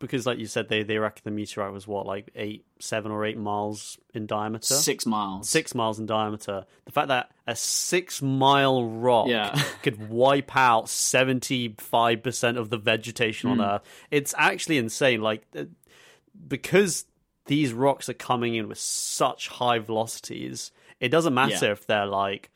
because 0.00 0.26
like 0.26 0.38
you 0.40 0.46
said, 0.46 0.68
they 0.68 0.82
they 0.82 0.98
reckon 0.98 1.22
the 1.24 1.30
meteorite 1.30 1.72
was 1.72 1.86
what 1.86 2.04
like 2.04 2.30
eight, 2.34 2.66
seven 2.80 3.12
or 3.12 3.24
eight 3.24 3.38
miles 3.38 3.96
in 4.12 4.26
diameter. 4.26 4.74
Six 4.74 5.06
miles. 5.06 5.48
Six 5.48 5.72
miles 5.76 6.00
in 6.00 6.06
diameter. 6.06 6.64
The 6.84 6.90
fact 6.92 7.08
that 7.08 7.30
a 7.46 7.54
six 7.54 8.20
mile 8.20 8.84
rock 8.84 9.28
Yeah. 9.28 9.54
could 9.84 10.08
wipe 10.10 10.56
out 10.56 10.88
seventy 10.88 11.76
five 11.78 12.24
percent 12.24 12.58
of 12.58 12.70
the 12.70 12.76
vegetation 12.78 13.54
Hmm. 13.54 13.60
on 13.60 13.70
Earth, 13.76 13.82
it's 14.10 14.34
actually 14.36 14.78
insane. 14.78 15.20
Like 15.22 15.46
because 16.46 17.04
these 17.46 17.72
rocks 17.72 18.08
are 18.08 18.14
coming 18.14 18.54
in 18.54 18.68
with 18.68 18.78
such 18.78 19.48
high 19.48 19.78
velocities, 19.78 20.70
it 21.00 21.08
doesn't 21.08 21.34
matter 21.34 21.66
Yeah. 21.66 21.72
if 21.72 21.86
they're 21.86 22.06
like 22.06 22.50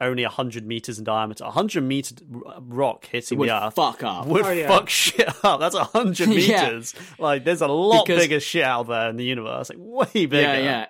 only 0.00 0.22
100 0.24 0.64
meters 0.66 0.98
in 0.98 1.04
diameter. 1.04 1.42
A 1.44 1.48
100 1.48 1.82
meter 1.82 2.14
rock 2.60 3.06
hitting 3.06 3.36
would 3.38 3.48
the 3.48 3.64
earth 3.66 3.74
fuck 3.74 4.02
up. 4.04 4.26
would 4.26 4.44
Oh, 4.46 4.50
yeah. 4.50 4.68
fuck 4.68 4.88
shit 4.88 5.28
up. 5.44 5.58
That's 5.60 5.74
100 5.74 6.28
Yeah. 6.28 6.66
meters. 6.70 6.94
Like, 7.18 7.44
there's 7.44 7.62
a 7.62 7.66
lot 7.68 8.06
Because- 8.06 8.22
bigger 8.22 8.38
shit 8.40 8.62
out 8.62 8.86
there 8.88 9.10
in 9.10 9.16
the 9.16 9.24
universe. 9.24 9.70
Like, 9.70 9.78
way 9.80 10.26
bigger. 10.26 10.36
Yeah, 10.40 10.58
yeah. 10.58 10.86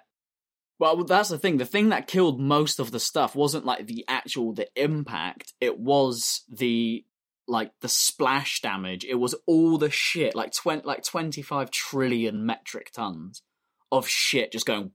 Well, 0.79 1.03
that's 1.05 1.31
the 1.31 1.39
thing. 1.39 1.57
The 1.57 1.65
thing 1.65 1.89
that 1.89 2.07
killed 2.07 2.39
most 2.39 2.79
of 2.79 2.91
the 2.93 3.01
stuff 3.01 3.35
wasn't 3.35 3.65
like 3.65 3.87
the 3.87 4.05
actual 4.09 4.53
the 4.53 4.69
impact. 4.77 5.53
It 5.61 5.79
was 5.79 6.43
the 6.49 7.05
like 7.49 7.73
the 7.81 7.89
splash 7.89 8.61
damage. 8.61 9.05
It 9.05 9.17
was 9.17 9.35
all 9.47 9.79
the 9.79 9.91
shit, 9.91 10.35
like 10.35 10.53
twenty, 10.53 10.83
like 10.85 11.03
twenty 11.03 11.43
five 11.43 11.71
trillion 11.71 12.45
metric 12.45 12.91
tons 12.93 13.43
of 13.91 14.07
shit 14.07 14.53
just 14.53 14.67
going 14.67 14.93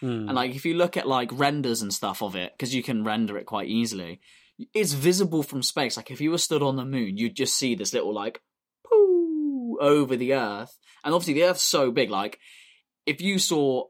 Hmm. 0.00 0.28
And 0.28 0.34
like 0.34 0.54
if 0.54 0.64
you 0.64 0.74
look 0.74 0.96
at 0.96 1.06
like 1.06 1.30
renders 1.32 1.82
and 1.82 1.92
stuff 1.92 2.22
of 2.22 2.34
it, 2.34 2.52
because 2.52 2.74
you 2.74 2.82
can 2.82 3.04
render 3.04 3.36
it 3.36 3.46
quite 3.46 3.68
easily, 3.68 4.20
it's 4.74 4.92
visible 4.92 5.42
from 5.42 5.62
space. 5.62 5.96
Like 5.96 6.10
if 6.10 6.20
you 6.20 6.30
were 6.30 6.38
stood 6.38 6.62
on 6.62 6.76
the 6.76 6.84
moon, 6.84 7.16
you'd 7.16 7.36
just 7.36 7.56
see 7.56 7.74
this 7.74 7.92
little 7.92 8.14
like 8.14 8.40
poo 8.86 9.78
over 9.80 10.16
the 10.16 10.34
Earth, 10.34 10.78
and 11.04 11.14
obviously 11.14 11.34
the 11.34 11.44
Earth's 11.44 11.62
so 11.62 11.90
big. 11.90 12.10
Like 12.10 12.38
if 13.04 13.20
you 13.20 13.38
saw, 13.38 13.84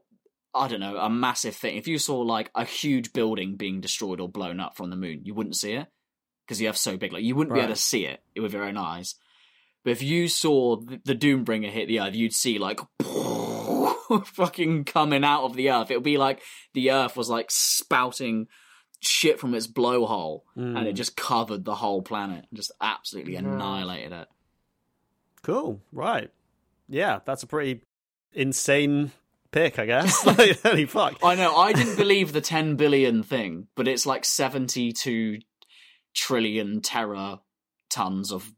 I 0.53 0.67
don't 0.67 0.81
know, 0.81 0.97
a 0.97 1.09
massive 1.09 1.55
thing. 1.55 1.77
If 1.77 1.87
you 1.87 1.97
saw 1.97 2.19
like 2.19 2.51
a 2.55 2.65
huge 2.65 3.13
building 3.13 3.55
being 3.55 3.79
destroyed 3.79 4.19
or 4.19 4.27
blown 4.27 4.59
up 4.59 4.75
from 4.75 4.89
the 4.89 4.97
moon, 4.97 5.21
you 5.23 5.33
wouldn't 5.33 5.55
see 5.55 5.73
it 5.73 5.87
because 6.51 6.59
the 6.59 6.67
Earth's 6.67 6.81
so 6.81 6.97
big. 6.97 7.13
Like 7.13 7.23
you 7.23 7.33
wouldn't 7.33 7.53
be 7.53 7.61
able 7.61 7.73
to 7.73 7.79
see 7.79 8.05
it 8.05 8.21
with 8.35 8.51
your 8.51 8.63
own 8.65 8.75
eyes. 8.75 9.15
But 9.85 9.91
if 9.91 10.03
you 10.03 10.27
saw 10.27 10.75
the, 10.75 10.99
the 11.05 11.15
Doombringer 11.15 11.69
hit 11.69 11.87
the 11.87 12.01
Earth, 12.01 12.13
you'd 12.13 12.33
see 12.33 12.59
like 12.59 12.81
fucking 14.25 14.83
coming 14.85 15.23
out 15.23 15.43
of 15.45 15.55
the 15.55 15.71
Earth. 15.71 15.91
It 15.91 15.95
would 15.95 16.03
be 16.03 16.17
like 16.17 16.41
the 16.73 16.91
Earth 16.91 17.15
was 17.15 17.29
like 17.29 17.47
spouting 17.49 18.47
shit 18.99 19.39
from 19.39 19.53
its 19.55 19.67
blowhole, 19.67 20.41
and 20.55 20.77
Hmm. 20.77 20.85
it 20.85 20.93
just 20.93 21.15
covered 21.15 21.65
the 21.65 21.75
whole 21.75 22.01
planet, 22.01 22.45
and 22.49 22.57
just 22.57 22.71
absolutely 22.81 23.33
Nice. 23.33 23.43
annihilated 23.45 24.11
it. 24.11 24.27
Cool. 25.41 25.81
Right. 25.91 26.29
Yeah, 26.87 27.19
that's 27.25 27.41
a 27.43 27.47
pretty 27.47 27.81
insane 28.33 29.11
pick, 29.51 29.79
I 29.79 29.85
guess. 29.87 30.23
like, 30.37 30.61
holy 30.61 30.85
fuck. 30.85 31.17
I 31.23 31.35
know. 31.35 31.55
I 31.55 31.73
didn't 31.73 31.95
believe 31.95 32.31
the 32.33 32.41
10 32.41 32.75
billion 32.75 33.23
thing, 33.23 33.67
but 33.75 33.87
it's 33.87 34.05
like 34.05 34.23
72 34.25 35.39
trillion 36.13 36.81
tera 36.81 37.41
tons 37.89 38.31
of 38.31 38.51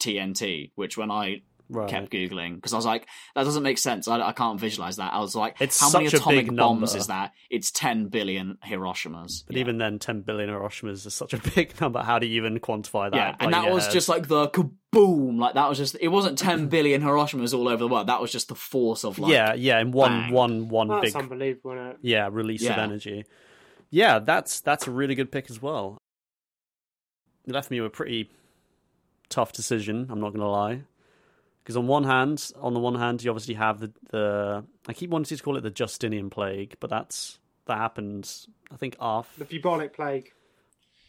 TNT, 0.00 0.72
which 0.74 0.96
when 0.96 1.10
I 1.10 1.42
Right. 1.68 1.88
kept 1.88 2.10
Googling, 2.12 2.56
because 2.56 2.74
I 2.74 2.76
was 2.76 2.84
like, 2.84 3.06
that 3.34 3.44
doesn't 3.44 3.62
make 3.62 3.78
sense. 3.78 4.06
I, 4.06 4.20
I 4.20 4.32
can't 4.32 4.60
visualize 4.60 4.96
that. 4.96 5.14
I 5.14 5.20
was 5.20 5.34
like, 5.34 5.56
It's 5.58 5.80
how 5.80 5.88
many 5.90 6.04
atomic 6.06 6.48
big 6.48 6.56
bombs 6.56 6.80
number. 6.90 6.98
is 6.98 7.06
that? 7.06 7.32
It's 7.48 7.70
10 7.70 8.08
billion 8.08 8.58
Hiroshimas. 8.62 9.44
But 9.46 9.56
yeah. 9.56 9.60
even 9.60 9.78
then, 9.78 9.98
10 9.98 10.20
billion 10.20 10.50
Hiroshimas 10.50 11.06
is 11.06 11.14
such 11.14 11.32
a 11.32 11.38
big 11.54 11.80
number. 11.80 12.02
How 12.02 12.18
do 12.18 12.26
you 12.26 12.36
even 12.36 12.58
quantify 12.60 13.10
that? 13.10 13.16
Yeah, 13.16 13.26
Like, 13.28 13.36
and 13.40 13.54
that 13.54 13.68
in 13.68 13.72
was 13.72 13.84
head? 13.86 13.92
just 13.94 14.10
like 14.10 14.28
the 14.28 14.48
kaboom. 14.50 15.38
Like 15.38 15.54
that 15.54 15.66
was 15.66 15.78
just. 15.78 15.96
It 15.98 16.08
wasn't 16.08 16.36
ten 16.36 16.66
billion 16.68 17.00
Hiroshimas 17.00 17.54
all 17.56 17.66
over 17.68 17.78
the 17.78 17.88
world. 17.88 18.06
That 18.08 18.20
was 18.20 18.30
just 18.30 18.48
the 18.48 18.54
force 18.54 19.02
of 19.02 19.18
like. 19.18 19.32
yeah, 19.32 19.54
yeah, 19.54 19.78
in 19.80 19.92
one, 19.92 20.10
bang. 20.24 20.32
one, 20.32 20.68
one 20.68 20.88
That's 20.88 21.14
big, 21.14 21.16
unbelievable, 21.16 21.72
isn't 21.72 21.86
it? 21.86 21.96
yeah, 22.02 22.28
release 22.30 22.66
of 22.68 22.76
energy. 22.76 23.24
Yeah, 23.88 24.18
that's 24.18 24.60
that's 24.60 24.86
a 24.86 24.90
really 24.90 25.14
good 25.14 25.32
pick 25.32 25.48
as 25.48 25.62
well. 25.62 25.96
It 27.46 27.52
left 27.52 27.70
me 27.70 27.80
with 27.80 27.88
a 27.92 27.94
pretty 27.94 28.30
tough 29.28 29.52
decision. 29.52 30.06
I'm 30.10 30.20
not 30.20 30.32
gonna 30.32 30.48
lie, 30.50 30.82
because 31.62 31.76
on 31.76 31.86
one 31.86 32.04
hand, 32.04 32.52
on 32.60 32.74
the 32.74 32.80
one 32.80 32.94
hand, 32.94 33.22
you 33.24 33.30
obviously 33.30 33.54
have 33.54 33.80
the 33.80 33.92
the. 34.10 34.64
I 34.88 34.92
keep 34.92 35.10
wanting 35.10 35.36
to 35.36 35.42
call 35.42 35.56
it 35.56 35.62
the 35.62 35.70
Justinian 35.70 36.30
plague, 36.30 36.76
but 36.80 36.90
that's 36.90 37.38
that 37.66 37.78
happened. 37.78 38.30
I 38.72 38.76
think 38.76 38.96
after 39.00 39.44
The 39.44 39.44
bubonic 39.44 39.92
plague. 39.94 40.32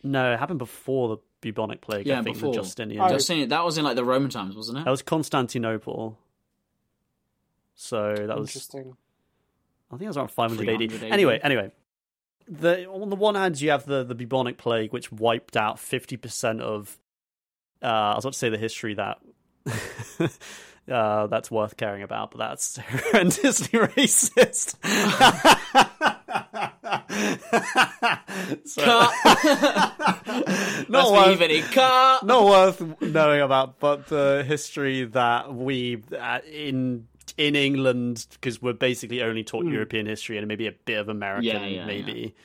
no, 0.04 0.34
it 0.34 0.40
happened 0.40 0.60
before 0.60 1.08
the 1.10 1.18
bubonic 1.42 1.82
plague. 1.82 2.06
Yeah, 2.08 2.20
I 2.20 2.24
think 2.24 2.36
before. 2.38 2.54
the 2.54 2.62
Justinian. 2.62 3.02
Oh, 3.02 3.10
Just 3.10 3.28
seen. 3.28 3.50
That 3.50 3.64
was 3.64 3.78
in 3.78 3.84
like 3.84 3.96
the 3.96 4.04
Roman 4.06 4.30
times, 4.30 4.56
wasn't 4.56 4.80
it? 4.80 4.86
That 4.86 4.92
was 4.92 5.02
Constantinople. 5.02 6.18
So 7.76 8.14
that 8.16 8.38
was 8.38 8.50
Interesting. 8.50 8.96
I 9.92 9.96
think 9.98 10.04
it 10.04 10.08
was 10.08 10.18
around 10.18 10.30
500 10.32 10.70
AD. 10.70 10.82
AD. 10.82 11.04
Anyway, 11.12 11.40
anyway, 11.44 11.72
the 12.48 12.88
on 12.88 13.10
the 13.10 13.16
one 13.16 13.36
hand 13.36 13.60
you 13.60 13.72
have 13.72 13.86
the 13.86 14.04
the 14.04 14.16
bubonic 14.16 14.58
plague, 14.58 14.94
which 14.94 15.12
wiped 15.12 15.58
out 15.58 15.80
50 15.80 16.18
percent 16.18 16.62
of. 16.62 16.98
Uh, 17.82 17.86
I 17.86 18.16
was 18.16 18.26
about 18.26 18.34
to 18.34 18.40
say 18.40 18.50
the 18.50 18.58
history 18.58 18.96
that. 18.96 19.20
Uh, 20.92 21.28
that's 21.28 21.50
worth 21.50 21.78
caring 21.78 22.04
about, 22.04 22.32
but 22.32 22.40
that's 22.40 22.78
horrendously 22.78 23.88
racist. 23.96 24.76
so, 28.66 28.84
not 30.90 31.14
worth, 31.14 31.42
even 31.42 31.64
car. 31.72 32.20
not 32.24 32.44
worth 32.44 33.02
knowing 33.02 33.40
about, 33.40 33.80
but 33.80 34.08
the 34.08 34.44
history 34.46 35.06
that 35.06 35.54
we 35.54 36.04
uh, 36.20 36.40
in 36.52 37.08
in 37.38 37.56
England 37.56 38.28
because 38.34 38.62
we're 38.62 38.74
basically 38.74 39.22
only 39.22 39.44
taught 39.44 39.66
European 39.66 40.06
history 40.06 40.38
and 40.38 40.48
maybe 40.48 40.68
a 40.68 40.72
bit 40.72 41.00
of 41.00 41.10
American, 41.10 41.58
Hmm. 41.58 41.64
Yeah, 41.64 41.66
yeah, 41.68 41.86
maybe. 41.86 42.36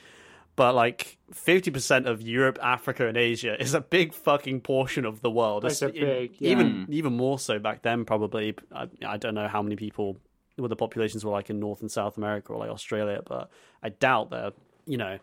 But 0.55 0.75
like 0.75 1.17
fifty 1.31 1.71
percent 1.71 2.05
of 2.07 2.21
Europe, 2.21 2.59
Africa, 2.61 3.07
and 3.07 3.15
Asia 3.17 3.59
is 3.61 3.73
a 3.73 3.79
big 3.81 4.13
fucking 4.13 4.61
portion 4.61 5.05
of 5.05 5.21
the 5.21 5.31
world. 5.31 5.63
It's 5.63 5.81
a 5.81 5.87
It's- 5.89 6.03
big, 6.03 6.35
yeah. 6.39 6.51
even 6.51 6.85
even 6.89 7.13
more 7.15 7.39
so 7.39 7.59
back 7.59 7.81
then. 7.81 8.03
Probably, 8.05 8.55
I, 8.73 8.87
I 9.05 9.17
don't 9.17 9.35
know 9.35 9.47
how 9.47 9.61
many 9.61 9.75
people 9.77 10.17
what 10.57 10.67
the 10.67 10.75
populations 10.75 11.23
were 11.23 11.31
like 11.31 11.49
in 11.49 11.59
North 11.61 11.79
and 11.79 11.89
South 11.89 12.17
America 12.17 12.51
or 12.51 12.59
like 12.59 12.69
Australia, 12.69 13.21
but 13.25 13.49
I 13.81 13.89
doubt 13.89 14.31
that. 14.31 14.53
You 14.85 14.97
know, 14.97 15.19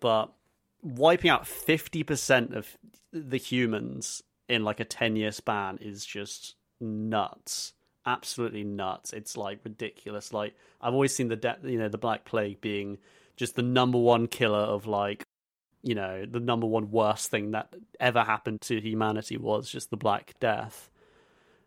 but 0.00 0.32
wiping 0.82 1.30
out 1.30 1.44
50% 1.44 2.56
of 2.56 2.76
the 3.12 3.36
humans 3.36 4.22
in 4.48 4.64
like 4.64 4.80
a 4.80 4.84
10 4.84 5.14
year 5.14 5.30
span 5.30 5.78
is 5.80 6.04
just 6.06 6.54
nuts 6.80 7.74
absolutely 8.06 8.64
nuts. 8.64 9.12
It's 9.12 9.36
like 9.36 9.60
ridiculous. 9.64 10.32
Like 10.32 10.54
i've 10.80 10.94
always 10.94 11.14
seen 11.14 11.28
the 11.28 11.36
de- 11.36 11.58
you 11.64 11.78
know 11.78 11.88
the 11.88 11.98
black 11.98 12.24
plague 12.24 12.60
being 12.60 12.98
just 13.36 13.54
the 13.54 13.62
number 13.62 13.98
one 13.98 14.26
killer 14.26 14.58
of 14.58 14.86
like 14.86 15.22
you 15.82 15.94
know 15.94 16.24
the 16.26 16.40
number 16.40 16.66
one 16.66 16.90
worst 16.90 17.30
thing 17.30 17.52
that 17.52 17.74
ever 17.98 18.22
happened 18.22 18.60
to 18.60 18.80
humanity 18.80 19.36
was 19.36 19.70
just 19.70 19.90
the 19.90 19.96
black 19.96 20.34
death. 20.40 20.90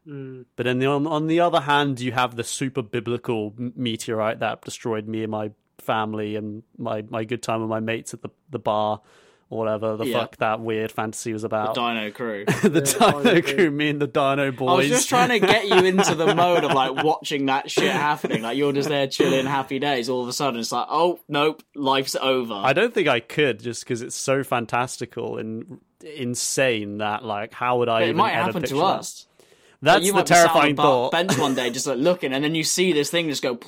Mm. 0.08 0.46
but 0.58 0.66
then 0.66 0.80
the, 0.80 0.86
on, 0.86 1.08
on 1.08 1.28
the 1.28 1.40
other 1.40 1.62
hand, 1.62 2.02
you 2.02 2.12
have 2.12 2.36
the 2.36 2.44
super 2.44 2.82
biblical 2.82 3.54
meteorite 3.58 4.40
that 4.40 4.62
destroyed 4.62 5.08
me 5.08 5.24
and 5.24 5.32
my 5.32 5.52
family 5.78 6.36
and 6.36 6.64
my, 6.78 7.04
my 7.10 7.24
good 7.24 7.42
time 7.42 7.62
with 7.62 7.70
my 7.70 7.80
mates 7.80 8.14
at 8.14 8.22
the, 8.22 8.30
the 8.50 8.60
bar 8.60 9.02
or 9.50 9.60
whatever 9.60 9.98
the 9.98 10.06
Yeah. 10.06 10.20
fuck 10.20 10.38
that 10.38 10.60
weird 10.60 10.92
fantasy 10.92 11.32
was 11.34 11.44
The 11.44 11.48
about. 11.48 11.76
Dino 11.76 12.10
Crew. 12.12 12.46
the 12.64 12.70
The 12.70 12.82
Dino 12.82 13.24
Dino 13.24 13.42
Crew, 13.42 13.56
Crew. 13.56 13.72
me 13.72 13.90
and 13.90 14.02
the 14.02 14.08
Dino 14.08 14.52
Boys. 14.52 14.70
I 14.70 14.74
was 14.74 14.88
just 14.90 15.10
trying 15.10 15.30
to 15.30 15.40
get 15.40 15.68
you 15.68 15.84
into 15.86 16.16
the 16.16 16.34
mode 16.36 16.64
of 16.64 16.72
like 16.74 17.04
watching 17.04 17.46
that 17.48 17.70
shit 17.70 17.92
happening. 17.92 18.42
Like 18.42 18.58
you're 18.58 18.74
just 18.74 18.90
there 18.90 19.08
chilling, 19.08 19.46
happy 19.46 19.80
days. 19.80 20.10
All 20.10 20.22
of 20.24 20.28
a 20.28 20.34
sudden, 20.34 20.60
it's 20.60 20.72
like, 20.72 20.88
oh 20.90 21.20
nope, 21.28 21.62
life's 21.76 22.16
over. 22.16 22.54
I 22.56 22.74
don't 22.74 22.94
think 22.94 23.08
I 23.08 23.20
could 23.20 23.60
just 23.60 23.84
because 23.84 24.02
it's 24.02 24.16
so 24.16 24.44
fantastical 24.44 25.38
and 25.38 25.80
insane 26.18 26.98
that 26.98 27.24
like 27.24 27.54
how 27.54 27.78
would 27.80 27.90
I 27.90 28.00
But 28.00 28.02
it 28.02 28.06
even 28.10 28.18
might 28.18 28.34
ever 28.34 28.46
happen 28.46 28.64
to 28.64 28.76
that? 28.76 28.82
us. 28.84 29.28
That's 29.82 30.06
you 30.06 30.14
the 30.14 30.18
might 30.20 30.28
be 30.28 30.34
sat 30.34 30.38
on 30.38 30.46
a 30.46 30.48
terrifying 30.54 30.76
bar- 30.76 30.86
thought. 30.86 31.12
bench 31.12 31.38
one 31.38 31.56
day, 31.56 31.70
just 31.70 31.86
like 31.88 31.98
looking, 31.98 32.32
and 32.34 32.42
then 32.44 32.56
you 32.56 32.64
see 32.64 32.94
this 32.94 33.10
thing 33.10 33.28
just 33.30 33.44
go, 33.44 33.60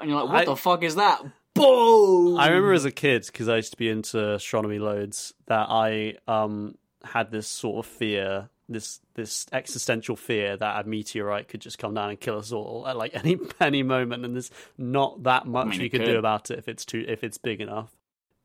and 0.00 0.10
you're 0.10 0.20
like, 0.22 0.28
what 0.28 0.42
I- 0.42 0.44
the 0.44 0.56
fuck 0.56 0.82
is 0.82 0.96
that? 0.96 1.22
Boom! 1.54 2.36
I 2.36 2.48
remember 2.48 2.72
as 2.72 2.84
a 2.84 2.90
kid 2.90 3.26
because 3.26 3.48
I 3.48 3.56
used 3.56 3.70
to 3.72 3.76
be 3.76 3.88
into 3.88 4.34
astronomy 4.34 4.78
loads 4.78 5.34
that 5.46 5.66
I 5.70 6.16
um 6.26 6.76
had 7.04 7.30
this 7.30 7.46
sort 7.46 7.84
of 7.84 7.90
fear, 7.90 8.48
this 8.68 9.00
this 9.14 9.46
existential 9.52 10.16
fear 10.16 10.56
that 10.56 10.84
a 10.84 10.88
meteorite 10.88 11.48
could 11.48 11.60
just 11.60 11.78
come 11.78 11.94
down 11.94 12.10
and 12.10 12.18
kill 12.18 12.38
us 12.38 12.50
all 12.50 12.86
at 12.88 12.96
like 12.96 13.14
any 13.24 13.38
any 13.60 13.82
moment, 13.82 14.24
and 14.24 14.34
there's 14.34 14.50
not 14.76 15.22
that 15.24 15.46
much 15.46 15.68
mean, 15.68 15.80
you 15.80 15.86
it 15.86 15.92
could, 15.92 16.04
do 16.04 16.18
about 16.18 16.50
it 16.50 16.58
if 16.58 16.68
it's 16.68 16.84
too 16.84 17.04
if 17.06 17.22
it's 17.22 17.38
big 17.38 17.60
enough. 17.60 17.90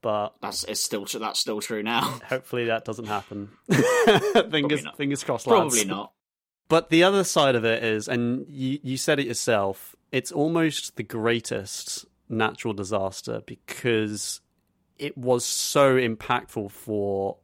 But 0.01 0.35
That's 0.41 0.63
it's 0.63 0.79
still 0.79 1.05
tr- 1.05 1.19
that's 1.19 1.39
still 1.39 1.59
true 1.59 1.83
now. 1.83 2.01
hopefully 2.25 2.65
that 2.65 2.85
doesn't 2.85 3.07
happen. 3.07 3.49
fingers 4.49 4.85
fingers 4.95 5.23
crossed. 5.23 5.47
lads. 5.47 5.59
Probably 5.59 5.85
not. 5.85 6.13
But 6.69 6.89
the 6.89 7.03
other 7.03 7.23
side 7.23 7.55
of 7.55 7.65
it 7.65 7.83
is, 7.83 8.07
and 8.07 8.45
you, 8.47 8.79
you 8.83 8.95
said 8.95 9.19
it 9.19 9.25
yourself, 9.25 9.95
it's 10.11 10.31
almost 10.31 10.97
the 10.97 11.03
greatest 11.03 12.05
natural 12.29 12.73
disaster 12.73 13.41
because 13.45 14.41
it 14.97 15.17
was 15.17 15.45
so 15.45 15.95
impactful 15.95 16.71
for 16.71 17.37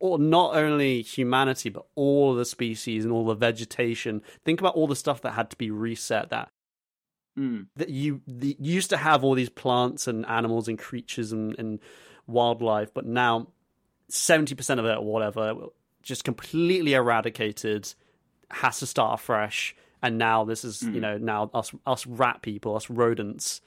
or 0.00 0.18
not 0.18 0.54
only 0.56 1.02
humanity 1.02 1.68
but 1.68 1.86
all 1.94 2.34
the 2.34 2.44
species 2.44 3.04
and 3.04 3.12
all 3.12 3.24
the 3.24 3.34
vegetation. 3.34 4.20
Think 4.44 4.60
about 4.60 4.74
all 4.74 4.86
the 4.86 4.96
stuff 4.96 5.22
that 5.22 5.32
had 5.32 5.50
to 5.50 5.56
be 5.56 5.70
reset 5.70 6.30
that 6.30 6.48
Mm. 7.36 7.66
that 7.74 7.88
you, 7.88 8.20
the, 8.28 8.56
you 8.60 8.74
used 8.74 8.90
to 8.90 8.96
have 8.96 9.24
all 9.24 9.34
these 9.34 9.48
plants 9.48 10.06
and 10.06 10.24
animals 10.26 10.68
and 10.68 10.78
creatures 10.78 11.32
and, 11.32 11.58
and 11.58 11.80
wildlife, 12.28 12.94
but 12.94 13.06
now 13.06 13.48
seventy 14.08 14.54
percent 14.54 14.78
of 14.78 14.86
it 14.86 14.96
or 14.96 15.04
whatever 15.04 15.52
just 16.00 16.22
completely 16.22 16.94
eradicated, 16.94 17.92
has 18.52 18.78
to 18.78 18.86
start 18.86 19.18
afresh, 19.18 19.74
and 20.00 20.16
now 20.16 20.44
this 20.44 20.64
is 20.64 20.82
you 20.82 21.00
know 21.00 21.18
now 21.18 21.50
us 21.52 21.72
us 21.86 22.06
rat 22.06 22.40
people, 22.40 22.76
us 22.76 22.88
rodents 22.88 23.60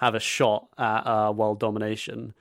have 0.00 0.14
a 0.14 0.20
shot 0.20 0.66
at 0.78 1.06
uh, 1.06 1.30
world 1.30 1.60
domination. 1.60 2.32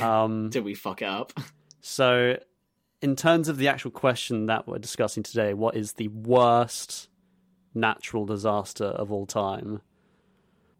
Um, 0.00 0.50
Did 0.50 0.64
we 0.64 0.74
fuck 0.74 1.02
it 1.02 1.08
up? 1.08 1.32
so, 1.80 2.38
in 3.02 3.16
terms 3.16 3.48
of 3.48 3.56
the 3.56 3.66
actual 3.66 3.90
question 3.90 4.46
that 4.46 4.68
we're 4.68 4.78
discussing 4.78 5.24
today, 5.24 5.52
what 5.52 5.74
is 5.74 5.94
the 5.94 6.06
worst 6.06 7.08
natural 7.74 8.24
disaster 8.24 8.84
of 8.84 9.10
all 9.10 9.26
time? 9.26 9.80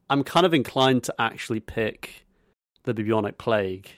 I'm 0.09 0.23
kind 0.23 0.47
of 0.47 0.55
inclined 0.55 1.03
to 1.05 1.15
actually 1.19 1.59
pick 1.59 2.24
the 2.85 2.95
bubonic 2.95 3.37
plague 3.37 3.91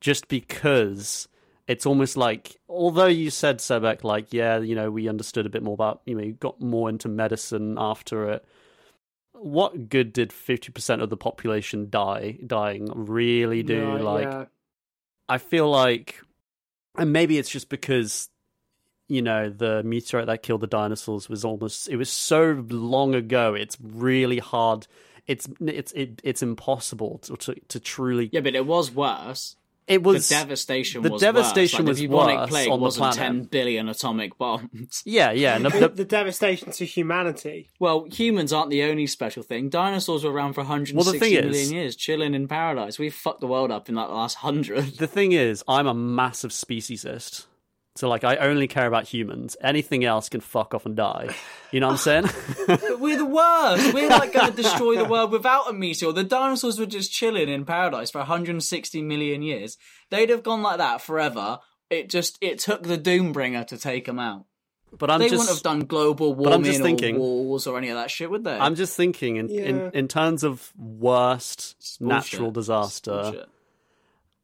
just 0.00 0.28
because 0.28 1.28
it's 1.68 1.84
almost 1.84 2.16
like 2.16 2.56
although 2.70 3.06
you 3.06 3.28
said 3.28 3.58
Sebek 3.58 4.02
like 4.02 4.32
yeah 4.32 4.58
you 4.58 4.74
know 4.74 4.90
we 4.90 5.08
understood 5.08 5.44
a 5.44 5.50
bit 5.50 5.62
more 5.62 5.74
about 5.74 6.00
you 6.06 6.14
know 6.14 6.22
you 6.22 6.32
got 6.32 6.58
more 6.58 6.88
into 6.88 7.08
medicine 7.08 7.76
after 7.78 8.30
it 8.30 8.44
what 9.42 9.88
good 9.88 10.12
did 10.12 10.32
fifty 10.32 10.72
percent 10.72 11.02
of 11.02 11.10
the 11.10 11.16
population 11.16 11.90
die 11.90 12.38
dying 12.46 12.90
really 12.94 13.62
do? 13.62 13.98
Like, 13.98 14.24
yeah. 14.24 14.44
I 15.28 15.38
feel 15.38 15.70
like, 15.70 16.20
and 16.96 17.12
maybe 17.12 17.38
it's 17.38 17.50
just 17.50 17.68
because 17.68 18.28
you 19.08 19.22
know 19.22 19.50
the 19.50 19.82
meteorite 19.82 20.26
that 20.26 20.42
killed 20.42 20.60
the 20.60 20.66
dinosaurs 20.66 21.28
was 21.28 21.44
almost 21.44 21.88
it 21.88 21.96
was 21.96 22.10
so 22.10 22.64
long 22.68 23.14
ago. 23.14 23.54
It's 23.54 23.76
really 23.80 24.38
hard. 24.38 24.86
It's 25.26 25.48
it's 25.60 25.92
it, 25.92 26.20
it's 26.24 26.42
impossible 26.42 27.18
to, 27.18 27.36
to 27.36 27.54
to 27.68 27.80
truly. 27.80 28.30
Yeah, 28.32 28.40
but 28.40 28.54
it 28.54 28.66
was 28.66 28.90
worse. 28.90 29.56
It 29.88 30.02
was 30.02 30.28
the 30.28 30.34
devastation 30.36 31.02
the 31.02 31.10
was 31.10 31.20
devastation 31.20 31.84
worse. 31.86 31.98
was 31.98 32.00
Like, 32.00 32.02
the 32.02 32.08
bubonic 32.08 32.38
worse 32.40 32.48
plague 32.50 32.70
on 32.70 32.80
wasn't 32.80 33.00
planet. 33.14 33.18
10 33.18 33.42
billion 33.44 33.88
atomic 33.88 34.38
bombs. 34.38 35.02
Yeah, 35.06 35.32
yeah. 35.32 35.56
and 35.56 35.64
the- 35.64 35.70
the, 35.70 35.78
the- 35.80 35.88
the 35.88 36.04
devastation 36.04 36.70
to 36.72 36.84
humanity. 36.84 37.70
Well, 37.80 38.04
humans 38.10 38.52
aren't 38.52 38.70
the 38.70 38.84
only 38.84 39.06
special 39.08 39.42
thing. 39.42 39.68
Dinosaurs 39.70 40.24
were 40.24 40.30
around 40.32 40.52
for 40.52 40.60
160 40.60 41.18
thing 41.18 41.34
million 41.34 41.50
is- 41.54 41.72
years, 41.72 41.96
chilling 41.96 42.34
in 42.34 42.46
paradise. 42.48 42.98
We 42.98 43.10
fucked 43.10 43.40
the 43.40 43.46
world 43.48 43.70
up 43.72 43.88
in 43.88 43.96
that 43.96 44.10
last 44.10 44.34
hundred. 44.36 44.98
the 44.98 45.06
thing 45.08 45.32
is, 45.32 45.64
I'm 45.66 45.86
a 45.88 45.94
massive 45.94 46.52
speciesist. 46.52 47.46
So 47.94 48.08
like, 48.08 48.24
I 48.24 48.36
only 48.36 48.68
care 48.68 48.86
about 48.86 49.06
humans. 49.06 49.54
Anything 49.60 50.02
else 50.04 50.30
can 50.30 50.40
fuck 50.40 50.72
off 50.74 50.86
and 50.86 50.96
die. 50.96 51.28
You 51.70 51.80
know 51.80 51.88
what 51.88 51.92
I'm 51.92 51.98
saying? 51.98 52.24
But 52.66 52.82
we're 53.00 53.18
the 53.18 53.26
worst. 53.26 53.92
We're 53.92 54.08
like 54.08 54.32
going 54.32 54.50
to 54.54 54.56
destroy 54.56 54.96
the 54.96 55.04
world 55.04 55.30
without 55.30 55.68
a 55.68 55.74
meteor. 55.74 56.12
The 56.12 56.24
dinosaurs 56.24 56.78
were 56.78 56.86
just 56.86 57.12
chilling 57.12 57.50
in 57.50 57.66
paradise 57.66 58.10
for 58.10 58.18
160 58.18 59.02
million 59.02 59.42
years. 59.42 59.76
They'd 60.10 60.30
have 60.30 60.42
gone 60.42 60.62
like 60.62 60.78
that 60.78 61.02
forever. 61.02 61.58
It 61.90 62.08
just 62.08 62.38
it 62.40 62.58
took 62.58 62.82
the 62.84 62.96
Doombringer 62.96 63.66
to 63.66 63.76
take 63.76 64.06
them 64.06 64.18
out. 64.18 64.46
But 64.96 65.10
I'm 65.10 65.20
they 65.20 65.28
just, 65.28 65.40
wouldn't 65.40 65.56
have 65.56 65.62
done 65.62 65.80
global 65.86 66.34
but 66.34 66.44
I'm 66.44 66.50
warming 66.50 66.64
just 66.64 66.82
thinking- 66.82 67.16
or 67.16 67.44
wars 67.44 67.66
or 67.66 67.76
any 67.78 67.88
of 67.88 67.96
that 67.96 68.10
shit, 68.10 68.30
would 68.30 68.44
they? 68.44 68.56
I'm 68.56 68.74
just 68.74 68.96
thinking 68.96 69.36
in, 69.36 69.50
in, 69.50 69.76
Yeah. 69.78 69.90
in 69.92 70.08
terms 70.08 70.44
of 70.44 70.72
worst 70.76 71.76
It's 71.78 72.00
natural 72.00 72.50
disaster. 72.50 73.46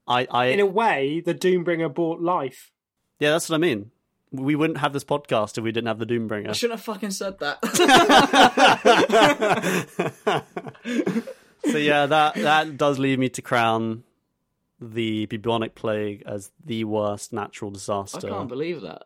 I, 0.06 0.26
I 0.30 0.46
In 0.46 0.60
a 0.60 0.66
way, 0.66 1.20
the 1.24 1.34
Doombringer 1.34 1.92
bought 1.94 2.20
life. 2.20 2.72
Yeah, 3.18 3.30
that's 3.30 3.48
what 3.48 3.56
I 3.56 3.58
mean. 3.58 3.90
We 4.30 4.54
wouldn't 4.56 4.78
have 4.78 4.92
this 4.92 5.04
podcast 5.04 5.56
if 5.56 5.64
we 5.64 5.72
didn't 5.72 5.88
have 5.88 5.98
the 5.98 6.04
Doombringer. 6.06 6.50
I 6.50 6.52
shouldn't 6.52 6.78
have 6.78 6.84
fucking 6.84 7.12
said 7.12 7.38
that. 7.38 7.64
so 11.70 11.78
yeah, 11.78 12.06
that 12.06 12.34
that 12.34 12.76
does 12.76 12.98
lead 12.98 13.18
me 13.18 13.28
to 13.30 13.42
crown 13.42 14.04
the 14.80 15.26
bubonic 15.26 15.74
plague 15.74 16.22
as 16.26 16.52
the 16.64 16.84
worst 16.84 17.32
natural 17.32 17.70
disaster. 17.70 18.26
I 18.26 18.30
can't 18.30 18.48
believe 18.48 18.82
that. 18.82 19.04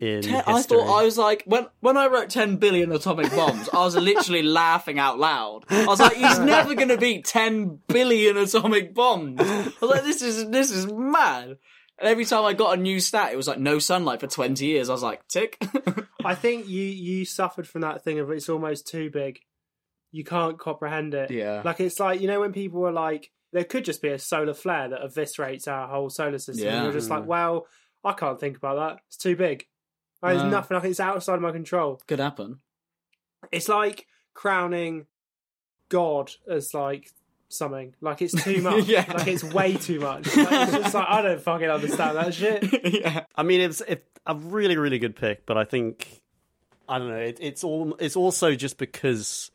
in 0.00 0.22
Ten. 0.22 0.42
I 0.46 0.60
thought 0.62 1.00
I 1.00 1.04
was 1.04 1.16
like 1.16 1.44
when 1.46 1.66
when 1.80 1.96
I 1.96 2.08
wrote 2.08 2.28
ten 2.30 2.56
billion 2.56 2.92
atomic 2.92 3.30
bombs, 3.30 3.68
I 3.72 3.78
was 3.84 3.96
literally 3.96 4.42
laughing 4.62 4.98
out 4.98 5.18
loud. 5.18 5.64
I 5.70 5.86
was 5.86 6.00
like, 6.00 6.16
he's 6.16 6.38
never 6.38 6.74
gonna 6.74 6.98
beat 6.98 7.24
ten 7.24 7.78
billion 7.88 8.36
atomic 8.36 8.94
bombs. 8.94 9.40
I 9.40 9.72
was 9.80 9.90
like, 9.90 10.02
this 10.04 10.22
is 10.22 10.50
this 10.50 10.70
is 10.70 10.86
mad. 10.86 11.58
And 11.98 12.08
every 12.08 12.24
time 12.24 12.44
I 12.44 12.54
got 12.54 12.76
a 12.76 12.80
new 12.80 12.98
stat, 12.98 13.32
it 13.32 13.36
was 13.36 13.46
like 13.46 13.58
no 13.58 13.78
sunlight 13.78 14.20
for 14.20 14.26
twenty 14.26 14.66
years. 14.66 14.88
I 14.88 14.92
was 14.92 15.02
like, 15.02 15.26
tick. 15.28 15.56
I 16.24 16.34
think 16.34 16.68
you 16.68 16.82
you 16.82 17.24
suffered 17.24 17.68
from 17.68 17.82
that 17.82 18.02
thing 18.02 18.18
of 18.18 18.30
it's 18.30 18.48
almost 18.48 18.86
too 18.88 19.10
big. 19.10 19.38
You 20.10 20.24
can't 20.24 20.58
comprehend 20.58 21.14
it. 21.14 21.30
Yeah. 21.30 21.62
Like 21.64 21.80
it's 21.80 22.00
like 22.00 22.20
you 22.20 22.26
know 22.26 22.40
when 22.40 22.52
people 22.52 22.84
are 22.86 22.92
like, 22.92 23.30
there 23.52 23.64
could 23.64 23.84
just 23.84 24.02
be 24.02 24.08
a 24.08 24.18
solar 24.18 24.54
flare 24.54 24.88
that 24.88 25.02
eviscerates 25.02 25.68
our 25.68 25.86
whole 25.88 26.10
solar 26.10 26.38
system. 26.38 26.66
Yeah. 26.66 26.74
And 26.76 26.84
you're 26.84 26.92
just 26.92 27.10
like, 27.10 27.26
well, 27.26 27.66
I 28.02 28.12
can't 28.12 28.40
think 28.40 28.56
about 28.56 28.76
that. 28.76 29.02
It's 29.06 29.16
too 29.16 29.36
big. 29.36 29.66
Like, 30.22 30.34
No. 30.34 30.40
There's 30.40 30.52
nothing. 30.52 30.74
Like, 30.76 30.84
it's 30.86 31.00
outside 31.00 31.34
of 31.36 31.42
my 31.42 31.52
control. 31.52 32.00
Could 32.08 32.18
happen. 32.18 32.60
It's 33.52 33.68
like 33.68 34.06
crowning 34.34 35.06
God 35.88 36.32
as 36.50 36.74
like 36.74 37.10
something. 37.54 37.94
Like 38.00 38.22
it's 38.22 38.42
too 38.44 38.60
much. 38.62 38.84
Yeah. 38.86 39.04
Like 39.12 39.28
it's 39.28 39.44
way 39.44 39.74
too 39.74 40.00
much. 40.00 40.34
Like, 40.36 40.48
it's 40.50 40.72
just 40.72 40.94
like 40.94 41.08
I 41.08 41.22
don't 41.22 41.40
fucking 41.40 41.70
understand 41.70 42.16
that 42.16 42.34
shit. 42.34 42.84
yeah. 43.02 43.24
I 43.34 43.42
mean, 43.42 43.60
it's 43.60 43.80
it, 43.82 44.06
a 44.26 44.34
really, 44.34 44.76
really 44.76 44.98
good 44.98 45.16
pick, 45.16 45.46
but 45.46 45.56
I 45.56 45.64
think 45.64 46.22
I 46.88 46.98
don't 46.98 47.08
know. 47.08 47.16
It, 47.16 47.38
it's 47.40 47.64
all. 47.64 47.96
It's 47.98 48.16
also 48.16 48.54
just 48.54 48.78
because 48.78 49.50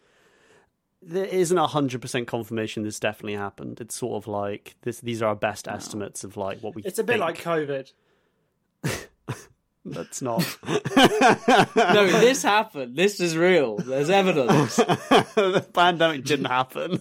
there 1.02 1.26
isn't 1.26 1.58
a 1.58 1.68
hundred 1.68 2.02
percent 2.02 2.28
confirmation 2.28 2.84
this 2.84 3.00
definitely 3.00 3.36
happened. 3.36 3.80
It's 3.82 3.96
sort 3.96 4.22
of 4.22 4.28
like 4.28 4.76
this. 4.82 5.00
These 5.00 5.22
are 5.22 5.30
our 5.30 5.36
best 5.36 5.68
estimates 5.68 6.24
of 6.24 6.38
like 6.38 6.60
what 6.62 6.76
we. 6.76 6.84
It's 6.84 7.00
a 7.00 7.04
bit 7.04 7.20
think. 7.20 7.22
like 7.22 7.42
COVID. 7.42 7.92
That's 9.86 10.22
not. 10.22 10.46
No, 10.68 12.08
this 12.08 12.44
happened. 12.44 12.96
This 12.96 13.20
is 13.20 13.36
real. 13.38 13.78
There's 13.78 14.10
evidence. 14.10 14.76
the 14.76 15.66
pandemic 15.74 16.26
didn't 16.26 16.46
happen. 16.46 17.00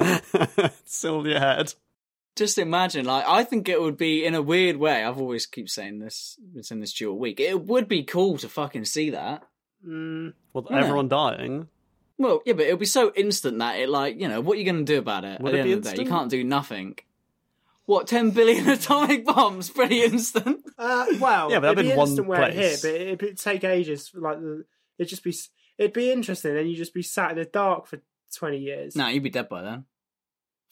it's 0.34 0.96
still 0.96 1.20
in 1.20 1.26
your 1.30 1.38
head. 1.40 1.74
just 2.36 2.58
imagine, 2.58 3.04
like, 3.04 3.24
I 3.28 3.44
think 3.44 3.68
it 3.68 3.80
would 3.80 3.96
be 3.96 4.24
in 4.24 4.34
a 4.34 4.42
weird 4.42 4.76
way. 4.76 5.04
I've 5.04 5.20
always 5.20 5.46
keep 5.46 5.68
saying 5.68 5.98
this, 5.98 6.38
been 6.54 6.62
saying 6.62 6.80
this 6.80 6.92
dual 6.92 7.18
week. 7.18 7.38
It 7.40 7.60
would 7.66 7.86
be 7.88 8.02
cool 8.02 8.38
to 8.38 8.48
fucking 8.48 8.84
see 8.86 9.10
that. 9.10 9.42
Mm, 9.86 10.34
Well, 10.52 10.66
Yeah. 10.70 10.78
everyone 10.80 11.08
dying. 11.08 11.68
Well, 12.18 12.42
yeah, 12.44 12.52
but 12.52 12.66
it 12.66 12.72
would 12.72 12.80
be 12.80 12.86
so 12.86 13.12
instant 13.16 13.58
that 13.60 13.78
it, 13.78 13.88
like, 13.88 14.20
you 14.20 14.28
know, 14.28 14.40
what 14.40 14.56
are 14.56 14.58
you 14.58 14.64
going 14.64 14.84
to 14.84 14.92
do 14.92 14.98
about 14.98 15.24
it? 15.24 15.40
Would 15.40 15.54
At 15.54 15.60
it 15.60 15.62
the 15.62 15.64
be 15.68 15.72
end 15.72 15.78
of 15.78 15.84
the 15.84 15.96
day, 15.96 16.02
you 16.02 16.08
can't 16.08 16.30
do 16.30 16.44
nothing. 16.44 16.96
What, 17.86 18.06
10 18.06 18.30
billion 18.30 18.68
atomic 18.68 19.24
bombs? 19.24 19.70
Pretty 19.70 20.02
instant. 20.02 20.64
Uh, 20.78 21.06
well, 21.18 21.50
Yeah, 21.50 21.60
but 21.60 21.74
that'd 21.74 21.78
it'd 21.78 21.84
be 21.86 21.90
be 21.92 21.96
one 21.96 22.08
instant 22.08 22.26
where 22.28 22.42
it 22.42 22.54
place. 22.54 22.82
hit, 22.82 22.92
but 22.92 23.00
it'd, 23.00 23.22
it'd 23.22 23.38
take 23.38 23.64
ages. 23.64 24.10
Like 24.14 24.36
it'd 24.98 25.08
just 25.08 25.24
be, 25.24 25.34
it'd 25.78 25.92
be 25.94 26.12
interesting, 26.12 26.56
and 26.56 26.66
you 26.66 26.72
would 26.72 26.78
just 26.78 26.94
be 26.94 27.02
sat 27.02 27.30
in 27.32 27.36
the 27.38 27.44
dark 27.46 27.86
for 27.86 28.00
twenty 28.36 28.58
years. 28.58 28.96
nah, 28.96 29.08
you'd 29.08 29.22
be 29.22 29.30
dead 29.30 29.48
by 29.48 29.62
then. 29.62 29.84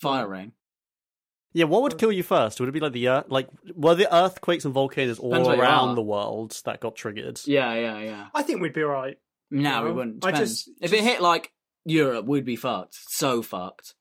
Fire 0.00 0.28
rain. 0.28 0.52
Yeah, 1.54 1.64
what 1.64 1.82
would 1.82 1.98
kill 1.98 2.12
you 2.12 2.22
first? 2.22 2.60
Would 2.60 2.68
it 2.68 2.72
be 2.72 2.80
like 2.80 2.92
the 2.92 3.08
earth? 3.08 3.24
Like, 3.28 3.48
were 3.74 3.94
the 3.94 4.14
earthquakes 4.14 4.64
and 4.64 4.74
volcanoes 4.74 5.18
all 5.18 5.30
Depends 5.30 5.48
where 5.48 5.56
you 5.56 5.62
around 5.62 5.88
are. 5.90 5.94
the 5.94 6.02
world 6.02 6.60
that 6.66 6.80
got 6.80 6.94
triggered? 6.94 7.40
Yeah, 7.46 7.74
yeah, 7.74 7.98
yeah. 8.00 8.26
I 8.34 8.42
think 8.42 8.60
we'd 8.60 8.74
be 8.74 8.82
alright. 8.84 9.18
No, 9.50 9.82
we 9.84 9.92
wouldn't. 9.92 10.24
I 10.24 10.30
Depends. 10.30 10.64
just- 10.66 10.70
if 10.82 10.92
it 10.92 11.02
hit, 11.02 11.22
like, 11.22 11.52
Europe, 11.86 12.26
we'd 12.26 12.44
be 12.44 12.54
fucked. 12.56 12.94
So 13.08 13.40
fucked. 13.42 13.94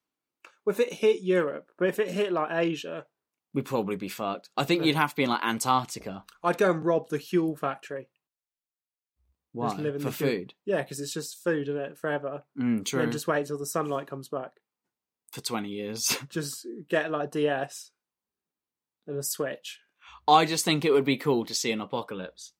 If 0.67 0.79
it 0.81 0.91
hit 0.93 1.21
Europe, 1.23 1.71
but 1.77 1.87
if 1.87 1.99
it 1.99 2.09
hit 2.09 2.31
like 2.33 2.49
Asia, 2.51 3.05
We'd 3.53 3.65
probably 3.65 3.95
be 3.95 4.09
fucked. 4.09 4.49
I 4.57 4.65
think 4.65 4.83
you'd 4.85 4.97
have 4.97 5.11
to 5.11 5.15
be 5.15 5.23
in, 5.23 5.29
like, 5.29 5.43
Antarctica. 5.43 6.25
I'd 6.43 6.57
go 6.59 6.69
and 6.69 6.85
rob 6.85 7.07
the 7.09 7.17
Huel 7.17 7.57
factory. 7.57 8.09
Why? 9.57 9.69
Just 9.69 9.79
live 9.79 9.95
in 9.95 10.01
For 10.01 10.09
the 10.09 10.11
Huel- 10.11 10.29
food. 10.37 10.53
Yeah, 10.65 10.81
because 10.81 10.99
it's 10.99 11.13
just 11.13 11.43
food 11.43 11.67
in 11.69 11.77
it 11.77 11.97
forever. 11.97 12.43
Mm, 12.59 12.85
true. 12.85 13.01
And 13.01 13.11
just 13.11 13.27
wait 13.27 13.39
until 13.41 13.57
the 13.57 13.65
sunlight 13.65 14.07
comes 14.07 14.29
back. 14.29 14.51
For 15.31 15.41
20 15.41 15.67
years. 15.69 16.17
Just 16.29 16.65
get 16.87 17.11
like 17.11 17.27
a 17.27 17.31
DS 17.31 17.91
and 19.05 19.17
a 19.17 19.23
Switch. 19.23 19.79
I 20.25 20.45
just 20.45 20.63
think 20.63 20.85
it 20.85 20.91
would 20.91 21.03
be 21.03 21.17
cool 21.17 21.43
to 21.45 21.53
see 21.53 21.71
an 21.71 21.81
apocalypse. 21.81 22.53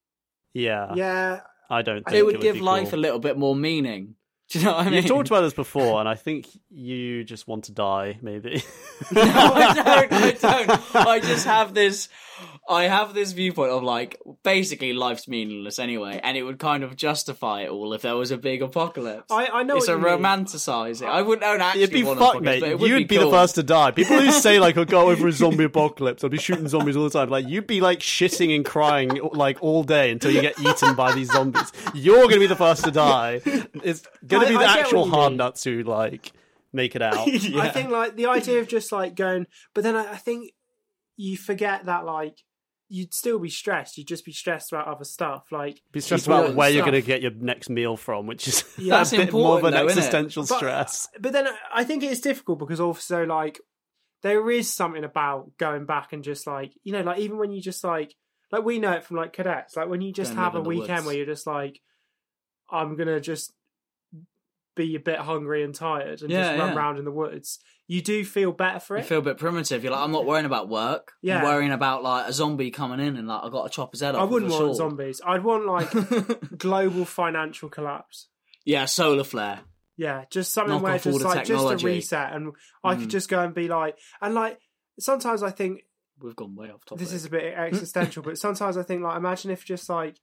Yeah, 0.53 0.94
yeah, 0.95 1.41
I 1.69 1.82
don't. 1.82 2.03
Think 2.03 2.18
It 2.18 2.26
would 2.26 2.36
be 2.36 2.41
give 2.41 2.60
life 2.60 2.90
cool. 2.91 2.99
a 2.99 3.02
little 3.02 3.19
bit 3.19 3.38
more 3.38 3.56
meaning. 3.56 4.15
Do 4.49 4.60
you 4.60 4.65
know 4.65 4.72
what 4.74 4.82
I 4.82 4.84
mean? 4.86 4.94
You've 4.94 5.06
talked 5.07 5.28
about 5.28 5.41
this 5.41 5.53
before, 5.53 5.99
and 5.99 6.07
I 6.07 6.15
think 6.15 6.48
you 6.69 7.24
just 7.26 7.48
want 7.48 7.65
to 7.65 7.74
die. 7.74 8.18
Maybe. 8.22 8.64
no, 9.11 9.22
I 9.22 9.74
don't. 9.74 10.14
I 10.14 10.32
don't. 10.65 10.95
I 10.95 11.19
just 11.19 11.45
have 11.45 11.74
this. 11.74 12.07
I 12.69 12.84
have 12.84 13.14
this 13.15 13.32
viewpoint 13.32 13.72
of 13.72 13.82
like 13.82 14.22
basically 14.44 14.94
life's 14.94 15.28
meaningless 15.28 15.80
anyway, 15.80 16.19
and 16.24 16.38
it 16.38 16.44
would 16.44 16.60
kind 16.60 16.84
of 16.84 16.95
justify 16.95 17.61
it 17.61 17.69
all 17.69 17.94
if 17.94 18.03
there 18.03 18.15
was 18.15 18.30
a 18.30 18.38
big 18.38 18.61
apocalypse. 18.61 19.32
I, 19.32 19.48
I 19.48 19.64
know 19.64 19.78
it's 19.78 19.88
what 19.88 19.95
a 19.95 19.99
you 19.99 20.03
mean. 20.06 20.19
romanticize 20.24 21.02
it. 21.02 21.06
I 21.07 21.24
wouldn't 21.24 21.45
own 21.48 21.60
actually 21.61 21.84
It'd 21.84 21.94
be 21.94 22.03
want 22.03 22.19
fucked, 22.19 22.41
mate. 22.41 22.60
but 22.60 22.69
it 22.69 22.80
would 22.80 22.90
You'd 22.90 23.07
be, 23.07 23.18
the 23.18 23.24
cool. 23.24 23.32
first 23.32 23.56
to 23.56 23.64
die. 23.64 23.90
People 23.91 24.19
who 24.19 24.32
say 24.32 24.60
like, 24.60 24.78
"I'll 24.78 24.86
go 24.86 25.10
over 25.10 25.28
a 25.28 25.32
zombie 25.32 25.64
apocalypse," 25.64 26.24
I'll 26.24 26.30
be 26.30 26.38
shooting 26.38 26.68
zombies 26.68 26.95
all 26.95 27.06
the 27.06 27.10
time. 27.10 27.30
Like, 27.30 27.48
you'd 27.48 27.68
be 27.68 27.82
like 27.82 27.99
shitting 27.99 28.56
and 28.56 28.64
crying 28.64 29.19
like 29.34 29.57
all 29.61 29.84
day 29.84 30.11
until 30.11 30.32
you 30.32 30.41
get 30.41 30.60
eaten 30.60 30.94
by 30.94 31.14
these 31.14 31.32
zombies. 31.32 31.72
You're 31.95 32.28
gonna 32.28 32.40
be 32.40 32.48
the 32.48 32.56
first 32.56 32.84
to 32.84 32.91
die. 32.91 33.41
It's 33.84 34.03
gonna 34.39 34.45
I- 34.45 34.49
be 34.49 34.57
the 34.57 34.72
I 34.72 34.77
actual 34.80 35.01
what 35.01 35.09
hard 35.09 35.31
mean. 35.34 35.38
nuts 35.38 35.64
who 35.64 35.84
like 35.84 36.31
make 36.73 36.95
it 36.95 37.01
out. 37.01 37.27
I 37.27 37.69
think 37.69 37.89
like 37.89 38.15
the 38.15 38.27
idea 38.27 38.59
of 38.59 38.68
just 38.68 38.91
like 38.91 39.15
going, 39.15 39.47
but 39.73 39.84
then 39.84 39.95
I, 39.95 40.14
I 40.14 40.18
think 40.18 40.51
you 41.15 41.38
forget 41.38 41.85
that 41.85 42.05
like 42.05 42.38
you'd 42.89 43.14
still 43.14 43.38
be 43.39 43.49
stressed. 43.49 43.97
You'd 43.97 44.07
just 44.07 44.23
be 44.23 44.31
stressed 44.31 44.72
about 44.72 44.88
other 44.88 45.03
stuff. 45.03 45.47
Like 45.51 45.81
Be 45.91 45.99
stressed 45.99 46.26
about 46.27 46.45
and 46.47 46.55
where 46.55 46.69
you're 46.69 46.85
going 46.85 46.93
to 46.93 47.01
get 47.01 47.22
your 47.22 47.31
next 47.31 47.69
meal 47.69 47.97
from, 47.97 48.27
which 48.27 48.47
is 48.47 48.64
Yeah. 48.77 48.97
That's 48.97 49.11
a 49.11 49.18
bit 49.18 49.34
more 49.34 49.57
of 49.57 49.64
an 49.65 49.73
though, 49.73 49.85
existential 49.88 50.43
But- 50.47 50.57
stress. 50.57 51.07
But 51.19 51.34
then 51.34 51.47
I 51.73 51.84
think 51.84 52.03
it's 52.03 52.22
difficult 52.22 52.59
because 52.59 52.80
also 52.80 53.26
like 53.26 53.59
there 54.23 54.49
is 54.49 54.73
something 54.73 55.03
about 55.03 55.51
going 55.57 55.85
back 55.85 56.14
and 56.14 56.23
just 56.23 56.47
like 56.47 56.72
you 56.84 56.93
know 56.93 57.01
like 57.01 57.19
even 57.19 57.38
when 57.38 57.51
you 57.51 57.61
just 57.61 57.84
like 57.84 58.15
like 58.51 58.64
we 58.64 58.80
know 58.80 58.93
it 58.93 59.03
from 59.03 59.18
like 59.18 59.34
cadets 59.34 59.76
like 59.76 59.89
when 59.89 59.99
you 60.01 60.14
just 60.14 60.31
Go 60.34 60.38
and 60.38 60.43
have 60.45 60.55
a 60.55 60.59
live 60.59 60.65
in 60.68 60.73
the 60.76 60.80
weekend 60.81 60.97
woods. 60.99 61.05
where 61.07 61.15
you're 61.18 61.26
just 61.26 61.45
like 61.47 61.81
I'm 62.72 62.95
gonna 62.95 63.19
just 63.19 63.53
be 64.77 64.95
a 64.95 64.99
bit 64.99 65.19
hungry 65.19 65.63
and 65.63 65.75
tired 65.75 66.21
and 66.21 66.31
Yeah, 66.31 66.49
just 66.49 66.59
run 66.59 66.69
yeah. 66.69 66.75
around 66.75 66.97
in 66.99 67.05
the 67.05 67.11
woods. 67.11 67.59
You 67.87 68.01
do 68.01 68.23
feel 68.23 68.51
better 68.51 68.79
for 68.79 68.97
it. 68.97 69.01
You 69.01 69.05
feel 69.05 69.19
a 69.19 69.23
bit 69.23 69.37
primitive. 69.37 69.83
You're 69.83 69.93
like, 69.93 70.01
I'm 70.01 70.11
not 70.11 70.25
worrying 70.25 70.45
about 70.45 70.69
work. 70.69 71.13
Yeah. 71.21 71.39
I'm 71.39 71.43
worrying 71.43 71.71
about 71.71 72.03
like 72.03 72.27
a 72.27 72.33
zombie 72.33 72.71
coming 72.71 72.99
in 72.99 73.17
and 73.17 73.27
like 73.27 73.43
I 73.43 73.49
got 73.49 73.63
to 73.63 73.69
chop 73.69 73.91
his 73.91 74.01
head 74.01 74.15
off. 74.15 74.21
I 74.21 74.23
wouldn't 74.25 74.51
want 74.51 74.75
sword. 74.75 74.75
zombies. 74.75 75.21
I'd 75.25 75.43
want 75.43 75.65
like 75.65 75.89
global 76.57 77.05
financial 77.05 77.69
collapse. 77.69 78.27
yeah, 78.65 78.85
solar 78.85 79.23
flare. 79.23 79.61
Yeah, 79.97 80.25
just 80.29 80.53
something 80.53 80.75
Knock 80.75 80.83
where 80.83 80.99
just 80.99 81.21
like 81.21 81.45
just 81.45 81.83
a 81.83 81.85
reset, 81.85 82.33
and 82.33 82.53
I 82.83 82.93
could 82.93 83.05
hmm. 83.05 83.09
just 83.09 83.29
go 83.29 83.41
and 83.43 83.53
be 83.53 83.67
like, 83.67 83.97
and 84.21 84.35
like 84.35 84.59
sometimes 84.99 85.41
I 85.41 85.49
think 85.49 85.81
We've 86.21 86.35
gone 86.35 86.55
way 86.55 86.69
off 86.69 86.85
topic. 86.85 86.99
this 86.99 87.13
is 87.13 87.25
a 87.25 87.29
bit 87.29 87.53
existential, 87.55 88.21
but 88.21 88.37
sometimes 88.37 88.77
I 88.77 88.83
think 88.83 89.01
like 89.01 89.17
imagine 89.17 89.49
if 89.49 89.65
just 89.65 89.89
like 89.89 90.17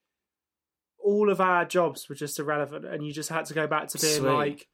all 1.05 1.31
of 1.31 1.41
our 1.41 1.65
jobs 1.65 2.09
were 2.09 2.15
just 2.15 2.39
irrelevant, 2.39 2.85
and 2.87 3.07
you 3.07 3.13
just 3.13 3.29
had 3.29 3.45
to 3.47 3.55
go 3.55 3.67
back 3.67 3.89
to 3.89 3.99
being 3.99 4.21
Sweet. 4.21 4.29
like 4.29 4.69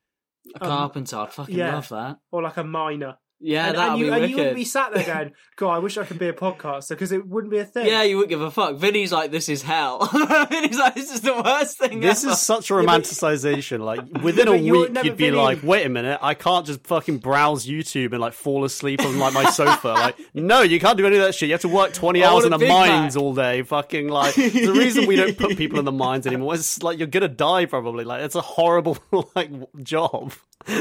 a 0.55 0.65
um, 0.65 0.70
carpenter. 0.70 1.16
I'd 1.16 1.32
fucking 1.32 1.57
yeah. 1.57 1.74
love 1.74 1.89
that. 1.90 2.19
or 2.31 2.43
like 2.43 2.57
a 2.57 2.65
miner. 2.65 3.19
Yeah, 3.43 3.69
and, 3.69 3.77
that'd 3.79 3.91
and 3.93 3.99
you, 3.99 4.05
be 4.07 4.11
and 4.11 4.21
wicked. 4.21 4.31
you 4.31 4.37
wouldn't 4.37 4.57
be 4.57 4.65
sat 4.65 4.93
there 4.93 5.05
going, 5.15 5.33
"God, 5.57 5.71
I 5.71 5.79
wish 5.79 5.97
I 5.97 6.05
could 6.05 6.19
be 6.19 6.29
a 6.29 6.33
podcaster," 6.35 6.91
because 6.91 7.11
it 7.11 7.27
wouldn't 7.27 7.51
be 7.51 7.59
a 7.59 7.65
thing. 7.65 7.87
Yeah, 7.87 8.03
you 8.03 8.17
wouldn't 8.17 8.29
give 8.31 8.43
a 8.43 8.51
fuck. 8.51 8.77
Vinny's 8.77 9.12
like, 9.12 9.31
this 9.31 9.49
is 9.49 9.62
hell. 9.62 10.05
Vinny's 10.51 10.79
like, 10.79 10.95
this 10.95 11.11
is 11.11 11.23
the 11.23 11.35
worst 11.43 11.79
thing 11.79 12.01
This 12.01 12.23
ever. 12.23 12.35
is 12.35 12.41
such 12.41 12.71
a 12.71 12.75
romanticization. 12.75 13.81
Like 13.81 14.01
within 14.23 14.49
a 14.49 14.53
week, 14.53 14.91
you'd 15.05 15.17
be 15.17 15.31
really- 15.31 15.37
like, 15.43 15.62
"Wait 15.62 15.87
a 15.87 15.89
minute, 15.89 16.19
I 16.23 16.35
can't 16.35 16.67
just 16.67 16.87
fucking 16.87 17.19
browse 17.19 17.67
YouTube 17.67 18.12
and 18.12 18.21
like 18.21 18.33
fall 18.35 18.65
asleep 18.65 19.03
on 19.05 19.19
like 19.19 19.33
my 19.33 19.49
sofa." 19.51 19.89
Like, 19.89 20.19
no, 20.35 20.61
you 20.62 20.79
can't 20.81 20.99
do 20.99 21.07
any 21.07 21.17
of 21.17 21.23
that 21.23 21.35
shit. 21.35 21.49
You 21.49 21.55
have 21.55 21.62
to 21.62 21.69
work 21.69 21.93
twenty 21.93 22.23
I 22.23 22.31
hours 22.31 22.45
in 22.45 22.51
the 22.51 22.59
mines 22.59 23.17
Mac. 23.17 23.23
all 23.23 23.35
day. 23.35 23.62
Fucking 23.62 24.09
like, 24.09 24.35
the 24.35 24.73
reason 24.77 25.07
we 25.07 25.17
don't 25.17 25.37
put 25.39 25.57
people 25.57 25.79
in 25.79 25.85
the 25.85 25.93
mines 25.93 26.27
anymore 26.27 26.55
is 26.55 26.83
like 26.83 26.99
you're 26.99 27.09
gonna 27.09 27.29
die 27.29 27.65
probably. 27.67 28.05
Like, 28.05 28.23
it's 28.23 28.35
a 28.35 28.41
horrible 28.43 28.99
like 29.35 29.51
job. 29.83 30.33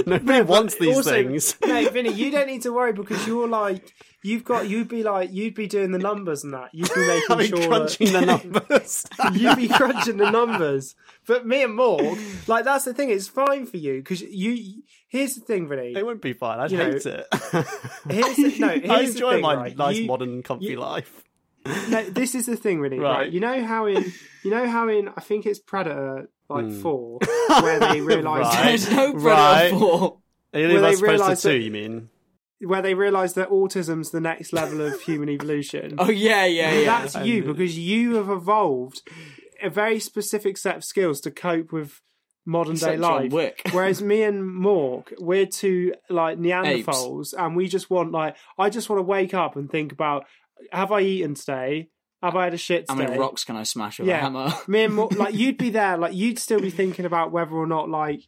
Nobody 0.05 0.41
wants 0.41 0.75
these 0.75 0.93
also, 0.97 1.11
things. 1.11 1.55
Mate, 1.65 1.93
Vinny, 1.93 2.11
you 2.11 2.31
don't 2.31 2.48
need 2.51 2.61
to 2.63 2.73
worry 2.73 2.93
because 2.93 3.25
you're 3.27 3.47
like 3.47 3.93
you've 4.23 4.43
got 4.43 4.67
you'd 4.67 4.87
be 4.89 5.03
like 5.03 5.31
you'd 5.31 5.55
be 5.55 5.67
doing 5.67 5.91
the 5.91 5.99
numbers 5.99 6.43
and 6.43 6.53
that. 6.53 6.69
You'd 6.73 6.93
be 6.93 6.99
making 7.07 7.25
I 7.29 7.35
mean, 7.35 7.47
sure 7.47 7.67
crunching 7.67 8.11
the 8.13 8.21
numbers. 8.25 9.05
you'd 9.33 9.55
be 9.57 9.67
crunching 9.67 10.17
the 10.17 10.29
numbers. 10.31 10.95
But 11.27 11.45
me 11.47 11.63
and 11.63 11.75
Morg, 11.75 12.17
like 12.47 12.65
that's 12.65 12.85
the 12.85 12.93
thing. 12.93 13.09
It's 13.09 13.27
fine 13.27 13.65
for 13.65 13.77
you 13.77 13.97
because 13.97 14.21
you. 14.21 14.81
Here's 15.07 15.33
the 15.35 15.41
thing, 15.41 15.67
Vinny. 15.67 15.93
it 15.95 16.05
wouldn't 16.05 16.21
be 16.21 16.33
fine. 16.33 16.59
I'd 16.59 16.71
You 16.71 16.77
know, 16.77 16.91
hate 16.91 17.05
it. 17.05 17.25
Here's 18.09 18.35
the, 18.35 18.55
no. 18.59 18.67
Here's 18.69 18.89
I 18.91 19.01
the 19.05 19.09
enjoy 19.11 19.31
thing, 19.33 19.41
my 19.41 19.55
right? 19.55 19.77
nice, 19.77 19.97
You- 19.97 20.05
modern, 20.07 20.43
comfy 20.43 20.65
you- 20.67 20.79
life. 20.79 21.23
No, 21.89 22.03
this 22.03 22.35
is 22.35 22.45
the 22.45 22.55
thing, 22.55 22.79
really. 22.79 22.99
Right. 22.99 23.17
Right. 23.21 23.31
You 23.31 23.39
know 23.41 23.63
how 23.65 23.85
in 23.87 24.05
you 24.43 24.51
know 24.51 24.67
how 24.67 24.87
in 24.87 25.09
I 25.09 25.21
think 25.21 25.45
it's 25.45 25.59
Predator 25.59 26.29
like 26.47 26.65
Hmm. 26.65 26.81
four 26.81 27.19
where 27.61 27.79
they 27.79 28.01
realise 28.01 28.45
Right. 28.45 28.63
There's 28.65 28.89
no 28.91 29.11
Predator 29.13 29.25
Right. 29.25 29.71
4. 29.71 30.17
Alien 30.53 30.73
Well, 30.73 30.81
they 30.81 30.87
vs. 30.89 30.99
Predator 31.01 31.21
realise 31.23 31.41
2, 31.41 31.49
that- 31.49 31.57
you 31.59 31.71
mean? 31.71 32.09
Where 32.61 32.81
they 32.81 32.93
realise 32.93 33.33
that 33.33 33.49
autism's 33.49 34.11
the 34.11 34.21
next 34.21 34.53
level 34.53 34.81
of 34.81 35.01
human 35.01 35.29
evolution. 35.29 35.95
Oh, 35.99 36.09
yeah, 36.09 36.45
yeah, 36.45 36.73
yeah. 36.73 36.85
That's 36.85 37.25
you 37.25 37.43
uh, 37.43 37.53
because 37.53 37.77
you 37.77 38.15
have 38.15 38.29
evolved 38.29 39.01
a 39.61 39.69
very 39.69 39.99
specific 39.99 40.57
set 40.57 40.77
of 40.77 40.83
skills 40.83 41.19
to 41.21 41.31
cope 41.31 41.71
with 41.71 42.01
modern 42.45 42.75
day 42.75 42.97
life. 42.97 43.31
Wick. 43.31 43.61
Whereas 43.71 44.01
me 44.01 44.23
and 44.23 44.43
Mork, 44.43 45.13
we're 45.19 45.45
two 45.45 45.93
like 46.09 46.37
Neanderthals, 46.37 47.33
and 47.37 47.55
we 47.55 47.67
just 47.67 47.89
want 47.89 48.11
like 48.11 48.35
I 48.57 48.69
just 48.69 48.89
want 48.89 48.99
to 48.99 49.03
wake 49.03 49.33
up 49.33 49.55
and 49.55 49.69
think 49.69 49.91
about 49.91 50.25
have 50.71 50.91
I 50.91 51.01
eaten 51.01 51.35
today? 51.35 51.89
Have 52.21 52.35
I 52.35 52.45
had 52.45 52.53
a 52.53 52.57
shit 52.57 52.85
How 52.89 52.95
many 52.95 53.17
rocks 53.17 53.45
can 53.45 53.55
I 53.55 53.63
smash 53.63 53.99
with 53.99 54.09
yeah, 54.09 54.17
a 54.17 54.21
hammer? 54.21 54.53
me 54.67 54.83
and 54.83 54.93
Mork, 54.93 55.15
like 55.15 55.33
you'd 55.33 55.57
be 55.57 55.69
there, 55.69 55.97
like 55.97 56.13
you'd 56.13 56.39
still 56.39 56.59
be 56.59 56.69
thinking 56.69 57.05
about 57.05 57.31
whether 57.31 57.51
or 57.51 57.67
not 57.67 57.89
like 57.89 58.21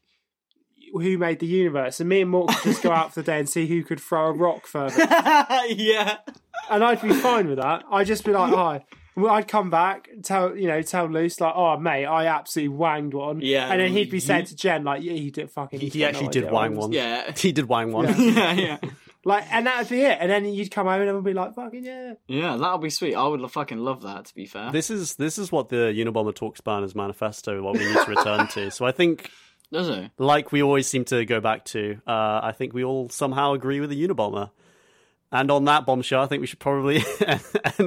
who 0.94 1.18
made 1.18 1.40
the 1.40 1.48
universe, 1.48 2.00
and 2.00 2.10
me 2.10 2.22
and 2.22 2.34
Mork 2.34 2.48
could 2.50 2.72
just 2.72 2.84
go 2.84 2.92
out 2.92 3.14
for 3.14 3.22
the 3.22 3.26
day 3.26 3.40
and 3.40 3.48
see 3.50 3.68
who 3.68 3.84
could 3.84 4.00
throw 4.00 4.28
a 4.28 4.32
rock 4.34 4.68
further. 4.68 4.98
yeah. 5.70 6.18
and 6.70 6.84
I'd 6.84 7.02
be 7.02 7.14
fine 7.14 7.48
with 7.48 7.58
that. 7.60 7.84
I'd 7.92 8.08
just 8.08 8.24
be 8.26 8.32
like, 8.32 8.54
"Hi." 8.54 8.84
Well, 9.14 9.34
I'd 9.34 9.48
come 9.50 9.70
back, 9.70 10.10
tell 10.24 10.56
you 10.56 10.68
know, 10.68 10.82
tell 10.82 11.06
Luce 11.06 11.42
like, 11.42 11.54
"Oh, 11.56 11.78
mate, 11.78 12.06
I 12.06 12.28
absolutely 12.28 12.76
wanged 12.78 13.14
one." 13.14 13.42
Yeah, 13.42 13.70
and 13.72 13.80
then 13.82 13.92
he'd 13.92 14.10
be 14.10 14.18
you- 14.18 14.22
saying 14.22 14.46
to 14.46 14.56
Jen 14.56 14.84
like, 14.84 15.04
"Yeah, 15.04 15.14
he 15.14 15.32
did 15.32 15.52
fucking." 15.52 15.80
He, 15.82 15.90
he 15.90 16.06
actually 16.06 16.28
no 16.28 16.32
did 16.32 16.44
idea 16.46 16.54
wang 16.54 16.76
one. 16.76 16.92
Yeah. 16.94 17.32
He 17.38 17.52
did 17.52 17.68
wang 17.68 17.92
one. 17.92 18.06
yeah, 18.18 18.54
yeah. 18.54 18.78
Like, 19.24 19.44
and 19.54 19.68
that'd 19.68 19.88
be 19.90 20.02
it. 20.02 20.18
And 20.20 20.32
then 20.32 20.46
you'd 20.46 20.72
come 20.72 20.88
home 20.88 21.02
and 21.02 21.10
I'd 21.10 21.24
be 21.24 21.34
like, 21.34 21.54
"Fucking 21.56 21.84
yeah." 21.84 22.14
Yeah, 22.28 22.56
that'll 22.56 22.78
be 22.78 22.90
sweet. 22.90 23.14
I 23.16 23.28
would 23.28 23.42
lo- 23.42 23.50
fucking 23.50 23.80
love 23.80 24.02
that, 24.04 24.26
to 24.26 24.34
be 24.36 24.46
fair. 24.46 24.72
This 24.72 24.90
is 24.90 25.16
this 25.16 25.38
is 25.38 25.52
what 25.52 25.68
the 25.70 25.94
Unabomber 25.94 26.34
Talks 26.34 26.62
Banners 26.62 26.96
manifesto 26.96 27.62
what 27.62 27.74
we 27.78 27.86
need 27.86 27.98
to 27.98 28.10
return 28.10 28.48
to. 28.48 28.72
So 28.72 28.86
I 28.86 28.92
think, 28.94 29.30
Does 29.72 29.90
it? 29.90 30.12
like 30.18 30.52
we 30.52 30.62
always 30.62 30.88
seem 30.88 31.06
to 31.06 31.24
go 31.26 31.40
back 31.40 31.64
to, 31.66 32.02
uh, 32.06 32.40
I 32.44 32.54
think 32.58 32.74
we 32.74 32.84
all 32.84 33.08
somehow 33.10 33.54
agree 33.54 33.80
with 33.80 33.90
the 33.90 34.08
Unabomber. 34.08 34.52
And 35.32 35.50
on 35.50 35.64
that 35.66 35.86
bombshell, 35.86 36.22
I 36.22 36.26
think 36.28 36.42
we 36.42 36.48
should 36.48 36.60
probably 36.60 36.98
end 37.26 37.42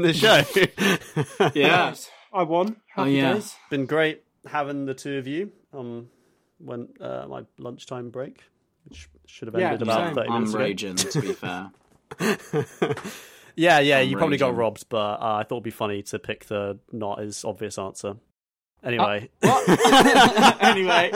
the 0.04 0.12
show. 0.14 1.50
Yeah. 1.54 1.94
I 2.32 2.42
won. 2.44 2.76
Happy 2.88 2.96
Oh, 2.96 3.04
yeah. 3.04 3.34
days. 3.34 3.54
Been 3.70 3.84
great 3.86 4.22
having 4.46 4.86
the 4.86 4.94
two 4.94 5.18
of 5.18 5.26
you 5.26 5.52
on 5.72 6.08
when 6.58 6.88
uh, 7.00 7.26
my 7.28 7.42
lunchtime 7.58 8.08
break, 8.10 8.42
which 8.88 9.08
should 9.26 9.48
have 9.48 9.60
Yeah, 9.60 9.72
ended 9.72 9.82
about 9.82 10.06
same. 10.06 10.14
thirty 10.14 10.30
I'm 10.30 10.34
minutes 10.44 10.54
ago. 10.54 10.64
raging, 10.64 10.96
to 10.96 11.20
be 11.20 11.32
fair. 11.34 11.70
Yeah, 13.56 13.78
yeah, 13.78 13.98
I'm 13.98 14.08
you 14.08 14.16
probably 14.16 14.36
got 14.36 14.56
robbed, 14.56 14.88
but 14.88 14.96
uh, 15.20 15.36
I 15.36 15.44
thought 15.44 15.56
it'd 15.58 15.62
be 15.62 15.70
funny 15.70 16.02
to 16.04 16.18
pick 16.18 16.46
the 16.46 16.76
not 16.90 17.20
as 17.20 17.44
obvious 17.44 17.78
answer. 17.78 18.16
Anyway, 18.84 19.30
anyway. 20.60 21.10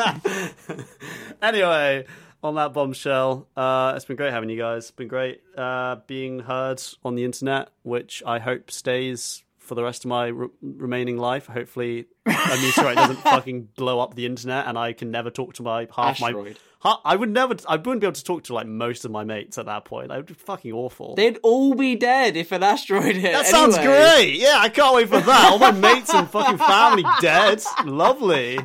anyway, 1.42 2.06
on 2.42 2.54
that 2.54 2.72
bombshell, 2.72 3.46
uh, 3.56 3.92
it's 3.94 4.04
been 4.04 4.16
great 4.16 4.32
having 4.32 4.48
you 4.48 4.56
guys. 4.58 4.84
It's 4.84 4.90
been 4.90 5.08
great 5.08 5.42
uh, 5.56 5.96
being 6.06 6.40
heard 6.40 6.82
on 7.04 7.14
the 7.14 7.24
internet, 7.24 7.68
which 7.82 8.22
I 8.26 8.38
hope 8.38 8.70
stays 8.70 9.44
for 9.58 9.74
the 9.74 9.82
rest 9.82 10.04
of 10.04 10.08
my 10.08 10.28
re- 10.28 10.48
remaining 10.62 11.18
life. 11.18 11.46
Hopefully, 11.46 12.06
a 12.26 12.30
meteorite 12.62 12.96
doesn't 12.96 13.16
fucking 13.22 13.68
blow 13.76 14.00
up 14.00 14.14
the 14.14 14.24
internet, 14.26 14.66
and 14.66 14.78
I 14.78 14.92
can 14.94 15.10
never 15.10 15.30
talk 15.30 15.54
to 15.54 15.62
my 15.62 15.88
half 15.94 16.20
my. 16.20 16.28
Asteroid. 16.28 16.56
Ha- 16.56 16.62
I 16.84 17.16
would 17.16 17.30
never. 17.30 17.56
I 17.68 17.74
wouldn't 17.76 18.00
be 18.00 18.06
able 18.06 18.12
to 18.14 18.22
talk 18.24 18.44
to 18.44 18.54
like 18.54 18.66
most 18.68 19.04
of 19.04 19.10
my 19.10 19.24
mates 19.24 19.58
at 19.58 19.66
that 19.66 19.84
point. 19.84 20.08
That 20.08 20.16
would 20.18 20.26
be 20.26 20.34
fucking 20.34 20.72
awful. 20.72 21.16
They'd 21.16 21.38
all 21.42 21.74
be 21.74 21.96
dead 21.96 22.36
if 22.36 22.52
an 22.52 22.62
asteroid 22.62 23.16
hit. 23.16 23.32
That 23.32 23.46
sounds 23.46 23.76
great. 23.78 24.34
Yeah, 24.38 24.58
I 24.58 24.68
can't 24.68 24.94
wait 24.94 25.08
for 25.08 25.20
that. 25.20 25.50
All 25.50 25.58
my 25.58 25.72
mates 25.72 26.14
and 26.14 26.30
fucking 26.30 26.58
family 26.58 27.04
dead. 27.20 27.60
Lovely. 27.84 28.60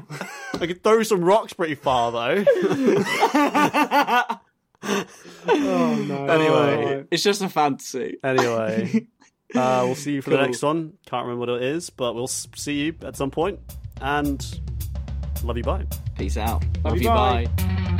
I 0.53 0.67
could 0.67 0.83
throw 0.83 1.01
some 1.01 1.23
rocks 1.23 1.53
pretty 1.53 1.73
far 1.75 2.11
though. 2.11 2.45
Oh 5.47 6.05
no. 6.07 6.25
Anyway. 6.25 7.05
It's 7.09 7.23
just 7.23 7.41
a 7.41 7.49
fantasy. 7.49 8.17
Anyway, 8.23 9.07
uh, 9.55 9.81
we'll 9.85 9.95
see 9.95 10.13
you 10.13 10.21
for 10.21 10.29
the 10.29 10.37
next 10.37 10.61
one. 10.61 10.93
Can't 11.05 11.25
remember 11.25 11.51
what 11.51 11.61
it 11.61 11.63
is, 11.63 11.89
but 11.89 12.13
we'll 12.13 12.27
see 12.27 12.73
you 12.85 12.95
at 13.03 13.15
some 13.15 13.31
point. 13.31 13.59
And 14.01 14.45
love 15.43 15.57
you. 15.57 15.63
Bye. 15.63 15.85
Peace 16.17 16.37
out. 16.37 16.63
Love 16.83 16.85
Love 16.85 16.95
you, 16.97 17.01
you. 17.03 17.07
bye. 17.09 17.45
Bye. 17.57 17.99